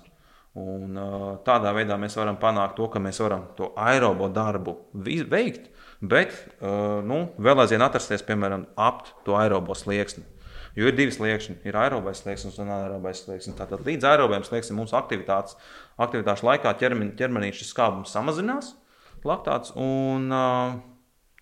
Un, 0.58 0.94
uh, 0.96 1.26
tādā 1.46 1.72
veidā 1.76 1.96
mēs 2.00 2.16
varam 2.18 2.38
panākt 2.40 2.76
to, 2.78 2.86
ka 2.92 3.02
mēs 3.02 3.18
varam 3.22 3.48
to 3.58 3.72
aerobo 3.78 4.28
darbu 4.32 4.76
veikt, 4.94 5.68
bet 6.00 6.34
uh, 6.60 7.00
nu, 7.04 7.24
vēl 7.38 7.64
aizvien 7.64 7.84
atrasties, 7.84 8.24
piemēram, 8.26 8.68
ap 8.78 9.06
to 9.26 9.36
aerobo 9.38 9.76
slieksni. 9.78 10.24
Jo 10.78 10.86
ir 10.86 10.94
divi 10.94 11.10
sliekšņi. 11.10 11.56
Ir 11.66 11.76
aerobais 11.80 12.20
slieksnis 12.22 12.58
un 12.60 12.68
anaerobais 12.68 13.24
slieksnis. 13.24 13.56
Tātad 13.58 13.82
līdz 13.86 14.06
aerobiem 14.12 14.44
slieksnim 14.46 14.78
mūsu 14.78 14.94
aktivitātes, 14.98 15.56
aktivitāšu 15.98 16.46
laikā 16.46 16.70
ķermen, 16.78 17.16
ķermenī 17.18 17.50
šis 17.56 17.72
skābums 17.74 18.12
samazinās, 18.14 18.76
laktāts. 19.26 19.74
Un, 19.74 20.28
uh, 20.30 20.76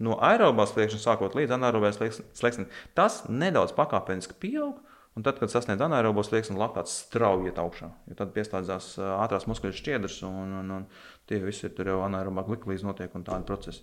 no 0.01 0.16
aerobās 0.24 0.72
sliekšņa 0.72 1.03
sākot 1.03 1.37
līdz 1.37 1.53
anaerobais 1.59 2.01
slieksnim, 2.01 2.70
tas 2.97 3.24
nedaudz 3.28 3.76
pakāpeniski 3.76 4.39
pieaug. 4.41 4.80
Un 5.16 5.24
tad, 5.24 5.39
kad 5.41 5.49
sasniedz 5.49 5.80
anaerobo 5.80 6.20
slieksni, 6.24 6.59
laktāts 6.61 6.93
strauji 7.07 7.49
iet 7.49 7.57
augšā. 7.61 7.87
Tad 8.18 8.34
pieslēdzās 8.34 8.91
ā, 9.01 9.12
ātrās 9.24 9.47
muskuļu 9.49 9.72
šķiedras, 9.78 10.18
un, 10.28 10.51
un, 10.59 10.72
un 10.76 10.82
tie 11.28 11.39
visi 11.41 11.64
ir 11.64 11.72
tur 11.76 11.89
jau 11.89 12.03
anaerobā 12.05 12.45
glikolīze 12.45 12.84
notiek 12.84 13.14
un 13.16 13.24
tādi 13.24 13.49
procesi. 13.49 13.80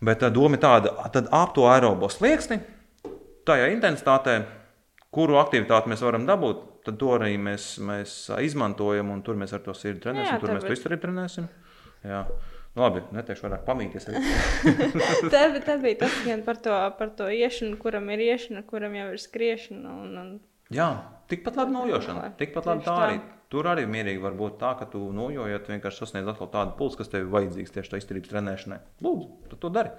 Bet 0.00 0.24
doma 0.32 0.56
ir 0.56 0.62
tāda, 0.64 0.94
tad 1.12 1.28
ap 1.36 1.52
to 1.52 1.66
aerobo 1.68 2.08
slieksni, 2.08 2.62
tajā 3.48 3.68
intensitātē, 3.74 4.36
kuru 5.12 5.36
aktivitāti 5.40 5.90
mēs 5.92 6.02
varam 6.04 6.24
dabūt, 6.28 6.62
tad 6.86 6.96
to 6.98 7.12
arī 7.16 7.34
mēs, 7.38 7.76
mēs 7.84 8.14
izmantojam, 8.42 9.10
un 9.14 9.22
tur 9.26 9.36
mēs 9.38 9.52
ar 9.54 9.60
to 9.64 9.74
sirdi 9.76 10.00
trenēsim, 10.06 10.34
Jā, 10.36 10.40
tur 10.42 10.50
mēs 10.54 10.62
to 10.64 10.68
tāpēc- 10.68 10.78
izturību 10.80 11.04
trenēsim. 11.06 11.48
Jā. 12.02 12.22
Nu, 12.72 12.80
labi, 12.86 13.02
neteikšu 13.12 13.44
vairāk 13.44 13.66
pamīties. 13.68 14.06
Te, 15.32 15.42
te 15.60 15.74
bija 15.82 15.98
tas 16.06 16.14
gan 16.24 16.40
par 16.46 16.56
to, 16.64 16.72
par 16.98 17.10
to 17.18 17.26
iešanu, 17.28 17.76
kuram 17.82 18.08
ir 18.14 18.22
iešana, 18.30 18.62
kuram 18.66 18.94
jau 18.96 19.10
ir 19.12 19.20
skriešana. 19.20 19.92
Un, 19.92 20.16
un, 20.22 20.32
Jā, 20.72 20.86
tikpat 21.28 21.58
labi 21.60 21.74
nojošana. 21.76 22.30
Tikpat 22.40 22.66
labi 22.70 22.86
tā 22.86 22.94
tā. 22.96 23.06
arī. 23.10 23.20
Tur 23.52 23.66
arī 23.68 23.82
mierīgi 23.84 24.22
var 24.24 24.32
būt 24.32 24.54
tā, 24.62 24.70
ka 24.80 24.86
tu 24.88 25.02
nojojot, 25.12 25.66
vienkārši 25.68 26.00
sasniedz 26.06 26.30
atkal 26.32 26.48
tādu 26.48 26.72
pulsu, 26.78 26.96
kas 27.02 27.10
tev 27.12 27.26
ir 27.26 27.32
vajadzīgs 27.34 27.74
tieši 27.74 27.92
tā 27.92 27.98
izturības 28.00 28.30
trenēšanai. 28.32 28.78
Lūdzu, 29.04 29.28
tu 29.50 29.58
to 29.60 29.68
dari. 29.74 29.92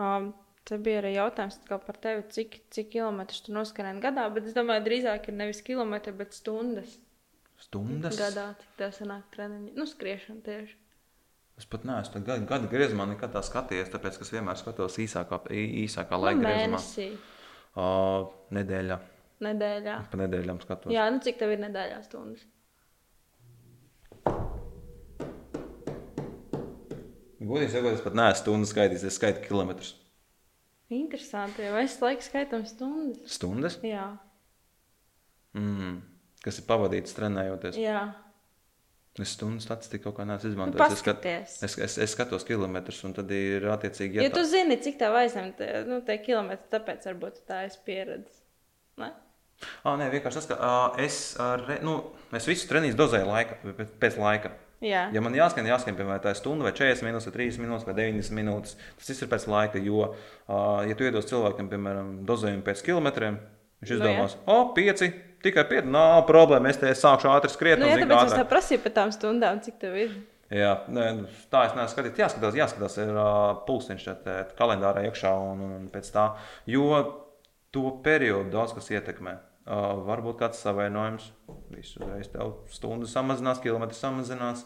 um, 0.00 0.30
te 0.66 0.78
bija 0.82 1.00
arī 1.02 1.12
jautājums 1.16 1.56
par 1.70 1.98
tevi, 2.02 2.24
cik, 2.34 2.56
cik 2.74 2.88
kilometrus 2.96 3.44
tu 3.46 3.54
noskrēji 3.54 4.00
gadā. 4.02 4.24
Bet 4.34 4.48
es 4.50 4.56
domāju, 4.56 4.84
drīzāk 4.88 5.28
ir 5.30 5.36
nevis 5.38 5.62
kilometri, 5.66 6.12
bet 6.18 6.34
stundas 6.34 6.96
Stundas. 7.62 8.18
gadā. 8.20 8.48
Cik 8.60 8.74
tā 8.82 8.90
sanāk 8.92 9.30
treniņi? 9.34 9.72
Nu, 9.78 9.86
skriešana 9.88 10.42
tieši. 10.44 10.74
Es 11.56 11.64
pat 11.64 11.86
neesmu 11.88 12.20
gada, 12.26 12.44
gada 12.44 12.68
griezumā 12.68 13.06
nekad 13.08 13.32
tā 13.32 13.40
skatījies, 13.46 13.88
tāpēc 13.94 14.18
ka 14.20 14.26
es 14.26 14.32
vienmēr 14.34 14.58
skatos 14.60 14.98
īsākā, 15.00 15.38
īsākā 15.86 16.18
laika 16.20 16.42
Nu, 16.42 16.44
griezumā. 16.44 16.82
mēnesī, 16.82 17.08
Uh, 17.76 18.28
nedēļā. 18.56 18.98
nedēļā. 19.44 19.94
Pa 20.10 20.16
nedēļām 20.20 20.60
skatos. 20.64 20.92
Jā, 20.92 21.06
nu 21.12 21.18
cik 21.24 21.38
tev 21.40 21.50
ir 21.52 21.58
nedēļā 21.64 22.02
stundas? 22.04 22.44
Godīgi 27.46 27.72
sakot, 27.74 27.92
es 27.98 28.02
pat 28.04 28.16
neesmu 28.18 28.40
stundu 28.40 28.68
skaitījis, 28.70 29.04
es 29.10 29.18
skaitu 29.20 29.42
kilometrus. 29.44 29.94
Interesanti, 30.90 31.62
jo 31.66 31.76
es 31.82 31.96
laiku 32.00 32.22
skaitām 32.22 32.66
stundas. 32.66 33.32
Stundas? 33.38 33.78
Jā, 33.82 34.12
Mm. 35.56 36.02
Kas 36.44 36.58
ir 36.60 36.66
pavadīts 36.68 37.14
trenējoties. 37.16 37.76
jā. 37.80 38.12
Es 39.18 39.30
stundu 39.32 39.62
statistiku 39.64 40.10
kaut 40.10 40.18
kā 40.18 40.26
neesmu 40.28 40.50
Nu, 40.50 40.52
izmantojis. 40.52 40.92
es, 40.92 40.98
skat, 41.00 41.24
es, 41.24 41.78
es, 41.78 41.94
es 42.04 42.10
skatos 42.12 42.44
kilometrus, 42.44 42.98
un 43.08 43.14
tad 43.16 43.30
ir 43.32 43.62
attiecīgi. 43.72 44.20
Ja 44.20 44.28
tā- 44.28 44.34
tu 44.34 44.42
zini, 44.44 44.76
cik 44.76 44.98
tev 44.98 45.14
aizņem 45.16 45.56
tie, 45.56 45.70
nu, 45.88 46.02
tie 46.04 46.18
kilometri, 46.18 46.68
tāpēc 46.78 47.06
varbūt 47.08 47.40
tā 47.48 47.62
es 47.64 47.78
pieredzi. 47.78 48.42
Ne? 48.98 49.08
Ah, 49.82 49.96
nē, 49.96 50.10
vienkārši 50.12 50.34
tas, 50.34 50.46
ka 50.46 50.54
uh, 50.60 51.00
es, 51.00 51.34
ar, 51.40 51.64
nu, 51.82 52.12
es 52.36 52.44
visu 52.44 52.68
treniņus 52.68 52.94
dozēju 53.00 53.26
laika, 53.26 53.56
pēc 53.98 54.18
laika. 54.20 54.52
Jā, 54.86 55.06
Ja 55.14 55.22
man 55.24 55.34
jāskan, 55.36 55.66
jāskan, 55.68 55.96
piemēram, 55.98 56.22
tā 56.24 56.32
ir 56.34 56.38
stunda 56.38 56.66
vai 56.66 56.72
40 56.76 57.06
minūtes, 57.06 57.28
vai 57.28 57.34
30 57.38 57.64
minūtes, 57.64 57.86
vai 57.88 57.96
90 57.98 58.38
minūtes, 58.38 58.76
tas 59.00 59.10
viss 59.10 59.24
ir 59.24 59.30
pēc 59.32 59.48
laika. 59.50 59.82
Jo, 59.82 60.12
uh, 60.12 60.80
ja 60.86 60.96
tu 60.98 61.08
iedos 61.08 61.28
cilvēkam, 61.30 61.70
piemēram, 61.72 62.12
dozējumu 62.28 62.64
pēc 62.66 62.84
kilometriem, 62.86 63.40
viņš 63.82 63.92
Nu, 63.92 63.98
izdomās, 63.98 64.38
o, 64.44 64.54
oh, 64.54 64.70
pieci, 64.76 65.10
tikai 65.44 65.66
pieci, 65.70 65.90
nav 65.92 66.22
problēma, 66.30 66.70
es 66.70 66.80
te 66.82 66.94
sākšu 66.94 67.32
ātri 67.34 67.52
skriet. 67.52 67.82
nu, 67.82 67.90
un 67.90 67.94
jā 67.94 68.04
tāpēc 68.04 68.14
kā 68.14 68.22
es 68.22 68.32
ātrāk. 68.32 68.42
tā 68.44 68.50
prasīju 68.54 68.86
par 68.86 68.96
tām 69.00 69.12
stundām, 69.14 69.60
cik 69.66 69.78
tev 69.82 69.98
ir. 70.06 70.16
Jā, 70.54 70.72
nē, 70.86 71.06
nu, 71.18 71.28
tā 71.50 71.64
es 71.66 71.74
neesmu 71.74 71.90
skatījis. 71.90 72.20
Jāskatās, 72.22 72.56
jāskatās 72.60 72.98
ir 73.02 73.10
uh, 73.18 73.56
pulkstenis 73.66 74.06
kalendārā 74.58 75.02
iekšā 75.08 75.32
un, 75.42 75.64
un 75.66 75.88
pēc 75.90 76.10
tā. 76.14 76.28
Jo 76.70 77.00
to 77.74 77.90
periodu 78.04 78.52
daudz 78.54 78.76
kas 78.76 78.92
ietekmē. 78.94 79.34
Uh, 79.66 79.96
varbūt 80.06 80.36
kāds 80.38 80.60
savainojums, 80.62 81.24
visu 81.74 81.98
uzreiz 81.98 82.28
tev 82.30 82.52
stundu 82.70 83.08
samazinās, 83.10 83.58
kilometri 83.64 83.96
samazinās. 83.98 84.60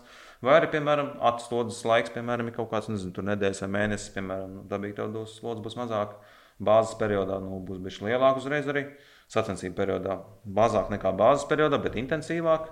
Vai 0.44 0.58
arī, 0.58 0.68
piemēram, 0.74 1.14
atslodzes 1.24 1.78
laiks, 1.88 2.12
piemēram, 2.12 2.50
ir 2.50 2.56
kaut 2.58 2.68
kāds, 2.68 2.90
nezinu, 2.92 3.14
tur 3.16 3.24
nedēļas 3.30 3.62
vai 3.64 3.70
mēnesis, 3.78 4.10
piemēram, 4.12 4.58
nu, 4.58 4.64
dabīgi 4.68 4.98
tev 4.98 5.14
dos 5.14 5.38
slodzi 5.38 5.64
būs 5.64 5.78
mazāk. 5.80 6.12
Bāzes 6.60 6.98
periodā 7.00 7.38
nu, 7.40 7.62
būs 7.64 7.80
bijis 7.80 8.02
lielāk 8.04 8.42
uzreiz 8.42 8.68
arī. 8.68 8.84
Sacensību 9.32 9.78
periodā 9.78 10.18
mazāk 10.44 10.92
nekā 10.92 11.14
bāzes 11.16 11.48
periodā, 11.48 11.80
bet 11.80 11.96
intensīvāk. 11.96 12.68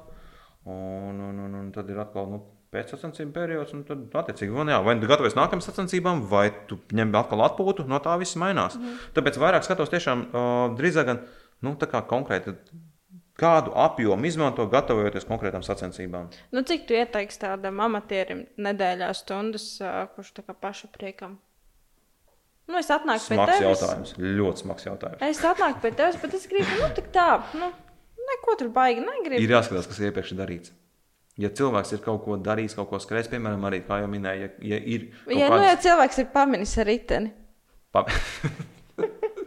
Un, 0.69 1.25
un, 1.31 1.43
un, 1.47 1.59
un 1.63 1.73
tad 1.73 1.89
ir 1.89 2.05
atkal 2.05 2.29
nu, 2.29 2.45
pēcsacensību 2.75 3.33
periods, 3.33 3.73
un 3.73 3.85
tad, 3.89 4.05
attiecīgi, 4.21 4.53
un, 4.53 4.69
jā, 4.69 4.79
vai 4.85 4.99
nu 4.99 5.05
tu 5.05 5.09
gatavojies 5.09 5.37
nākamajām 5.39 5.65
sacensībām, 5.65 6.27
vai 6.29 6.51
tu 6.69 6.77
ņem 6.93 7.15
atkal 7.17 7.47
atpūtu, 7.47 7.89
no 7.89 8.01
tā 8.05 8.19
viss 8.21 8.37
mainās. 8.41 8.77
Mm. 8.77 8.99
Tāpēc 9.17 9.41
vairāk 9.41 9.65
skatos 9.65 9.93
tiešām 9.95 10.27
uh, 10.29 10.65
drīzāk 10.77 11.09
gan 11.09 11.23
nu, 11.65 11.75
tā 11.81 11.89
kā 11.91 12.03
konkrēti. 12.07 12.55
Kādu 13.39 13.71
apjomu 13.79 14.27
izmanto, 14.27 14.65
gatavojoties 14.67 15.23
konkrētām 15.29 15.63
sacensībām? 15.63 16.25
Nu, 16.51 16.63
cik 16.67 16.89
tu 16.89 16.97
ieteiksi 16.99 17.39
tādam 17.45 17.79
amatierim 17.85 18.41
nedēļā 18.59 19.13
stundas, 19.15 19.69
kurš 20.17 20.33
tā 20.41 20.43
kā 20.43 20.57
paša 20.59 20.89
priekam? 20.97 21.37
Nu, 22.69 22.81
es 22.83 22.91
atnāku 22.91 23.23
pie 23.31 23.37
Smags 23.39 23.53
tevis. 23.55 23.63
jautājums, 23.69 24.11
ļoti 24.19 24.65
smags 24.65 24.89
jautājums. 24.89 25.23
Es 25.25 25.39
atnāku 25.47 25.81
pie 25.87 25.93
tevis, 25.97 26.19
bet 26.21 26.35
es 26.35 26.49
gribu, 26.51 26.81
nu, 26.83 26.91
tik 26.99 27.07
tā, 27.15 27.29
nu, 27.57 27.71
neko 28.33 28.59
tur 28.61 28.73
baigi 28.75 29.07
negribu. 29.07 29.41
Ir 29.41 29.55
jāskatās, 29.55 29.87
kas 29.89 30.03
ir 30.03 30.11
iepriekš 30.11 30.35
darīts. 30.43 30.75
Ja 31.39 31.49
cilvēks 31.55 31.95
ir 31.95 32.03
kaut 32.03 32.25
ko 32.27 32.37
darījis, 32.43 32.75
kaut 32.75 32.91
ko 32.91 32.99
skrējis, 33.01 33.31
piemēram, 33.31 33.63
arī, 33.71 33.85
kā 33.87 34.01
jau 34.03 34.11
minēju, 34.11 34.49
ja, 34.67 34.75
ja 34.75 34.83
ir 34.83 35.07
Ja, 35.31 35.47
nu, 35.47 35.61
kādas- 35.61 35.69
ja 35.71 35.77
cilvēks 35.87 36.19
ir 36.25 36.29
paminis 36.35 36.75
ar 36.83 36.91
riteni. 36.91 37.31
Pa... 37.95 38.03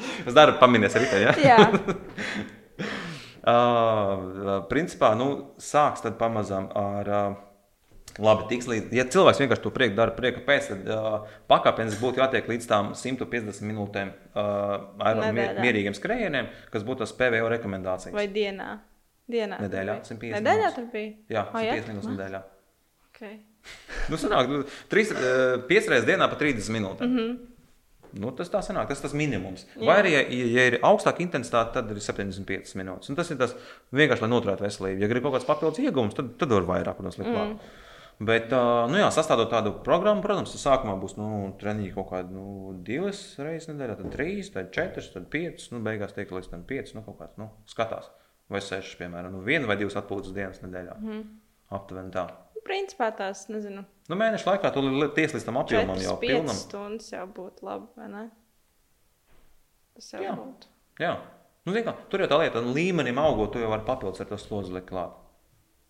es 0.28 0.34
daru 0.36 0.56
pamanīt, 0.60 0.96
arī 0.96 1.10
tā, 1.10 1.20
ja? 1.28 1.36
Jā, 1.44 1.60
Uh, 3.40 4.66
principā, 4.68 5.14
nu, 5.16 5.54
sāks 5.60 6.04
tad 6.04 6.18
pamazām 6.20 6.68
ar. 6.76 7.08
Uh, 7.08 7.46
Labi, 8.20 8.42
tiks 8.50 8.66
līdz. 8.66 8.90
Ja 8.92 9.04
cilvēks 9.08 9.38
vienkārši 9.38 9.62
to 9.64 9.70
prieku 9.72 9.94
dara, 9.96 10.12
prieka 10.12 10.40
pēc, 10.44 10.66
tad 10.72 10.88
uh, 10.90 11.28
pakāpienis 11.48 11.94
būtu 12.00 12.20
jātiek 12.20 12.48
līdz 12.50 12.66
tām 12.68 12.88
150 12.98 13.62
minūtēm 13.64 14.10
uh, 14.10 14.90
Nedēļā. 14.98 15.62
mierīgiem 15.62 15.94
skrējieniem, 15.96 16.50
kas 16.74 16.84
būtu 16.84 17.04
tas 17.04 17.14
PVO 17.16 17.46
rekomendācijas. 17.54 18.12
vai 18.12 18.26
dienā. 18.34 18.72
dienā 19.30 19.60
Nedēļā, 19.62 19.94
bija. 20.02 20.10
150 20.10 20.42
Nedēļā 20.42 20.72
tur 20.74 20.90
bija. 20.92 21.14
Jā, 21.30 21.46
Ai, 21.54 21.64
150 21.70 21.78
jā? 21.78 21.86
minūtes 21.94 22.10
nedēļā. 22.10 22.42
Okay. 23.14 23.38
Nu, 24.10 24.20
sanāk, 24.20 24.52
nu, 24.52 24.60
trīs, 24.90 25.14
uh, 25.14 25.62
piecas 25.70 25.88
reizes 25.94 26.10
dienā 26.10 26.28
pa 26.28 26.40
30 26.42 26.76
minūtēm. 26.76 27.06
Mm. 27.06 27.16
-hmm. 27.22 27.59
Nu, 28.18 28.32
tas 28.36 28.50
tā 28.50 28.62
sanāk, 28.64 28.88
tas 28.90 28.98
ir 28.98 29.06
tas 29.06 29.16
minimums. 29.16 29.66
Jā. 29.76 29.84
Vai 29.86 29.98
arī, 30.02 30.14
ja, 30.16 30.22
ja 30.56 30.64
ir 30.70 30.78
augstāka 30.86 31.22
intensitāte, 31.24 31.76
tad 31.76 31.92
ir 31.92 32.00
75 32.02 32.74
minūtes. 32.80 33.12
Un 33.12 33.18
tas 33.18 33.30
ir 33.30 33.38
tas 33.40 33.54
vienkārši, 33.94 34.24
lai 34.24 34.32
noturētu 34.32 34.66
veselību. 34.66 35.04
Ja 35.04 35.10
grib 35.12 35.26
kaut 35.26 35.36
kāds 35.36 35.48
papildus 35.48 35.82
iegūms, 35.84 36.16
tad, 36.18 36.34
tad 36.40 36.56
var 36.56 36.66
vairāk, 36.72 36.98
protams, 36.98 37.20
likt 37.20 37.30
klāt. 37.30 37.54
Mm. 37.54 37.86
Bet, 38.20 38.50
nu 38.92 38.98
jā, 39.00 39.06
sastādot 39.16 39.48
tādu 39.48 39.72
programmu, 39.84 40.20
protams, 40.20 40.52
tas 40.52 40.66
sākumā 40.66 40.98
būs 41.00 41.14
nu, 41.16 41.28
treniņi 41.60 41.94
kaut 41.94 42.10
kādi 42.10 42.34
nu, 42.36 42.74
divas 42.84 43.22
reizes 43.40 43.70
nedēļā, 43.70 43.94
tad 43.96 44.10
trīs, 44.12 44.50
tad 44.52 44.68
četras, 44.76 45.08
tad 45.14 45.30
piecas. 45.32 45.70
Nu, 45.72 45.80
beigās 45.86 46.12
tiek 46.16 46.28
līdz 46.36 46.50
tam 46.52 46.66
piecas, 46.68 46.92
nu, 46.98 47.04
kaut 47.06 47.16
kāds 47.22 47.40
nu, 47.40 47.48
skatās. 47.70 48.10
Vai 48.52 48.60
sešas, 48.60 48.98
piemēram, 49.00 49.32
nu, 49.32 49.40
viena 49.46 49.70
vai 49.70 49.78
divas 49.80 49.96
atpūtas 49.96 50.36
dienas 50.36 50.60
nedēļā. 50.60 50.98
Mm. 51.00 51.24
Aptuveni 51.78 52.12
tā. 52.12 52.26
Principā 52.66 53.10
tās, 53.16 53.46
nezinu, 53.52 53.84
Nu, 54.10 54.16
mēneša 54.18 54.46
laikā 54.50 54.72
tu 54.74 54.80
li- 54.82 55.08
ties 55.14 55.32
līdz 55.36 55.44
tam 55.46 55.58
apjomam 55.60 55.94
4, 55.96 56.02
jau 56.08 56.16
5 56.18 56.26
pilnam. 56.26 56.56
stundas 56.56 57.10
jau 57.12 57.26
būtu 57.30 57.62
labi, 57.62 57.86
vai 57.96 58.08
ne? 58.10 58.24
Tas 59.94 60.12
jau 60.14 60.22
Jā. 60.24 60.32
būtu. 60.38 60.66
Jā. 61.00 61.12
Nu, 61.66 61.74
kā, 61.76 61.94
tur 62.10 62.20
jau 62.24 62.28
tā 62.30 62.38
lieta, 62.40 62.62
līmenim 62.64 63.18
augot, 63.20 63.52
tu 63.52 63.58
jau 63.62 63.68
vari 63.70 63.84
papildus 63.86 64.20
ar 64.20 64.26
to 64.26 64.38
slodzi 64.40 64.72
likt 64.72 64.88
klāt. 64.90 65.12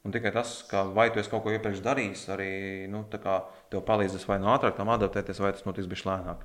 Un 0.04 0.12
tikai 0.12 0.32
tas, 0.32 0.62
ka 0.68 0.82
vai 0.96 1.10
tu 1.12 1.20
esi 1.20 1.30
kaut 1.30 1.44
ko 1.44 1.52
iepriekš 1.52 1.82
darījis, 1.84 2.22
arī 2.32 2.50
nu, 2.88 3.04
kā 3.12 3.42
tev 3.70 3.82
palīdzēs 3.84 4.24
vai 4.28 4.38
nu 4.40 4.48
ātrāk 4.52 4.76
tam 4.76 4.88
adaptēties, 4.88 5.40
vai 5.40 5.52
tas 5.52 5.66
notiks 5.68 5.86
bijis 5.90 6.06
lēnāk. 6.08 6.42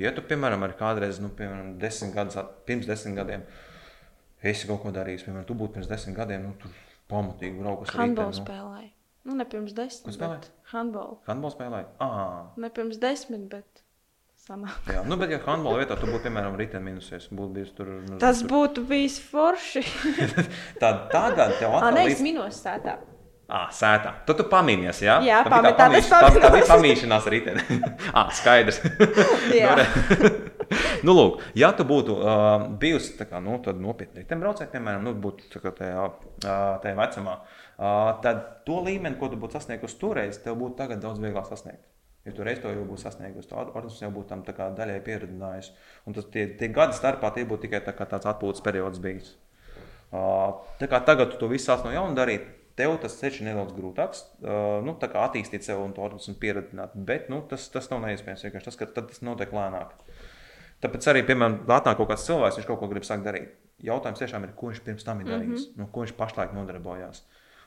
Ja 0.00 0.10
tu, 0.10 0.24
piemēram, 0.26 0.64
arī 0.66 0.74
kādreiz, 0.78 1.20
nu, 1.22 1.28
piemēram, 1.28 1.76
desmit 1.78 2.14
gadus, 2.16 2.36
pirms 2.66 2.88
desmit 2.88 3.14
gadiem, 3.20 3.44
esi 4.42 4.66
kaut 4.66 4.82
ko 4.82 4.90
darījis, 4.90 5.24
piemēram, 5.28 5.46
tu 5.46 5.54
būtu 5.54 5.76
pirms 5.76 5.90
desmit 5.92 6.16
gadiem, 6.16 6.48
nu, 6.48 6.54
tur 6.58 6.72
pamatīgi 7.12 7.60
braukus 7.60 7.92
ar 7.94 8.00
riteni, 8.02 8.24
nu. 8.24 8.40
spēlēju. 8.40 8.90
Nu, 9.24 9.34
ne 9.38 9.44
pirms 9.48 9.72
desmit. 9.72 10.04
Ko 10.10 10.12
spēlēji? 10.18 10.42
bet 10.44 10.72
Handbolu. 10.74 11.18
Handbolu 11.28 11.54
spēlēji? 11.54 11.86
Ah, 12.04 12.52
Ne 12.60 12.68
pirms 12.76 12.98
desmit, 13.00 13.46
bet 13.48 13.80
sanāk. 14.44 14.76
jā. 14.92 15.00
Nu, 15.08 15.16
bet, 15.16 15.30
ja 15.32 15.38
handbola 15.46 15.80
vietā 15.80 15.96
tu 15.96 16.04
būtu, 16.10 16.26
piemēram, 16.26 16.58
riteni 16.60 16.90
minusies, 16.92 17.30
būtu 17.32 17.52
bijis 17.56 17.72
tur. 17.78 17.88
Nu, 18.04 18.18
Tas 18.20 18.42
tur... 18.42 18.50
būtu 18.52 18.84
bijis 18.90 19.16
forši. 19.30 19.80
Tad 20.82 21.06
tagad 21.14 21.56
tev 21.58 21.72
atkal 21.78 21.96
nē, 21.96 22.04
līdz... 22.04 22.18
es 22.18 22.24
minos 22.26 22.60
sētā. 22.60 22.98
Ah, 23.48 23.66
sētā. 23.72 24.12
Tad 24.28 24.38
tu 24.40 24.44
pamīnies, 24.48 25.00
jā? 25.04 25.18
Jā, 25.24 25.42
bija 25.44 25.72
tā 25.76 25.88
pamīš- 25.88 26.06
tā- 26.08 26.20
Tā 26.44 26.52
bija 26.52 26.68
pamīšanās 26.68 27.26
rītdien. 27.32 27.58
ah, 28.16 28.28
skaidrs. 28.38 28.78
Jā. 29.52 29.74
nu, 31.04 31.12
lūk, 31.12 31.42
ja 31.60 31.72
tu 31.76 31.84
būtu 31.88 32.16
uh, 32.16 32.64
bijusi 32.80 33.16
tā 33.18 33.26
kā, 33.28 33.40
nu, 33.44 33.58
tāda 33.64 33.80
nopietna 33.84 34.22
riteņbraucēja, 34.22 34.70
piemēram, 34.72 35.04
nu, 35.04 35.12
būtu 35.20 35.50
tā 35.52 35.60
kā 35.60 35.72
tajā, 35.76 36.06
uh, 36.08 36.64
tajā 36.84 36.96
vecumā, 37.00 37.34
uh, 37.36 37.60
tad 37.76 38.44
to 38.68 38.80
līmeni, 38.86 39.18
ko 39.18 39.28
tu 39.32 39.38
būtu 39.40 39.58
sasniegusi 39.58 39.98
toreiz, 40.00 40.38
tev 40.42 40.58
būtu 40.60 40.78
tagad 40.78 41.02
daudz 41.02 41.22
vieglāk 41.22 41.48
sasniegt. 41.48 41.82
Ja 42.24 42.32
tu 42.32 42.44
reiz 42.46 42.60
to 42.62 42.70
jau 42.72 42.84
būtu 42.88 43.02
sasniegusi, 43.02 43.50
tad 43.50 43.72
organisms 43.74 44.00
jau 44.00 44.12
būtu 44.14 44.30
tam 44.30 44.44
daļai 44.78 45.00
pieredzējis. 45.04 45.72
Un 46.08 46.16
tas 46.16 46.28
tie, 46.32 46.46
tie 46.56 46.70
gadi 46.72 46.96
starpā 46.96 47.34
tie 47.34 47.44
būtu 47.44 47.66
tikai 47.66 47.82
tā 47.84 47.92
tāds 47.98 48.28
atpūtas 48.30 48.64
periods 48.64 49.02
bijis. 49.04 49.34
Uh, 50.14 50.62
tā 50.78 50.88
kā 50.88 51.02
tagad 51.04 51.32
tu 51.32 51.40
to 51.40 51.50
visu 51.50 51.66
sāc 51.66 51.82
no 51.84 51.90
jauna 51.92 52.14
darīt, 52.16 52.46
tev 52.78 52.94
tas 53.02 53.16
ceļš 53.18 53.40
ir 53.40 53.48
nedaudz 53.50 53.74
grūtāks. 53.76 54.22
Uh, 54.40 54.78
nu, 54.86 54.94
tā 55.00 55.10
kā 55.12 55.26
attīstīt 55.26 55.66
sev 55.66 55.82
un 55.82 55.92
to 55.92 56.04
organismu 56.06 56.38
pieredzināt. 56.40 56.94
Bet 56.94 57.28
nu, 57.32 57.42
tas, 57.50 57.66
tas 57.74 57.90
nav 57.90 58.00
neiespējams. 58.06 58.46
Vienkārši 58.46 58.70
tas, 58.70 58.78
ka 58.80 58.88
tas 59.02 59.20
notiek 59.26 59.52
lēnāk. 59.52 59.92
Tāpēc 60.84 61.10
arī, 61.10 61.24
piemēram, 61.28 61.62
atnāk 61.76 61.98
kaut 61.98 62.12
kāds 62.12 62.26
cilvēks, 62.28 62.60
viņš 62.60 62.68
kaut 62.68 62.80
ko 62.80 62.88
grib 62.90 63.06
sākt 63.06 63.24
darīt. 63.26 63.52
Jautājums 63.84 64.20
tiešām 64.20 64.46
ir, 64.46 64.52
ko 64.56 64.70
viņš 64.70 64.82
pirms 64.86 65.06
tam 65.06 65.20
ir 65.20 65.28
darījis, 65.28 65.62
mm 65.66 65.70
-hmm. 65.74 65.80
nu, 65.82 65.88
ko 65.92 66.04
viņš 66.04 66.14
pašlaik 66.18 66.52
nodarbojās. 66.56 67.24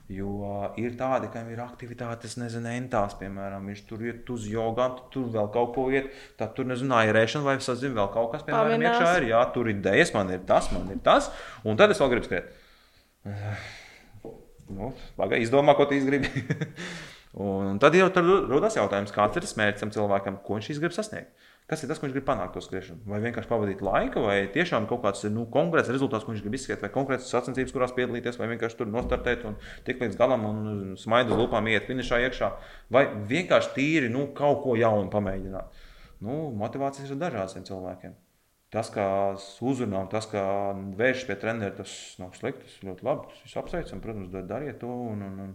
Jo 0.08 0.70
ir 0.80 0.94
tādi, 0.96 1.28
kam 1.34 1.50
ir 1.52 1.60
aktivitātes, 1.60 2.38
nezinu, 2.40 2.70
entās, 2.72 3.18
piemēram, 3.20 3.66
viņš 3.68 3.82
tur 3.90 4.06
iet 4.06 4.30
uz 4.32 4.46
jogu, 4.48 4.86
tur 5.12 5.26
vēl 5.34 5.50
kaut 5.52 5.74
ko 5.76 5.90
iet, 5.92 6.14
tad 6.40 6.54
tur, 6.56 6.70
nezinu, 6.70 6.96
airēšana 6.96 7.44
vai 7.44 7.58
es 7.60 7.68
zinu, 7.68 7.98
vēl 7.98 8.08
kaut 8.14 8.30
kas, 8.32 8.46
piemēram, 8.48 8.78
Pavinās. 8.78 9.02
iekšā 9.02 9.18
ir, 9.20 9.28
jā, 9.34 9.42
tur 9.52 9.68
ir 9.68 9.76
idejas, 9.76 10.14
man 10.16 10.32
ir 10.32 10.46
tas, 10.48 10.72
man 10.72 10.88
ir 10.96 11.02
tas, 11.04 11.28
un 11.68 11.80
tad 11.80 11.92
es 11.92 12.00
vēl 12.00 12.14
gribu 12.14 12.30
skriet. 12.30 12.56
Nu, 14.78 14.94
Pagaidi, 15.20 15.44
izdomā, 15.44 15.76
ko 15.76 15.90
tu 15.92 16.00
gribi. 16.08 16.32
un 17.50 17.80
tad 17.84 18.00
jau 18.00 18.08
tur 18.16 18.32
rodas 18.48 18.80
jautājums, 18.80 19.12
kāds 19.16 19.40
ir 19.40 19.52
mērķis 19.60 19.84
tam 19.84 19.92
cilvēkam, 19.96 20.40
ko 20.48 20.56
viņš 20.56 20.82
grib 20.84 20.96
sasniegt. 20.96 21.36
Kas 21.68 21.82
ir 21.84 21.90
tas, 21.92 22.00
ko 22.00 22.08
viņš 22.08 22.14
grib 22.16 22.24
panākt 22.28 22.54
to 22.56 22.62
skriešanu? 22.64 23.02
Vai 23.12 23.18
vienkārši 23.26 23.50
pavadīt 23.50 23.82
laiku, 23.84 24.22
vai 24.24 24.38
tiešām 24.54 24.86
kaut 24.88 25.02
kāds 25.04 25.26
nu, 25.36 25.44
konkrēts 25.52 25.92
rezultāts, 25.92 26.24
ko 26.24 26.32
viņš 26.32 26.44
grib 26.46 26.56
izskatīt, 26.56 26.86
vai 26.86 26.92
konkrēts 26.94 27.28
sacensības, 27.28 27.74
kurās 27.76 27.96
piedalīties, 27.98 28.38
vai 28.40 28.48
vienkārši 28.54 28.80
tur 28.80 28.88
nostartēt 28.94 29.44
un 29.50 29.58
tikt 29.88 30.06
līdz 30.06 30.16
galam 30.22 30.46
un 30.48 30.62
smaidu 31.02 31.36
uz 31.36 31.42
lūpām 31.42 31.68
iet 31.68 31.90
finišā 31.90 32.22
iekšā, 32.24 32.54
vai 32.96 33.04
vienkārši 33.34 33.74
tīri 33.76 34.14
nu, 34.14 34.30
kaut 34.38 34.64
ko 34.64 34.78
jaunu 34.80 35.12
pamēģināt. 35.12 35.84
Nu, 36.24 36.40
motivācijas 36.56 37.12
ir 37.12 37.20
dažādas 37.20 37.58
tiem 37.58 37.68
cilvēkiem. 37.68 38.16
Tas, 38.74 38.90
kā 38.92 39.04
uzrunā, 39.64 40.02
un 40.04 40.10
tas, 40.12 40.26
kā 40.28 40.44
vēršas 41.00 41.28
pie 41.30 41.36
treneru, 41.40 41.76
tas 41.78 41.92
nav 42.20 42.34
slikti. 42.36 42.68
Tas 42.68 42.80
ļoti 42.84 43.06
labi. 43.08 43.30
Tas 43.44 43.54
ir 43.54 43.62
apsveicami, 43.62 44.04
protams, 44.04 44.32
dar- 44.34 44.48
dariet 44.50 44.80
to. 44.82 44.92
Un, 45.12 45.22
un, 45.24 45.38
un, 45.46 45.54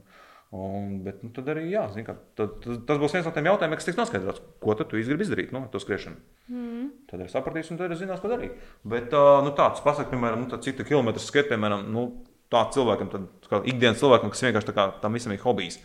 un, 0.52 0.98
bet 1.04 1.22
nu, 1.24 1.30
tad 1.34 1.48
arī 1.48 1.64
jā, 1.72 1.86
zin, 1.94 2.04
kā, 2.06 2.16
tad, 2.38 2.58
tas, 2.62 2.98
būs 3.00 3.14
viens 3.16 3.28
no 3.28 3.32
tiem 3.32 3.48
jautājumiem, 3.48 3.78
kas 3.80 3.88
tiks 3.88 4.00
noskaidrots. 4.00 4.42
Ko 4.62 4.76
tad 4.76 4.90
tu 4.90 5.00
gribi 5.00 5.24
izdarīt 5.24 5.54
no 5.54 5.64
to 5.72 5.80
skriešanu? 5.80 6.20
Mm. 6.52 6.90
Tad 7.08 7.24
ir 7.24 7.32
sapratīs, 7.32 7.72
un 7.72 7.80
tad 7.80 7.94
ir 7.94 8.00
zinās, 8.00 8.20
ko 8.20 8.28
darīt. 8.32 8.60
Bet 8.84 9.14
nu, 9.14 9.54
tāds 9.56 9.80
pasakot, 9.84 10.12
piemēram, 10.12 10.44
nu, 10.44 10.60
cik 10.66 10.78
tu 10.80 10.86
kilometru 10.88 11.24
skriet, 11.24 11.48
piemēram, 11.52 11.88
nu, 11.94 12.06
tādam 12.52 12.76
cilvēkam, 12.76 13.10
tad, 13.12 13.26
kā 13.48 13.62
ikdienas 13.72 14.00
cilvēkam, 14.02 14.32
kas 14.32 14.44
vienkārši 14.44 14.68
tā 14.68 14.76
kā 14.76 14.86
tam 15.02 15.16
visam 15.16 15.34
ir 15.34 15.42
hobijs. 15.44 15.80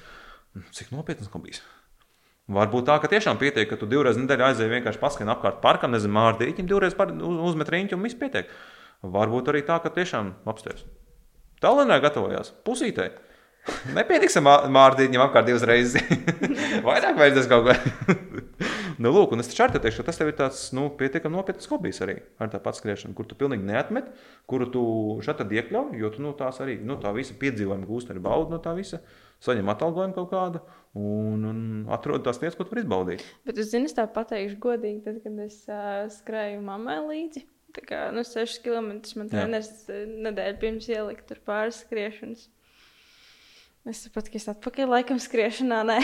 Nu, 0.58 0.64
Cik 0.74 0.92
nopietnas 0.92 1.32
hobijs? 1.32 1.62
Varbūt 2.48 2.88
tā, 2.88 2.96
ka 3.04 3.10
tiešām 3.12 3.40
pietiek, 3.42 3.68
ka 3.68 3.76
tu 3.80 3.90
divreiz 3.92 4.16
nedēļā 4.20 4.54
aizēji 4.54 4.72
vienkārši 4.72 5.02
paskrien 5.02 5.32
apkārt 5.34 5.60
parkam, 5.64 5.92
nezinu, 5.92 6.16
mārdīķim, 6.16 6.68
divreiz 6.70 6.96
par, 6.96 7.12
uz, 7.12 7.40
uzmet 7.50 7.72
riņķi 7.74 7.98
un 7.98 8.06
viss 8.08 8.20
pietiek. 8.20 8.52
Varbūt 9.04 9.52
arī 9.52 9.66
tā, 9.68 9.82
ka 9.84 9.92
tiešām 9.94 10.32
apstājas. 10.48 10.86
Tālēnā 11.64 12.00
gatavojās 12.04 12.54
pusītē. 12.68 13.10
Nepietiks 13.96 14.38
ar 14.40 14.46
mā- 14.46 14.62
mārdīķim 14.74 15.24
apkārt 15.24 15.48
divas 15.50 15.66
reizes. 15.68 16.04
Vairāk 16.88 17.18
vajadzēs 17.20 17.50
kaut 17.52 17.68
ko. 17.68 17.76
nu, 19.04 19.12
lūk, 19.14 19.34
un 19.36 19.44
es 19.44 19.50
taču 19.52 19.68
teikšu, 19.82 20.02
ka 20.02 20.08
tas 20.10 20.20
tev 20.20 20.32
ir 20.32 20.38
tāds 20.40 20.62
nu, 20.76 20.88
pietiekami 21.00 21.38
nopietns 21.38 21.70
hobijs 21.72 22.02
arī 22.06 22.18
ar 22.42 22.52
tā 22.54 22.62
pats 22.64 22.82
skriešanu, 22.82 23.16
kur 23.18 23.28
tu 23.30 23.38
pilnīgi 23.40 23.68
neatmet, 23.68 24.10
kuru 24.50 24.70
tu 24.74 24.84
šeit 25.26 25.44
iekļauj, 25.46 25.98
jo 26.02 26.12
tu 26.14 26.24
nu, 26.26 26.34
tās 26.38 26.62
arī 26.64 26.80
nu, 26.84 26.98
tā 27.02 27.14
visa 27.16 27.38
piedzīvojuma 27.40 27.90
gūst 27.90 28.14
arī 28.14 28.24
baudu 28.24 28.56
no 28.56 28.62
tā 28.64 28.74
visa, 28.78 29.02
saņem 29.44 29.70
atalgojumu 29.74 30.18
kaut 30.18 30.32
kādu 30.34 30.64
un, 30.98 31.46
un 31.52 31.62
atrod 31.94 32.26
tās 32.26 32.42
lietas, 32.42 32.58
ko 32.58 32.66
tu 32.66 32.74
vari 32.74 32.86
izbaudīt. 32.86 33.26
Bet 33.48 33.62
es 33.62 33.72
zinu, 33.74 33.90
es 33.90 33.96
tā 33.98 34.08
pateikšu 34.10 34.60
godīgi, 34.64 35.04
tad, 35.06 35.22
kad 35.26 35.46
es 35.46 35.62
uh, 35.70 36.08
skrēju 36.20 36.64
mammai 36.66 37.00
līdzi. 37.06 37.46
Tā 37.78 37.84
kā 37.86 38.04
nu, 38.16 38.24
6 38.26 38.62
km 38.64 38.94
man 39.20 39.30
uh, 39.30 39.74
nedēļu 40.28 40.62
pirms 40.64 40.88
ielika 40.90 41.28
tur 41.30 41.44
pāris 41.46 41.84
skriešanas. 41.84 42.48
Es 43.88 44.02
saprotu, 44.04 44.34
ka 44.34 44.40
es 44.40 44.50
atpakaļ 44.52 44.90
laikam 44.92 45.20
skriešanā, 45.22 45.78
nē. 45.88 45.98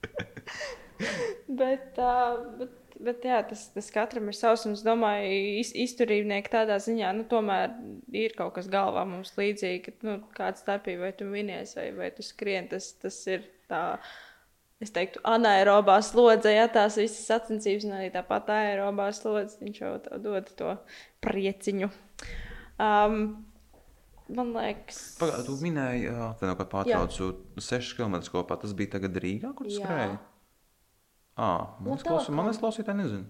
bet, 1.60 1.96
uh, 1.96 2.42
bet, 2.58 2.74
bet 3.00 3.24
jā, 3.24 3.38
tas, 3.48 3.62
tas 3.72 3.88
katram 3.94 4.28
ir 4.28 4.36
savs. 4.36 4.66
Un 4.68 4.76
es 4.76 4.82
domāju, 4.84 5.30
iz, 5.62 5.70
izturībnieki 5.86 6.52
tādā 6.52 6.76
ziņā, 6.84 7.14
nu, 7.16 7.24
tomēr 7.30 7.72
ir 8.12 8.36
kaut 8.36 8.52
kas 8.58 8.68
galvā 8.72 9.06
mums 9.08 9.32
līdzīgi, 9.40 9.96
nu, 10.04 10.18
kāda 10.36 10.60
starpība, 10.60 11.06
vai 11.06 11.14
tu 11.16 11.30
minies, 11.30 11.72
vai, 11.78 11.88
vai 11.96 12.10
tu 12.16 12.26
skrien, 12.26 12.68
tas, 12.72 12.92
tas 13.00 13.22
ir 13.30 13.48
tā. 13.70 13.84
Es 14.80 14.92
teiktu, 14.96 15.20
anaerobā 15.28 15.98
slodze, 16.00 16.54
ja 16.54 16.64
tās 16.72 16.94
visas 16.96 17.26
sacensības, 17.28 17.84
un 17.84 17.98
arī 17.98 18.06
tāpat 18.14 18.48
aerobā 18.54 19.10
slodze, 19.12 19.58
viņš 19.60 19.80
jau 19.82 19.90
dod 20.24 20.48
to 20.56 20.70
prieciņu. 21.20 21.90
Um, 22.80 23.18
man 24.36 24.52
liekas, 24.54 25.00
Pagaidā, 25.20 25.42
tu 25.46 25.56
minēji, 25.62 26.06
jā, 26.08 26.28
tā 26.40 26.54
pārtraucu 26.62 27.32
6 27.58 27.96
km 27.98 28.20
kopā. 28.32 28.56
Tas 28.62 28.72
bija 28.76 28.96
tagad 28.96 29.18
Rīgā, 29.22 29.52
kur 29.56 29.68
tu 29.68 29.76
Jā. 29.76 29.84
skrēji? 29.84 30.16
Ā, 31.40 31.50
man 31.80 31.92
liekas, 31.94 32.06
klausī, 32.06 32.30
tā 32.30 32.36
man 32.36 32.48
liekas, 32.50 32.60
klausītāji 32.62 33.00
nezinu. 33.00 33.28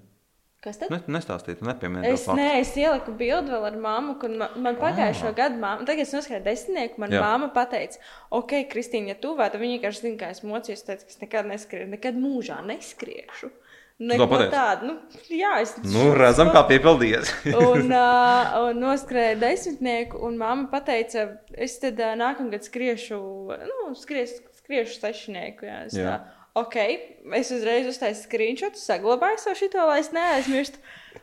kas 0.60 0.76
tad? 0.80 0.90
Ne, 0.92 0.98
nestāstīt, 1.16 1.62
nepieminēt. 1.64 2.12
Es, 2.12 2.26
nē, 2.36 2.48
es 2.60 2.74
ieliku 2.76 3.14
bildi 3.16 3.54
vēl 3.54 3.68
ar 3.70 3.76
māmu, 3.80 4.18
kad 4.20 4.34
man, 4.42 4.56
man 4.60 4.76
pagājušo 4.80 5.30
Ah. 5.30 5.36
gadu, 5.38 5.56
māma, 5.62 5.86
tagad 5.88 6.04
es 6.04 6.12
noskrēju 6.12 6.44
desmitnieku, 6.44 6.98
man 7.00 7.14
Jā. 7.14 7.22
māma 7.24 7.48
teica, 7.54 7.96
ok, 8.30 8.52
Kristīna, 8.72 9.14
ja 9.14 9.14
tu 9.14 9.34
vai, 9.38 9.48
tad 9.50 9.60
viņa 9.62 9.78
vienkārši 9.78 10.04
zina, 10.04 10.18
ka 10.20 10.28
es 10.34 10.42
mocījos, 10.44 10.84
teica, 10.84 11.06
ka 11.06 11.14
es 11.14 11.20
nekad 11.22 11.46
neskriešu, 11.46 11.88
nekad 11.94 12.14
mūžā 12.20 12.60
neskriešu. 12.66 13.50
Neko 14.00 14.26
tādu. 14.48 14.88
Nu, 14.88 14.94
jā, 15.28 15.58
es 15.60 15.74
Nu, 15.84 16.06
redzam, 16.16 16.48
kā 16.54 16.62
piepildījies. 16.70 17.32
un, 17.68 17.90
uh, 17.92 18.54
un 18.64 18.80
noskrēja 18.80 19.36
desmitnieku, 19.42 20.22
un 20.24 20.38
mamma 20.40 20.80
teica, 20.86 21.26
es 21.52 21.76
tad 21.82 22.00
uh, 22.00 22.14
nākamgad 22.16 22.64
skriešu, 22.64 23.20
nu, 23.68 23.90
skries, 24.00 24.38
skriešu 24.62 24.96
sešnieku. 25.02 25.68
Jā, 25.68 25.82
es, 25.90 25.98
Jā. 26.00 26.14
tā, 26.16 26.46
ok, 26.62 26.78
es 27.42 27.52
uzreiz 27.52 27.90
uztaisīju 27.92 28.24
screenshot, 28.24 28.80
saglabāju 28.80 29.42
savu 29.44 29.60
šito, 29.60 29.84
lai 29.90 30.00
es 30.00 30.08
neaizmirstu. 30.16 30.80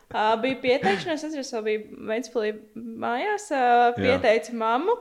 Uh, 0.07 0.36
bija 0.43 0.61
pieteikšanās, 0.61 1.23
es 1.23 1.32
atceros, 1.32 1.49
vēl 1.57 1.65
biju 1.65 2.05
Vēnspilī 2.11 2.53
mājās, 2.78 3.49
uh, 3.57 3.89
pieteicu 3.97 4.53
mammu. 4.59 4.93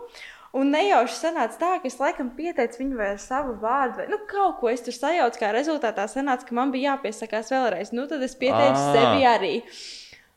Un 0.57 0.71
nejauši 0.73 1.19
sanāca 1.19 1.59
tā, 1.61 1.71
ka 1.83 1.89
es 1.91 1.99
laikam 2.01 2.31
pieteicu 2.37 2.81
viņu 2.81 2.97
vai 2.97 3.11
savu 3.21 3.59
vārdu, 3.61 3.99
vai 4.01 4.07
nu, 4.09 4.17
kaut 4.31 4.57
ko 4.63 4.71
es 4.73 4.81
tur 4.87 4.95
sajaucu, 4.97 5.41
kā 5.43 5.51
rezultātā 5.53 6.07
sanāca, 6.09 6.47
ka 6.49 6.57
man 6.57 6.73
bija 6.73 6.95
jāpiesakās 6.95 7.53
vēlreiz. 7.53 7.93
Nu, 7.93 8.07
tad 8.09 8.25
es 8.25 8.37
pieteicu 8.41 8.81
Ā. 8.81 8.93
sevi 8.97 9.27
arī. 9.29 9.55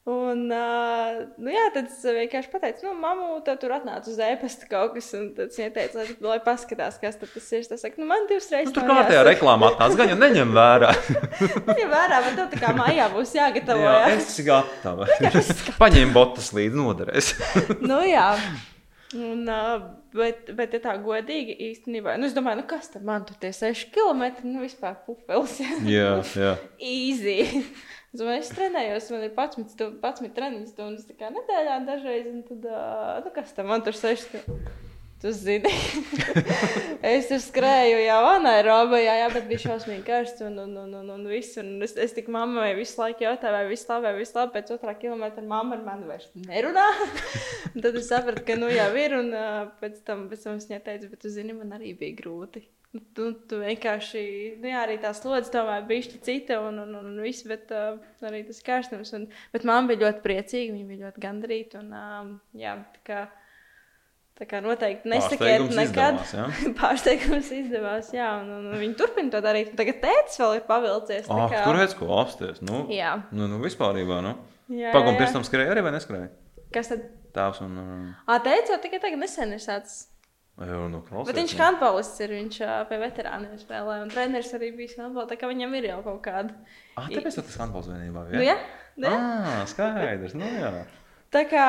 Un, 0.10 0.48
uh, 0.50 1.20
nu, 1.38 1.52
jā, 1.54 1.68
tad 1.76 1.86
es 1.91 2.00
vienkārši 2.02 2.50
pateicu, 2.50 2.88
nu, 2.88 2.96
mammu, 2.98 3.36
tad 3.46 3.60
tur 3.62 3.76
atnāca 3.76 4.10
uz 4.10 4.18
e-pasta 4.26 4.66
kaut 4.72 4.96
kas, 4.96 5.10
un 5.20 5.28
tad 5.38 5.54
viņa 5.54 5.70
teica, 5.76 6.00
lai, 6.00 6.16
lai 6.32 6.38
paskatās, 6.48 6.98
kas 7.04 7.20
tas 7.22 7.50
ir. 7.54 7.62
Es 7.62 7.84
saku, 7.84 8.02
nu, 8.02 8.08
man 8.10 8.26
divas 8.32 8.48
reizes 8.50 8.72
Nu, 8.72 8.80
tur 8.80 8.88
kārtējā 8.90 9.20
jāsaka. 9.20 9.28
reklāmā 9.30 9.70
tāds 9.78 10.00
gan 10.00 10.10
jau 10.16 10.18
neņem 10.24 10.56
vērā. 10.58 10.90
Ja 11.84 11.88
vērā, 11.94 12.20
bet 12.26 12.40
tev 12.40 12.50
tā 12.56 12.62
kā 12.64 12.74
mājā 12.80 13.06
būs 13.14 13.36
jāgatavo. 13.38 13.86
Jā, 13.86 13.96
Jā, 14.10 14.18
es 14.18 14.41
gatava. 14.48 15.08
Paņem 15.84 16.16
botas 16.16 16.50
līdzi 16.58 16.80
noderēs. 16.82 17.32
nu, 17.84 18.02
jā. 18.10 18.32
Un, 19.14 19.46
uh, 19.46 19.90
bet, 20.15 20.49
bet, 20.57 20.73
ja 20.76 20.81
tā 20.84 20.95
godīgi 21.03 21.56
īstenībā, 21.69 22.15
nu, 22.19 22.27
es 22.30 22.36
domāju, 22.38 22.61
nu, 22.61 22.65
kas 22.69 22.91
tam 22.94 23.06
man 23.10 23.26
tur 23.27 23.38
tie 23.41 23.52
6 23.56 23.91
km, 23.95 24.26
nu, 24.48 24.64
vispār 24.65 24.98
pupels. 25.06 25.60
Jā, 25.98 26.19
jā. 26.36 26.56
Easy. 26.80 27.64
Es 28.10 28.18
domāju, 28.18 28.41
es 28.41 28.52
trenējos, 28.56 29.10
man 29.14 29.26
ir 29.27 29.34
11, 29.36 29.73
stu- 29.76 29.91
11 30.02 30.34
treniņu 30.34 30.72
stundas 30.72 31.06
nedēļā 31.36 31.80
dažreiz, 31.86 32.30
un 32.31 32.41
tad, 32.48 32.65
uh, 32.65 33.19
nu, 33.26 33.34
kas 33.36 33.53
tam 33.57 33.69
man 33.69 33.86
tur 33.86 33.94
6 33.98 34.31
km? 34.34 34.89
Tu 35.20 35.32
zini, 35.36 35.68
es 37.04 37.26
tur 37.28 37.41
skrēju, 37.44 37.98
jau 38.06 38.20
anaerobā, 38.38 39.02
jā, 39.04 39.26
bet 39.34 39.50
bija 39.50 39.66
šausmīgi 39.66 40.06
karsts 40.08 40.46
un, 40.48 40.56
un, 40.64 40.78
un, 40.80 40.94
un, 41.02 41.10
un 41.12 41.26
viss. 41.28 41.58
Un 41.60 41.84
es, 41.84 41.98
es 42.00 42.16
tik 42.16 42.30
mammai 42.32 42.70
visu 42.78 43.02
laiku 43.02 43.26
jautāju, 43.26 43.52
vai 43.52 43.66
viss 43.68 43.90
labi, 43.90 44.08
vai 44.08 44.14
viss 44.22 44.38
labi. 44.38 44.54
Pēc 44.54 44.72
otrā 44.78 44.94
kilometra 45.02 45.44
mamma 45.44 45.76
ar 45.76 45.84
mani 45.84 46.08
vairs 46.08 46.30
nerunā. 46.40 46.86
Un 47.74 47.84
tad 47.84 48.00
es 48.00 48.08
sapratu, 48.08 48.46
ka 48.48 48.56
nu 48.56 48.70
jau 48.72 48.88
ir, 48.96 49.18
un 49.20 49.28
uh, 49.36 49.66
pēc 49.82 50.00
tam, 50.08 50.24
pēc 50.32 50.46
tam 50.46 50.56
es 50.56 50.70
viņai 50.70 50.80
teicu, 50.88 51.12
bet 51.12 51.22
tu 51.26 51.34
zini, 51.34 51.58
man 51.58 51.76
arī 51.76 51.91
bija 52.00 52.16
grūti. 52.22 52.64
Nu, 52.96 53.04
Tu, 53.14 53.28
tu 53.46 53.60
vienkārši, 53.60 54.24
nu 54.64 54.72
jā, 54.72 54.80
arī 54.88 54.96
tā 55.04 55.12
slodze 55.14 55.52
tomēr 55.54 55.84
bija 55.86 56.16
cita 56.26 56.62
un, 56.64 56.80
un, 56.86 56.96
un, 56.96 57.12
un 57.12 57.20
viss, 57.22 57.44
bet 57.46 57.76
uh, 57.76 58.00
arī 58.26 58.46
tas 58.48 58.64
karstums. 58.66 59.12
Un, 59.20 59.28
bet 59.52 59.68
mamma 59.68 59.91
bija 59.91 60.08
ļoti 60.08 60.24
priecīga, 60.24 60.74
viņa 60.80 60.90
bija 60.90 61.04
ļoti 61.10 61.28
gandrīta. 61.28 61.84
Un, 61.84 61.91
um, 62.00 62.34
jā, 62.58 62.80
tā 62.96 63.04
kā, 63.12 63.22
tā 64.40 64.48
kā 64.48 64.61
noteikti 64.64 65.10
nesakiet 65.11 65.66
nekad. 65.76 66.20
izdevās, 66.22 66.34
jā? 66.34 66.45
Pārsteigums 66.80 67.49
izdevās, 67.56 68.11
jā, 68.16 68.30
un, 68.41 68.52
un, 68.57 68.68
un 68.74 68.80
viņi 68.82 68.95
turpina 68.99 69.34
to 69.36 69.41
darīt. 69.45 69.74
Tagad 69.80 69.99
tēvs 70.03 70.40
vēl 70.44 70.57
ir 70.60 70.64
pavilcies. 70.70 71.28
Ah, 71.30 71.45
kā- 71.52 71.64
tur 71.68 71.80
redz, 71.80 71.95
ko 71.99 72.07
apsties. 72.22 72.61
Nu, 72.66 72.86
Jā. 72.94 73.18
nu, 73.36 73.49
nu 73.52 73.60
vispārībā, 73.64 74.22
nu. 74.26 74.36
Jā, 74.70 74.94
Pagum, 74.95 75.16
jā, 75.16 75.20
pirms 75.24 75.34
jā. 75.34 75.40
tam 75.40 75.48
skrēja 75.48 75.74
arī 75.74 75.84
vai 75.88 75.91
neskrēja? 75.98 76.30
Kas 76.74 76.91
tad? 76.94 77.03
Tēvs 77.36 77.60
un... 77.66 77.76
un- 77.82 78.07
Ā, 78.30 78.40
teicu, 78.45 78.72
jau 78.74 78.80
tikai 78.82 78.99
tagad 79.03 79.22
nesen 79.22 79.52
ir 79.53 79.61
sācis. 79.61 80.07
Jau, 80.60 80.90
nu, 80.91 80.99
klausies, 81.07 81.30
Bet 81.32 81.38
viņš 81.40 81.53
nu. 81.56 81.60
handbolists 81.64 82.20
ir, 82.20 82.32
viņš 82.36 82.56
pie 82.90 82.98
veterāniem 82.99 83.60
spēlē, 83.61 83.94
un 84.03 84.10
treneris 84.11 84.49
arī 84.57 84.74
bijis 84.76 84.98
handbolā, 84.99 85.24
tā 85.30 85.38
kā 85.40 85.48
viņam 85.48 85.76
ir 85.80 85.86
jau 85.88 85.99
kaut 86.03 86.20
kāda. 86.26 86.52
Ah, 86.99 87.06
tāpēc 87.07 87.38
tas 87.40 87.60
handbols 87.61 87.88
vienībā, 87.88 88.26
Nu, 88.34 88.41
jā, 88.44 88.57
ne? 88.99 89.14
Ah, 89.14 89.61
skaidrs, 89.72 90.36
nu 90.36 90.49
jā. 90.52 90.74
Tā 91.32 91.45
kā 91.48 91.64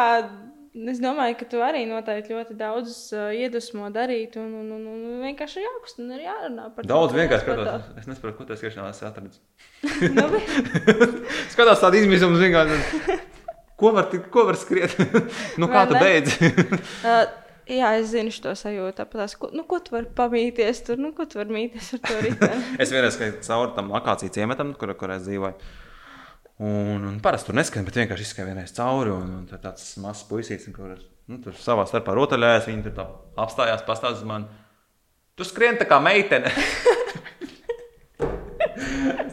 es 0.93 1.01
domāju, 1.03 1.35
ka 1.41 1.49
tu 1.51 1.63
arī 1.65 1.83
noteikti 1.89 2.35
ļoti 2.35 2.55
daudz 2.59 2.93
uh, 3.17 3.31
iedvesmo 3.35 3.89
darīt, 3.95 4.37
un, 4.39 4.53
un, 4.61 4.69
un, 4.77 4.85
un 4.93 5.25
vienkārši 5.25 5.59
ir 5.59 5.67
jākustina, 5.67 6.19
ir 6.19 6.29
jārunā 6.29 6.69
par 6.77 6.87
to. 6.87 6.91
Daudz 6.93 7.17
vienkārši 7.17 7.47
skatās. 7.47 7.89
Es 7.99 8.07
nesaprotu, 8.11 8.37
ko 8.39 8.47
tas 8.49 8.63
skriešanā 8.63 8.93
esi 8.95 9.09
atradis. 9.09 9.43
Nu, 10.17 10.29
Skatās 11.55 11.83
tādu 11.83 12.01
izmisumu, 12.01 12.39
vienkārši. 12.41 13.19
Ko 13.81 13.95
var, 13.97 14.11
ko 14.31 14.47
var 14.51 14.59
skriet? 14.61 14.95
nu, 15.61 15.69
kā 15.71 15.83
Vai 15.83 15.87
tu 15.89 15.97
ne? 15.97 16.01
beidzi? 16.05 16.51
Uh, 17.01 17.23
jā, 17.71 17.93
es 17.99 18.11
zinu 18.13 18.33
šo 18.35 18.53
sajūtu. 18.59 18.95
Tāpēc, 18.99 19.37
ko, 19.41 19.51
nu, 19.57 19.65
ko 19.69 19.79
tu 19.83 19.95
vari 19.97 20.11
pamīties 20.17 20.85
tur, 20.87 21.01
nu, 21.01 21.15
ko 21.17 21.25
tu 21.31 21.41
vari 21.41 21.57
mīties 21.57 21.95
ar 21.97 22.03
to 22.05 22.19
riteni? 22.27 22.75
es 22.83 22.93
vienreiz 22.93 23.17
gāju 23.21 23.39
cauri 23.47 23.73
tam 23.79 23.91
akācijas 23.97 24.37
ciematam, 24.37 24.75
kur, 24.79 24.93
kur 25.01 25.15
es 25.17 25.25
dzīvoju. 25.25 25.57
Un, 26.61 27.07
un 27.09 27.17
parasti 27.25 27.49
tur 27.49 27.57
neskan, 27.57 27.87
bet 27.87 27.97
vienkārši 27.97 28.27
izskan 28.27 28.51
vienreiz 28.51 28.75
cauri. 28.77 29.15
Un, 29.15 29.33
un 29.39 29.47
tur 29.49 29.63
tāds 29.63 29.95
mazs 30.03 30.27
puisītis, 30.29 30.69
kurš 30.77 31.07
nu, 31.31 31.39
tur 31.45 31.55
savā 31.57 31.87
starpā 31.89 32.13
rotaļājās, 32.19 32.69
viņi 32.69 32.85
tur 32.89 32.97
tā 32.99 33.07
apstājās, 33.41 33.87
pastāstīs 33.87 34.27
man, 34.29 34.49
tu 35.39 35.47
skrien 35.47 35.79
tā 35.81 35.87
kā 35.89 36.01
meitene. 36.03 36.51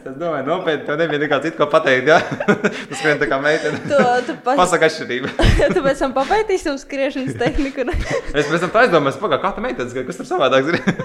es 0.08 0.16
domāju, 0.16 0.44
nopietni, 0.46 0.86
tev 0.86 0.96
nebija 1.00 1.20
nekā 1.24 1.40
cita, 1.44 1.56
ko 1.58 1.66
pateikt. 1.72 2.08
Ja? 2.08 2.18
tu 2.88 2.94
skrien 2.98 3.20
tā 3.20 3.28
kā 3.30 3.40
meitene. 3.42 3.80
Tu, 3.90 3.98
tu 4.28 4.36
pas... 4.46 4.56
Pasaka 4.62 4.88
atšķirība. 4.88 5.34
tu 5.74 5.84
pēc 5.84 6.04
tam 6.04 6.14
papētīsi 6.16 6.64
savu 6.68 6.80
skriešanas 6.84 7.36
tehniku. 7.40 7.80
ne? 7.88 7.98
Es 8.38 8.48
pēc 8.48 8.64
tam 8.64 8.72
tā 8.74 8.86
aizdomājos, 8.86 9.20
pagā, 9.20 9.36
kā 9.42 9.52
tā 9.56 9.64
meitene 9.64 9.90
skrien, 9.92 10.08
kas 10.08 10.22
tur 10.22 10.30
savādāk 10.32 10.62
skrien. 10.70 10.96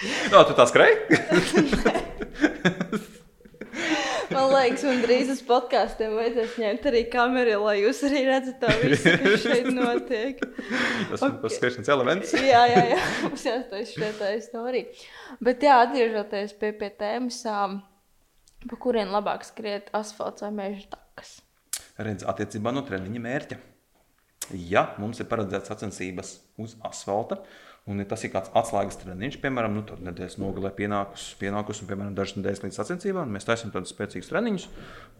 No, 0.32 0.44
tu 0.48 0.56
tā 0.56 0.64
skrēji? 0.68 0.96
Man 4.30 4.52
liekas, 4.52 4.84
man 4.86 5.00
drīz 5.02 5.30
uz 5.32 5.40
podkāstiem 5.42 6.12
vajadzēs 6.14 6.52
ņemt 6.62 6.84
arī 6.86 7.00
kameru, 7.10 7.56
lai 7.64 7.80
jūs 7.80 7.98
arī 8.06 8.20
redzat 8.28 8.60
to 8.62 8.68
visu, 8.78 9.14
kas 9.18 9.42
šeit 9.46 9.66
notiek. 9.74 10.38
Tas 11.10 11.24
ir 11.26 11.32
tas 11.42 11.56
skriešanas 11.56 11.90
elements. 11.96 12.34
jā, 12.38 12.60
jā, 12.70 12.84
jā. 12.92 13.00
mums 13.24 13.46
jāstāsta 13.48 13.80
šī 13.90 14.10
tā 14.20 14.28
istorija. 14.38 14.86
Bet, 15.42 15.66
jā, 15.66 15.80
atgriežoties 15.82 16.54
pie, 16.62 16.70
pie 16.78 16.92
tēmas, 17.00 17.40
ām, 17.50 17.80
pa 18.70 18.78
kurien 18.86 19.10
labāk 19.10 19.42
skriet 19.48 19.90
asfalts 19.98 20.46
vai 20.46 20.52
meža 20.60 20.86
takas. 20.94 21.40
Redz, 21.98 22.22
attiecībā 22.30 22.70
no 22.76 22.86
treniņa 22.86 23.24
mērķa. 23.26 23.58
Ja 24.70 24.92
mums 25.02 25.18
ir 25.22 25.26
paredzēts 25.30 25.70
sacensības 25.70 26.36
uz 26.62 26.78
asfalta, 26.86 27.42
un 27.88 28.02
ja 28.02 28.06
tas 28.08 28.24
ir 28.24 28.32
kāds 28.34 28.52
atslēgas 28.56 28.98
treniņš, 29.00 29.38
piemēram, 29.42 29.74
nu, 29.78 29.82
tad 29.88 30.02
nedēļas 30.04 30.36
nogalē 30.42 30.72
pienākus, 30.76 31.30
pienākus 31.40 31.80
un, 31.82 31.88
piemēram, 31.90 32.12
dažas 32.18 32.36
nedēļas 32.38 32.62
līdz 32.66 32.78
sacensībām, 32.80 33.32
mēs 33.34 33.48
taisām 33.48 33.72
tādus 33.74 33.94
spēcīgus 33.94 34.30
treniņus, 34.30 34.68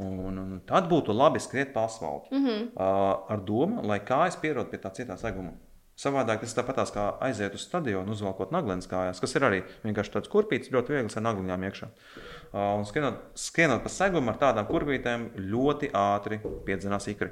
un, 0.05 0.39
un 0.43 0.61
tad 0.69 0.91
būtu 0.91 1.17
labi 1.17 1.43
skriet 1.43 1.73
pa 1.75 1.87
asfaltu. 1.89 2.31
Mm 2.35 2.47
-hmm. 2.47 2.71
uh, 2.75 3.33
ar 3.33 3.43
domu, 3.47 3.83
lai 3.87 4.01
kājas 4.01 4.39
pierod 4.41 4.71
pie 4.71 4.79
tā 4.79 4.93
cietā 4.93 5.17
seguma. 5.17 5.57
Savādāk 6.01 6.41
tas 6.41 6.55
tāpatās 6.57 6.93
kā 6.95 7.11
aiziet 7.21 7.55
uz 7.55 7.67
stadionu, 7.67 8.13
uzvelkot 8.13 8.53
naglēnas 8.55 8.89
kājās, 8.89 9.21
kas 9.21 9.35
ir 9.37 9.45
arī 9.45 9.59
vienkārši 9.85 10.13
tāds 10.15 10.29
kurpītis, 10.33 10.73
ļoti 10.73 10.95
viegls 10.95 11.17
ar 11.17 11.23
nagliņām 11.23 11.67
iekšā. 11.69 11.89
Uh, 12.53 12.79
un 12.79 12.87
skrienot, 12.89 13.21
skrienot 13.35 13.83
pa 13.83 13.89
segumu 13.89 14.31
ar 14.31 14.39
tādām 14.41 14.67
kurpītēm 14.67 15.31
ļoti 15.37 15.91
ātri 15.93 16.41
piedzinās 16.65 17.09
ikri. 17.09 17.31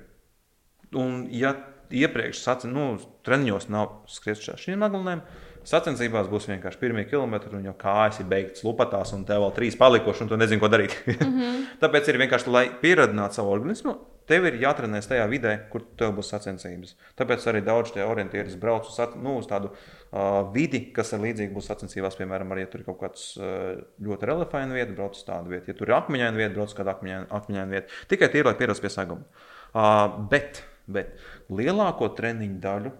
Un, 0.96 1.26
ja 1.30 1.54
iepriekš 1.90 2.42
sacen, 2.42 2.74
nu, 2.74 2.88
treniņos 3.26 3.68
nav 3.72 4.02
skrietis 4.10 4.50
ar 4.52 4.60
šīm 4.62 4.82
naglinēm, 4.84 5.22
sacensībās 5.68 6.28
būs 6.32 6.48
vienkārši 6.48 6.80
pirmie 6.80 7.04
kilometri, 7.08 7.54
un 7.58 7.66
jau 7.68 7.74
kājas 7.78 8.20
ir 8.22 8.28
beigtas 8.30 8.64
lupatās, 8.64 9.12
un 9.16 9.24
tev 9.28 9.42
vēl 9.44 9.56
trīs 9.56 9.76
palikuši, 9.78 10.24
un 10.24 10.30
tu 10.30 10.38
nezini, 10.40 10.62
ko 10.62 10.70
darīt. 10.72 10.96
Mm 11.18 11.40
-hmm. 11.40 11.64
Tāpēc 11.80 12.08
ir 12.08 12.18
vienkārši, 12.18 12.50
lai 12.50 12.68
pieradinātu 12.82 13.34
savu 13.34 13.50
organismu, 13.52 13.96
tev 14.28 14.46
ir 14.48 14.58
jātrenēs 14.62 15.08
tajā 15.08 15.26
vidē, 15.30 15.54
kur 15.72 15.82
tev 15.98 16.12
būs 16.18 16.30
sacensības. 16.32 16.94
Tāpēc 17.18 17.46
arī 17.50 17.62
daudz 17.64 17.92
tie 17.94 18.04
orientieris 18.04 18.56
brauc 18.60 18.88
uz, 18.88 18.98
nu, 19.16 19.38
uz 19.38 19.46
tādu 19.46 19.70
uh, 19.70 20.52
vidi, 20.54 20.80
kas 20.94 21.12
ir 21.12 21.22
līdzīga 21.24 21.54
būs 21.54 21.68
sacensībās. 21.70 22.16
Piemēram, 22.16 22.52
arī 22.52 22.66
ja 22.66 22.70
tur 22.72 22.80
ir 22.80 22.88
kaut 22.88 23.00
kāds 23.02 23.28
uh, 23.40 23.78
ļoti 24.04 24.30
reliefains 24.30 24.72
vieta, 24.72 24.96
brauc 24.96 25.16
uz 25.16 25.24
tādu 25.28 25.54
vietu. 25.54 25.72
Ja 25.72 25.78
tur 25.78 25.88
ir 25.88 25.98
akmeņaina 26.00 26.36
vieta, 26.36 26.54
brauc 26.54 26.72
uz 26.72 26.78
kādu 26.78 26.94
akmeņainu, 26.94 27.70
vietu. 27.70 28.02
Tikai 28.08 28.28
tīri, 28.32 28.48
lai 28.50 28.56
pierastu 28.58 28.86
pie 28.86 28.92
saguma. 28.92 29.46
Uh, 29.72 30.18
bet, 30.30 30.62
bet 30.88 31.14
lielāko 31.52 32.10
treniņu 32.18 32.62
daļu 32.64 32.94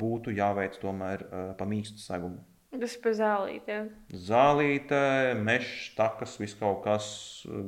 būtu 0.00 0.32
jāveic 0.32 0.78
tomēr 0.80 1.26
pa 1.58 1.68
mīkstu 1.68 2.00
segumu. 2.00 2.40
Tas 2.72 2.94
ir 2.96 3.02
pa 3.04 3.10
zālītēm. 3.12 3.88
Zālīte, 4.16 4.98
meža, 5.44 5.90
takas, 5.98 6.38
viss 6.40 6.56
kaut 6.56 6.80
kas, 6.86 7.04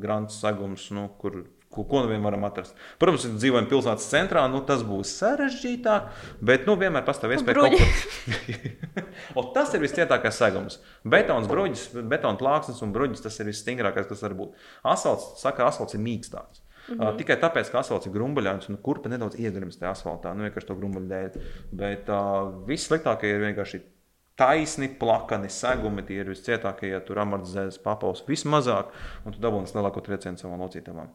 grants 0.01 0.39
segums, 0.41 0.87
nu, 0.97 1.11
kur, 1.21 1.43
ko, 1.69 1.85
ko 1.91 2.01
nu 2.07 2.09
vien 2.09 2.25
varam 2.25 2.47
atrast. 2.49 2.73
Protams, 3.03 3.27
ja 3.29 3.35
dzīvojam 3.35 3.69
pilsētas 3.69 4.09
centrā, 4.09 4.47
nu, 4.49 4.63
tas 4.65 4.81
būs 4.89 5.13
sarežģītāk, 5.21 6.09
bet 6.41 6.65
nu, 6.65 6.79
vienmēr 6.81 7.05
pastāv 7.05 7.37
iespēja 7.37 7.61
kaut 7.61 7.77
kur. 7.77 8.65
o, 9.37 9.45
tas 9.53 9.77
ir 9.77 9.85
viscietākais 9.85 10.41
segums. 10.41 10.81
Betons, 11.05 11.53
bruģis, 11.53 11.91
betona 12.01 12.41
plāksnes 12.41 12.81
un 12.87 12.97
bruģis 12.97 13.29
tas 13.29 13.37
ir 13.45 13.53
visstingrākais, 13.53 14.09
kas 14.09 14.25
var 14.25 14.39
būt. 14.41 14.57
Asfalts, 14.89 15.35
saka, 15.45 15.69
asfalts 15.69 16.01
ir 16.01 16.05
mīkstāks. 16.07 16.64
Mm 16.89 16.99
-hmm. 16.99 17.09
uh, 17.11 17.17
tikai 17.17 17.37
tāpēc, 17.41 17.71
ka 17.73 17.79
asfalts 17.81 18.07
ir 18.07 18.13
grumbuļains 18.13 18.69
un 18.69 18.77
kurpa 18.77 19.09
nedaudz 19.09 19.39
iegrims 19.41 19.79
tajā 19.79 19.91
asfaltā, 19.91 20.35
nu 20.35 20.45
vienkārši 20.45 20.67
to 20.67 20.75
grumbuļu 20.77 21.09
dēļ. 21.09 21.43
Bet 21.73 22.09
uh, 22.09 22.67
viss 22.67 22.89
sliktākie 22.91 23.31
ir 23.35 23.41
vienkārši 23.41 23.81
taisni, 24.37 24.89
plakani, 24.89 25.49
segumi, 25.49 26.03
tie 26.03 26.21
ir 26.21 26.29
viscietākie, 26.29 26.89
ja 26.91 27.01
tur 27.01 27.19
amortizēs 27.23 27.79
papaus 27.83 28.25
vismazāk, 28.29 28.91
un 29.25 29.33
tu 29.33 29.39
dabūsi 29.39 29.77
lielāko 29.79 30.01
triecienu 30.03 30.37
savām 30.37 30.61
locītavām. 30.61 31.09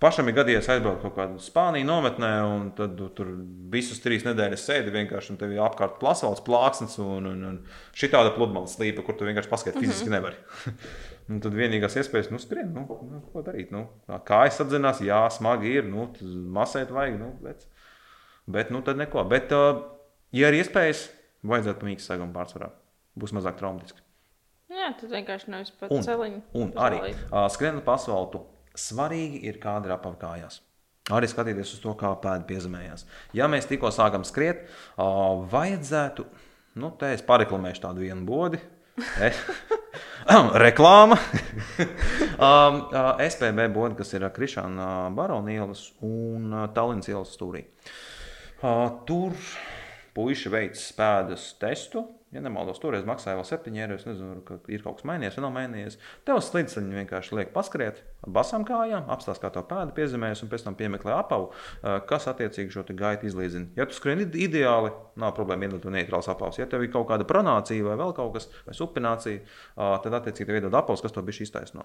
Pašam 0.00 0.28
ir 0.28 0.34
gadījies 0.36 0.66
aizbraukt 0.68 1.00
kaut 1.00 1.14
kādā 1.16 1.38
Spānijas 1.40 1.86
nometnē, 1.88 2.42
un 2.44 2.66
tad 2.76 2.92
tu 2.98 3.06
tur 3.16 3.30
visus 3.72 4.02
trīs 4.04 4.26
nedēļas 4.26 4.66
sēdi 4.68 4.92
vienkārši, 4.92 5.30
un 5.32 5.38
tev 5.40 5.54
ir 5.54 5.62
apkārt 5.64 5.94
plasvalds, 6.02 6.42
plāksnes 6.44 6.98
un, 7.00 7.26
un, 7.26 7.44
un 7.48 7.56
šī 7.96 8.10
tāda 8.12 8.34
pludmales 8.36 8.74
slīpa, 8.76 9.02
kur 9.06 9.16
tu 9.16 9.24
vienkārši 9.24 9.48
paskatīt, 9.48 9.80
Mhm. 9.80 9.84
fiziski 9.86 10.10
nevari. 10.12 10.36
un 11.30 11.40
tad 11.44 11.54
vienīgās 11.56 11.96
iespējas, 12.00 12.30
nu, 12.32 12.40
skrien, 12.42 12.72
nu, 12.74 12.86
nu 13.08 13.20
ko 13.32 13.42
darīt. 13.46 13.70
Nu, 13.74 13.86
kājas 14.28 14.60
atzinās, 14.64 15.02
jā, 15.04 15.20
smagi 15.34 15.74
ir, 15.78 15.88
nu, 15.88 16.08
masēt 16.56 16.90
vajag, 16.94 17.18
nu, 17.20 17.32
bet, 17.44 17.66
bet 18.50 18.72
nu, 18.74 18.82
tad 18.86 19.00
neko. 19.00 19.24
Bet, 19.30 19.52
ja 20.34 20.50
ir 20.50 20.58
iespējas, 20.62 21.06
vajadzētu 21.46 21.82
pamīgs 21.84 22.08
segumu 22.10 22.34
pārsvarā. 22.36 22.72
Būs 23.18 23.34
mazāk 23.36 23.58
traumatiski. 23.60 24.00
Jā, 24.72 24.94
tad 24.96 25.10
vienkārši 25.12 25.50
nevis 25.52 25.72
pat 25.76 25.90
Un, 25.92 26.00
celiņu. 26.06 26.38
un 26.56 26.70
pa 26.72 26.86
arī 26.88 27.12
skrienot 27.52 27.84
pa 27.84 27.98
asfaltu, 27.98 28.40
svarīgi 28.78 29.42
ir 29.44 29.58
kāda 29.60 29.90
ir 29.90 29.96
apakājās. 29.98 30.62
Arī 31.12 31.26
skatīties 31.28 31.74
uz 31.74 31.80
to, 31.82 31.92
kā 31.98 32.12
pēda 32.22 32.46
piezemējās. 32.48 33.02
Ja 33.36 33.48
mēs 33.50 33.66
tikko 33.68 33.90
sākam 33.92 34.24
skriet, 34.24 34.68
vajadzētu, 35.52 36.24
nu, 36.80 36.92
te 36.96 37.10
es 37.12 37.24
pareklamēšu 37.26 37.82
tādu 37.84 38.06
vienu 38.06 38.24
bodi. 38.24 38.62
E, 40.22 40.36
Reklāma. 40.62 41.16
um, 42.46 42.76
SPB 43.18 43.64
būda, 43.74 43.96
kas 43.98 44.12
ir 44.14 44.22
Krišāna 44.30 45.10
Barona 45.16 45.50
ielas 45.50 45.88
un 46.06 46.54
Tallinas 46.76 47.10
ielas 47.10 47.32
stūrī. 47.34 47.64
Uh, 48.62 48.86
tur 49.08 49.34
puiši 50.14 50.52
veids 50.54 50.84
pēdas 50.94 51.48
testu. 51.58 52.04
Ja 52.32 52.40
nemaldos, 52.40 52.78
toreiz 52.80 53.04
maksāja 53.04 53.36
vēl 53.36 53.44
7 53.44 53.74
eiro. 53.76 53.96
Es 53.98 54.06
nezinu, 54.08 54.38
ka 54.48 54.56
ir 54.72 54.80
kaut 54.80 55.00
kas 55.00 55.06
mainījies, 55.08 55.34
vai 55.36 55.42
nav 55.44 55.50
mainījies. 55.52 55.98
Tev 56.24 56.40
slīdus 56.40 56.78
viņi 56.78 56.96
vienkārši 57.02 57.36
liek 57.36 57.52
paskriet 57.52 58.00
ar 58.24 58.32
basām 58.32 58.64
kājām, 58.64 59.10
apstāst 59.12 59.42
kā 59.42 59.50
to 59.52 59.60
pēdu, 59.68 59.92
piezīmēs 59.98 60.40
un 60.40 60.48
pēc 60.48 60.64
tam 60.64 60.78
piemeklē 60.78 61.12
apavu, 61.18 61.50
uh, 61.52 61.98
kas 62.08 62.30
attiecīgi 62.32 62.72
šo 62.72 62.86
gaitu 62.96 63.28
izlīdzina. 63.28 63.74
Ja 63.76 63.84
tu 63.84 63.98
skrieni 63.98 64.24
ideāli, 64.46 64.94
nav 65.20 65.36
problēma 65.36 65.68
iedot 65.68 65.84
neitrāls 65.92 66.30
apavs. 66.32 66.56
Ja 66.62 66.68
tev 66.70 66.86
ir 66.86 66.92
kaut 66.94 67.10
kāda 67.12 67.28
pronācija 67.28 67.84
vai 67.84 68.00
vēl 68.00 68.16
kaut 68.16 68.32
kas, 68.38 68.48
vai 68.64 68.80
supinācija, 68.80 69.44
tad 69.76 70.20
attiecīgi 70.22 70.48
tev 70.48 70.60
iedod 70.62 70.80
apavs, 70.80 71.04
kas 71.04 71.12
to 71.12 71.24
bija 71.26 71.44
iztaisno. 71.44 71.84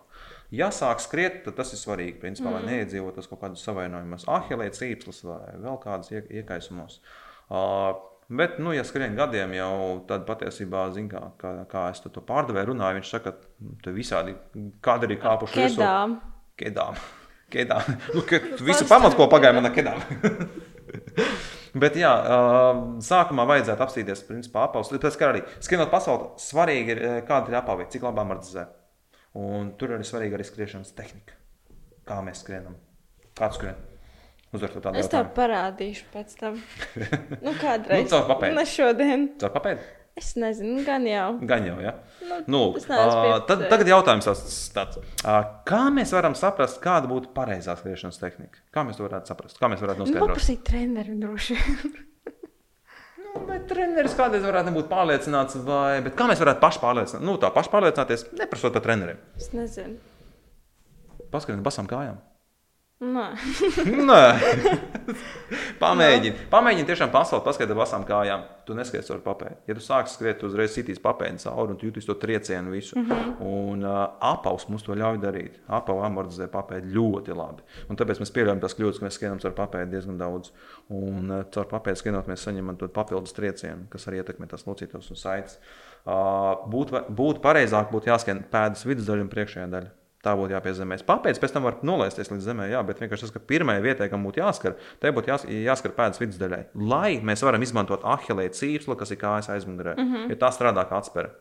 Ja 0.56 0.72
sāk 0.72 1.04
skriet, 1.04 1.42
tad 1.44 1.60
tas 1.60 1.76
ir 1.76 1.84
svarīgi. 1.84 2.22
Principā, 2.24 2.54
mm. 2.54 2.56
lai 2.56 2.78
neiedzīvotos 2.78 3.28
kaut 3.28 3.44
kādus 3.44 3.68
savainojumus, 3.68 4.30
ahilētas 4.32 4.86
īpslas 4.88 5.26
vai 5.28 5.42
vēl 5.60 5.82
kādas 5.84 6.14
iekaisumos. 6.16 7.02
Uh, 7.48 7.98
Bet, 8.28 8.58
nu, 8.60 8.74
ja 8.76 8.84
skrien 8.84 9.14
gadiem, 9.16 9.54
jau 9.56 9.76
tad 10.08 10.26
patiesībā, 10.28 10.90
zin, 10.92 11.06
kā, 11.08 11.22
kā, 11.40 11.54
kā 11.72 11.86
es 11.94 12.02
to 12.04 12.12
pārdevēju, 12.12 12.74
runāju, 12.74 12.98
viņš 13.00 13.12
saka, 13.14 13.32
ka 13.32 13.70
tur 13.86 13.96
visādi 13.96 14.36
kādi 14.84 15.08
ir 15.08 15.22
kāpuši 15.22 15.70
Kedām. 15.70 16.18
Kedām. 16.60 17.00
Kedām. 17.56 17.94
Nu, 18.12 18.26
ka, 18.28 18.42
visu 18.68 18.84
pamatu, 18.90 19.16
ko 19.16 19.30
pagāja 19.32 19.56
manā 19.56 19.72
kedām. 19.72 20.04
Bet, 21.82 21.96
jā, 22.00 22.12
sākumā 23.08 23.46
vajadzētu 23.48 23.86
apstīties, 23.86 24.26
principā, 24.28 24.66
apavus. 24.68 24.92
Pēc 24.92 25.20
kā 25.20 25.32
arī 25.32 25.46
skrienot 25.64 25.92
pasaulē, 25.94 26.34
svarīgi 26.42 26.96
ir, 26.96 27.04
kāda 27.28 27.54
ir 27.54 27.60
apava, 27.62 27.88
cik 27.92 28.04
labi 28.10 28.24
amortizē. 28.26 28.68
Un 29.40 29.72
tur 29.80 29.96
arī 29.96 30.08
svarīga 30.08 30.40
arī 30.40 30.48
skriešanas 30.48 30.96
tehnika. 30.98 31.38
Kā 32.08 32.20
mēs 32.26 32.42
skrienam? 32.44 32.76
Kāds 33.38 33.60
skrien? 33.60 33.80
Uzvar 34.56 34.72
to 34.72 34.80
tādu 34.84 35.00
Es 35.02 35.10
tev 35.12 35.28
parādīšu 35.36 36.06
pēc 36.14 36.36
tam. 36.40 36.60
Nu, 37.46 37.52
kādreiz. 37.60 38.06
Nu, 38.06 38.12
caur 38.14 38.28
papēdi. 38.30 38.56
Ne 38.56 38.64
šodien. 38.70 39.26
Caur 39.42 39.52
papēdi? 39.58 39.84
Es 40.18 40.32
nezinu, 40.40 40.80
gan 40.88 41.04
jau. 41.06 41.28
Gan 41.46 41.66
jau, 41.68 41.76
ja? 41.84 41.92
Nu, 42.26 42.40
Nu, 42.50 42.62
ā, 42.90 43.36
tad, 43.46 43.68
tagad 43.70 43.92
jautājums 43.92 44.26
tāds, 44.26 44.56
tāds. 44.74 44.98
ā, 45.22 45.36
Kā 45.68 45.84
mēs 45.94 46.10
varam 46.16 46.34
saprast, 46.40 46.80
kāda 46.82 47.06
būtu 47.12 47.30
pareizā 47.36 47.76
skriešanas 47.78 48.18
tehnika? 48.24 48.64
Kā 48.74 48.82
mēs 48.88 48.98
to 48.98 49.06
varētu 49.06 49.30
saprast? 49.30 49.60
Kā 49.62 49.70
mēs 49.70 49.84
varētu 49.84 50.02
Nu, 50.02 50.08
noskaidrot? 50.08 50.32
paprasīt 50.34 50.64
trenerim 50.66 51.20
droši. 51.22 51.60
Nu, 53.28 53.44
vai 53.46 53.60
treneris 53.70 54.16
kādreiz 54.18 54.42
varētu 54.48 54.72
nebūt 54.72 54.88
pārliecināts, 54.90 55.60
vai 55.68 56.00
kā 56.18 56.26
mēs 56.32 56.40
varētu 56.42 56.62
paši 56.64 56.80
pārliecināt? 56.82 57.26
Nu, 57.28 57.36
tā 57.38 57.52
paši 57.54 57.70
pārliecināties, 57.76 58.24
neprasot 58.40 58.74
par 58.74 58.86
treneriem. 58.88 59.20
es 59.38 59.52
nezinu. 59.54 60.00
Paskatieties, 61.30 61.62
basām 61.66 61.90
kājām. 61.92 62.18
Nē. 62.98 63.26
Nē, 64.10 64.22
pamēģini. 65.84 66.48
Pamēģini 66.50 66.88
tiešām 66.90 67.12
pasauli, 67.14 67.44
paskatīties 67.46 67.78
basām 67.78 68.06
kājām. 68.08 68.46
Tu 68.66 68.74
neskaties 68.74 69.12
ar 69.14 69.20
papēdi. 69.22 69.58
Ja 69.70 69.76
tu 69.78 69.84
sāksi 69.86 70.16
skriet, 70.18 70.40
tu 70.42 70.48
uzreiz 70.50 70.74
sitīs 70.74 70.98
papēdi 71.04 71.44
cauri 71.44 71.76
un 71.76 71.78
tu 71.78 71.86
jūties 71.86 72.08
to 72.10 72.16
triecienu 72.18 72.74
visu. 72.74 72.98
Mm 72.98 73.06
-hmm. 73.06 73.36
Un 73.46 73.86
uh, 73.86 74.00
apaus 74.32 74.66
mums 74.68 74.84
to 74.84 74.96
ļauj 74.98 75.20
darīt. 75.22 75.60
Apava 75.68 76.08
amortizē 76.08 76.48
papēdi 76.48 76.90
ļoti 76.96 77.38
labi. 77.38 77.62
Un 77.90 77.96
tāpēc 77.96 78.20
mēs 78.20 78.34
pieļaujam 78.34 78.64
tās 78.66 78.76
kļūdas, 78.80 79.00
ka 79.00 79.06
mēs 79.06 79.20
skrienam 79.20 79.40
ar 79.44 79.52
papēdi 79.52 79.92
diezgan 79.92 80.18
daudz. 80.18 80.52
Un 80.90 81.30
uh, 81.32 81.44
caur 81.54 81.66
papēdi 81.66 81.96
skrienot, 82.02 82.28
mēs 82.28 82.48
saņemam 82.50 82.78
to 82.78 82.88
papildus 82.88 83.34
triecienu, 83.34 83.86
kas 83.90 84.08
arī 84.08 84.24
ietekmē 84.24 84.48
tās 84.48 84.66
locītos 84.66 85.10
un 85.10 85.16
saites. 85.16 85.60
Uh, 86.06 86.66
būtu 86.66 87.06
būt 87.10 87.42
pareizāk, 87.42 87.92
būtu 87.92 88.10
jāskrien 88.10 88.44
pēdas 88.52 88.86
vidusdaļa 88.86 89.22
un 89.22 89.30
priekšējā 89.30 89.68
daļa. 89.68 90.07
Tā 90.28 90.34
būtu 90.36 90.52
jāpiezīmē. 90.52 90.98
Papēdis 91.08 91.40
pēc 91.40 91.54
tam 91.56 91.64
var 91.64 91.78
nolaisties 91.88 92.28
līdz 92.34 92.50
zemē, 92.50 92.66
jā, 92.74 92.82
bet 92.84 93.00
vienkārši 93.00 93.28
tas, 93.28 93.32
ka 93.32 93.40
pirmajai 93.48 93.84
vietai, 93.86 94.10
kam 94.12 94.26
būtu 94.28 94.42
jāskar, 94.42 94.76
tai 95.00 95.14
būtu 95.16 95.32
jās, 95.32 95.46
jāskar 95.48 95.94
pēdas 95.96 96.20
vidusdaļai. 96.20 96.60
Lai 96.92 97.20
mēs 97.24 97.46
varam 97.48 97.64
izmantot 97.64 98.04
ahilēta 98.04 98.60
cīpslu, 98.60 98.98
kas 99.00 99.14
ir 99.16 99.22
kājas 99.22 99.48
aizmugurē, 99.54 99.96
mm 99.96 100.10
-hmm. 100.10 100.34
ja 100.34 100.40
tā 100.42 100.52
strādā 100.52 100.84
kā 100.90 101.00
atspēra. 101.00 101.32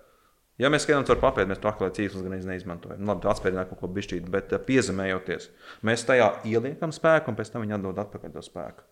Ja 0.62 0.70
mēs 0.72 0.86
skatāmies 0.86 1.10
ar 1.12 1.18
papēdi, 1.20 1.50
mēs 1.50 1.58
to 1.60 1.68
ahilēta 1.68 1.98
cīpslu 1.98 2.22
gan 2.22 2.38
neizmantojam. 2.52 3.00
Nu, 3.00 3.10
labi, 3.10 3.26
tā 3.26 3.32
atspērināt 3.34 3.68
kaut 3.72 3.80
ko 3.80 3.90
bišķīt, 3.98 4.30
bet 4.30 4.52
eh, 4.52 4.62
piezemējoties, 4.70 5.50
mēs 5.82 6.06
tajā 6.06 6.30
ieliekam 6.44 6.94
spēku 6.94 7.32
un 7.32 7.36
pēc 7.36 7.50
tam 7.52 7.66
viņi 7.66 7.76
atdod 7.80 7.98
atpakaļ 8.06 8.36
to 8.38 8.44
spēku. 8.46 8.86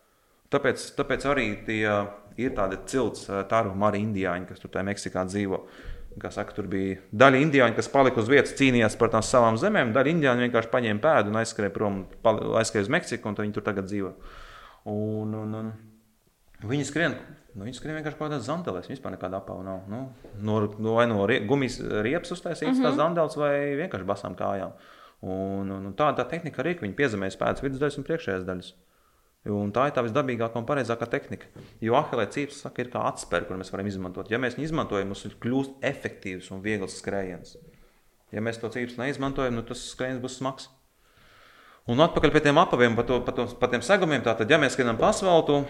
Tāpēc, 0.52 0.90
tāpēc 0.98 1.24
arī 1.30 1.46
tie 1.66 1.86
ir 2.36 2.52
tādi 2.54 2.76
cilts, 2.90 3.30
tādu 3.48 3.72
maru 3.78 3.96
indiāņi, 3.96 4.46
kas 4.50 4.60
tur 4.60 4.70
tajā 4.74 4.84
Meksikā 4.90 5.24
dzīvo. 5.30 5.62
Saka, 6.14 6.54
tur 6.54 6.68
bija 6.70 6.98
daļa 7.10 7.40
indiāņu, 7.42 7.74
kas 7.74 7.88
palika 7.90 8.20
uz 8.22 8.28
vietas, 8.30 8.54
cīnījās 8.58 8.94
par 9.00 9.10
tām 9.10 9.22
savām 9.26 9.56
zemēm. 9.58 9.90
Daļa 9.94 10.12
indiāņu 10.12 10.46
vienkārši 10.46 10.70
paņēma 10.70 11.02
pēdu 11.02 11.32
un 11.32 11.38
aizskrēja 11.40 11.74
prom, 11.74 12.04
aizskrēja 12.60 12.86
uz 12.86 12.90
Meksiku, 12.94 13.30
un 13.30 13.38
viņi 13.40 13.56
tur 13.56 13.64
tagad 13.66 13.88
dzīvo. 13.90 14.12
Un, 14.92 15.34
un, 15.40 15.56
un 15.58 15.72
viņi 16.70 16.86
skrien, 16.86 17.16
nu, 17.56 17.66
viņi 17.66 17.80
skrien 17.80 17.98
vienkārši 17.98 18.20
kaut 18.20 18.28
kādā 18.28 18.38
zandelēs. 18.46 18.86
Viņam 18.86 19.00
vispār 19.00 19.16
nekāda 19.16 19.42
apava 19.42 19.66
nav. 19.66 19.82
Nu, 19.90 20.04
no, 20.38 20.60
no, 20.78 20.94
vai 21.00 21.08
no 21.10 21.26
rie, 21.30 21.40
gumijas 21.48 21.80
riepas 21.82 22.36
uztaisīts 22.36 22.70
mm 22.70 22.78
-hmm. 22.78 22.88
tās 22.88 23.00
zandeles 23.00 23.36
vai 23.40 23.54
vienkārši 23.82 24.10
basām 24.12 24.38
kājām. 24.38 24.78
Un, 25.24 25.70
un, 25.70 25.86
un 25.90 25.94
tāda 25.98 26.22
tā 26.22 26.30
tehnika 26.36 26.62
arī, 26.62 26.76
ka 26.76 26.86
viņi 26.86 26.98
piezemēs 26.98 27.40
pēdas 27.40 27.64
vidusdaļas 27.64 27.98
un 27.98 28.06
priekšējās 28.06 28.46
daļas. 28.46 28.74
Un 29.44 29.72
tā 29.76 29.90
ir 29.90 29.92
tā 29.92 30.00
visdabīgākā 30.06 30.56
un 30.56 30.64
pareizākā 30.64 31.04
tehnika. 31.12 31.50
Jo 31.84 31.98
ahilē 31.98 32.24
cīpes 32.32 32.62
saka, 32.64 32.80
ir 32.80 32.88
kā 32.92 33.02
atspēra, 33.10 33.44
kur 33.44 33.58
mēs 33.60 33.72
varam 33.74 33.90
izmantot. 33.90 34.30
Ja 34.32 34.38
mēs 34.40 34.56
viņu 34.56 34.70
izmantojam, 34.70 35.10
mums 35.12 35.26
kļūst 35.42 35.84
efektīvs 35.84 36.48
un 36.54 36.62
viegls 36.64 36.96
skrējiens. 37.02 37.58
Ja 38.32 38.40
mēs 38.40 38.56
to 38.62 38.70
cīpes 38.72 38.96
neizmantojam, 38.96 39.58
nu 39.58 39.66
tas 39.68 39.82
skrējiens 39.90 40.22
būs 40.22 40.38
smags. 40.40 40.70
Un 41.84 42.00
atpakaļ 42.00 42.32
pie 42.32 42.40
tiem 42.46 42.56
apaviem, 42.56 42.96
par, 42.96 43.04
to, 43.04 43.20
par, 43.26 43.36
to, 43.36 43.44
par 43.60 43.68
tiem 43.74 43.84
segumiem. 43.84 44.24
Tātad, 44.24 44.48
ja 44.48 44.56
mēs 44.60 44.72
skrienam 44.72 44.96
pa 44.96 45.10
asfaltu, 45.12 45.60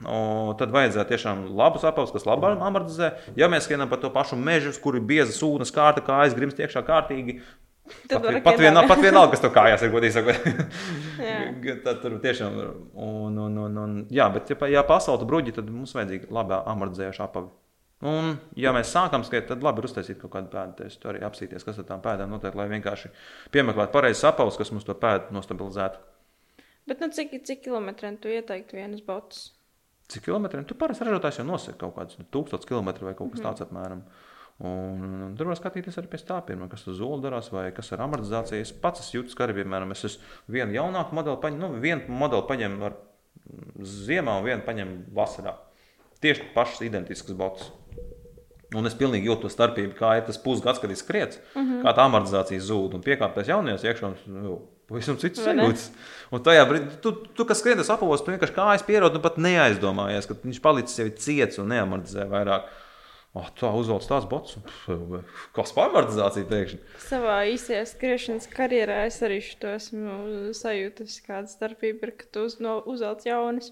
o, 0.00 0.20
tad 0.56 0.72
vajadzētu 0.72 1.12
tiešām 1.12 1.42
labus 1.58 1.84
apavus, 1.84 2.14
kas 2.14 2.24
labi 2.24 2.54
amortizē. 2.56 3.12
Ja 3.36 3.50
mēs 3.52 3.68
skrienam 3.68 3.92
pa 3.92 4.00
to 4.00 4.08
pašu 4.14 4.40
mežu, 4.40 4.72
kur 4.80 4.96
ir 4.96 5.04
bieza 5.04 5.36
sūnas 5.36 5.74
kārta, 5.74 6.00
kā 6.06 6.22
aizgrimst 6.24 6.64
iekšā 6.64 6.80
kārtīgi, 6.88 7.42
Tad 8.08 8.24
Pat, 8.24 8.40
pat, 8.44 8.58
vienā, 8.60 8.82
pat 8.88 9.00
vienalga, 9.02 9.32
kas 9.34 9.42
to 9.44 9.50
kājās 9.54 9.84
ir 9.84 9.92
godīgi 9.92 10.16
sakot. 10.16 10.48
Tad 11.86 12.02
tur 12.02 12.18
tiešām 12.22 12.58
ir. 12.60 12.68
Un, 12.94 13.38
un, 13.44 13.56
un, 13.64 13.78
un, 13.84 13.96
jā, 14.14 14.28
bet, 14.34 14.52
ja, 14.52 14.70
ja 14.72 14.84
pasaulē 14.86 15.26
bruģi, 15.28 15.54
tad 15.56 15.70
mums 15.72 15.94
vajadzīga 15.96 16.30
labā 16.34 16.62
amortizējoša 16.72 17.26
apava. 17.26 17.50
Un, 18.08 18.36
ja 18.54 18.70
mēs 18.74 18.92
sākam 18.94 19.24
skriet, 19.26 19.48
tad 19.48 19.64
labi 19.66 19.82
ir 19.82 19.88
uztaisīt 19.88 20.20
kaut 20.20 20.30
kādu 20.36 20.52
pēdu 20.52 20.84
testu, 20.84 21.08
arī 21.10 21.24
apsīties, 21.26 21.64
kas 21.66 21.80
ar 21.82 21.86
tām 21.88 22.02
pēdām 22.04 22.30
notiek, 22.30 22.54
lai 22.54 22.68
vienkārši 22.70 23.10
piemeklētu 23.54 23.94
pareizes 23.94 24.22
apavus, 24.28 24.58
kas 24.60 24.70
mums 24.70 24.86
to 24.86 24.94
pēdu 24.98 25.34
nostabilizētu. 25.34 25.98
Bet 26.88 27.02
nu, 27.02 27.10
cik, 27.12 27.34
cik 27.44 27.64
kilometriem 27.66 28.20
tu 28.22 28.30
ieteiktu 28.30 28.78
vienas 28.78 29.02
botas? 29.04 29.48
Cik 30.08 30.28
kilometriem? 30.28 30.62
Tu 30.64 30.78
parasti 30.78 31.04
ražotājs 31.04 31.42
jau 31.42 31.48
nosaka 31.50 31.82
kaut 31.82 31.96
kādus 31.98 32.20
nu, 32.20 32.28
tūkstošus 32.32 32.70
kilometru 32.70 33.10
vai 33.10 33.16
kaut 33.18 33.34
kas 33.34 33.42
tāds 33.44 33.66
apmēram. 33.66 34.06
Un, 34.06 34.27
un, 34.58 35.34
tur 35.38 35.50
var 35.52 35.58
skatīties 35.58 35.98
arī 36.00 36.10
pēc 36.10 36.24
tā, 36.28 36.38
pirmā, 36.46 36.66
kas 36.70 36.86
uz 36.90 36.98
zola 36.98 37.20
darās, 37.22 37.50
vai 37.54 37.68
kas 37.74 37.92
ar 37.94 38.02
amortizāciju. 38.06 38.64
Es 38.64 38.74
pats 38.74 39.04
esmu 39.04 39.20
jūtas, 39.20 39.36
ka 39.38 39.46
arī, 39.46 39.60
piemēram, 39.60 39.94
es 39.94 40.18
vienu 40.50 40.74
jaunāku 40.78 41.18
modeli, 41.18 41.40
paņem, 41.44 41.62
nu, 41.62 41.72
vienu 41.82 42.20
modeli 42.20 42.48
paņēmu 42.48 42.88
ar 42.88 42.96
mm, 42.98 43.90
ziemā 44.08 44.38
un 44.40 44.48
vienu 44.48 44.66
paņēmu 44.66 44.96
vasarā. 45.18 45.54
Tieši 46.22 46.48
pašas 46.56 46.82
identiskas 46.88 47.38
botas. 47.38 47.70
Un 48.76 48.84
es 48.84 48.96
pilnīgi 48.98 49.30
jūtu 49.30 49.46
to 49.46 49.52
starpību, 49.52 49.94
kā 49.96 50.18
ir 50.18 50.26
tas 50.26 50.36
pusgads, 50.42 50.80
kad 50.82 50.90
ir 50.92 50.98
skriets, 51.00 51.38
mm 51.54 51.62
-hmm. 51.62 51.84
kā 51.86 51.94
tā 51.96 52.04
amortizācija 52.04 52.60
zūd 52.60 52.98
un 52.98 53.04
piekāpties 53.04 53.48
jaunajos 53.48 53.84
iekšā. 53.86 54.10
Nu, 54.26 54.58
pavisam 54.88 55.16
cits 55.16 55.40
sajūts. 55.40 55.88
Un 56.32 56.42
tajā 56.44 56.66
brīdī, 56.68 56.98
tu, 57.00 57.12
tu 57.36 57.46
kas 57.48 57.62
skrien 57.62 57.78
tas 57.80 57.90
apavos, 57.94 58.24
tu 58.24 58.32
vienkārši 58.32 58.56
kājas 58.56 58.84
pierod 58.84 59.14
un 59.14 59.24
pat 59.24 59.38
neaizdomājies, 59.40 60.28
ka 60.28 60.36
viņš 60.42 60.60
palicis 60.60 60.94
sevi 61.00 61.14
ciets 61.16 61.58
un 61.58 61.68
neamortizē 61.72 62.28
vairāk. 62.28 62.68
Oh, 63.38 63.48
tā 63.54 63.70
uzvelc 63.78 64.06
tās 64.08 64.24
kas 65.54 65.74
par 65.76 65.92
amortizāciju 65.92 66.48
pēkšņi. 66.50 66.78
Savā 67.04 67.36
īsajā 67.52 67.84
skriešanas 67.92 68.48
karjerā 68.50 69.04
es 69.06 69.20
arī 69.22 69.38
šo 69.44 69.74
esmu 69.76 70.16
sajūtis, 70.58 71.20
kāda 71.26 71.50
starpība 71.50 72.08
ir, 72.08 72.16
ka 72.18 72.32
tu 72.34 72.48
uz, 72.48 72.58
no, 72.64 72.80
uzvelc 72.90 73.28
jaunas. 73.28 73.70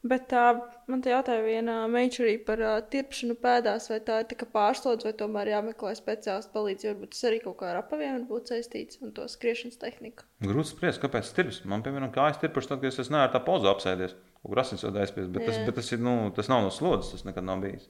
Bet 0.00 0.30
tā, 0.30 0.44
man 0.88 1.02
te 1.04 1.10
jautāja 1.12 1.42
viena 1.44 1.82
meitene 1.92 2.24
arī 2.24 2.38
par 2.44 2.62
uh, 2.64 2.78
tirpšanu 2.92 3.34
pēdās, 3.42 3.90
vai 3.92 3.98
tā 4.00 4.22
ir 4.22 4.30
tā 4.30 4.38
kā 4.40 4.46
pārslodze, 4.48 5.04
vai 5.04 5.12
tomēr 5.18 5.50
jāmeklē 5.52 5.92
speciālists 5.98 6.52
palīdz. 6.54 6.86
Varbūt 6.88 7.12
tas 7.12 7.26
arī 7.28 7.42
kaut 7.44 7.58
kā 7.60 7.68
ar 7.74 7.82
apaviem 7.82 8.16
var 8.16 8.24
būt 8.30 8.54
saistīts 8.54 9.02
un 9.04 9.12
to 9.12 9.28
skriešanas 9.28 9.76
tehniku. 9.82 10.24
Grūti 10.40 10.72
spriest, 10.72 11.02
kāpēc 11.04 11.28
tirps. 11.36 11.60
Man, 11.68 11.84
piemēram, 11.84 12.14
kājas 12.16 12.40
tirpuši, 12.40 12.72
tad, 12.72 12.80
kad 12.80 12.88
es 12.94 13.12
neesmu 13.12 13.26
tā 13.36 13.44
pozu 13.44 13.68
apsēdies. 13.74 14.16
Asins 14.40 14.80
jau 14.80 14.88
aizspiest, 14.96 15.28
bet, 15.34 15.44
tas, 15.44 15.58
bet 15.66 15.74
tas, 15.76 15.88
ir, 15.92 16.00
nu, 16.00 16.14
tas 16.32 16.48
nav 16.48 16.62
no 16.64 16.70
slodzes, 16.72 17.10
tas 17.12 17.26
nekad 17.26 17.44
nav 17.44 17.60
bijis. 17.60 17.84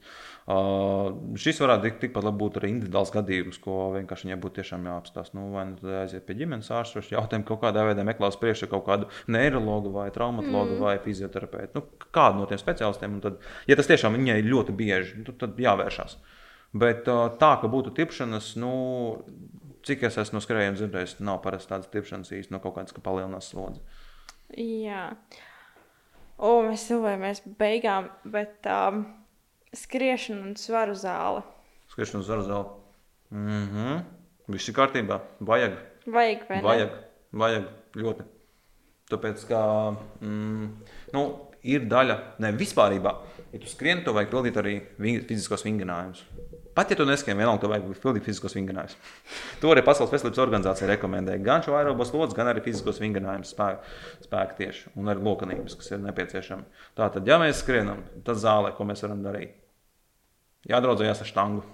Uh, 0.51 1.13
šis 1.39 1.61
varētu 1.63 1.85
tik, 1.85 1.99
tikpat 2.01 2.25
labi 2.27 2.41
būt 2.41 2.57
arī 2.59 2.71
individuāls 2.73 3.13
gadījums, 3.15 3.59
ko 3.63 3.75
vienkārši 3.93 4.27
viņai 4.27 4.37
būtu 4.43 4.57
tiešām 4.57 4.89
jāapstāsta. 4.89 5.37
Nu, 5.37 5.45
vai 5.53 5.63
nu 5.69 5.93
aiziet 6.01 6.25
pie 6.27 6.35
ģimenes 6.41 6.67
ārsta, 6.75 7.05
jautājumu 7.07 7.47
kaut 7.47 7.61
kādā 7.61 7.85
veidā 7.87 8.03
meklēt 8.03 8.35
priekšā 8.41 8.67
kaut 8.73 8.83
kādu 8.89 9.07
neiroloģu 9.31 9.93
vai 9.95 10.09
traumatologu 10.11 10.75
mm. 10.75 10.81
vai 10.83 10.97
fizioterapeitu. 11.05 11.79
Nu, 11.79 12.09
kādu 12.11 12.41
no 12.41 12.49
tiem 12.49 12.59
speciālistiem. 12.59 13.15
un 13.15 13.23
Tad, 13.23 13.39
ja 13.71 13.77
tas 13.79 13.87
tiešām 13.87 14.19
viņai 14.19 14.41
ir 14.41 14.49
ļoti 14.51 14.75
bieži, 14.75 15.21
nu, 15.23 15.35
tad 15.39 15.55
jāvēršās. 15.61 16.17
Bet 16.83 17.07
uh, 17.07 17.29
tā, 17.39 17.53
ka 17.63 17.69
būtu 17.71 17.93
tipšanas, 17.95 18.57
nu, 18.59 18.73
cik 19.87 20.03
es 20.09 20.19
esmu 20.19 20.41
no 20.41 20.43
skrejiem 20.43 20.75
dzirdējis, 20.75 21.15
nav 21.23 21.39
parasti 21.47 21.71
tādas 21.71 21.87
tipšanas 21.95 22.35
īsti 22.35 22.51
no 22.51 22.59
kaut 22.59 22.75
kādas, 22.75 22.91
ka 22.95 23.03
palielinās 23.07 23.53
slodzi. 23.53 23.79
Jā. 24.59 25.05
O, 26.41 26.55
mēs 26.65 26.87
tuvojamies 26.89 27.43
beigām, 27.59 28.09
bet 28.33 28.65
um, 28.65 29.03
skriešana 29.77 30.47
un 30.49 30.55
svaru 30.57 30.95
zāle. 30.97 31.43
Skriešana 31.93 32.25
zaru 32.25 32.47
zāli. 32.47 32.73
Mhm. 33.35 33.77
Mm 33.77 34.01
Viss 34.51 34.67
ir 34.67 34.75
kārtībā. 34.75 35.19
Vajag. 35.47 35.77
Vajag, 36.11 36.41
vai 36.49 36.57
ne? 36.57 36.63
Vajag, 36.65 36.95
vajag 37.39 37.67
ļoti. 38.01 38.25
Tāpēc, 39.11 39.43
ka 39.47 39.61
mm, 40.23 40.65
nu, 41.15 41.23
ir 41.67 41.85
daļa, 41.91 42.17
ne 42.43 42.51
vispār, 42.57 42.97
ja 42.97 43.13
tu 43.53 43.69
skrieni, 43.69 44.03
to 44.03 44.15
vajag 44.15 44.31
pildīt 44.33 44.59
arī 44.59 44.75
fiziskos 45.29 45.63
vingrinājumus. 45.67 46.23
Pat 46.75 46.91
ja 46.91 46.95
tu 46.95 47.03
neskrien, 47.07 47.35
vienalga, 47.35 47.65
tev 47.65 47.73
vajag 47.73 47.87
pildīt 47.99 48.27
fiziskos 48.29 48.55
vingrinājumus. 48.55 48.95
To 49.59 49.73
arī 49.73 49.83
Pasaules 49.83 50.13
veselības 50.13 50.39
organizācija 50.39 50.87
rekomendē. 50.93 51.35
Gan 51.43 51.65
šo 51.65 51.75
aerobos 51.75 52.13
lodzi, 52.15 52.37
gan 52.37 52.47
arī 52.51 52.63
fiziskos 52.63 53.01
vingrinājumus 53.03 53.51
spēku, 53.51 53.97
spēku 54.27 54.57
tieši 54.61 54.93
un 54.95 55.11
arī 55.11 55.25
lokanības, 55.27 55.75
kas 55.81 55.91
ir 55.91 55.99
nepieciešami. 56.05 56.85
Tātad, 56.99 57.27
ja 57.27 57.41
mēs 57.43 57.59
skrienam, 57.65 58.05
tad 58.23 58.39
zālē, 58.39 58.71
ko 58.77 58.87
mēs 58.87 59.03
varam 59.03 59.19
darīt? 59.25 59.57
Jādraudzējās 60.71 61.25
ar 61.25 61.31
štangu. 61.33 61.67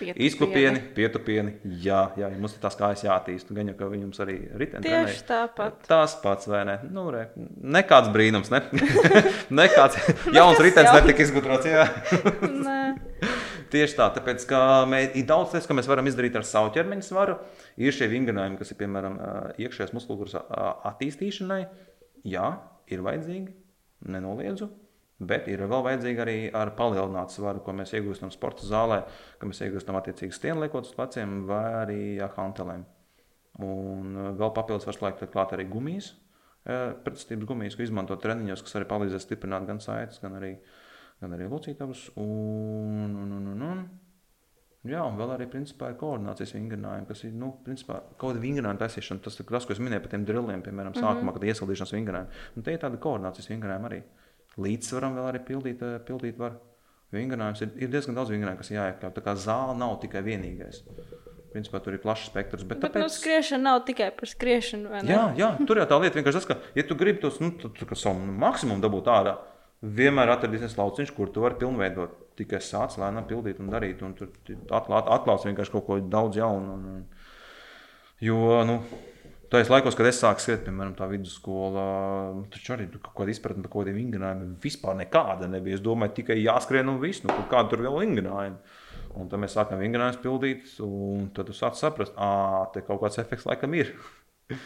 Pietupieni. 0.00 0.26
Izklupieni, 0.26 0.80
pietupieni. 0.96 1.52
Jā, 1.84 2.00
jā, 2.16 2.28
mums 2.40 2.54
ir 2.56 2.62
tās 2.62 2.76
kājas 2.76 3.02
jātīst. 3.04 3.50
Gan 3.56 3.68
jau, 3.68 3.74
ka 3.76 3.88
jums 3.92 4.20
arī 4.24 4.36
riteni 4.56 4.84
Tieši 4.84 4.94
trenējas. 4.96 5.24
tāpat. 5.28 5.82
Tas 5.88 6.14
pats, 6.22 6.48
vai 6.48 6.62
ne? 6.68 6.78
Nu, 6.92 7.06
re, 7.12 7.26
nekāds 7.76 8.08
brīnums, 8.14 8.48
ne? 8.52 8.62
nekāds 9.60 10.00
jauns 10.36 10.60
ritenis 10.64 10.92
netika 10.96 11.26
izgudrots. 11.26 11.68
Nē. 12.68 12.80
Tieši 13.70 13.96
tā, 13.98 14.08
tāpēc, 14.16 14.44
ka 14.50 14.60
mēs, 14.90 15.12
ir 15.18 15.26
daudz 15.28 15.54
lietas, 15.54 15.68
ko 15.70 15.76
mēs 15.78 15.88
varam 15.90 16.08
izdarīt 16.10 16.36
ar 16.38 16.46
savu 16.46 16.72
ķermeņa 16.74 17.06
svaru. 17.06 17.36
Ir 17.78 17.94
šie 17.94 18.10
vingrinājumi, 18.10 18.58
kas 18.58 18.72
ir 18.72 18.78
piemēram 18.80 19.18
iekšējās 19.62 19.94
ā, 20.40 20.68
attīstīšanai. 20.90 21.60
Jā, 22.30 22.46
ir 22.90 23.04
vajadzīgi, 23.06 23.54
nenoliedzu. 24.10 24.70
Bet 25.20 25.50
ir 25.52 25.60
vēl 25.68 25.84
vajadzīgi 25.84 26.22
arī 26.22 26.36
ar 26.56 26.72
palielinātu 26.78 27.36
svaru, 27.36 27.60
ko 27.60 27.74
mēs 27.76 27.92
iegūstam 27.92 28.32
sporta 28.32 28.64
zālē, 28.64 29.02
ka 29.38 29.48
mēs 29.48 29.60
iegūstam 29.66 29.98
attiecīgi 29.98 30.32
stienu 30.32 30.64
liekot 30.64 30.88
uz 30.88 30.94
pleciem 30.96 31.42
vai 31.48 31.64
arī 31.82 32.00
ar 32.24 32.32
hantelēm. 32.38 32.86
Un 33.60 34.16
vēl 34.40 34.54
papildus 34.56 34.88
var 34.88 34.96
slēgt 34.96 35.26
klāt 35.34 35.52
arī 35.52 35.66
gumijas, 35.68 36.14
pretestības 36.64 37.48
gumijas, 37.48 37.76
ko 37.76 37.84
izmanto 37.84 38.16
treniņos, 38.20 38.64
kas 38.64 38.78
arī 38.78 38.88
palīdzēs 38.88 39.26
stiprināt 39.26 39.68
gan 39.68 39.80
saites, 39.84 40.20
gan 40.22 40.38
arī, 40.40 40.54
gan 41.20 41.36
arī 41.36 41.48
locītavus. 41.50 42.10
Un, 42.20 43.16
un, 43.16 43.34
un, 43.36 43.50
un, 43.54 43.66
un. 43.70 43.82
Jā, 44.88 45.02
un 45.04 45.18
vēl 45.18 45.34
arī 45.34 45.44
principā 45.52 45.90
ir 45.90 45.98
koordinācijas 46.00 46.54
vingrinājumi, 46.56 47.06
kas 47.10 47.26
ir, 47.28 47.34
nu, 47.36 47.50
principā, 47.66 47.98
kaut 48.14 48.30
kāda 48.30 48.40
vingrinājuma 48.40 48.80
taisīšana. 48.80 49.20
Tas 49.26 49.36
ir 49.36 49.48
tas, 49.50 49.66
ko 49.68 49.74
es 49.76 49.82
minēju 49.82 50.06
par 50.06 50.14
tiem 50.14 50.24
drilliem, 50.28 50.62
piemēram, 50.64 50.96
sākumā, 50.96 51.34
kad 51.36 51.44
iesildīšanas 51.50 51.92
vingrinājumi. 51.98 52.40
Un 52.56 52.64
te 52.64 52.72
ir 52.72 52.80
tāda 52.80 53.00
koordinācijas 53.04 53.50
vingrinājuma 53.52 53.90
arī. 53.90 54.00
Līdzsvaram 54.60 55.18
vēl 55.18 55.28
arī 55.28 55.42
pildīt, 55.44 55.84
eh, 55.84 55.98
pildīt 56.08 56.40
var. 56.40 56.56
Vingrinājums 57.12 57.60
ir, 57.64 57.74
ir 57.82 57.90
diezgan 57.90 58.16
daudz 58.16 58.30
vingrinājumu, 58.30 58.62
kas 58.62 58.70
jāiekļauj. 58.70 59.12
Tā 59.16 59.22
kā 59.26 59.34
zāle 59.34 59.74
nav 59.76 59.96
tikai 60.00 60.22
vienīgais. 60.22 60.84
Principā 61.50 61.80
tur 61.82 61.96
ir 61.96 62.02
plašs 62.02 62.28
spektrs. 62.30 62.62
Bet, 62.62 62.78
Bet 62.78 62.94
nu, 62.94 63.00
tāpēc... 63.00 63.16
skriešana 63.18 63.64
nav 63.66 63.80
tikai 63.88 64.12
par 64.14 64.30
skriešanu. 64.30 64.92
Jā, 65.08 65.24
jā, 65.38 65.48
tur 65.66 65.80
jau 65.82 65.88
tā 65.90 65.98
lieta 65.98 66.20
vienkārši 66.20 66.38
tas, 66.38 66.46
ka, 66.46 66.56
ja 66.78 66.84
tu 66.86 66.94
gribi 66.98 67.18
tos 67.24 67.40
nu, 67.42 67.50
tu, 67.58 67.72
tu, 67.74 67.88
tu, 67.88 67.98
savu 67.98 68.22
maksimumu 68.44 68.84
dabūt 68.84 69.10
ārā, 69.10 69.34
vienmēr 69.80 70.34
atradīsies 70.34 70.76
lauciņš, 70.78 71.12
kur 71.16 71.30
tu 71.32 71.44
vari 71.44 71.58
pilnveidot. 71.60 72.18
Tikai 72.40 72.60
sāc 72.64 72.96
lēnām 73.00 73.26
pildīt 73.28 73.58
un 73.60 73.68
darīt, 73.72 74.00
un 74.04 74.14
tur 74.16 74.30
atklāt, 74.72 75.08
atklās 75.12 75.44
vienkārši 75.48 75.74
kaut 75.74 75.86
ko 75.86 75.98
daudz 76.00 76.38
jaunu. 76.40 76.76
Un, 76.76 76.84
un, 76.94 77.32
jo, 78.24 78.60
nu, 78.68 78.78
Tajos 79.50 79.66
laikos, 79.66 79.96
kad 79.98 80.06
es 80.06 80.20
sāku 80.22 80.38
skriet, 80.44 80.60
piemēram, 80.62 80.92
tā 80.94 81.08
vidusskola, 81.10 81.84
nu, 82.36 82.44
taču 82.54 82.76
arī 82.76 82.84
kaut 82.92 83.16
kāda 83.16 83.32
izpratne 83.32 83.64
par 83.64 83.72
kaut 83.72 83.82
kādiem 83.82 83.96
vingrinājumiem 83.98 84.52
vispār 84.62 84.94
nekāda 85.00 85.48
nebija. 85.50 85.80
Es 85.80 85.82
domāju, 85.82 86.14
tikai 86.20 86.36
jāskrien 86.38 86.86
un 86.92 87.00
viss, 87.02 87.24
nu, 87.24 87.34
kāda 87.50 87.72
tur 87.72 87.82
vēl 87.82 87.98
vingrinājuma. 88.04 88.60
Un 89.18 89.26
tad 89.26 89.42
mēs 89.42 89.56
sākām 89.58 89.82
vingrinājumus 89.82 90.20
pildīt, 90.22 90.70
un 90.86 91.26
tad 91.34 91.50
tu 91.50 91.56
sāc 91.58 91.74
saprast, 91.80 92.14
ah, 92.14 92.68
te 92.70 92.84
kaut 92.86 93.02
kāds 93.02 93.18
efekts 93.18 93.48
laikam 93.50 93.74
ir. 93.74 93.90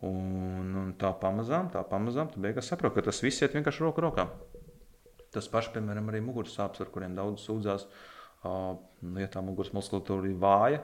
Un, 0.00 0.72
un 0.80 0.94
tā 0.98 1.10
pamazām, 1.20 1.68
tā 1.72 1.82
pamazām, 1.84 2.30
tu 2.32 2.40
beigās 2.40 2.70
saproti, 2.72 2.96
ka 2.96 3.10
tas 3.10 3.20
viss 3.22 3.44
iet 3.44 3.52
vienkārši 3.52 3.84
roku 3.84 4.02
rokā. 4.02 4.24
Tas 5.32 5.48
pats, 5.52 5.68
piemēram, 5.74 6.08
arī 6.08 6.22
muguras 6.24 6.56
sāpes, 6.56 6.80
ar 6.80 6.90
kuriem 6.92 7.14
daudz 7.16 7.44
sūdzās. 7.44 7.84
Uh, 8.42 8.72
ja 9.20 9.28
tā 9.30 9.42
muguras 9.44 9.70
muskulatūra 9.76 10.26
ir 10.28 10.40
vāja, 10.40 10.80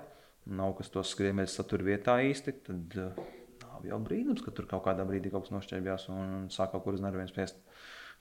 nav 0.46 0.76
kas 0.78 0.92
to 0.92 1.02
skriemeļus 1.04 1.56
satur 1.58 1.82
vietā 1.88 2.18
īsti, 2.24 2.54
tad 2.68 2.98
uh, 3.00 3.24
nav 3.64 3.88
jau 3.88 3.98
brīnums, 4.04 4.44
ka 4.44 4.54
tur 4.54 4.68
kaut 4.70 4.84
kādā 4.86 5.08
brīdī 5.08 5.32
kaut 5.32 5.48
kas 5.48 5.56
nošķērbjās 5.56 6.08
un 6.14 6.46
sāk 6.54 6.72
kaut 6.74 6.84
kur 6.84 6.96
uz 6.96 7.02
nerviem 7.02 7.28
spiest. 7.32 7.58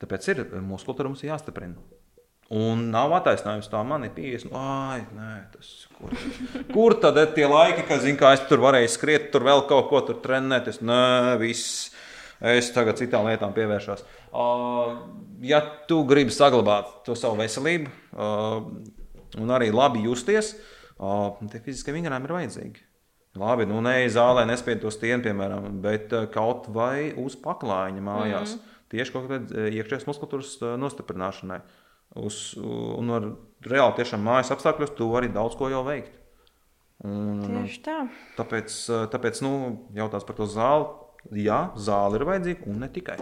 Tāpēc 0.01 0.31
ir 0.33 0.43
muskulatūra 0.65 1.11
mums 1.11 1.23
jāstiprina. 1.25 1.77
Un 2.55 2.85
nav 2.93 3.11
attaisnojums 3.17 3.67
tā, 3.67 3.81
man 3.83 4.05
ir 4.07 4.13
50. 4.15 4.53
Ai, 4.55 5.01
nē, 5.17 5.31
tas 5.51 5.71
kur, 5.97 6.13
kur 6.71 6.95
tad 7.03 7.17
ir 7.19 7.33
tie 7.35 7.47
laiki, 7.49 7.83
kad 7.89 7.99
zinu, 7.99 8.15
kā 8.21 8.31
es 8.37 8.45
tur 8.47 8.61
varēju 8.63 8.91
skriet, 8.93 9.25
tur 9.33 9.43
vēl 9.43 9.65
kaut 9.67 9.89
ko 9.89 9.99
tur 10.07 10.21
trenēties? 10.23 10.79
Nē, 10.79 11.35
viss. 11.41 11.89
Es 12.37 12.69
tagad 12.69 12.99
citām 12.99 13.25
lietām 13.25 13.49
pievēršos. 13.55 14.03
Uh, 14.29 14.99
ja 15.41 15.57
tu 15.89 16.03
gribi 16.05 16.31
saglabāt 16.31 16.91
to 17.07 17.15
savu 17.17 17.39
veselību 17.39 17.89
uh, 17.89 18.59
un 19.41 19.53
arī 19.55 19.71
labi 19.73 20.03
justies, 20.05 20.51
uh, 21.01 21.33
tie 21.49 21.63
fiziskie 21.65 21.95
vingrinājumi 21.95 22.29
ir 22.29 22.35
vajadzīgi. 22.35 22.83
Labi, 23.41 23.65
nu 23.69 23.81
ne 23.85 23.95
zālē, 24.13 24.45
nespēj 24.49 24.79
to 24.83 24.93
stieni, 24.93 25.25
piemēram, 25.25 25.81
bet 25.81 26.13
uh, 26.13 26.29
kaut 26.29 26.69
vai 26.73 27.09
uz 27.17 27.35
paklājiņa 27.41 28.05
mājās. 28.05 28.53
Mm 28.53 28.61
-hmm. 28.61 28.75
Tieši 28.93 29.11
kaut 29.11 29.25
kādā 29.27 29.67
iekšējās 29.73 30.07
muskulatūras 30.07 30.53
uh, 30.61 30.77
nostiprināšanai. 30.79 31.59
Uz, 32.15 32.37
un 32.57 33.11
ar 33.13 33.27
reāli 33.67 33.97
tiešām 33.99 34.23
mājas 34.23 34.53
apstākļos 34.55 34.95
tu 34.97 35.09
vari 35.11 35.29
daudz 35.33 35.57
ko 35.59 35.69
jau 35.71 35.83
veikt. 35.85 36.13
Un, 37.05 37.43
Tieši 37.43 37.81
tā. 37.85 37.97
tāpēc, 38.39 38.73
tāpēc 39.13 39.43
nu, 39.45 39.51
jautājums 39.97 40.25
par 40.25 40.39
to 40.39 40.47
zāli. 40.49 40.87
Jā, 41.43 41.67
zāle 41.75 42.17
ir 42.17 42.25
vajadzīga 42.25 42.69
un 42.71 42.79
ne 42.81 42.89
tikai. 42.93 43.17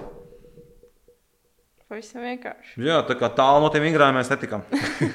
Pavisam 1.86 2.24
vienkārši. 2.26 2.80
Jā, 2.82 3.02
tā 3.06 3.14
kā 3.18 3.28
tālu 3.38 3.62
no 3.62 3.68
tiem 3.74 3.84
vingrinājumiem 3.86 4.18
mēs 4.18 4.32
netikām. 4.32 4.64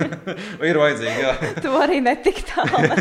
ir 0.70 0.78
vajadzīgi, 0.78 1.24
jā. 1.24 1.32
Tu 1.64 1.72
arī 1.74 1.98
netik 2.04 2.44
tālu. 2.46 2.92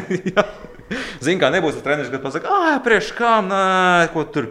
Zini, 1.24 1.38
kā 1.42 1.52
nebūs 1.54 1.78
tas 1.78 1.86
treneris, 1.86 2.10
kas 2.10 2.24
pasakā, 2.24 2.50
ah, 2.50 2.80
priekš 2.86 3.12
kā, 3.18 3.36
nē, 3.46 4.08
ko 4.16 4.24
tur, 4.34 4.50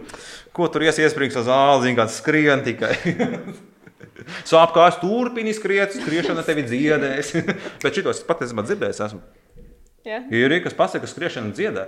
ko 0.55 0.69
tur 0.71 0.85
ies 0.87 1.01
iesprings 1.03 1.35
uz 1.35 1.49
zāli, 1.49 1.83
zini, 1.83 1.97
kāds 1.99 2.15
skrien 2.21 2.63
tikai. 2.63 2.93
Sāp 4.47 4.73
kā 4.75 4.87
es 4.89 4.97
turpini 5.01 5.53
skriet, 5.55 5.95
skriešana 5.95 6.43
tevi 6.47 6.65
dziedēs. 6.67 7.33
Bet 7.83 7.97
šitos 7.97 8.21
es 8.21 8.27
patiesībā 8.27 8.65
dzirdējis 8.67 9.01
esmu. 9.07 9.21
Jā. 10.07 10.21
Ir 10.31 10.47
arī, 10.47 10.61
kas 10.63 10.77
pasaka, 10.77 11.03
ka 11.05 11.11
skriešana 11.11 11.53
dziedē. 11.55 11.85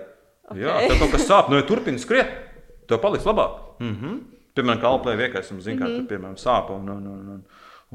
Ok. 0.51 0.59
Jā, 0.59 0.77
tev 0.87 0.97
kaut 0.99 1.13
kas 1.15 1.27
sāp, 1.29 1.51
no 1.51 1.59
ja 1.59 1.65
turpini 1.67 2.01
skriet, 2.01 2.31
tev 2.89 2.99
paliks 3.03 3.27
labāk. 3.27 3.59
Mm 3.79 3.95
-hmm. 3.95 4.17
Piemēram, 4.55 4.81
kalplē 4.81 5.15
vienkārši, 5.15 5.61
zini, 5.63 5.79
kā 5.79 5.87
tur, 5.87 6.07
piemēram, 6.09 6.35
sāp. 6.35 6.73
Un, 6.75 6.89
un, 6.89 7.07
un, 7.07 7.29
un, 7.29 7.45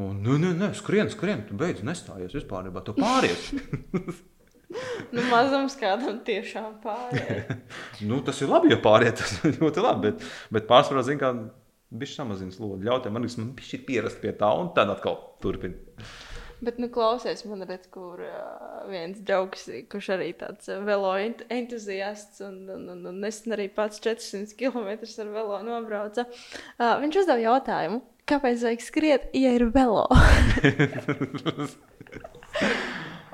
un, 0.04 0.22
nē, 0.22 0.38
nē, 0.40 0.54
nē, 0.60 0.70
skrien, 0.74 1.10
skrien, 1.10 1.44
tu 1.48 1.54
beidz 1.54 1.82
nestājies 1.84 2.32
vispār, 2.32 2.72
tu 2.84 2.92
pāries. 2.92 3.52
Nu, 5.14 5.22
mazums 5.30 5.76
kādam 5.78 6.18
tiešām 6.26 6.80
pārējai. 6.82 7.56
nu, 8.08 8.18
tas 8.26 8.40
ir 8.42 8.48
labi, 8.50 8.72
ja 8.72 8.80
pāriet, 8.82 9.20
tas 9.20 9.36
ir 9.44 9.60
ļoti 9.62 9.84
labi, 9.84 10.10
bet, 10.10 10.24
bet 10.50 10.66
pārsvarā, 10.66 11.04
zini, 11.06 11.20
kā 11.20 11.30
Viņš 11.94 12.16
samazina 12.18 12.50
slodzi, 12.50 12.86
ļauj 12.88 13.04
tam 13.04 13.18
organismam 13.20 13.52
pišķi 13.54 13.78
pierast 13.86 14.18
pie 14.18 14.32
tā, 14.34 14.48
un 14.58 14.72
tad 14.74 14.90
atkal 14.90 15.20
turpina. 15.42 15.78
Bet, 16.56 16.78
nu, 16.80 16.88
klausies, 16.88 17.44
man 17.44 17.62
redz, 17.68 17.86
kur 17.92 18.18
uh, 18.24 18.88
viens 18.88 19.18
draugs, 19.28 19.66
kurš 19.92 20.08
arī 20.16 20.30
tāds 20.40 20.70
velo 20.88 21.12
ent 21.20 21.44
entuziasts, 21.52 22.40
un, 22.42 22.56
un, 22.72 22.88
un, 22.94 23.02
un 23.12 23.20
nesen 23.22 23.52
arī 23.54 23.68
pats 23.76 24.00
400 24.02 24.56
km 24.56 24.88
ar 25.04 25.32
velo 25.36 25.60
nobrauca. 25.66 26.24
Uh, 26.78 26.96
viņš 27.04 27.20
uzdeva 27.22 27.44
jautājumu, 27.44 28.00
kāpēc 28.26 28.64
vajag 28.66 28.82
skriet, 28.86 29.28
ja 29.36 29.54
ir 29.58 29.68
velo? 29.74 30.08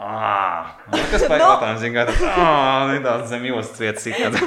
Ah, 0.03 0.81
kas 1.13 1.23
tā 1.31 1.37
ir? 1.37 1.43
Tā 1.63 1.69
ir 1.87 2.09
tā 2.19 2.49
līnija, 2.89 3.05
tāds 3.05 3.29
zem 3.31 3.45
jostas 3.47 3.79
vietas. 3.79 4.03
citāds. 4.03 4.41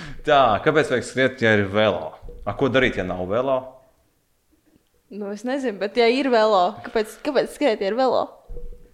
tā, 0.26 0.40
kāpēc 0.64 0.92
vajag 0.92 1.06
skriet, 1.06 1.44
ja 1.44 1.54
ir 1.58 1.68
velo? 1.72 2.12
A, 2.46 2.54
ko 2.58 2.70
darīt, 2.72 2.98
ja 2.98 3.06
nav 3.06 3.24
velo? 3.30 3.60
nu, 5.12 5.28
es 5.32 5.44
nezinu, 5.44 5.76
bet, 5.80 5.98
ja 6.00 6.06
ir 6.08 6.30
velo, 6.32 6.72
kāpēc, 6.86 7.18
kāpēc 7.26 7.52
skriet, 7.52 7.82
ja 7.84 7.90
ir 7.92 7.96
velo? 7.98 8.24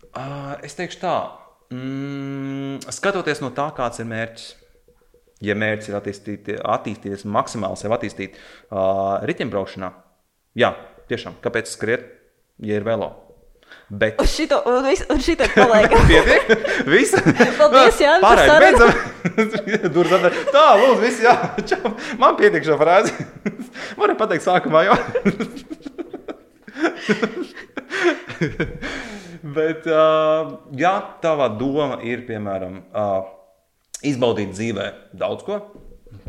Uh, 0.08 0.56
es 0.66 0.74
teikšu 0.74 0.98
tā, 1.02 1.14
mm, 1.70 2.88
skatoties 2.94 3.42
no 3.44 3.52
tā, 3.54 3.68
kāds 3.76 4.02
ir 4.02 4.08
mērķis. 4.10 4.48
Ja 5.46 5.54
mērķis 5.54 5.92
ir 5.92 5.94
attīstīt, 5.94 6.48
attīstīties 6.66 7.22
maksimāli, 7.30 7.78
sev 7.78 7.94
attīstīt 7.94 8.34
uh, 8.34 9.20
riteņbraukšanā, 9.28 9.92
jā, 10.58 10.72
tiešām, 11.12 11.38
kāpēc 11.44 11.70
skriet, 11.70 12.08
ja 12.58 12.80
ir 12.80 12.86
velo? 12.88 13.12
Bet 13.88 14.18
Un 14.20 14.26
šito, 14.28 14.58
un 14.68 14.82
vis- 14.84 15.04
un 15.08 15.20
šito 15.24 15.46
paliekam. 15.54 16.02
pietiek, 16.10 16.50
viss. 16.90 17.14
Paldies, 17.56 18.00
Jāni, 18.04 18.20
par 18.20 18.42
Pārējais 18.42 18.50
sarunu. 18.52 18.88
beidzam. 19.38 19.90
Durvis 19.94 20.16
atver. 20.18 20.36
Tā, 20.52 20.64
lūdzu, 20.82 20.98
viss, 21.06 21.22
jā. 21.24 21.34
Čau. 21.72 21.94
Man 22.20 22.36
pietiek 22.40 22.66
šo 22.68 22.76
frāzi. 22.80 23.14
Varu 23.96 24.18
pateikt 24.20 24.44
sākumā, 24.44 24.84
jo. 24.90 24.98
Bet, 29.42 29.86
uh, 29.86 30.58
ja 30.76 30.94
tava 31.22 31.48
doma 31.58 31.98
ir, 32.04 32.24
piemēram, 32.28 32.80
uh, 32.90 33.28
izbaudīt 34.06 34.52
dzīvē 34.54 34.86
daudz 35.18 35.44
ko, 35.46 35.60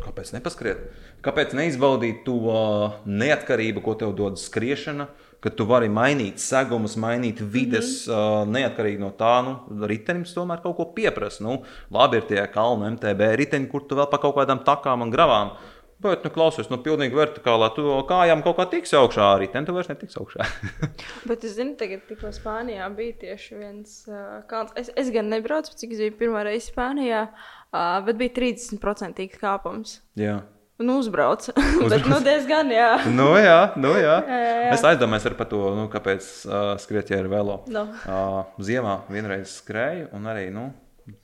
kāpēc 0.04 0.32
nepaskriet? 0.36 0.84
Kāpēc 1.24 1.52
neizbaudīt 1.58 2.22
to 2.24 2.36
uh, 2.48 2.94
neatkarību, 3.04 3.82
ko 3.84 3.96
tev 4.00 4.14
dod 4.16 4.38
skriešana, 4.40 5.08
ka 5.40 5.50
tu 5.56 5.64
vari 5.68 5.88
mainīt 5.88 6.40
segumus, 6.42 6.96
mainīt 7.00 7.40
vides, 7.40 8.06
mm 8.06 8.12
-hmm. 8.12 8.42
uh, 8.42 8.48
neatkarīgi 8.54 9.00
no 9.00 9.10
tā, 9.16 9.34
nu, 9.44 9.86
ritenis 9.86 10.34
tomēr 10.36 10.62
kaut 10.62 10.76
ko 10.76 10.84
pieprasa. 10.94 11.44
Nu, 11.44 11.62
labi, 11.90 12.16
ir 12.16 12.28
tie 12.28 12.46
kalnu 12.46 12.90
MTB 12.90 13.34
riteņi, 13.40 13.68
kur 13.68 13.86
tu 13.88 13.96
vēl 13.96 14.10
pa 14.10 14.18
kaut 14.18 14.36
kādām 14.36 14.64
takām 14.64 15.02
un 15.02 15.10
gravām. 15.10 15.56
Bet, 16.00 16.22
nu, 16.24 16.30
klausies, 16.32 16.70
nu, 16.72 16.78
pilnīgi 16.80 17.16
vertikālā. 17.16 17.74
Tu 17.76 17.82
kājām 18.08 18.40
kaut 18.44 18.56
kā 18.56 18.64
tiks 18.72 18.94
augšā, 18.96 19.26
arī 19.36 19.50
ten 19.52 19.66
tu 19.68 19.74
vairs 19.76 19.90
netiks 19.90 20.16
augšā. 20.16 20.46
Bet 21.28 21.44
es 21.44 21.58
zinu, 21.58 21.74
tagad 21.76 22.06
tikko 22.08 22.32
Spānijā 22.32 22.86
bija 22.96 23.18
tieši 23.20 23.58
viens 23.58 23.98
uh, 24.08 24.40
kalns. 24.48 24.72
Es, 24.80 24.88
es 24.96 25.10
gan 25.12 25.28
nebraucu, 25.28 25.76
cik 25.76 25.92
es 25.92 26.00
biju 26.00 26.16
pirmā 26.22 26.46
reize 26.48 26.72
Spānijā, 26.72 27.26
uh, 27.28 28.00
bet 28.06 28.16
bija 28.16 28.32
30% 28.40 29.28
kāpums. 29.36 29.98
Jā. 30.16 30.40
Un 30.80 30.88
uzbrauca. 30.94 31.52
bet, 31.92 32.06
nu, 32.08 32.18
diezgan, 32.24 32.70
jā. 32.72 32.92
Nu, 33.18 33.34
jā, 33.36 33.58
nu, 33.76 33.92
jā. 34.00 34.16
Jā, 34.24 34.38
jā. 34.48 34.70
Es 34.72 34.84
aizdomājos 34.88 35.28
ar 35.28 35.36
par 35.36 35.50
to, 35.50 35.60
nu, 35.76 35.84
kāpēc 35.92 36.28
uh, 36.48 36.70
skriet 36.80 37.12
ar 37.18 37.28
velo. 37.28 37.58
Nu. 37.68 37.84
Uh, 38.08 38.40
ziemā 38.64 39.02
vienreiz 39.12 39.58
skrēju, 39.60 40.08
un 40.16 40.30
arī 40.32 40.48
nu, 40.54 40.70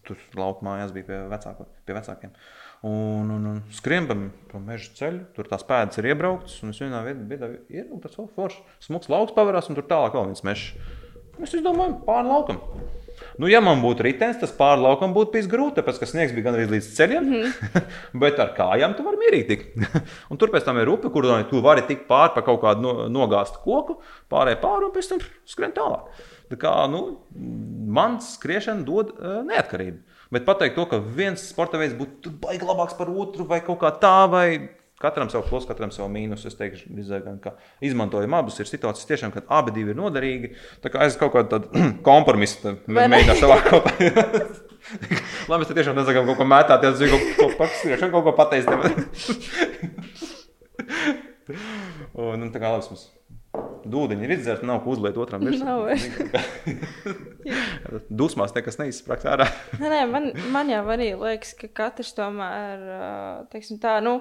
tur 0.05 0.21
laukumā 0.37 0.77
bija 0.93 1.09
pie, 1.09 1.23
vecāko, 1.33 1.69
pie 1.89 1.97
vecākiem. 1.97 2.37
Un, 2.87 3.33
un, 3.33 3.49
un 3.55 3.63
skrien 3.73 4.05
pa, 4.07 4.19
meža 4.61 4.93
ceļu, 4.99 5.25
tur 5.35 5.49
tās 5.49 5.65
pēdas 5.67 5.97
ir 6.03 6.11
iebrauktas, 6.13 6.59
un 6.63 6.75
es 6.75 6.83
vienā 6.83 7.01
vietā 7.07 7.49
ieraugu 7.73 8.03
tāds 8.05 8.21
oh, 8.21 8.29
foršs, 8.37 8.61
smags 8.85 9.09
lauks 9.11 9.35
pavērās, 9.37 9.71
un 9.73 9.79
tur 9.79 9.89
tālāk 9.89 10.15
vēl 10.19 10.29
viens 10.29 10.45
mežs. 10.47 10.69
Es 11.41 11.57
domāju, 11.65 11.97
pāri 12.05 12.29
laukam. 12.29 12.61
Nu, 13.41 13.49
ja 13.51 13.63
man 13.65 13.83
būtu 13.83 14.05
ritenis, 14.07 14.39
tas 14.41 14.53
pāri 14.57 14.83
laukam 14.85 15.15
būtu 15.17 15.35
bijis 15.35 15.49
grūti, 15.51 15.79
tāpēc 15.79 16.01
ka 16.01 16.09
sniegs 16.09 16.35
bija 16.37 16.49
gandrīz 16.49 16.71
līdz 16.73 16.89
ceļiem. 16.97 17.27
Mm 17.27 17.43
-hmm. 17.43 17.91
Bet 18.23 18.41
ar 18.43 18.55
kājām 18.57 18.97
tu 18.97 19.05
vari 19.07 19.21
mierīgi 19.25 19.49
tikt. 19.51 20.01
un 20.31 20.41
tur 20.41 20.53
pēc 20.55 20.65
tam 20.65 20.79
ir 20.79 20.93
upe, 20.93 21.11
kur 21.13 21.29
tu 21.51 21.61
vari 21.65 21.85
tikt 21.89 22.09
pāri 22.09 22.35
pa 22.35 22.45
kaut 22.47 22.63
kādu 22.63 22.81
no, 22.83 22.95
nogāztu 23.09 23.63
koku, 23.65 24.01
pārējai 24.31 24.63
pāri 24.63 24.89
un 24.89 24.95
pēc 24.95 25.09
tam 25.13 25.23
skrien 25.45 25.77
tālāk. 25.77 26.09
Tā 26.51 26.57
kā, 26.63 26.73
nu, 26.91 27.19
man 27.91 28.21
skriešana 28.23 28.85
dod 28.87 29.17
uh, 29.19 29.43
neatkarību. 29.47 29.99
Bet 30.31 30.47
pateikt 30.47 30.77
to, 30.79 30.87
ka 30.91 30.99
viens 30.99 31.43
sporta 31.51 31.79
veids 31.79 31.95
būtu 31.99 32.31
baigi 32.43 32.67
labāks 32.67 32.97
par 32.99 33.11
otru, 33.11 33.47
vai 33.47 33.61
kaut 33.67 33.81
kā 33.83 33.91
tā, 34.03 34.31
vai 34.31 34.49
katram 35.01 35.31
savu 35.33 35.45
plusu, 35.49 35.69
katram 35.69 35.93
savu 35.95 36.09
mīnusu. 36.13 36.49
Es 36.51 36.57
teikšu, 36.59 36.91
diezgan, 36.97 37.39
ka 37.43 37.57
izmantojam 37.85 38.37
abus. 38.39 38.61
Ir 38.61 38.71
situācijas, 38.71 39.09
tiešām, 39.11 39.35
kad 39.35 39.49
abi 39.53 39.75
divi 39.77 39.93
ir 39.95 39.99
noderīgi. 39.99 40.53
Tā 40.85 40.93
kā 40.93 41.09
es 41.09 41.19
kaut 41.21 41.35
kādu 41.37 41.63
kompromisu 42.09 42.63
tā 42.63 42.77
Vai 42.87 43.07
ne? 43.07 43.17
mēģināšu 43.17 43.45
savā 43.45 43.59
kopā. 43.67 43.91
Labi, 45.51 45.61
mēs 45.63 45.75
tiešām 45.75 45.99
nesakām 45.99 46.29
kaut 46.31 46.39
ko 46.39 46.47
mētāties, 46.47 47.03
kaut 47.11 47.25
ko 47.41 47.51
paskatīties, 47.59 48.11
kaut 48.15 48.25
ko 48.27 48.33
pateikt. 48.39 48.71
un, 52.15 52.43
un 52.43 52.51
tā 52.55 52.63
kā 52.63 52.71
labs 52.73 52.91
mums. 52.93 53.07
Dūdeņi 53.87 54.27
ir 54.27 54.33
izdzerti, 54.35 54.67
nav 54.67 54.81
ko 54.83 54.93
uzliet 54.97 55.17
otram 55.21 55.45
virsmu. 55.47 55.95
Dusmās 58.21 58.55
nekas 58.57 58.81
neizsprāgst 58.81 59.29
ārā. 59.31 59.47
Nē, 59.79 59.91
nē, 59.93 60.01
man, 60.11 60.27
man 60.53 60.73
jau 60.73 60.83
arī 60.93 61.13
liekas, 61.15 61.55
ka 61.61 61.71
katrs 61.83 62.11
tomēr, 62.19 62.83
teiksim 63.53 63.79
tā, 63.83 63.99
nu, 64.05 64.19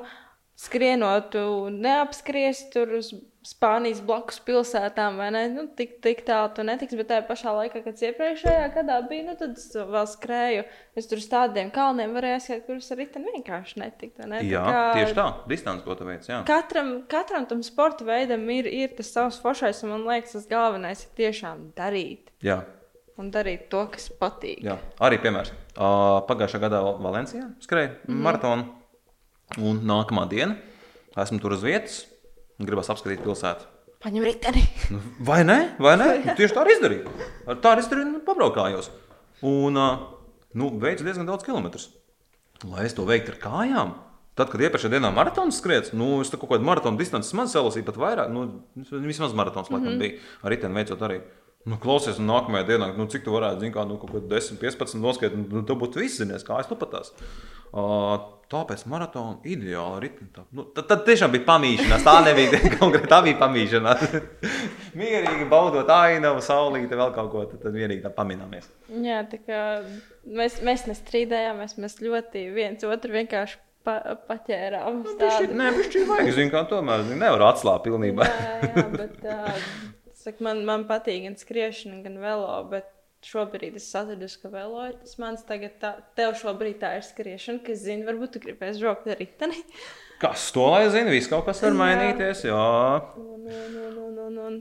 skrienot, 0.56 1.32
tu 1.36 1.70
neapskries 1.70 2.70
tur 2.74 3.00
uz 3.00 3.14
Spānijas 3.46 4.00
blakus 4.02 4.40
pilsētām, 4.42 5.20
vai 5.22 5.28
ne? 5.30 5.44
Nu, 5.54 5.68
tik, 5.78 6.00
tik 6.02 6.24
tālu 6.26 6.50
tu 6.58 6.64
netiksi, 6.66 6.98
bet 6.98 7.12
tajā 7.12 7.22
pašā 7.28 7.52
laikā, 7.54 7.84
kad 7.86 8.00
iepriekšējā 8.08 8.64
gadā 8.74 8.96
biju, 9.06 9.28
nu, 9.28 9.36
tad 9.38 9.60
es 9.60 9.68
vēl 9.76 10.08
skrēju. 10.10 10.64
Es 10.98 11.06
tur 11.12 11.22
uz 11.22 11.28
tādiem 11.30 11.70
kalniem 11.76 12.16
varēju 12.18 12.40
aiziet, 12.40 12.64
kurus 12.66 12.90
arī 12.96 13.06
ten 13.14 13.28
vienkārši 13.28 13.78
netikt. 13.84 14.18
vai 14.18 14.32
Ne? 14.32 14.40
Tā 14.42 14.50
Jā, 14.50 14.64
kā 14.66 14.80
tieši 14.98 15.18
tā. 15.20 15.26
Distance, 15.52 15.86
ko 15.86 15.94
tu 16.00 16.08
veic. 16.10 16.26
Jā. 16.32 16.40
Katram, 16.48 16.90
katram 17.12 17.46
tam 17.52 17.62
sporta 17.68 18.08
veidam 18.08 18.48
ir, 18.50 18.66
ir 18.66 18.96
tas 18.98 19.14
savs 19.14 19.38
foršais, 19.44 19.84
un 19.86 19.94
man 19.94 20.08
liekas, 20.10 20.34
tas 20.40 20.50
galvenais 20.50 21.06
ir 21.06 21.12
tiešām 21.22 21.68
darīt. 21.78 22.34
Jā. 22.46 22.64
Un 23.22 23.30
darīt 23.32 23.70
to, 23.70 23.84
kas 23.94 24.10
patīk. 24.10 24.66
Jā, 24.66 24.80
arī 25.06 25.22
piemērs. 25.22 25.54
Uh, 25.76 26.24
pagājušā 26.26 26.60
gadā 26.66 26.82
Val- 26.82 26.98
Valencijā 27.06 27.46
skrēja 27.62 27.94
mm 27.94 28.10
-hmm. 28.10 28.26
maratonu, 28.26 28.66
un 29.62 29.82
nākamā 29.88 30.26
diena 30.32 30.58
esmu 31.16 31.40
tur 31.40 31.56
uz 31.56 31.64
vietas 31.64 32.04
un 32.60 32.68
gribas 32.68 32.90
apskatīt 32.92 33.24
pilsētu. 33.24 33.72
Paņem 34.06 34.26
riteni. 34.28 34.62
Nu, 34.94 35.00
Vai 35.26 35.44
ne? 35.48 35.60
Vai 35.82 35.96
ne? 35.98 36.10
Nu, 36.22 36.34
Tieši 36.38 36.54
tā 36.54 36.62
arī 36.62 36.76
izdarīju. 36.76 37.14
Ar 37.50 37.62
tā 37.64 37.72
arī 37.74 37.86
izdarīju, 37.86 38.10
nu, 38.12 38.20
pabraukājos. 38.28 38.92
Un 39.46 39.80
nu, 39.80 40.68
veicu 40.82 41.08
diezgan 41.08 41.26
daudz 41.26 41.46
kilometrus. 41.48 41.88
Lai 42.70 42.86
es 42.86 42.94
to 42.98 43.08
veiktu 43.08 43.34
ar 43.34 43.40
kājām. 43.42 43.96
Tad, 44.36 44.52
kad 44.52 44.62
iepriekšējā 44.62 44.98
dienā 44.98 45.10
maratons 45.16 45.58
skriets, 45.62 45.94
nu, 45.96 46.20
es 46.20 46.30
kaut 46.34 46.50
kādu 46.52 46.68
maratonu 46.68 47.00
distanci 47.00 47.38
man 47.40 47.48
salasīju 47.48 47.88
pat 47.88 48.00
vairāk. 48.02 48.32
Nu, 48.36 48.44
vismaz 48.76 49.34
maratons, 49.34 49.72
laikam, 49.72 49.88
mm 49.88 49.96
-hmm. 49.96 50.00
bija. 50.04 50.20
Ar 50.44 50.52
riteni 50.52 50.76
veicot 50.76 51.02
arī. 51.08 51.22
Nu, 51.66 51.80
klausies, 51.82 52.20
un 52.22 52.28
nākamajā 52.30 52.68
dienā, 52.68 52.92
nu, 52.94 53.08
cik 53.10 53.24
tu 53.26 53.34
varētu, 53.34 53.64
zināt, 53.64 53.74
kā, 53.74 53.84
nu, 53.90 53.96
kaut 53.98 54.12
ko 54.14 54.20
10, 54.22 54.60
15 54.62 55.00
noskaidrot, 55.02 55.48
nu, 55.50 55.64
tu 55.66 55.74
būtu 55.82 55.98
viss 56.04 56.20
zinies, 56.22 56.44
kā 56.46 56.60
es 56.62 56.70
nu 56.70 56.78
patās. 56.78 57.10
Uh, 57.76 58.20
tāpēc 58.54 58.84
maratona 58.88 59.40
ideāli 59.50 60.04
ritmi. 60.06 60.28
Tā, 60.36 60.44
nu, 60.54 60.68
tad, 60.76 60.86
tad 60.92 61.02
tiešām 61.08 61.34
bija 61.34 61.44
pamīšanās. 61.48 62.06
Tā 62.06 62.14
nebija 62.28 62.60
konkrēti, 62.78 63.10
tā 63.10 63.20
bija 63.26 63.40
pamīšanās. 63.42 64.06
Mierīgi 65.02 65.48
baudot 65.52 65.90
ainavu, 65.92 66.44
saulīti, 66.46 66.94
vēl 67.02 67.12
kaut 67.18 67.32
ko, 67.34 67.44
tad, 67.50 67.64
tad 67.66 67.76
vienīgi 67.76 68.06
tā 68.06 68.14
pamināmies. 68.14 68.70
Jā, 69.02 69.24
tā 69.34 69.42
kā 69.42 69.64
mēs, 70.30 70.62
mēs 70.66 70.86
nestrīdējāmies, 70.92 71.76
mēs 71.82 71.98
ļoti 72.06 72.46
viens 72.56 72.86
otru 72.88 73.18
vienkārši 73.18 73.58
pa, 73.86 73.98
paķērām. 74.30 75.02
Pišķi, 75.10 75.20
tādu- 75.26 75.60
nē, 75.60 75.74
viņš 75.82 76.00
vajag, 76.14 76.32
zinu, 76.38 76.54
kā 76.54 76.64
tomēr 76.70 77.04
zini, 77.10 77.20
nevar 77.26 77.50
atslābt 77.50 77.90
pilnībā. 77.90 78.30
Jā, 78.30 78.56
jā, 78.70 78.88
bet 79.02 79.26
uh, 79.26 79.68
saka, 80.26 80.44
man, 80.46 80.66
man 80.68 80.86
patīk 80.90 81.24
gan 81.28 81.40
skriešana, 81.40 82.02
gan 82.06 82.20
velo. 82.24 82.52
Bet 82.72 82.92
šobrīd 83.26 83.78
es 83.80 83.88
atradu, 83.98 84.28
ka 84.42 84.52
velo 84.54 84.84
ir 84.90 84.98
tas 85.02 85.18
mans 85.22 85.46
tagad. 85.48 85.78
Tā, 85.82 85.96
tev 86.18 86.36
šobrīd 86.42 86.80
tā 86.84 86.96
ir 87.00 87.06
skriešana, 87.08 87.64
kas 87.66 87.84
zina, 87.86 88.06
varbūt 88.10 88.36
tu 88.36 88.44
gribēsi 88.44 88.84
žokt 88.84 89.10
ar 89.10 89.22
riteni. 89.22 89.64
Kas 90.16 90.46
to 90.56 90.64
lai 90.72 90.86
zina? 90.88 91.12
Viss 91.12 91.28
kaut 91.28 91.44
kas 91.44 91.60
var 91.60 91.74
Jā. 91.74 91.76
mainīties. 91.76 92.46
Jā, 92.48 92.60
Un, 93.20 93.50
un, 93.52 93.74
un, 93.82 93.98
un, 94.00 94.14
un, 94.30 94.38
un. 94.46 94.56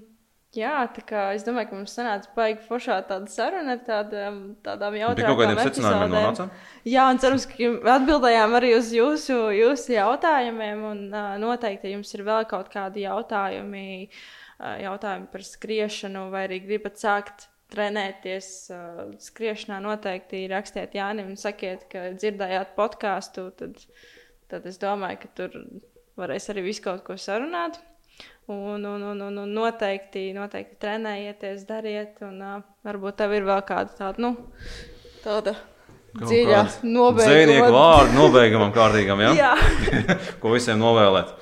Jā, 0.55 0.81
tā 0.91 1.03
kā 1.07 1.21
es 1.35 1.45
domāju, 1.47 1.69
ka 1.71 1.77
mums 1.79 1.95
sanāca 1.95 2.33
baigi 2.35 2.67
foršā 2.67 2.97
tāda 3.07 3.31
saruna 3.31 3.77
ar 3.77 3.85
tādām, 3.87 4.41
tādām 4.67 4.99
jautājumiem. 4.99 5.31
kaut 5.31 5.41
kādiem 5.45 5.61
secinājumiem 5.63 6.13
nonācām. 6.15 6.51
Jā, 6.91 7.07
un 7.11 7.23
cerams, 7.23 7.47
ka 7.51 7.71
atbildējām 7.95 8.59
arī 8.59 8.73
uz 8.75 8.91
jūsu, 8.95 9.39
jūsu 9.55 9.95
jautājumiem. 9.95 10.83
Un, 10.91 11.05
uh, 11.15 11.33
noteikti, 11.43 11.87
ja 11.87 11.95
jums 12.01 12.11
ir 12.19 12.27
vēl 12.27 12.51
kaut 12.51 12.71
kādi 12.75 13.07
jautājumi, 13.07 13.87
uh, 14.11 14.44
jautājumi 14.59 15.29
par 15.33 15.45
skriešanu, 15.47 16.29
vai 16.33 16.45
arī 16.49 16.61
gribat 16.65 17.01
sākt 17.01 17.49
trenēties 17.75 18.51
uh, 18.73 19.01
skriešanā, 19.23 19.81
noteikti 19.83 20.45
rakstiet 20.53 20.95
Jānim 20.97 21.33
un 21.33 21.41
sakiet, 21.41 21.87
ka 21.91 22.11
dzirdējāt 22.15 22.75
podkāstu. 22.77 23.49
Tad, 23.59 23.81
tad 24.53 24.69
es 24.71 24.79
domāju, 24.83 25.25
ka 25.25 25.33
tur 25.41 25.59
varēs 26.21 26.51
arī 26.53 26.69
visu 26.69 26.85
kaut 26.85 27.05
ko 27.07 27.19
sarunāt. 27.21 27.81
Un, 28.47 28.85
un, 28.85 29.03
un, 29.03 29.21
un, 29.25 29.39
un 29.41 29.55
noteikti, 29.57 30.29
noteikti 30.37 30.77
trenējieties, 30.85 31.65
dariet. 31.69 32.21
Un, 32.27 32.43
uh, 32.45 32.59
varbūt 32.87 33.23
tev 33.23 33.35
ir 33.39 33.49
vēl 33.49 33.65
kāda 33.67 33.97
tāda, 33.99 34.23
nu, 34.23 34.35
tāda 35.25 35.57
dziļa 36.21 36.61
Zvejnieku 36.71 36.93
nobeiguma. 36.93 37.73
vārdu 37.75 38.19
nobeigumam 38.19 38.71
kārtīgam, 38.77 39.25
ja? 39.25 39.33
Jā, 39.35 39.55
ko 40.43 40.55
visiem 40.55 40.79
novēlēt. 40.83 41.35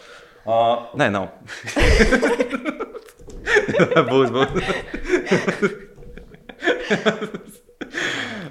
Uh, 0.43 0.89
nē, 0.99 1.11
nav. 1.13 1.29
būs, 4.11 4.33
būs. 4.35 4.51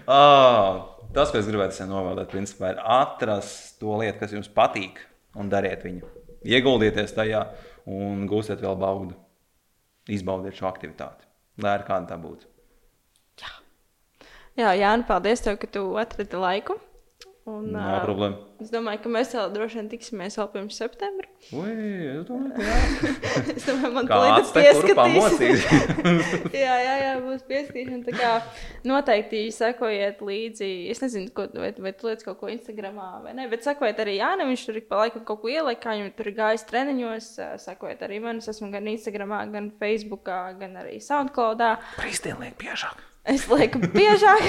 uh, 0.07 0.81
tas, 1.15 1.31
ko 1.31 1.39
es 1.39 1.49
gribētu 1.49 1.75
visiem 1.75 1.91
novēlēt, 1.91 2.31
principā, 2.31 2.73
ir 2.73 2.83
atrast 2.99 3.79
to 3.81 3.97
lietu, 4.01 4.19
kas 4.21 4.35
jums 4.35 4.51
patīk, 4.51 5.01
un 5.39 5.51
dariet 5.51 5.83
viņu. 5.88 6.07
Ieguldieties 6.47 7.13
tajā 7.17 7.43
un 7.89 8.25
gūsiet 8.29 8.63
vēl 8.63 8.77
baudu. 8.81 9.17
Izbaudiet 10.11 10.57
šo 10.57 10.65
aktivitāti, 10.71 11.27
lai 11.61 11.75
ar 11.77 11.83
kādu 11.85 12.09
tā 12.09 12.17
būtu. 12.19 12.47
Jā 14.59 14.73
Jāni, 14.75 15.05
paldies 15.07 15.43
tev, 15.43 15.55
ka 15.61 15.67
tu 15.71 15.83
atradi 16.01 16.39
laiku. 16.39 16.75
Un, 17.49 17.72
Nav 17.73 17.88
ā, 17.89 18.01
problēma. 18.05 18.35
es 18.61 18.69
domāju, 18.69 18.99
ka 19.01 19.09
mēs 19.09 19.31
vēl 19.34 19.47
droši 19.55 19.77
vien 19.80 19.88
tiksimies 19.89 20.35
vēl 20.38 20.49
pirms 20.53 20.76
septembra. 20.77 21.26
Ui, 21.57 21.72
es 22.11 22.27
domāju, 22.27 22.51
ka 22.53 22.68
jā. 22.68 22.76
Es 23.55 23.65
domāju, 23.65 23.89
man 23.95 24.09
kurpā 24.11 24.43
pieskatīs. 24.53 25.15
mocīs? 25.18 25.65
jā, 26.53 26.76
jā, 26.85 26.93
jā, 27.01 27.15
būs 27.26 27.41
pieskatīšana. 27.49 28.03
Tā 28.05 28.13
kā 28.19 28.31
noteikti 28.85 29.41
sekojiet 29.57 30.22
līdzi. 30.22 30.69
Es 30.93 31.01
nezinu, 31.01 31.34
ko, 31.34 31.47
vai, 31.57 31.73
vai 31.81 31.95
tu 31.97 32.11
lietas 32.11 32.30
kaut 32.30 32.38
ko 32.43 32.53
Instagramā 32.53 33.09
vai 33.26 33.34
nē, 33.41 33.49
bet 33.49 33.65
sekojiet 33.65 34.05
arī 34.05 34.19
Jānam. 34.19 34.53
Viņš 34.53 34.68
tur 34.69 34.77
ik 34.84 34.89
pa 34.93 35.01
laikam 35.01 35.26
kaut 35.26 35.41
ko 35.41 35.49
ieliek, 35.49 35.81
kā 35.81 35.97
viņam 35.97 36.13
tur 36.22 36.30
ir 36.30 36.38
gājis 36.38 36.68
treniņos. 36.69 37.31
Sekojiet 37.65 38.05
arī 38.05 38.22
man. 38.22 38.38
Es 38.45 38.53
esmu 38.53 38.69
gan 38.73 38.85
Instagramā, 38.93 39.47
gan 39.49 39.73
Facebookā, 39.81 40.43
gan 40.61 40.77
arī 40.85 40.99
Soundcloudā. 41.01 41.80
Kristēn 41.97 42.38
liek 42.45 42.53
biežāk. 42.61 43.01
Es 43.22 43.43
lieku 43.45 43.77
biežāk. 43.93 44.45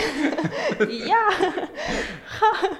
jā, 1.11 1.23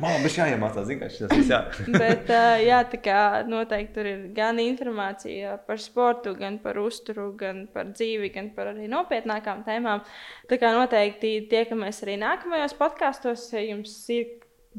Man 0.01 0.23
bija 0.25 0.47
jāiemācās, 0.47 0.89
šis 1.13 1.27
viss 1.31 1.51
jā. 1.51 1.59
bet 1.93 2.31
jā, 2.65 2.79
tā 2.89 3.01
kā 3.05 3.19
noteikti 3.45 3.95
tur 3.97 4.09
ir 4.09 4.23
gan 4.37 4.61
informācija 4.63 5.59
par 5.67 5.81
sportu, 5.83 6.33
gan 6.39 6.57
par 6.65 6.81
uzturu, 6.81 7.29
gan 7.39 7.67
par 7.75 7.91
dzīvi, 7.93 8.31
gan 8.33 8.49
par 8.57 8.73
arī 8.73 8.89
nopietnākām 8.91 9.61
tēmām. 9.67 10.01
Tā 10.49 10.59
kā 10.63 10.73
noteikti 10.73 11.35
tiekamies 11.51 12.01
arī 12.07 12.17
nākamajos 12.23 12.77
podkāstos, 12.81 13.51
ja 13.53 13.61
jums 13.67 13.93
ir 14.17 14.39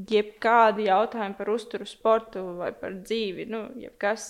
jebkādi 0.10 0.88
jautājumi 0.88 1.38
par 1.38 1.54
uzturu, 1.54 1.86
sportu 1.86 2.42
vai 2.58 2.72
par 2.74 2.98
dzīvi. 3.06 3.46
Nu, 3.54 3.68
jebkas, 3.78 4.28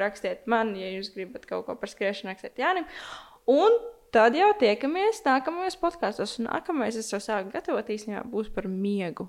rakstiet 0.00 0.50
man, 0.50 0.74
ja 0.78 0.90
jūs 0.96 1.14
gribat 1.14 1.46
kaut 1.46 1.68
ko 1.68 1.78
par 1.78 1.92
skriešanu, 1.92 2.34
rakstiet 2.34 2.58
Jānim. 2.58 2.88
Un 3.50 3.78
tad 4.14 4.34
jau 4.38 4.48
tiekamies 4.60 5.22
nākamajos 5.26 5.76
podkāstos. 5.80 6.38
Un 6.40 6.48
Nākamais, 6.50 6.96
es 7.00 7.10
jau 7.12 7.20
sāku 7.22 7.52
gatavot 7.54 7.86
īstenībā, 7.94 8.24
būs 8.30 8.50
par 8.54 8.66
miegu, 8.70 9.28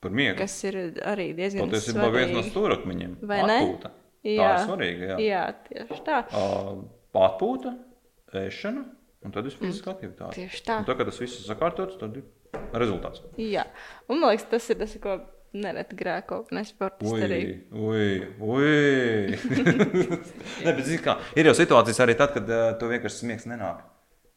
Par 0.00 0.14
miegu. 0.16 0.38
kas 0.38 0.54
ir 0.64 0.78
arī 1.04 1.30
diezgan 1.36 1.68
Patiesībā 1.68 2.08
viens 2.14 2.32
no 2.32 2.40
svarīgi. 2.42 2.52
stūrakmeņiem. 2.54 3.16
Vai 3.28 3.42
ne? 3.44 3.58
Atpūta. 3.64 3.90
Tā 4.20 4.30
Jā. 4.36 4.48
ir 4.52 4.64
svarīga. 4.68 5.10
Jā. 5.10 5.18
Jā, 5.24 5.42
tieši 5.68 6.02
tā. 6.06 6.22
Uh, 6.36 6.82
atpūta, 7.16 7.74
ēšana 8.36 8.84
un 9.24 9.32
tad 9.34 9.48
ir 9.48 9.56
fiziska 9.56 9.94
aktivitāte. 9.94 10.36
Tieši 10.38 10.64
tā. 10.66 10.78
Un 10.80 10.88
tad, 10.88 10.96
kad 11.00 11.08
tas 11.10 11.20
viss 11.20 11.40
ir 11.40 11.48
sakārtots, 11.50 11.98
tad 12.00 12.16
ir 12.20 12.24
rezultāts. 12.76 13.22
Jā, 13.40 13.66
un 14.08 14.20
man 14.20 14.32
liekas, 14.34 14.48
tas 14.52 14.68
ir 14.72 14.78
tas, 14.80 14.96
ko 15.02 15.18
nereti 15.52 15.96
grēko, 15.98 16.44
nesportisti 16.54 17.24
arī. 17.26 17.40
Ui, 17.74 18.20
ui, 18.38 19.36
ne, 20.64 20.74
bet, 20.76 20.90
kā, 21.04 21.16
ir 21.36 21.48
jau 21.50 21.56
situācijas 21.58 22.00
arī 22.04 22.14
tad, 22.20 22.36
kad 22.36 22.52
uh, 22.52 22.68
tu 22.80 22.90
vienkārši 22.90 23.24
smiegs 23.24 23.48
nenāk. 23.50 23.82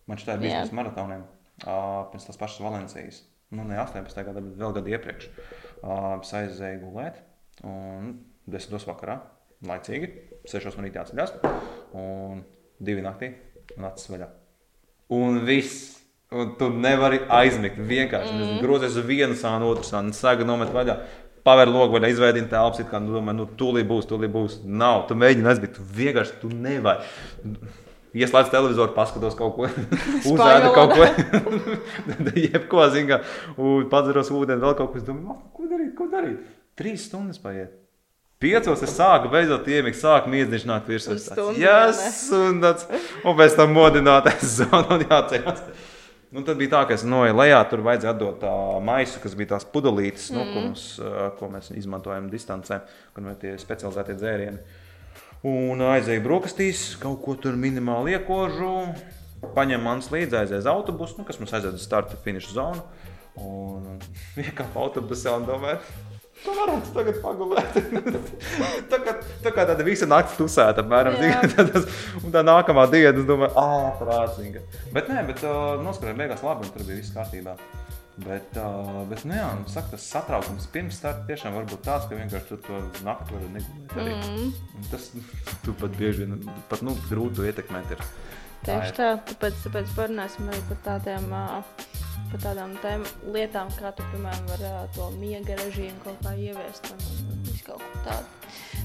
Man 0.10 0.20
šķiet, 0.20 0.42
bija 0.42 0.64
pirms 0.64 0.76
maratoniem, 0.76 1.24
uh, 1.64 2.04
pirms 2.12 2.28
tās 2.28 2.40
pašas 2.40 2.64
Valencijas. 2.66 3.22
Nu, 3.54 3.64
ne 3.70 3.78
18. 3.80 4.24
gada, 4.26 4.42
bet 4.42 4.58
vēl 4.60 4.76
gadu 4.76 4.92
iepriekš. 4.92 5.30
Uh, 5.84 6.18
es 6.18 6.34
aizēju 6.36 6.82
gulēt, 6.84 7.22
un 7.68 8.16
10. 8.52 8.78
vakarā, 8.90 9.20
laicīgi, 9.68 10.10
6. 10.50 10.78
no 10.78 10.86
rītā 10.88 11.04
atceļās, 11.04 11.36
un 12.00 12.44
2 12.84 13.04
naktī 13.06 13.34
un 13.78 13.90
acis 13.90 14.10
vaļā. 14.12 14.30
Un 15.14 15.44
viss. 15.48 16.00
Un 16.34 16.56
tu 16.58 16.72
nevari 16.74 17.20
aizmigt. 17.30 17.78
Vienkārši 17.78 18.32
mm. 18.34 18.56
grozies 18.64 18.96
uz 18.98 19.06
vienu 19.06 19.36
sānu, 19.38 19.70
otru 19.70 19.86
sānu, 19.86 20.16
sēga 20.18 20.48
nomet 20.48 20.74
vaļā. 20.74 20.98
Paver 21.46 21.70
logu 21.70 22.00
vai 22.00 22.10
izveidot 22.10 22.48
telpas, 22.50 22.82
kā 22.90 23.02
nu, 23.04 23.14
domā, 23.18 23.36
nu, 23.36 23.46
tūlīt 23.60 23.86
būs, 23.86 24.08
tūlīt 24.10 24.32
būs. 24.34 24.62
Nav, 24.64 25.04
tu 25.10 25.18
mēģini 25.20 25.50
aizmigt. 25.52 25.76
Tu 25.78 25.86
vienkārši 26.00 26.40
tu 26.42 26.50
nevari. 26.50 27.06
Ieslēdz 28.14 28.52
televizoru, 28.54 28.94
paskatos 28.94 29.38
kaut 29.38 29.56
ko, 29.58 29.70
uzēdu 30.34 30.74
kaut 30.76 30.92
ko, 30.94 31.08
jebko 32.46 32.90
zina, 32.94 33.24
un 33.58 33.88
padzeros 33.90 34.30
ūdeni, 34.30 34.62
vēl 34.62 34.76
kaut 34.78 34.92
ko. 34.94 35.02
Es 35.02 35.08
domāju, 35.08 35.32
"Ma, 35.32 35.40
ko 35.56 35.70
darīt, 35.72 35.96
ko 35.98 36.10
darīt? 36.12 36.44
Trīs 36.78 37.08
stundas 37.10 37.42
paiet. 37.42 37.74
Piecos 38.44 38.82
es 38.84 38.92
sāku, 38.92 39.30
beidzot 39.32 39.68
iemigt, 39.72 39.96
sāku 39.96 40.32
miedziņš 40.34 40.66
nākt 40.68 40.90
virsū. 40.92 41.16
Yes, 41.56 42.26
un, 42.36 42.60
tāds, 42.64 42.86
un 43.24 43.38
pēc 43.40 43.56
tam 43.56 43.72
modinātais 43.72 44.44
zona 44.60 44.98
un 44.98 45.06
jāceļas. 45.06 45.62
Nu, 46.34 46.42
tad 46.42 46.58
bija 46.60 46.74
tā, 46.74 46.82
ka 46.90 46.98
es 46.98 47.06
noeju 47.08 47.38
lejā, 47.38 47.60
tur 47.70 47.84
vajadzēja 47.86 48.12
atdot 48.16 48.40
tā 48.42 48.54
maisu, 48.84 49.22
kas 49.24 49.38
bija 49.38 49.54
tās 49.54 49.68
pudelītes, 49.70 50.32
mm. 50.34 50.36
nu, 50.36 50.46
ko, 50.50 50.64
mums, 50.66 50.86
ko 51.40 51.50
mēs 51.54 51.70
izmantojam 51.78 52.28
distancē, 52.32 52.82
kur 53.14 53.30
ir 53.30 53.38
tie 53.40 53.54
specializētie 53.62 54.18
dzērieni. 54.18 54.82
Un 55.44 55.82
aizēju 55.84 56.24
brokastīs, 56.24 56.94
kaut 57.02 57.20
ko 57.26 57.36
tur 57.36 57.58
minimāli 57.60 58.16
iekožu, 58.16 58.70
paņem 59.58 59.84
manas 59.84 60.08
līdzi, 60.14 60.38
aizēju 60.40 60.64
uz 60.64 60.70
autobusu, 60.72 61.20
nu, 61.20 61.28
kas 61.28 61.42
mums 61.42 61.52
aizved 61.58 61.76
uz 61.76 61.84
starta 61.84 62.20
finiša 62.24 62.56
zonu. 62.56 62.86
Un 63.44 64.00
iekāpu 64.46 64.80
autobusā 64.86 65.36
un 65.36 65.48
domāju, 65.50 65.82
Tu 66.44 66.52
varētu 66.52 66.92
tagad 66.92 67.20
pagulēt. 67.24 67.76
tā, 68.92 68.98
kā, 69.00 69.14
tā 69.46 69.52
kā 69.54 69.64
tāda 69.70 69.86
visa 69.88 70.08
naktis 70.10 70.36
tusēta, 70.36 70.84
apmēram. 70.84 71.16
Jā. 71.22 71.38
zini, 71.40 71.52
tā, 71.54 71.66
tas, 71.70 72.02
un 72.20 72.34
tā 72.34 72.42
nākamā 72.44 72.84
diena, 72.92 73.14
es 73.16 73.28
domāju, 73.30 73.54
ah, 73.62 73.94
prātīgi. 74.02 74.64
Bet 74.96 75.08
nē, 75.14 75.24
bet 75.30 75.44
uh, 75.46 75.78
noskrēja 75.86 76.18
beigās 76.20 76.44
labi, 76.44 76.68
un 76.68 76.74
tur 76.74 76.84
bija 76.90 77.00
viss 77.00 77.16
kārtībā. 77.16 77.56
Bet, 78.18 78.58
uh, 78.62 79.02
bet 79.10 79.24
nu 79.26 79.34
jā, 79.34 79.48
nu, 79.58 79.66
saka, 79.74 79.96
tas 79.96 80.04
satraukums 80.06 80.68
pirms 80.70 81.00
starta 81.00 81.26
tiešām 81.26 81.56
var 81.58 81.66
būt 81.66 81.82
tāds, 81.88 82.06
ka 82.06 82.20
vienkārši 82.20 82.50
tu 82.52 82.60
to 82.68 82.82
nakti 83.08 83.34
vari 83.34 83.50
negulēt. 83.56 83.96
Arī. 83.98 84.14
Mm. 84.20 84.84
Tas 84.92 85.08
tu 85.66 85.74
pat 85.80 85.98
bieži 85.98 86.28
vien 86.28 86.52
pat, 86.70 86.84
nu, 86.86 86.94
grūti 87.10 87.48
ietekmēt. 87.50 87.96
Ir. 87.96 88.06
Tā 88.64 88.78
Tieši 88.78 88.94
ir. 88.94 89.00
tā, 89.00 89.10
tāpēc, 89.32 89.58
tāpēc 89.66 89.98
parunāsim 89.98 90.54
arī 90.54 90.62
par 90.70 90.80
tādām, 90.86 91.26
ā, 91.34 91.48
par 92.30 92.46
tādām 92.46 92.78
tēm, 92.86 93.08
lietām, 93.34 93.74
kā 93.82 93.96
tu, 93.98 94.06
piemēram, 94.14 94.46
vari 94.54 94.70
ā, 94.70 94.86
to 94.94 95.10
miega 95.18 95.58
režīmu 95.66 96.06
kaut 96.06 96.22
kā 96.22 96.38
ieviest 96.38 96.94
un, 96.94 97.04
un, 97.34 97.34
un. 97.34 97.84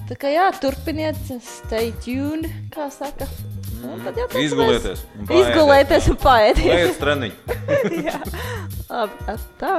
Tā 0.09 0.17
kā 0.17 0.33
jā, 0.33 0.49
turpiniet, 0.57 1.21
stay 1.45 1.93
tuned, 2.01 2.49
kā 2.73 2.89
saka. 2.89 3.29
Un 3.87 4.01
tad 4.03 4.17
jau. 4.19 4.27
Izgulieties 4.43 5.05
un 5.15 5.29
paēdiet. 5.29 5.51
Izgulēties 5.53 6.09
un 6.13 6.19
paēdiet. 6.23 6.73
Ejiet 6.75 6.91
uz 6.95 7.01
treniņu. 7.03 7.59
jā, 8.09 8.19
labi, 8.91 9.37
tā. 9.61 9.75